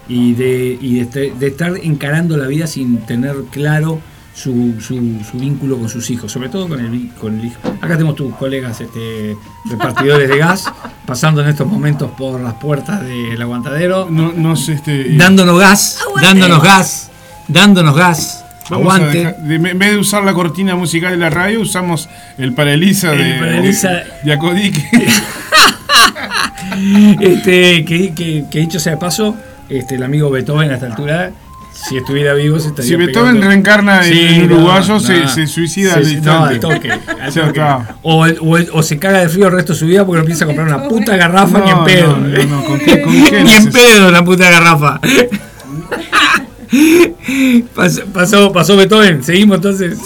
y 0.09 0.35
de, 0.35 0.79
y 0.81 1.05
de, 1.05 1.33
de 1.39 1.47
estar 1.47 1.77
encarando 1.83 2.37
la 2.37 2.47
vida 2.49 2.67
sin 2.67 2.99
tener 3.07 3.37
claro 3.51 4.01
su, 4.37 4.75
su- 4.81 5.19
su 5.31 5.39
vínculo 5.39 5.79
con 5.79 5.89
sus 5.89 6.11
hijos, 6.11 6.31
sobre 6.31 6.51
todo 6.51 6.69
con 6.69 6.79
el, 6.79 7.09
con 7.19 7.39
el 7.41 7.47
hijo. 7.47 7.57
Acá 7.81 7.95
tenemos 7.95 8.17
tus 8.17 8.35
colegas 8.35 8.79
este, 8.83 9.35
repartidores 9.65 10.29
de 10.29 10.37
gas 10.37 10.65
pasando 11.07 11.41
en 11.41 11.49
estos 11.49 11.67
momentos 11.67 12.11
por 12.19 12.39
las 12.41 12.53
puertas 12.55 13.01
del 13.03 13.41
aguantadero, 13.41 14.09
No, 14.11 14.33
no 14.37 14.55
sé, 14.55 14.75
este. 14.75 15.17
dándonos 15.17 15.59
gas, 15.59 16.01
dándonos 16.21 16.63
gas, 16.63 17.11
dándonos 17.49 17.97
gas. 17.97 18.45
vamos 18.69 18.93
a 18.93 18.97
Aguante. 18.97 19.19
dejar- 19.19 19.37
de- 19.39 19.55
en 19.71 19.79
vez 19.79 19.91
de 19.93 19.99
usar 19.99 20.23
la 20.25 20.35
cortina 20.35 20.75
musical 20.77 21.13
de 21.13 21.17
la 21.19 21.31
radio, 21.31 21.63
usamos 21.63 22.07
el 22.37 22.53
paralisa 22.53 23.13
El 23.13 23.19
de, 23.19 23.63
de, 23.63 24.05
de 24.25 24.33
Acodique. 24.35 24.87
este, 27.21 27.85
que, 27.85 28.13
que- 28.15 28.45
que 28.51 28.59
dicho 28.59 28.81
sea 28.81 28.93
de 28.93 28.99
paso, 28.99 29.37
este, 29.69 29.95
el 29.95 30.03
amigo 30.03 30.31
Beethoven 30.31 30.71
a 30.71 30.75
esta 30.75 30.87
altura, 30.87 31.31
si 31.89 31.97
estuviera 31.99 32.33
vivo, 32.35 32.59
se 32.59 32.69
estaría 32.69 32.89
Si 32.91 32.97
Beethoven 32.97 33.35
pegando- 33.35 33.49
reencarna 33.49 34.07
en- 34.07 34.13
en 34.17 34.49
no, 34.49 34.55
uruguayo, 34.57 34.99
se- 34.99 35.29
se 35.29 35.47
suicida 35.47 35.95
al 35.95 36.23
no, 36.25 36.61
toque, 36.61 36.91
al. 36.91 37.87
O, 38.03 38.27
el- 38.27 38.39
o 38.41 38.57
el- 38.57 38.69
o 38.73 38.83
se 38.83 38.99
caga 38.99 39.19
de 39.21 39.29
frío 39.29 39.47
el 39.47 39.53
resto 39.53 39.73
de 39.75 39.79
su 39.79 39.87
vida 39.87 40.05
porque 40.05 40.17
no 40.19 40.23
empieza 40.23 40.45
a 40.45 40.47
comprar 40.47 40.67
una 40.67 40.89
puta 40.89 41.17
garrafa 41.17 41.61
ni 41.61 41.71
en 41.71 41.77
No, 41.77 41.85
pedo. 41.85 42.17
no, 42.17 42.27
no, 42.29 42.45
no, 42.45 42.65
¿con 42.65 42.79
qué- 42.81 43.03
con 43.03 43.13
qué 43.31 43.43
ni 43.45 43.53
en 43.53 43.71
pedo 43.71 44.11
la 44.11 44.25
puta 44.25 44.51
garrafa. 44.51 45.01
pasó, 47.75 48.05
pasó, 48.13 48.53
pasó 48.53 48.77
Beethoven, 48.77 49.23
seguimos 49.23 49.57
entonces. 49.57 49.99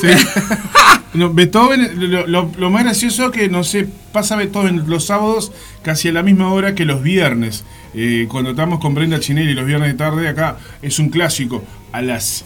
No, 1.13 1.33
Beethoven, 1.33 2.11
lo, 2.11 2.27
lo- 2.27 2.53
lo 2.57 2.71
más 2.71 2.85
gracioso 2.85 3.27
es 3.27 3.31
que, 3.33 3.49
no 3.49 3.65
sé, 3.65 3.89
pasa 4.13 4.37
Beethoven 4.37 4.85
los 4.89 5.07
sábados 5.07 5.51
casi 5.83 6.09
a 6.09 6.13
la 6.13 6.23
misma 6.23 6.53
hora 6.53 6.75
que 6.75 6.85
los 6.85 7.03
viernes. 7.03 7.65
Eh, 7.95 8.27
cuando 8.31 8.51
estamos 8.51 8.79
con 8.79 8.95
Brenda 8.95 9.19
Chinelli 9.19 9.53
los 9.55 9.67
viernes 9.67 9.89
de 9.91 9.95
tarde, 9.99 10.29
acá 10.29 10.57
es 10.83 10.99
un 11.01 11.09
clásico. 11.09 11.65
A 11.93 12.01
las 12.03 12.45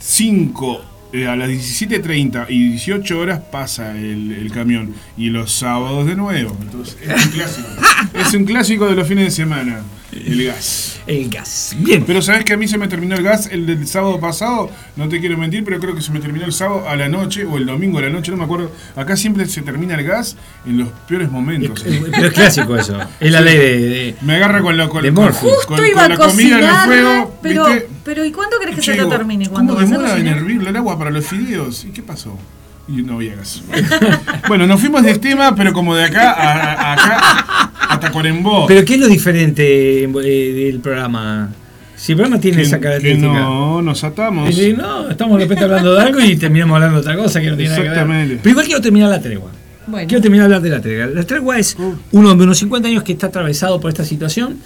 5, 0.00 0.80
eh, 1.12 1.26
a 1.28 1.36
las 1.36 1.48
17.30 1.48 2.46
y 2.48 2.70
18 2.70 3.18
horas 3.18 3.40
pasa 3.52 3.92
el, 3.92 4.32
el 4.32 4.50
camión. 4.50 4.94
Y 5.16 5.30
los 5.30 5.52
sábados 5.52 6.06
de 6.06 6.16
nuevo. 6.16 6.56
Entonces, 6.60 6.96
es 7.00 7.24
un 7.26 7.30
clásico. 7.32 7.68
es 8.14 8.34
un 8.34 8.44
clásico 8.44 8.86
de 8.86 8.96
los 8.96 9.06
fines 9.06 9.24
de 9.26 9.30
semana. 9.30 9.82
El 10.14 10.44
gas. 10.46 11.00
El 11.06 11.28
gas. 11.28 11.74
Bien. 11.78 12.04
Pero 12.06 12.22
sabes 12.22 12.44
que 12.44 12.52
a 12.52 12.56
mí 12.56 12.68
se 12.68 12.78
me 12.78 12.86
terminó 12.88 13.14
el 13.16 13.22
gas 13.22 13.48
el 13.50 13.66
del 13.66 13.86
sábado 13.86 14.20
pasado, 14.20 14.70
no 14.96 15.08
te 15.08 15.20
quiero 15.20 15.36
mentir, 15.36 15.64
pero 15.64 15.78
creo 15.80 15.94
que 15.94 16.00
se 16.02 16.12
me 16.12 16.20
terminó 16.20 16.44
el 16.46 16.52
sábado 16.52 16.88
a 16.88 16.96
la 16.96 17.08
noche 17.08 17.44
o 17.44 17.56
el 17.56 17.66
domingo 17.66 17.98
a 17.98 18.02
la 18.02 18.10
noche, 18.10 18.30
no 18.30 18.36
me 18.36 18.44
acuerdo. 18.44 18.70
Acá 18.96 19.16
siempre 19.16 19.46
se 19.46 19.62
termina 19.62 19.94
el 19.96 20.04
gas 20.04 20.36
en 20.66 20.78
los 20.78 20.88
peores 21.08 21.30
momentos. 21.30 21.84
Pero 22.10 22.26
es 22.28 22.32
clásico 22.32 22.76
eso. 22.76 22.98
Es 23.20 23.32
la 23.32 23.40
ley 23.40 23.56
de. 23.58 23.78
de- 23.88 24.16
me 24.22 24.36
agarra 24.36 24.62
con 24.62 24.76
la, 24.76 24.88
con, 24.88 25.02
de 25.02 25.12
con- 25.12 25.32
con- 25.66 25.80
la 25.94 26.16
comida 26.16 26.58
en 26.58 26.64
el 26.64 26.70
fuego. 26.84 27.38
pero, 27.42 27.66
¿viste? 27.66 27.88
pero 28.04 28.24
¿y 28.24 28.32
cuándo 28.32 28.56
crees 28.60 28.76
que 28.76 28.82
se 28.82 28.94
te 28.94 29.04
termine? 29.06 29.46
¿Cómo 29.46 29.54
¿Cuándo 29.74 29.78
a 29.78 29.80
demora 29.82 30.08
en 30.10 30.12
cocinar? 30.14 30.36
hervir 30.38 30.66
el 30.68 30.76
agua 30.76 30.98
para 30.98 31.10
los 31.10 31.26
fideos? 31.26 31.84
¿Y 31.84 31.88
qué 31.90 32.02
pasó? 32.02 32.38
Y 32.86 33.02
no 33.02 33.14
había 33.14 33.34
gas. 33.36 33.62
bueno, 34.48 34.66
nos 34.66 34.78
fuimos 34.80 35.02
de 35.02 35.18
tema, 35.18 35.54
pero 35.54 35.72
como 35.72 35.94
de 35.94 36.04
acá 36.04 36.32
a, 36.32 36.52
a- 36.72 36.92
acá 36.92 37.72
hasta 37.90 38.10
Cuarembó. 38.10 38.66
Pero 38.66 38.84
¿qué 38.84 38.94
es 38.94 39.00
lo 39.00 39.08
diferente 39.08 40.04
eh, 40.04 40.08
del 40.52 40.80
programa? 40.80 41.50
Si 41.96 42.12
el 42.12 42.16
programa 42.18 42.40
tiene 42.40 42.58
Que- 42.58 42.62
esa 42.64 42.76
que 42.78 42.82
característica. 42.82 43.26
no, 43.32 43.80
nos 43.82 44.02
atamos. 44.04 44.56
Y 44.58 44.72
no, 44.72 45.08
estamos 45.10 45.38
de 45.38 45.44
repente 45.44 45.64
hablando 45.64 45.94
de 45.94 46.02
algo 46.02 46.20
y 46.20 46.36
terminamos 46.36 46.74
hablando 46.74 46.96
de 46.96 47.00
otra 47.00 47.16
cosa 47.16 47.40
que 47.40 47.50
no 47.50 47.56
tiene 47.56 47.70
nada 47.70 47.76
que 47.82 47.88
ver. 47.88 47.92
Exactamente. 47.98 48.38
Pero 48.42 48.50
igual 48.50 48.66
quiero 48.66 48.80
terminar 48.80 49.10
la 49.10 49.20
tregua. 49.20 49.50
Bueno. 49.86 50.08
Quiero 50.08 50.22
terminar 50.22 50.48
de 50.48 50.54
hablar 50.56 50.62
de 50.70 50.76
la 50.76 50.80
tregua. 50.82 51.06
La 51.14 51.22
tregua 51.24 51.58
es 51.58 51.76
Uh. 51.78 51.94
un 52.12 52.26
hombre 52.26 52.38
de 52.38 52.44
unos 52.44 52.58
50 52.58 52.88
años 52.88 53.02
que 53.04 53.12
está 53.12 53.28
atravesado 53.28 53.80
por 53.80 53.90
esta 53.90 54.04
situación, 54.04 54.56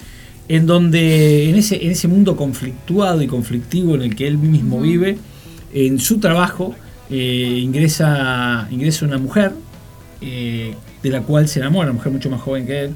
en 0.49 0.65
donde 0.67 1.51
en 1.51 1.57
ese, 1.57 1.85
en 1.85 1.91
ese 1.93 2.09
mundo 2.09 2.35
conflictuado 2.37 3.21
y 3.21 3.27
conflictivo 3.27 3.95
en 3.97 4.03
el 4.03 4.17
que 4.17 4.27
él 4.27 4.39
mismo 4.39 4.81
vive, 4.81 5.19
en 5.75 5.99
su 5.99 6.19
trabajo 6.19 6.75
eh, 7.11 7.59
ingresa, 7.63 8.69
ingresa 8.71 9.05
una 9.05 9.19
mujer 9.19 9.53
eh, 10.21 10.75
de 11.03 11.11
la 11.11 11.21
cual 11.23 11.49
se 11.49 11.59
enamora, 11.61 11.89
una 11.91 11.95
mujer 11.99 12.13
mucho 12.13 12.31
más 12.31 12.41
joven 12.41 12.67
que 12.67 12.85
él, 12.85 12.91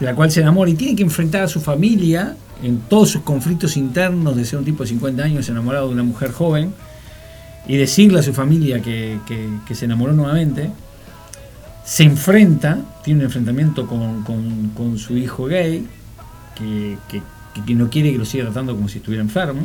de 0.00 0.06
la 0.06 0.14
cual 0.14 0.30
se 0.30 0.40
enamora 0.40 0.70
y 0.70 0.74
tiene 0.74 0.94
que 0.96 1.02
enfrentar 1.02 1.42
a 1.42 1.48
su 1.48 1.60
familia 1.60 2.36
en 2.62 2.78
todos 2.88 3.10
sus 3.10 3.22
conflictos 3.22 3.76
internos 3.76 4.36
de 4.36 4.44
ser 4.44 4.58
un 4.58 4.64
tipo 4.64 4.82
de 4.82 4.88
50 4.90 5.22
años 5.22 5.48
enamorado 5.48 5.88
de 5.88 5.94
una 5.94 6.02
mujer 6.02 6.32
joven 6.32 6.72
y 7.68 7.76
decirle 7.76 8.20
a 8.20 8.22
su 8.22 8.32
familia 8.32 8.80
que, 8.80 9.18
que- 9.26 9.48
que 9.66 9.74
se 9.74 9.84
enamoró 9.86 10.12
nuevamente. 10.12 10.70
Se 11.84 12.02
enfrenta, 12.02 12.78
tiene 13.04 13.20
un 13.20 13.26
enfrentamiento 13.26 13.86
con, 13.86 14.22
con- 14.22 14.70
con 14.76 14.98
su 14.98 15.16
hijo 15.16 15.46
gay, 15.46 15.86
que, 16.56 16.96
que- 17.08 17.74
no 17.74 17.88
quiere 17.88 18.12
que 18.12 18.18
lo 18.18 18.24
siga 18.24 18.44
tratando 18.44 18.74
como 18.74 18.88
si 18.88 18.98
estuviera 18.98 19.22
enfermo. 19.22 19.60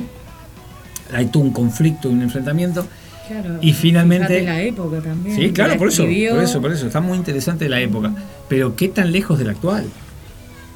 Hay 1.13 1.25
todo 1.27 1.43
un 1.43 1.51
conflicto 1.51 2.09
y 2.09 2.13
un 2.13 2.21
enfrentamiento. 2.21 2.85
Claro, 3.27 3.57
Y 3.61 3.73
finalmente- 3.73 4.41
la 4.43 4.61
época 4.61 4.99
también. 5.01 5.35
Sí, 5.35 5.51
claro, 5.51 5.73
La 5.73 5.77
por 5.77 5.87
eso, 5.89 6.03
por 6.03 6.11
eso, 6.43 6.61
por 6.61 6.71
eso. 6.71 6.87
Está 6.87 7.01
muy 7.01 7.17
interesante 7.17 7.67
la 7.69 7.79
época. 7.81 8.13
Pero 8.49 8.75
qué 8.75 8.87
tan 8.89 9.11
lejos 9.11 9.37
del 9.39 9.49
actual. 9.49 9.85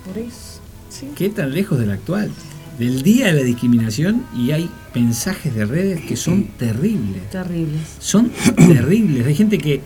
Por 0.06 0.18
eso, 0.18 0.60
sí. 0.90 1.12
¿Qué 1.16 1.30
tan 1.30 1.54
lejos 1.54 1.80
del 1.80 1.92
actual? 1.92 2.32
Del 2.80 3.04
día 3.04 3.28
de 3.28 3.34
la 3.34 3.42
discriminación 3.42 4.26
y 4.36 4.52
hay 4.52 4.70
mensajes 4.94 5.56
de 5.56 5.66
redes 5.66 6.02
que 6.02 6.16
son 6.16 6.44
terribles. 6.58 7.30
Terribles. 7.30 7.82
Son 8.00 8.32
terribles. 8.56 9.26
Hay 9.26 9.36
gente 9.36 9.58
que 9.58 9.82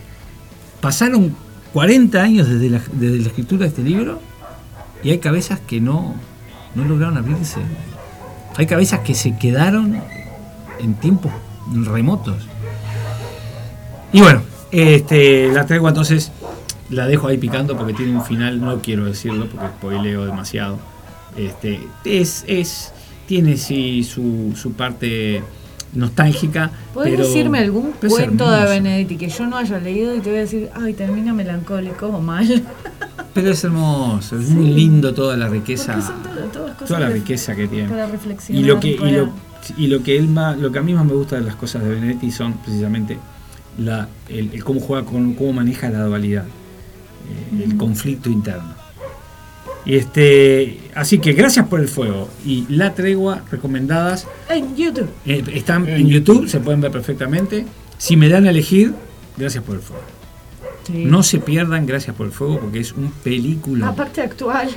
pasaron 0.82 1.36
40 1.74 2.22
años 2.22 2.50
desde 2.50 2.70
la, 2.70 2.82
desde 2.94 3.20
la 3.20 3.28
escritura 3.28 3.62
de 3.62 3.68
este 3.68 3.84
libro 3.84 4.20
y 5.04 5.12
hay 5.12 5.20
cabezas 5.20 5.60
que 5.60 5.80
no, 5.80 6.16
no 6.76 6.86
lograron 6.86 7.18
abrirse. 7.18 7.60
Hay 8.58 8.66
cabezas 8.66 9.02
que 9.02 9.14
se 9.14 9.38
quedaron 9.38 10.02
en 10.80 10.96
tiempos 10.96 11.32
remotos. 11.86 12.48
Y 14.12 14.22
bueno, 14.22 14.42
este, 14.72 15.52
la 15.54 15.66
tregua 15.66 15.90
entonces 15.90 16.32
la 16.90 17.06
dejo 17.08 17.28
ahí 17.28 17.38
picando 17.38 17.78
porque 17.78 17.94
tiene 17.94 18.14
un 18.16 18.24
final, 18.24 18.60
no 18.62 18.80
quiero 18.82 19.06
decirlo 19.06 19.48
porque 19.48 19.68
spoileo 19.68 20.26
demasiado. 20.26 20.78
Este, 21.38 21.80
es, 22.06 22.44
es, 22.48 22.92
tiene 23.28 23.58
sí 23.58 24.04
su, 24.04 24.54
su 24.56 24.74
parte 24.74 25.44
nostálgica. 25.94 26.72
¿Puedes 26.94 27.12
pero- 27.16 27.28
decirme 27.28 27.60
algún 27.60 27.92
cuento 27.92 28.50
de. 28.50 28.66
Benedetti 28.66 29.18
que 29.18 29.30
yo 29.30 29.46
no 29.48 29.58
haya 29.58 29.80
leído 29.80 30.16
y 30.16 30.20
te 30.20 30.30
voy 30.30 30.40
a 30.40 30.42
decir, 30.42 30.70
ay, 30.76 30.94
termina 30.94 31.34
melancólico 31.34 32.08
o 32.08 32.22
mal? 32.22 32.64
Pero 33.34 33.52
es 33.52 33.64
hermoso, 33.64 34.38
es 34.40 34.50
muy 34.50 34.70
lindo 34.74 35.14
toda 35.14 35.38
la 35.38 35.48
riqueza, 35.48 35.94
Porque 35.94 36.08
son 36.08 36.24
todo- 36.24 36.46
todas 36.52 36.72
cosas 36.74 36.88
toda 36.88 37.00
la 37.02 37.10
riqueza 37.10 37.56
que 37.56 37.68
tiene. 37.68 37.88
para 37.90 38.08
reflexionar. 38.08 38.64
Y 38.64 38.66
lo 38.68 38.80
que, 38.80 38.88
y 38.90 39.12
lo, 39.12 39.30
y 39.78 39.88
lo 39.88 40.04
que 40.04 40.18
él 40.18 40.28
más, 40.28 40.58
lo 40.58 40.72
que 40.72 40.80
a 40.80 40.82
mí 40.82 40.94
más 40.94 41.06
me 41.06 41.14
gusta 41.14 41.36
de 41.36 41.44
las 41.44 41.56
cosas 41.56 41.84
de 41.84 41.90
Benedetti 41.92 42.32
son 42.32 42.54
precisamente 42.54 43.18
la, 43.78 44.08
el, 44.30 44.50
el 44.52 44.64
cómo 44.64 44.80
juega 44.80 45.06
con, 45.06 45.36
cómo 45.36 45.54
maneja 45.54 45.90
la 45.90 46.04
dualidad, 46.06 46.46
el 47.64 47.78
conflicto 47.78 48.30
interno. 48.30 48.74
Y 49.86 49.96
este, 49.96 50.80
así 50.94 51.20
que 51.20 51.34
gracias 51.34 51.68
por 51.68 51.80
el 51.80 51.88
fuego. 51.88 52.30
Y 52.46 52.66
La 52.70 52.94
Tregua, 52.94 53.44
recomendadas, 53.52 54.28
En 54.50 54.76
YouTube. 54.76 55.10
eh, 55.26 55.44
están 55.54 55.88
en 55.88 56.08
YouTube, 56.08 56.48
se 56.48 56.60
pueden 56.60 56.82
ver 56.82 56.92
perfectamente. 56.92 57.66
Si 57.98 58.16
me 58.16 58.30
dan 58.30 58.46
a 58.46 58.50
elegir, 58.52 58.94
gracias 59.38 59.64
por 59.64 59.76
el 59.76 59.82
fuego. 59.82 60.04
Sí. 60.86 61.06
No 61.06 61.24
se 61.24 61.40
pierdan 61.40 61.86
Gracias 61.86 62.16
por 62.16 62.26
el 62.26 62.32
fuego 62.32 62.60
porque 62.60 62.80
es 62.80 62.94
un 62.94 63.12
película. 63.12 63.90
Aparte 63.90 64.22
actual. 64.22 64.70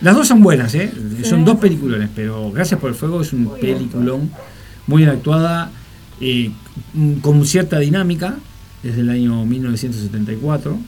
Las 0.00 0.14
dos 0.14 0.28
son 0.28 0.42
buenas, 0.42 0.74
¿eh? 0.74 0.92
Sí. 1.16 1.24
Son 1.24 1.44
dos 1.44 1.58
peliculones, 1.58 2.08
pero 2.14 2.50
Gracias 2.50 2.78
por 2.80 2.90
el 2.90 2.96
Fuego 2.96 3.22
es 3.22 3.32
un 3.32 3.44
Muy 3.44 3.60
bien 3.60 3.76
peliculón 3.78 4.30
muy 4.86 5.02
bien 5.02 5.10
actuada, 5.10 5.70
eh, 6.20 6.50
con 7.20 7.44
cierta 7.46 7.78
dinámica, 7.78 8.36
desde 8.82 9.02
el 9.02 9.10
año 9.10 9.44
1974. 9.44 10.78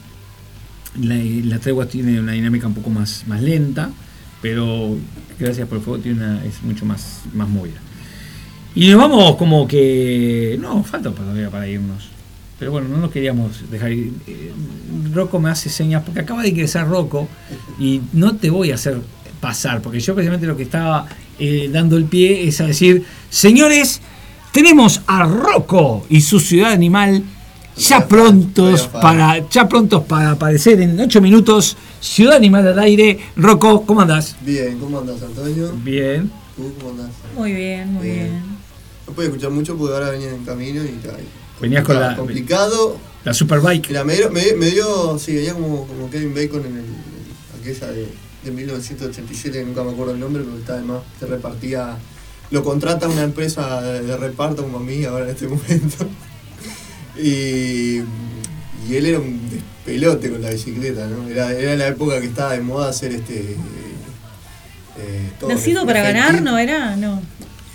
La, 1.01 1.59
tregua 1.59 1.87
tiene 1.87 2.21
una 2.21 2.33
dinámica 2.33 2.67
un 2.67 2.75
poco 2.75 2.91
más, 2.91 3.25
más 3.27 3.43
lenta, 3.43 3.91
pero 4.41 4.97
Gracias 5.39 5.67
por 5.67 5.79
el 5.79 5.85
Fuego 5.85 6.01
tiene 6.01 6.19
una, 6.19 6.45
es 6.45 6.63
mucho 6.63 6.85
más, 6.85 7.23
más. 7.35 7.49
Y 8.75 8.89
nos 8.89 8.99
vamos 8.99 9.37
como 9.37 9.67
que... 9.67 10.57
No, 10.61 10.83
falta 10.85 11.11
todavía 11.11 11.51
para 11.51 11.69
irnos. 11.69 12.09
Pero 12.59 12.71
bueno, 12.71 12.89
no 12.89 12.99
nos 12.99 13.11
queríamos 13.11 13.69
dejar 13.71 13.93
ir. 13.93 14.13
Eh, 14.27 14.53
Rocco 15.13 15.41
me 15.41 15.51
hace 15.51 15.69
señas, 15.69 16.03
porque 16.05 16.21
acaba 16.21 16.43
de 16.43 16.51
ingresar 16.51 16.89
Rocco, 16.89 17.29
y 17.81 18.01
no 18.13 18.37
te 18.37 18.49
voy 18.49 18.71
a 18.71 18.77
hacer 18.77 19.01
pasar, 19.41 19.83
porque 19.83 20.01
yo 20.01 20.15
precisamente 20.15 20.47
lo 20.47 20.57
que 20.57 20.63
estaba 20.63 21.07
eh, 21.39 21.69
dando 21.73 21.97
el 21.97 22.05
pie 22.05 22.47
es 22.47 22.61
a 22.61 22.67
decir, 22.67 23.05
señores, 23.29 24.01
tenemos 24.53 25.03
a 25.07 25.25
Rocco 25.25 26.07
y 26.09 26.21
su 26.21 26.39
ciudad 26.39 26.73
animal 26.73 27.25
ya 27.77 28.07
prontos 28.07 28.87
para 28.89 29.49
ya 29.49 29.69
prontos 29.69 30.05
para 30.05 30.33
aparecer 30.33 30.81
en 30.81 30.99
8 30.99 31.21
minutos. 31.21 31.77
Ciudad 32.01 32.37
Animal 32.37 32.67
al 32.69 32.79
aire. 32.79 33.19
Rocco, 33.37 33.85
¿cómo 33.87 34.01
andás? 34.03 34.37
Bien, 34.43 34.79
¿cómo 34.79 34.99
andas, 35.01 35.23
Antonio? 35.23 35.73
Bien. 35.83 36.31
¿Tú 36.57 36.73
cómo 36.79 36.91
andás? 36.91 37.11
Muy 37.37 37.53
bien, 37.53 37.93
muy 37.95 38.05
Bien. 38.07 38.19
bien. 38.31 38.43
No 39.07 39.13
pude 39.13 39.27
escuchar 39.27 39.51
mucho 39.51 39.77
porque 39.77 39.95
ahora 39.95 40.11
venía 40.11 40.31
en 40.31 40.45
camino 40.45 40.83
y 40.85 40.89
tal. 41.03 41.17
Venías 41.61 41.85
con 41.85 41.99
la, 41.99 42.17
Complicado. 42.17 42.97
la 43.25 43.35
Superbike. 43.35 43.89
Mira, 43.89 44.05
me 44.05 44.15
dio, 44.17 44.31
me, 44.31 44.53
me 44.55 44.71
dio- 44.71 45.19
sí, 45.19 45.35
venía 45.35 45.55
como, 45.55 45.87
como 45.87 46.11
Kevin 46.11 46.35
Bacon 46.35 46.65
en 46.67 46.77
el, 46.79 46.85
aquella 47.61 47.87
de, 47.93 48.09
de 48.45 48.51
1987, 48.51 49.59
que 49.59 49.65
nunca 49.65 49.83
me 49.85 49.93
acuerdo 49.93 50.13
el 50.15 50.21
nombre, 50.21 50.43
pero 50.45 50.59
está 50.59 50.75
además, 50.75 50.99
se 51.19 51.27
repartía, 51.27 51.97
lo 52.51 52.63
contrata 52.65 53.09
una 53.09 53.23
empresa 53.23 53.81
de, 53.83 54.03
de 54.03 54.17
reparto 54.17 54.63
como 54.63 54.79
a 54.79 54.81
mí 54.81 55.05
ahora 55.05 55.25
en 55.27 55.31
este 55.31 55.49
momento. 55.49 56.07
Y, 57.17 57.99
y 58.89 58.97
él 58.97 59.07
era 59.07 59.19
un 59.21 59.49
despelote 59.51 60.31
con 60.31 60.43
la 60.43 60.51
bicicleta, 60.51 61.07
¿no? 61.07 61.29
Era, 61.29 61.53
era 61.53 61.77
la 61.77 61.89
época 61.89 62.21
que 62.21 62.27
estaba 62.27 62.53
de 62.53 62.61
moda 62.61 62.89
hacer 62.91 63.13
este... 63.13 63.57
eh, 64.99 65.31
todo 65.39 65.51
Nacido 65.51 65.87
para 65.87 66.03
ganar, 66.03 66.33
kit. 66.35 66.41
¿no 66.43 66.59
era? 66.59 66.97
No. 66.97 67.23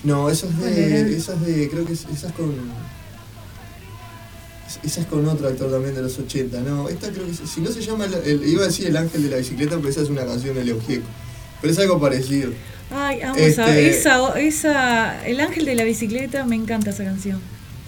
No, 0.03 0.29
esas 0.29 0.57
de. 0.59 1.15
Esas 1.15 1.45
de. 1.45 1.69
Creo 1.69 1.85
que 1.85 1.91
es- 1.93 2.05
esas 2.13 2.31
con. 2.31 2.53
Esas 4.83 5.05
con 5.07 5.27
otro 5.27 5.47
actor 5.47 5.71
también 5.71 5.95
de 5.95 6.01
los 6.03 6.17
80, 6.19 6.61
no. 6.61 6.87
Esta 6.89 7.09
creo 7.09 7.25
que. 7.25 7.31
es- 7.31 7.41
Si 7.53 7.59
no 7.59 7.69
se 7.71 7.81
llama. 7.81 8.05
el- 8.05 8.13
el- 8.43 8.47
iba 8.47 8.63
a 8.63 8.67
decir 8.67 8.87
El 8.87 8.95
Ángel 8.97 9.23
de 9.23 9.29
la 9.29 9.37
Bicicleta, 9.37 9.75
pero 9.77 9.89
esa 9.89 10.01
es 10.01 10.09
una 10.09 10.25
canción 10.25 10.55
de 10.55 10.63
Leo 10.63 10.79
Gieco. 10.79 11.05
Pero 11.61 11.73
es 11.73 11.79
algo 11.79 11.99
parecido. 11.99 12.51
Ay, 12.91 13.19
vamos 13.21 13.37
a 13.39 13.45
Este- 13.45 13.89
esa, 13.89 14.39
esa, 14.39 15.27
El 15.27 15.39
ángel 15.41 15.65
de 15.65 15.75
la 15.75 15.83
bicicleta, 15.83 16.45
me 16.45 16.55
encanta 16.55 16.89
esa 16.91 17.03
canción. 17.03 17.39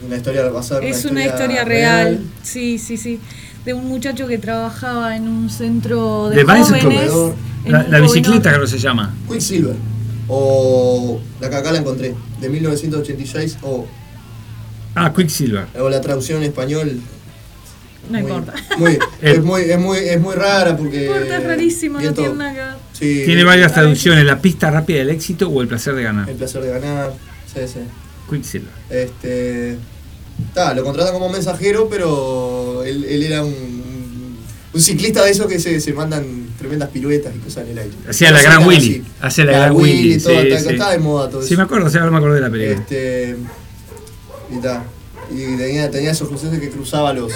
Una 0.06 0.16
historia 0.16 0.48
basada 0.50 0.80
Es 0.82 1.04
una 1.04 1.24
historia 1.24 1.64
real. 1.64 2.20
Sí, 2.42 2.78
sí, 2.78 2.96
sí. 2.96 3.20
De 3.64 3.74
un 3.74 3.86
muchacho 3.86 4.26
que 4.26 4.38
trabajaba 4.38 5.16
en 5.16 5.28
un 5.28 5.48
centro 5.48 6.28
de, 6.30 6.36
De 6.36 6.44
jóvenes. 6.44 7.12
La, 7.66 7.84
la 7.84 8.00
bicicleta 8.00 8.50
creo 8.50 8.62
que 8.62 8.66
se 8.68 8.78
llama. 8.78 9.14
Quicksilver. 9.28 9.76
O. 10.28 11.20
La 11.40 11.48
que 11.48 11.56
acá 11.56 11.70
la 11.72 11.78
encontré. 11.78 12.14
De 12.40 12.48
1986. 12.48 13.58
O, 13.62 13.86
Ah, 14.94 15.12
Quicksilver. 15.14 15.66
o 15.80 15.88
la 15.88 16.00
traducción 16.00 16.38
en 16.42 16.48
español. 16.48 17.00
No 18.10 18.18
muy- 18.20 18.30
importa. 18.30 18.52
Muy, 18.78 18.98
es, 19.22 19.42
muy, 19.42 19.62
es, 19.62 19.78
muy, 19.78 19.98
es 19.98 20.20
muy 20.20 20.34
rara 20.34 20.76
porque. 20.76 21.06
No 21.06 21.12
importa, 21.16 21.38
es 21.38 21.44
rarísimo, 21.44 22.00
no 22.00 22.12
tiene 22.12 22.34
nada. 22.34 22.78
Sí, 22.92 23.22
Tiene 23.24 23.42
varias 23.44 23.72
traducciones, 23.72 24.24
La 24.24 24.40
pista 24.40 24.70
rápida 24.70 24.98
del 24.98 25.10
éxito 25.10 25.48
o 25.48 25.62
El 25.62 25.68
placer 25.68 25.94
de 25.94 26.02
ganar. 26.02 26.28
El 26.28 26.36
placer 26.36 26.62
de 26.62 26.68
ganar. 26.70 27.12
Sí, 27.52 27.60
sí. 27.66 27.78
Quicksilver. 28.28 28.70
Este. 28.90 29.78
Ta, 30.54 30.74
lo 30.74 30.84
contratan 30.84 31.12
como 31.14 31.28
mensajero, 31.30 31.88
pero 31.88 32.82
él, 32.84 33.04
él 33.04 33.22
era 33.22 33.44
un, 33.44 34.36
un 34.72 34.80
ciclista 34.80 35.24
de 35.24 35.30
esos 35.30 35.46
que 35.46 35.58
se, 35.58 35.80
se 35.80 35.92
mandan 35.92 36.46
tremendas 36.58 36.90
piruetas 36.90 37.34
y 37.34 37.38
cosas 37.38 37.64
en 37.64 37.70
el 37.72 37.78
aire. 37.78 37.94
Hacía 38.08 38.30
la 38.30 38.42
gran. 38.42 38.66
Willy. 38.66 39.02
Hacía 39.20 39.44
la 39.46 39.52
gran 39.52 39.76
Willy. 39.76 40.14
y 40.14 40.18
todo, 40.18 40.40
sí, 40.42 40.48
sí. 40.58 40.68
está 40.70 40.90
de 40.90 40.98
moda 40.98 41.30
todo 41.30 41.42
Sí, 41.42 41.56
me 41.56 41.62
acuerdo, 41.62 41.88
sí, 41.90 41.98
ahora 41.98 42.10
me 42.10 42.18
acordé 42.18 42.34
de 42.36 42.40
la 42.42 42.50
película. 42.50 42.80
Este. 42.80 43.36
Y 44.54 44.58
ta. 44.60 44.84
Y 45.30 45.56
tenía, 45.56 45.90
tenía 45.90 46.10
esos 46.10 46.28
cruceros 46.28 46.58
que 46.58 46.68
cruzaba 46.70 47.12
los. 47.14 47.32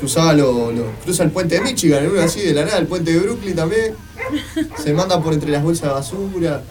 Cruzaba 0.00 0.32
lo, 0.32 0.72
lo- 0.72 0.90
cruza 1.04 1.22
el 1.24 1.30
puente 1.30 1.56
de 1.56 1.60
Michigan, 1.60 2.06
uno 2.10 2.20
así 2.22 2.40
de 2.40 2.54
la 2.54 2.64
nada, 2.64 2.78
el 2.78 2.86
puente 2.86 3.12
de 3.12 3.18
Brooklyn 3.20 3.54
también. 3.54 3.94
Se 4.82 4.92
manda 4.94 5.22
por 5.22 5.32
entre 5.34 5.50
las 5.50 5.62
bolsas 5.62 5.88
de 5.88 5.94
basura. 5.94 6.62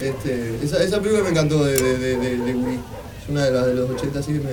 Este, 0.00 0.58
esa, 0.62 0.82
esa 0.82 0.98
película 1.00 1.22
me 1.22 1.30
encantó 1.30 1.62
de, 1.64 1.74
de- 1.80 2.16
de 2.16 2.54
Willy. 2.54 2.80
Es 3.24 3.30
una 3.30 3.44
de 3.44 3.50
las 3.52 3.66
de 3.66 3.74
los 3.74 3.90
80 3.90 4.18
así 4.18 4.32
que 4.34 4.40
me, 4.40 4.50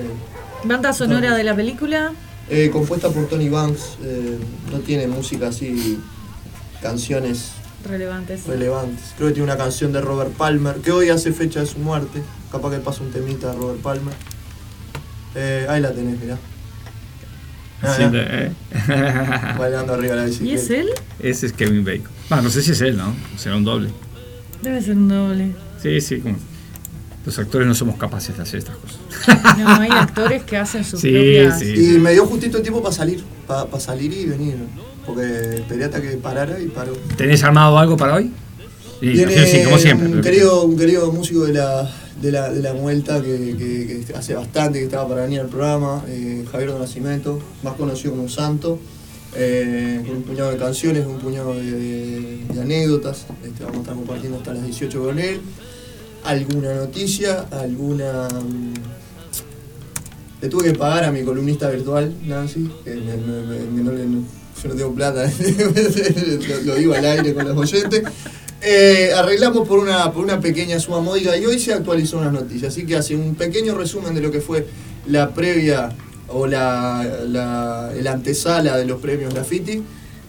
Banda 0.64 0.92
sonora 0.92 1.34
de 1.36 1.44
la 1.44 1.54
película. 1.54 2.12
eh, 2.48 2.70
compuesta 2.72 3.08
por 3.10 3.26
Tony 3.28 3.48
Banks, 3.48 3.96
eh, 4.02 4.38
no 4.70 4.78
tiene 4.80 5.06
música 5.06 5.48
así, 5.48 5.98
canciones 6.80 7.52
Relevantes. 7.88 8.46
relevantes. 8.46 9.12
Creo 9.16 9.28
que 9.28 9.34
tiene 9.34 9.44
una 9.52 9.56
canción 9.56 9.92
de 9.92 10.00
Robert 10.00 10.32
Palmer, 10.32 10.76
que 10.76 10.92
hoy 10.92 11.08
hace 11.10 11.32
fecha 11.32 11.60
de 11.60 11.66
su 11.66 11.78
muerte. 11.80 12.22
Capaz 12.50 12.70
que 12.70 12.78
pasa 12.78 13.02
un 13.02 13.10
temita 13.10 13.50
de 13.50 13.56
Robert 13.58 13.80
Palmer. 13.80 14.14
Eh, 15.34 15.66
ahí 15.68 15.80
la 15.80 15.92
tenés, 15.92 16.20
mirá. 16.20 16.38
Ah, 17.82 17.96
ah, 17.98 18.10
eh. 18.14 18.52
bailando 19.58 19.94
arriba 19.94 20.14
la 20.14 20.22
¿Y 20.24 20.26
bicicleta. 20.30 20.60
es 20.62 20.70
él? 20.70 20.88
Ese 21.18 21.46
es 21.46 21.52
Kevin 21.52 21.84
Bacon. 21.84 22.10
Bueno, 22.28 22.44
no 22.44 22.50
sé 22.50 22.62
si 22.62 22.70
es 22.70 22.80
él, 22.82 22.96
¿no? 22.96 23.12
Será 23.36 23.56
un 23.56 23.64
doble. 23.64 23.88
Debe 24.62 24.80
ser 24.80 24.96
un 24.96 25.08
doble. 25.08 25.52
Sí, 25.82 26.00
sí. 26.00 26.20
como- 26.20 26.36
Los 27.24 27.38
actores 27.38 27.68
no 27.68 27.74
somos 27.74 27.96
capaces 27.96 28.36
de 28.36 28.42
hacer 28.42 28.58
estas 28.58 28.76
cosas. 28.76 28.98
No, 29.58 29.68
hay 29.80 29.90
actores 29.90 30.42
que 30.42 30.56
hacen 30.56 30.84
sus 30.84 31.00
Sí, 31.00 31.12
propias. 31.12 31.58
sí. 31.60 31.94
Y 31.94 31.98
me 31.98 32.12
dio 32.12 32.26
justito 32.26 32.56
el 32.56 32.62
tiempo 32.62 32.82
para 32.82 32.94
salir, 32.94 33.22
para 33.46 33.78
salir 33.78 34.12
y 34.12 34.26
venir. 34.26 34.56
Porque 35.06 35.56
esperé 35.56 35.84
hasta 35.84 36.00
que 36.00 36.08
parara 36.16 36.58
y 36.60 36.66
paró. 36.66 36.92
¿Tenés 37.16 37.42
armado 37.44 37.78
algo 37.78 37.96
para 37.96 38.14
hoy? 38.16 38.30
Sí, 39.00 39.16
sí, 39.16 39.62
como 39.64 39.78
siempre. 39.78 40.08
un 40.08 40.20
querido, 40.20 40.62
un 40.62 40.76
querido 40.76 41.10
músico 41.12 41.44
de 41.44 41.54
la, 41.54 41.90
de 42.20 42.30
la, 42.32 42.50
de 42.52 42.60
la 42.62 42.72
Vuelta 42.72 43.20
que, 43.20 43.56
que- 43.58 44.04
que 44.06 44.14
hace 44.16 44.34
bastante 44.34 44.78
que 44.78 44.84
estaba 44.84 45.08
para 45.08 45.22
venir 45.22 45.40
al 45.40 45.48
programa, 45.48 46.04
eh, 46.08 46.44
Javier 46.50 46.72
de 46.72 46.78
Nacimiento, 46.78 47.40
más 47.64 47.74
conocido 47.74 48.12
como 48.14 48.28
Santo, 48.28 48.78
eh, 49.34 50.02
con 50.06 50.16
un 50.18 50.22
puñado 50.22 50.50
de 50.52 50.56
canciones, 50.56 51.04
un 51.04 51.18
puñado 51.18 51.54
de, 51.54 52.38
de 52.52 52.60
anécdotas. 52.60 53.26
Este, 53.44 53.64
vamos 53.64 53.78
a 53.78 53.80
estar 53.80 53.94
compartiendo 53.96 54.38
hasta 54.38 54.54
las 54.54 54.64
18 54.64 55.02
con 55.02 55.18
él. 55.18 55.40
Alguna 56.24 56.74
noticia, 56.74 57.46
alguna. 57.50 58.28
mm, 58.28 58.74
Le 60.40 60.48
tuve 60.48 60.64
que 60.72 60.74
pagar 60.78 61.04
a 61.04 61.12
mi 61.12 61.22
columnista 61.22 61.70
virtual, 61.70 62.12
Nancy, 62.26 62.68
que 62.84 62.94
me- 62.96 63.82
no- 63.82 63.92
yo 64.62 64.68
no 64.68 64.74
tengo 64.74 64.92
plata, 64.94 65.24
lo, 66.48 66.60
lo 66.64 66.74
digo 66.76 66.94
al 66.94 67.04
aire 67.04 67.32
con 67.34 67.44
los 67.48 67.56
oyentes. 67.56 68.02
Eh, 68.60 69.12
arreglamos 69.16 69.66
por 69.66 69.78
una, 69.80 70.12
por 70.12 70.24
una 70.24 70.40
pequeña 70.40 70.78
suma 70.78 71.00
módica 71.00 71.36
y 71.36 71.44
hoy 71.46 71.58
se 71.58 71.72
actualizó 71.72 72.18
unas 72.18 72.32
noticias, 72.32 72.72
así 72.72 72.86
que 72.86 72.96
hace 72.96 73.14
un 73.16 73.34
pequeño 73.34 73.74
resumen 73.76 74.14
de 74.14 74.20
lo 74.20 74.30
que 74.30 74.40
fue 74.40 74.66
la 75.06 75.30
previa 75.34 75.90
o 76.28 76.46
la, 76.46 77.04
la, 77.26 77.92
el 77.96 78.06
antesala 78.06 78.76
de 78.76 78.84
los 78.84 79.00
premios 79.00 79.34
Graffiti. 79.34 79.82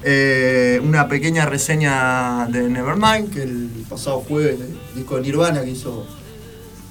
Eh, 0.05 0.81
una 0.83 1.07
pequeña 1.07 1.45
reseña 1.45 2.47
de 2.47 2.69
Nevermind, 2.69 3.33
que 3.33 3.43
el 3.43 3.69
pasado 3.89 4.19
jueves, 4.19 4.59
el 4.59 4.95
disco 4.95 5.15
de 5.15 5.21
Nirvana, 5.21 5.63
que 5.63 5.71
hizo 5.71 6.05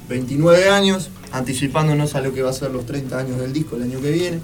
29 0.09 0.71
años, 0.71 1.11
anticipándonos 1.31 2.15
a 2.15 2.23
lo 2.23 2.33
que 2.33 2.43
va 2.43 2.51
a 2.51 2.55
ser 2.55 2.71
los 2.71 2.87
30 2.87 3.19
años 3.19 3.39
del 3.39 3.53
disco 3.53 3.77
el 3.77 3.83
año 3.83 4.01
que 4.01 4.11
viene. 4.11 4.41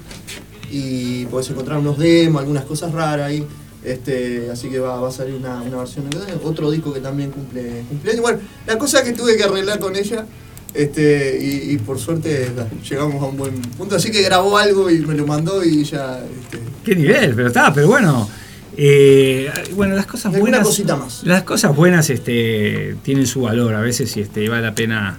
Y 0.71 1.25
podés 1.25 1.49
encontrar 1.49 1.79
unos 1.79 1.97
demos, 1.97 2.41
algunas 2.41 2.65
cosas 2.65 2.91
raras 2.91 3.27
ahí. 3.27 3.45
Este, 3.83 4.49
así 4.51 4.69
que 4.69 4.79
va, 4.79 4.99
va 4.99 5.07
a 5.07 5.11
salir 5.11 5.33
una, 5.33 5.61
una 5.61 5.77
versión. 5.77 6.05
Otro 6.43 6.69
disco 6.69 6.93
que 6.93 6.99
también 6.99 7.31
cumple 7.31 7.85
cumpleaños. 7.89 8.21
Bueno, 8.21 8.39
la 8.67 8.77
cosa 8.77 9.03
que 9.03 9.13
tuve 9.13 9.35
que 9.35 9.43
arreglar 9.43 9.79
con 9.79 9.95
ella. 9.95 10.25
Este, 10.71 11.39
y, 11.41 11.77
por 11.77 11.97
suerte 11.97 12.51
llegamos 12.87 13.23
a 13.23 13.25
un 13.25 13.37
buen 13.37 13.59
punto. 13.59 13.95
Así 13.95 14.11
que 14.11 14.21
grabó 14.21 14.55
algo 14.55 14.91
y 14.91 14.99
me 14.99 15.15
lo 15.15 15.25
mandó 15.25 15.63
y 15.63 15.83
ya. 15.83 16.19
Este, 16.19 16.59
Qué 16.83 16.95
nivel, 16.95 17.33
pero 17.33 17.47
está, 17.47 17.73
pero 17.73 17.87
bueno. 17.87 18.29
Eh, 18.77 19.49
bueno, 19.75 19.95
las 19.95 20.05
cosas 20.05 20.25
Alguna 20.33 20.41
buenas. 20.41 20.67
cosita 20.67 20.95
más. 20.95 21.23
Las 21.23 21.43
cosas 21.43 21.75
buenas 21.75 22.09
este, 22.09 22.95
tienen 23.03 23.27
su 23.27 23.41
valor 23.41 23.73
a 23.73 23.81
veces 23.81 24.15
y 24.17 24.21
este, 24.21 24.47
vale 24.49 24.63
la 24.63 24.75
pena. 24.75 25.17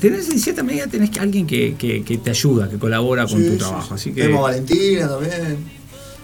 Tenés, 0.00 0.28
en 0.30 0.38
cierta 0.40 0.62
medida 0.62 0.86
tenés 0.86 1.10
que 1.10 1.20
alguien 1.20 1.46
que, 1.46 1.76
que- 1.76 2.02
que 2.04 2.18
te 2.18 2.30
ayuda, 2.30 2.68
que 2.68 2.78
colabora 2.78 3.26
con 3.26 3.38
Sí, 3.40 3.46
tu 3.46 3.52
sí, 3.52 3.58
trabajo. 3.58 3.88
sí. 3.88 3.94
Así 3.94 4.12
que. 4.12 4.22
Tenemos 4.22 4.40
a 4.40 4.42
Valentina 4.42 5.08
también. 5.08 5.58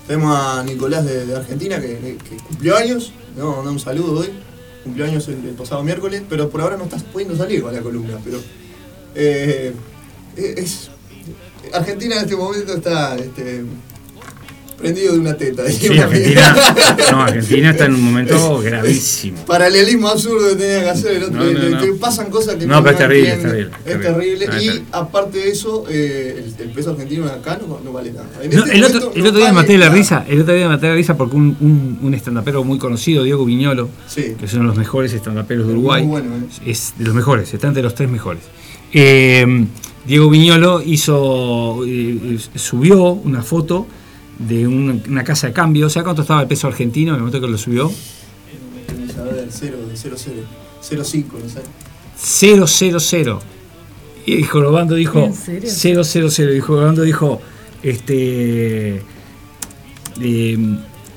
Tenemos 0.07 0.37
a 0.37 0.65
Nicolás 0.65 1.05
de, 1.05 1.27
de 1.27 1.37
Argentina 1.37 1.81
que, 1.81 1.99
que- 1.99 2.17
que 2.19 2.37
cumplió 2.49 2.77
años. 2.77 3.13
Le 3.37 3.43
vamos 3.43 3.55
a 3.55 3.57
mandar 3.59 3.73
un 3.75 3.81
saludo 3.81 4.21
hoy. 4.21 4.29
Cumplió 4.83 5.05
años 5.05 5.29
el, 5.29 5.35
el 5.47 5.55
pasado 5.55 5.83
miércoles, 5.85 6.23
pero 6.29 6.49
por 6.51 6.61
ahora 6.63 6.77
no 6.77 6.85
estás 6.85 7.03
pudiendo 7.05 7.37
salir 7.37 7.63
con 7.63 7.73
la 7.73 7.81
columna. 7.81 8.19
Pero 8.25 8.41
eh, 9.15 9.73
es, 10.37 10.91
Argentina 11.73 12.17
en 12.17 12.23
este 12.23 12.35
momento 12.37 12.73
está 12.75 13.17
este, 13.17 13.63
prendido 14.81 15.13
de 15.15 15.19
una 15.21 15.37
teta. 15.37 15.69
Sí. 15.71 15.87
Argentina, 15.99 16.57
no, 17.13 17.21
Argentina 17.23 17.71
está 17.71 17.85
en 17.87 17.95
un 17.95 18.03
momento 18.03 18.59
gravísimo. 18.65 19.45
Paralelismo 19.47 20.09
absurdo 20.09 20.49
que 20.51 20.57
tenía 20.57 20.83
que 20.83 20.89
hacer 20.91 21.17
el 21.17 21.23
otro. 21.25 21.37
No, 21.37 21.45
no, 21.53 21.61
que- 21.61 21.71
no. 21.71 21.81
que 21.81 21.93
pasan 21.93 22.31
cosas 22.31 22.57
que 22.57 22.67
No, 22.67 22.83
pero 22.83 22.93
es 22.93 22.99
terrible, 22.99 23.33
es 23.35 23.43
terrible, 23.43 23.71
Es 23.85 24.01
terrible. 24.01 24.45
Y 24.45 24.49
terrible. 24.49 24.83
aparte 24.93 25.39
de 25.39 25.51
eso, 25.51 25.85
eh, 25.89 26.45
el, 26.59 26.67
el 26.67 26.73
peso 26.73 26.91
argentino 26.91 27.27
acá 27.27 27.59
no, 27.67 27.81
no 27.85 27.93
vale 27.93 28.13
nada. 28.13 28.27
No, 28.37 28.65
este 28.65 28.77
el, 28.77 28.85
otro, 28.85 29.13
el 29.15 29.23
no 29.23 29.29
otro 29.29 29.39
día 29.39 29.49
me 29.49 29.55
vale 29.57 29.63
maté 29.63 29.73
de 29.73 29.79
la 29.79 29.85
nada. 29.87 29.97
risa, 29.99 30.25
el 30.29 30.41
otro 30.41 30.55
día 30.55 30.69
me 30.69 30.75
maté 30.75 30.89
la 30.89 30.95
risa 30.95 31.17
porque 31.17 31.37
un, 31.37 31.57
un, 31.61 31.99
un 32.03 32.15
estandapero 32.15 32.65
muy 32.65 32.79
conocido, 32.79 33.23
Diego 33.23 33.45
Viñolo, 33.45 33.89
Sí. 34.09 34.35
que 34.39 34.47
es 34.47 34.53
uno 34.55 34.63
de 34.63 34.69
los 34.69 34.77
mejores 34.79 35.13
estandaperos 35.13 35.67
de 35.67 35.73
Muy 35.75 35.79
Uruguay, 35.81 36.05
bueno, 36.07 36.29
¿eh? 36.37 36.71
es 36.71 36.95
de 36.99 37.05
los 37.05 37.15
mejores, 37.15 37.53
está 37.53 37.69
entre 37.69 37.83
los 37.83 37.95
tres 37.95 38.09
mejores. 38.11 38.43
Eh, 38.93 39.67
Diego 40.07 40.31
Viñolo 40.31 40.83
hizo, 40.85 41.85
eh, 41.87 42.39
subió 42.55 43.03
una 43.13 43.43
foto 43.43 43.87
de 44.49 44.67
un- 44.67 45.03
una 45.09 45.23
casa 45.25 45.49
de 45.49 45.53
cambio, 45.53 45.89
¿sabes 45.91 46.05
cuánto 46.05 46.23
estaba 46.23 46.41
el 46.43 46.49
peso 46.49 46.67
argentino 46.67 47.11
en 47.11 47.17
el 47.17 47.21
momento 47.21 47.41
que 47.41 47.49
lo 47.53 47.59
subió? 47.59 47.87
A 49.19 49.23
ver, 49.25 49.49
0, 49.51 49.77
0, 49.95 50.17
0, 50.19 50.43
0, 50.81 51.05
5, 51.05 51.39
no 51.43 51.49
sé. 51.49 51.61
000. 52.99 53.41
Y 54.27 54.43
Jorobando 54.43 54.95
dijo 54.95 55.25
¿En 55.25 55.35
serio? 55.35 56.05
000. 56.05 56.55
Y 56.55 56.61
Jorobando 56.61 57.03
dijo, 57.03 57.41
este, 57.83 59.03
eh, 60.23 60.59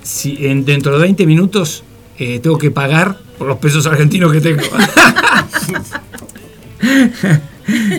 si 0.04 0.46
en, 0.46 0.66
dentro 0.66 0.94
de 0.98 1.00
20 1.04 1.26
minutos 1.26 1.84
eh, 2.18 2.40
tengo 2.40 2.58
que 2.58 2.72
pagar 2.72 3.18
por 3.38 3.48
los 3.48 3.58
pesos 3.58 3.86
argentinos 3.86 4.32
que 4.32 4.42
tengo. 4.42 4.62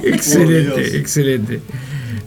Excelente, 0.04 0.96
excelente. 0.98 1.60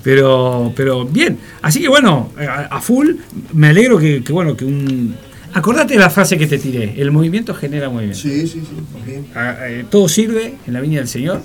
Pero, 0.04 0.74
pero 0.76 1.06
bien. 1.06 1.38
Así 1.62 1.82
que 1.82 1.88
bueno, 1.88 2.32
a, 2.38 2.78
a 2.78 2.82
full, 2.82 3.16
me 3.54 3.68
alegro 3.68 3.98
que, 3.98 4.24
que, 4.24 4.32
bueno, 4.32 4.56
que 4.56 4.66
un. 4.66 5.16
Acordate 5.54 5.94
de 5.94 6.00
la 6.00 6.10
frase 6.10 6.38
que 6.38 6.46
te 6.46 6.60
tiré, 6.60 7.02
el 7.02 7.12
movimiento 7.12 7.54
genera 7.56 7.90
movimiento. 7.90 8.20
Sí, 8.20 8.48
sí, 8.48 8.62
sí. 8.62 8.68
bien. 9.06 9.26
Ah, 9.34 9.56
eh, 9.62 9.86
todo 9.90 10.08
sirve 10.08 10.56
en 10.68 10.74
la 10.74 10.82
viña 10.82 11.00
del 11.00 11.08
Señor. 11.08 11.42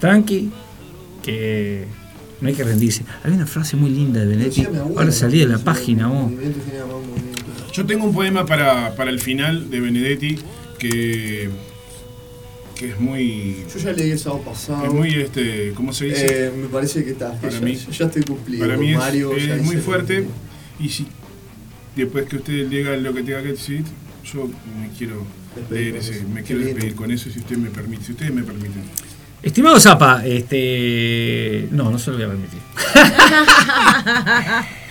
Tranqui, 0.00 0.50
que 1.22 1.86
no 2.40 2.48
hay 2.48 2.54
que 2.54 2.64
rendirse. 2.64 3.04
Había 3.22 3.36
una 3.36 3.46
frase 3.46 3.76
muy 3.76 3.90
linda 3.90 4.24
de 4.24 4.34
abuela, 4.34 4.82
Ahora 4.96 5.12
salí 5.12 5.38
de 5.38 5.46
la 5.46 5.58
página, 5.58 6.08
vos. 6.08 6.32
Yo 7.72 7.86
tengo 7.86 8.04
un 8.04 8.12
poema 8.12 8.44
para, 8.44 8.94
para 8.96 9.10
el 9.10 9.20
final 9.20 9.70
de 9.70 9.80
Benedetti 9.80 10.38
que, 10.78 11.48
que 12.82 12.90
es 12.90 13.00
muy. 13.00 13.64
Yo 13.72 13.78
ya 13.78 13.92
leí 13.92 14.10
el 14.10 14.18
sábado 14.18 14.42
pasado. 14.42 14.84
Es 14.84 14.92
muy, 14.92 15.14
este, 15.14 15.72
¿cómo 15.74 15.92
se 15.92 16.04
dice? 16.06 16.46
Eh, 16.46 16.52
me 16.54 16.68
parece 16.68 17.02
que 17.04 17.10
está. 17.12 17.32
Para 17.40 17.52
ya, 17.52 17.60
mí- 17.60 17.74
ya 17.76 18.04
estoy 18.06 18.22
cumplido. 18.24 18.66
Para 18.66 18.76
mí 18.76 18.92
con 18.92 18.92
es, 18.92 18.98
Mario, 18.98 19.36
es 19.36 19.46
ya 19.46 19.56
muy 19.56 19.76
fuerte 19.78 20.26
y 20.78 20.88
si 20.88 21.06
después 21.96 22.26
que 22.26 22.36
ustedes 22.36 22.68
digan 22.68 23.02
lo 23.02 23.14
que 23.14 23.22
tenga 23.22 23.42
que 23.42 23.48
decir, 23.52 23.84
yo 24.24 24.48
me 24.80 24.88
quiero 24.98 25.24
Despedir 25.56 25.80
leer 25.80 25.92
con 25.94 26.00
ese- 26.02 26.16
eso. 26.18 26.28
me 26.28 26.42
quiero 26.42 26.58
lindo. 26.60 26.74
despedir 26.74 26.94
con 26.96 27.10
eso 27.10 27.30
si 27.30 27.38
ustedes 27.38 27.58
me 27.62 27.70
permiten, 27.70 28.04
si 28.04 28.12
ustedes 28.12 28.32
me 28.34 28.42
permiten. 28.42 28.82
Estimado 29.42 29.80
Zapa, 29.80 30.22
este. 30.24 31.68
No, 31.72 31.90
no 31.90 31.98
se 31.98 32.10
lo 32.10 32.16
voy 32.16 32.26
a 32.26 32.28
permitir. 32.28 32.58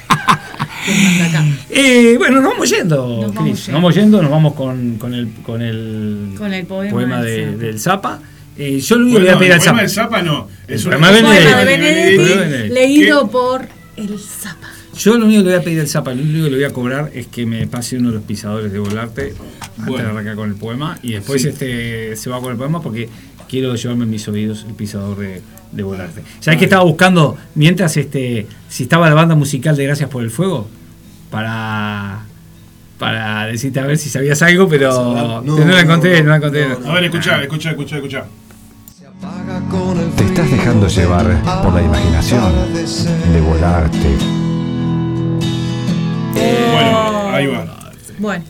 Eh, 1.69 2.15
bueno, 2.17 2.41
nos 2.41 2.51
vamos 2.51 2.69
yendo, 2.69 3.07
Nos 3.27 3.31
Cris. 3.31 3.35
vamos 3.35 3.45
Nos 3.47 3.65
yendo. 3.65 3.73
vamos 3.77 3.95
yendo, 3.95 4.21
nos 4.21 4.31
vamos 4.31 4.53
con, 4.53 4.95
con 4.97 5.13
el, 5.13 5.29
con 5.43 5.61
el, 5.61 6.33
Con 6.37 6.53
el 6.53 6.65
poema 6.65 7.21
de- 7.21 7.55
del 7.55 7.79
Zapa. 7.79 8.17
del 8.17 8.19
Zapa. 8.19 8.19
Eh, 8.57 8.79
yo 8.79 8.95
lo 8.97 9.03
único 9.05 9.19
que 9.19 9.23
le 9.25 9.29
voy 9.29 9.33
a 9.33 9.37
Bueno, 9.37 9.39
pedir 9.39 9.51
el 9.51 9.59
al 9.59 9.59
poema 9.75 9.87
Zapa. 9.89 10.17
del 10.17 10.21
Zapa 10.21 10.21
no, 10.21 10.47
es 10.67 10.81
El 10.83 10.89
poema 10.89 11.11
de 11.11 11.21
Poema 11.21 11.35
de 11.35 11.65
Benedetti. 11.65 12.17
Benedetti, 12.17 12.39
Benedetti. 12.39 12.73
leído 12.73 13.27
por 13.29 13.67
el 13.97 14.19
Zapa. 14.19 14.67
Yo 14.97 15.17
lo 15.17 15.25
único 15.25 15.41
que 15.43 15.49
le 15.49 15.55
voy 15.55 15.61
a 15.61 15.63
pedir 15.63 15.79
al 15.79 15.87
Zapa, 15.87 16.13
lo 16.13 16.21
único 16.21 16.43
que 16.45 16.49
le 16.51 16.55
voy 16.57 16.65
a 16.65 16.73
cobrar 16.73 17.11
es 17.13 17.27
que 17.27 17.45
me 17.45 17.65
pase 17.67 17.97
uno 17.97 18.09
de 18.09 18.15
los 18.15 18.23
pisadores 18.23 18.71
de 18.73 18.79
volarte 18.79 19.33
antes 19.77 19.85
Bueno. 19.87 20.03
de 20.05 20.09
arrancar 20.11 20.35
con 20.35 20.49
el 20.49 20.55
poema 20.55 20.99
y 21.01 21.13
después 21.13 21.41
Sí. 21.41 21.47
este 21.47 22.15
se 22.17 22.29
va 22.29 22.41
con 22.41 22.51
el 22.51 22.57
poema 22.57 22.81
porque 22.81 23.07
quiero 23.51 23.75
llevarme 23.75 24.05
en 24.05 24.09
mis 24.09 24.25
oídos 24.29 24.65
el 24.65 24.73
pisador 24.75 25.17
de, 25.19 25.41
de 25.73 25.83
volarte. 25.83 26.23
¿Sabes 26.39 26.57
que 26.57 26.65
estaba 26.65 26.85
buscando 26.85 27.35
mientras 27.53 27.97
este 27.97 28.47
si 28.69 28.83
estaba 28.83 29.09
la 29.09 29.15
banda 29.15 29.35
musical 29.35 29.75
de 29.75 29.83
Gracias 29.83 30.09
por 30.09 30.23
el 30.23 30.31
Fuego? 30.31 30.69
Para 31.29 32.21
para 32.97 33.47
decirte 33.47 33.81
a 33.81 33.85
ver 33.85 33.97
si 33.97 34.09
sabías 34.09 34.41
algo, 34.41 34.69
pero 34.69 34.91
No, 34.91 35.41
no, 35.41 35.57
la 35.57 35.65
no, 35.65 35.79
encontré, 35.79 36.19
no, 36.19 36.23
no, 36.23 36.29
la 36.29 36.35
encontré. 36.37 36.69
no, 36.69 36.79
no. 36.79 36.91
A 36.91 36.93
ver, 36.95 37.03
escuchá, 37.05 37.41
escuchá, 37.41 37.71
escuchá, 37.71 37.95
escuchá. 37.97 38.25
Te 40.15 40.23
estás 40.23 40.49
dejando 40.49 40.87
llevar 40.87 41.43
por 41.61 41.73
la 41.73 41.81
imaginación 41.81 42.53
de 43.33 43.41
volarte. 43.41 44.15
Bueno, 46.33 47.29
ahí 47.35 47.47
va. 47.47 47.65
Bueno, 48.19 48.45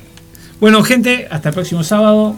Bueno, 0.59 0.83
gente, 0.83 1.27
hasta 1.31 1.49
el 1.49 1.55
próximo 1.55 1.83
sábado. 1.83 2.35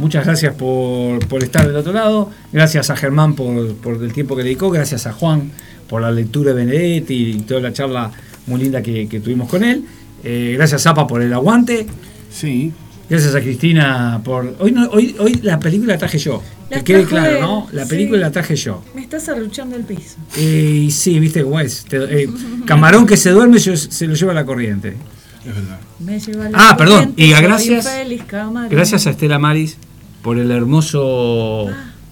Muchas 0.00 0.24
gracias 0.24 0.54
por, 0.54 1.26
por 1.28 1.42
estar 1.42 1.66
del 1.66 1.76
otro 1.76 1.92
lado. 1.92 2.30
Gracias 2.52 2.90
a 2.90 2.96
Germán 2.96 3.34
por, 3.34 3.74
por 3.76 4.02
el 4.02 4.12
tiempo 4.12 4.34
que 4.36 4.42
dedicó. 4.42 4.70
Gracias 4.70 5.06
a 5.06 5.12
Juan 5.12 5.50
por 5.88 6.00
la 6.02 6.10
lectura 6.10 6.52
de 6.52 6.64
Benedetti 6.64 7.14
y 7.14 7.40
toda 7.42 7.60
la 7.60 7.72
charla 7.72 8.10
muy 8.46 8.60
linda 8.62 8.82
que, 8.82 9.08
que 9.08 9.20
tuvimos 9.20 9.48
con 9.48 9.62
él. 9.62 9.84
Eh, 10.24 10.54
gracias 10.56 10.82
Zapa 10.82 11.06
por 11.06 11.22
el 11.22 11.32
aguante. 11.32 11.86
Sí. 12.32 12.72
Gracias 13.08 13.34
a 13.34 13.40
Cristina 13.40 14.20
por. 14.24 14.54
Hoy, 14.60 14.70
no- 14.72 14.88
hoy, 14.90 15.16
hoy 15.18 15.40
la 15.42 15.58
película 15.58 15.94
la 15.94 15.98
traje 15.98 16.18
yo. 16.18 16.42
La 16.70 16.78
que 16.78 16.84
quede 16.84 17.04
claro, 17.04 17.30
él, 17.34 17.40
¿no? 17.40 17.66
La 17.72 17.82
sí. 17.84 17.90
película 17.90 18.20
la 18.20 18.30
traje 18.30 18.54
yo. 18.54 18.84
me 18.94 19.02
estás 19.02 19.28
arruchando 19.28 19.74
el 19.76 19.82
piso. 19.82 20.16
Eh, 20.36 20.84
y 20.86 20.90
sí, 20.92 21.18
viste 21.18 21.42
cómo 21.42 21.58
es. 21.58 21.84
Te- 21.86 22.22
eh, 22.22 22.28
camarón 22.64 23.06
que 23.06 23.16
se 23.16 23.30
duerme 23.30 23.58
se, 23.58 23.76
se 23.76 24.06
lo 24.06 24.14
lleva 24.14 24.30
a 24.30 24.34
la 24.36 24.44
corriente. 24.46 24.96
Es 25.44 25.54
verdad. 25.54 25.80
Me 25.98 26.20
lleva 26.20 26.48
la 26.50 26.70
Ah, 26.70 26.76
perdón, 26.76 27.14
y 27.16 27.30
gracias- 27.30 27.88
feliz. 27.88 28.22
Gracias 28.70 29.06
a 29.08 29.10
Estela 29.10 29.38
Maris 29.40 29.76
por 30.22 30.38
el 30.38 30.50
hermoso. 30.50 31.66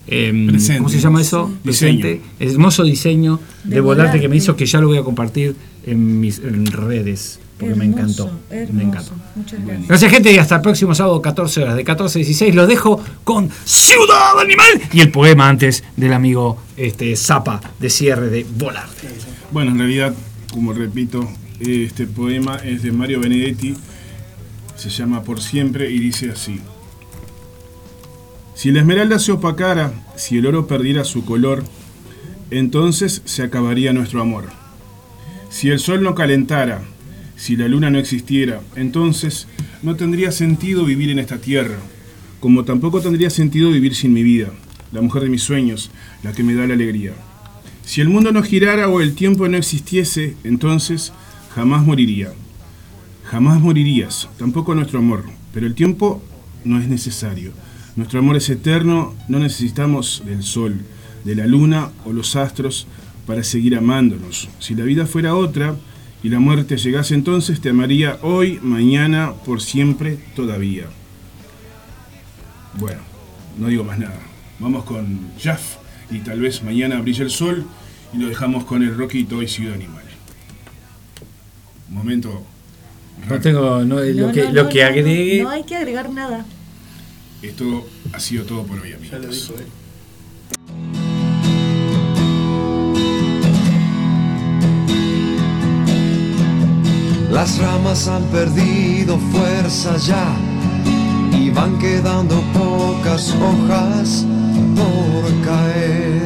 em, 0.06 0.46
Presente. 0.48 0.78
¿Cómo 0.78 0.88
se 0.88 1.00
llama 1.00 1.20
eso? 1.20 1.50
Diseño. 1.64 2.00
Presente. 2.00 2.20
El 2.40 2.50
hermoso 2.52 2.82
diseño 2.84 3.40
de, 3.64 3.76
De 3.76 3.80
volarte, 3.80 4.20
que 4.20 4.28
me 4.28 4.36
hizo 4.36 4.56
que 4.56 4.64
ya 4.66 4.80
lo 4.80 4.88
voy 4.88 4.98
a 4.98 5.02
compartir 5.02 5.54
en 5.84 6.20
mis 6.20 6.38
en 6.38 6.66
redes. 6.66 7.40
Porque 7.58 7.74
me 7.74 7.84
encantó. 7.86 8.30
hermoso. 8.50 8.72
Me 8.72 8.82
encantó. 8.84 9.12
Muchas 9.34 9.64
gracias. 9.66 9.88
Gracias, 9.88 10.10
gente, 10.12 10.32
y 10.32 10.38
hasta 10.38 10.54
el 10.56 10.60
próximo 10.62 10.94
sábado, 10.94 11.20
14 11.20 11.62
horas. 11.62 11.76
De 11.76 11.84
14 11.84 12.18
a 12.18 12.20
16, 12.20 12.54
los 12.54 12.68
dejo 12.68 13.00
con 13.24 13.50
Ciudad 13.64 14.38
Animal 14.40 14.80
y 14.92 15.00
el 15.00 15.10
poema 15.10 15.48
antes 15.48 15.82
del 15.96 16.12
amigo 16.12 16.56
este, 16.76 17.14
Zapa 17.16 17.60
de 17.80 17.90
cierre 17.90 18.28
de 18.30 18.46
Volarte. 18.56 19.08
Bueno, 19.50 19.72
en 19.72 19.78
realidad, 19.78 20.14
como 20.52 20.72
repito, 20.72 21.28
este 21.58 22.06
poema 22.06 22.56
es 22.64 22.82
de 22.84 22.92
Mario 22.92 23.18
Benedetti, 23.20 23.74
se 24.76 24.88
llama 24.90 25.22
Por 25.24 25.40
siempre 25.42 25.90
y 25.90 25.98
dice 25.98 26.30
así. 26.30 26.60
Si 28.58 28.72
la 28.72 28.80
esmeralda 28.80 29.20
se 29.20 29.30
opacara, 29.30 29.92
si 30.16 30.36
el 30.36 30.44
oro 30.44 30.66
perdiera 30.66 31.04
su 31.04 31.24
color, 31.24 31.62
entonces 32.50 33.22
se 33.24 33.44
acabaría 33.44 33.92
nuestro 33.92 34.20
amor. 34.20 34.48
Si 35.48 35.68
el 35.68 35.78
sol 35.78 36.02
no 36.02 36.16
calentara, 36.16 36.82
si 37.36 37.56
la 37.56 37.68
luna 37.68 37.88
no 37.88 38.00
existiera, 38.00 38.60
entonces 38.74 39.46
no 39.80 39.94
tendría 39.94 40.32
sentido 40.32 40.84
vivir 40.84 41.10
en 41.10 41.20
esta 41.20 41.38
tierra, 41.38 41.76
como 42.40 42.64
tampoco 42.64 43.00
tendría 43.00 43.30
sentido 43.30 43.70
vivir 43.70 43.94
sin 43.94 44.12
mi 44.12 44.24
vida, 44.24 44.48
la 44.90 45.02
mujer 45.02 45.22
de 45.22 45.28
mis 45.28 45.44
sueños, 45.44 45.92
la 46.24 46.32
que 46.32 46.42
me 46.42 46.54
da 46.54 46.66
la 46.66 46.74
alegría. 46.74 47.12
Si 47.84 48.00
el 48.00 48.08
mundo 48.08 48.32
no 48.32 48.42
girara 48.42 48.88
o 48.88 49.00
el 49.00 49.14
tiempo 49.14 49.46
no 49.46 49.56
existiese, 49.56 50.34
entonces 50.42 51.12
jamás 51.54 51.86
moriría. 51.86 52.32
Jamás 53.22 53.60
morirías, 53.60 54.28
tampoco 54.36 54.74
nuestro 54.74 54.98
amor, 54.98 55.26
pero 55.54 55.64
el 55.64 55.76
tiempo 55.76 56.20
no 56.64 56.80
es 56.80 56.88
necesario. 56.88 57.52
Nuestro 57.98 58.20
amor 58.20 58.36
es 58.36 58.48
eterno, 58.48 59.16
no 59.26 59.40
necesitamos 59.40 60.22
del 60.24 60.44
sol, 60.44 60.82
de 61.24 61.34
la 61.34 61.48
luna 61.48 61.90
o 62.04 62.12
los 62.12 62.36
astros 62.36 62.86
para 63.26 63.42
seguir 63.42 63.74
amándonos. 63.74 64.48
Si 64.60 64.76
la 64.76 64.84
vida 64.84 65.04
fuera 65.04 65.34
otra 65.34 65.74
y 66.22 66.28
la 66.28 66.38
muerte 66.38 66.76
llegase 66.76 67.16
entonces, 67.16 67.60
te 67.60 67.70
amaría 67.70 68.20
hoy, 68.22 68.60
mañana, 68.62 69.32
por 69.44 69.60
siempre, 69.60 70.16
todavía. 70.36 70.84
Bueno, 72.74 73.00
no 73.58 73.66
digo 73.66 73.82
más 73.82 73.98
nada. 73.98 74.20
Vamos 74.60 74.84
con 74.84 75.32
Jaff 75.42 75.78
y 76.08 76.18
tal 76.18 76.38
vez 76.38 76.62
mañana 76.62 77.00
brille 77.00 77.24
el 77.24 77.30
sol 77.30 77.66
y 78.14 78.18
lo 78.18 78.28
dejamos 78.28 78.62
con 78.62 78.84
el 78.84 78.96
Rocky 78.96 79.24
Toy 79.24 79.48
Ciudad 79.48 79.74
Animal. 79.74 80.04
Momento. 81.88 82.44
No 83.28 83.40
tengo. 83.40 83.84
no, 83.84 83.96
lo 83.96 84.26
No, 84.28 84.32
que, 84.32 84.44
no, 84.44 84.52
lo 84.52 84.62
no, 84.62 84.68
que 84.68 84.82
no, 84.82 84.86
agregue. 84.86 85.42
No 85.42 85.50
hay 85.50 85.64
que 85.64 85.74
agregar 85.74 86.10
nada. 86.10 86.46
Esto 87.42 87.86
ha 88.12 88.20
sido 88.20 88.44
todo 88.44 88.64
por 88.64 88.80
hoy, 88.80 88.90
Ya 88.90 88.96
lo 89.18 89.26
amigos. 89.26 89.48
dijo 89.48 89.60
él. 89.60 90.78
Las 97.30 97.58
ramas 97.58 98.08
han 98.08 98.22
perdido 98.24 99.18
fuerza 99.32 99.96
ya 99.98 100.26
y 101.32 101.50
van 101.50 101.78
quedando 101.78 102.42
pocas 102.52 103.32
hojas 103.34 104.26
por 104.74 105.44
caer. 105.44 106.22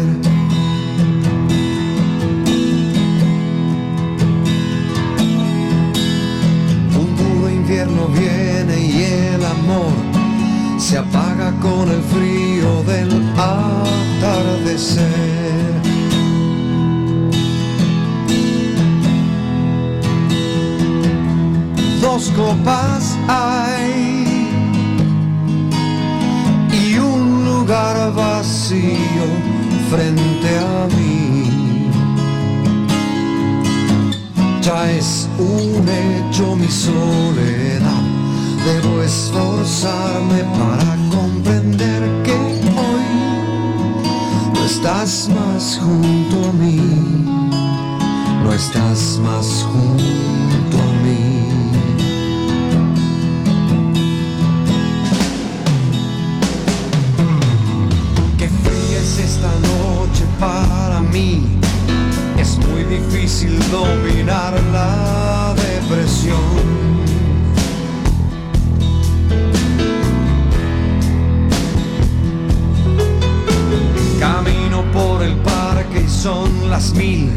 Un 7.01 7.17
duro 7.17 7.51
invierno 7.51 8.07
viene 8.09 8.81
y 8.87 9.03
el 9.35 9.45
amor 9.45 10.12
se 10.83 10.99
apaga 10.99 11.53
con 11.61 11.89
el 11.89 12.03
frío 12.03 12.83
del 12.83 13.09
atardecer. 13.39 15.03
Dos 22.01 22.33
copas 22.37 23.17
hay 23.29 24.25
y 26.73 26.99
un 26.99 27.45
lugar 27.45 28.13
vacío 28.15 29.27
frente 29.89 30.59
a 30.59 30.89
mí. 30.97 31.45
Ya 34.63 34.91
es 34.91 35.29
un 35.39 35.89
hecho 35.89 36.57
mi 36.57 36.69
soledad, 36.69 38.03
debo 38.65 39.03
esforzarme 39.03 40.45
para 40.57 40.97
comprender 41.11 42.03
que 42.23 42.33
hoy 42.33 43.07
no 44.55 44.65
estás 44.65 45.29
más 45.29 45.81
junto 45.83 46.49
a 46.49 46.53
mí, 46.53 46.81
no 48.45 48.53
estás 48.53 49.19
más 49.25 49.65
junto 49.65 50.77
a 50.79 50.93
mí. 51.03 51.49
Qué 58.39 58.49
fría 58.49 58.99
es 59.01 59.19
esta 59.19 59.53
noche 59.71 60.25
para 60.39 61.01
mí. 61.01 61.59
Es 62.39 62.59
muy 62.59 62.85
difícil 62.85 63.59
dominar 63.71 64.55
la 64.73 65.55
depresión. 65.55 66.92
Por 74.93 75.23
el 75.23 75.37
parque 75.37 76.01
y 76.07 76.09
son 76.09 76.71
las 76.71 76.93
mil. 76.95 77.31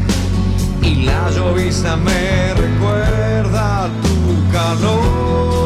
Y 0.82 1.04
la 1.04 1.30
llovizna 1.30 1.96
me 1.96 2.54
recuerda 2.54 3.88
tu 4.02 4.52
calor. 4.52 5.65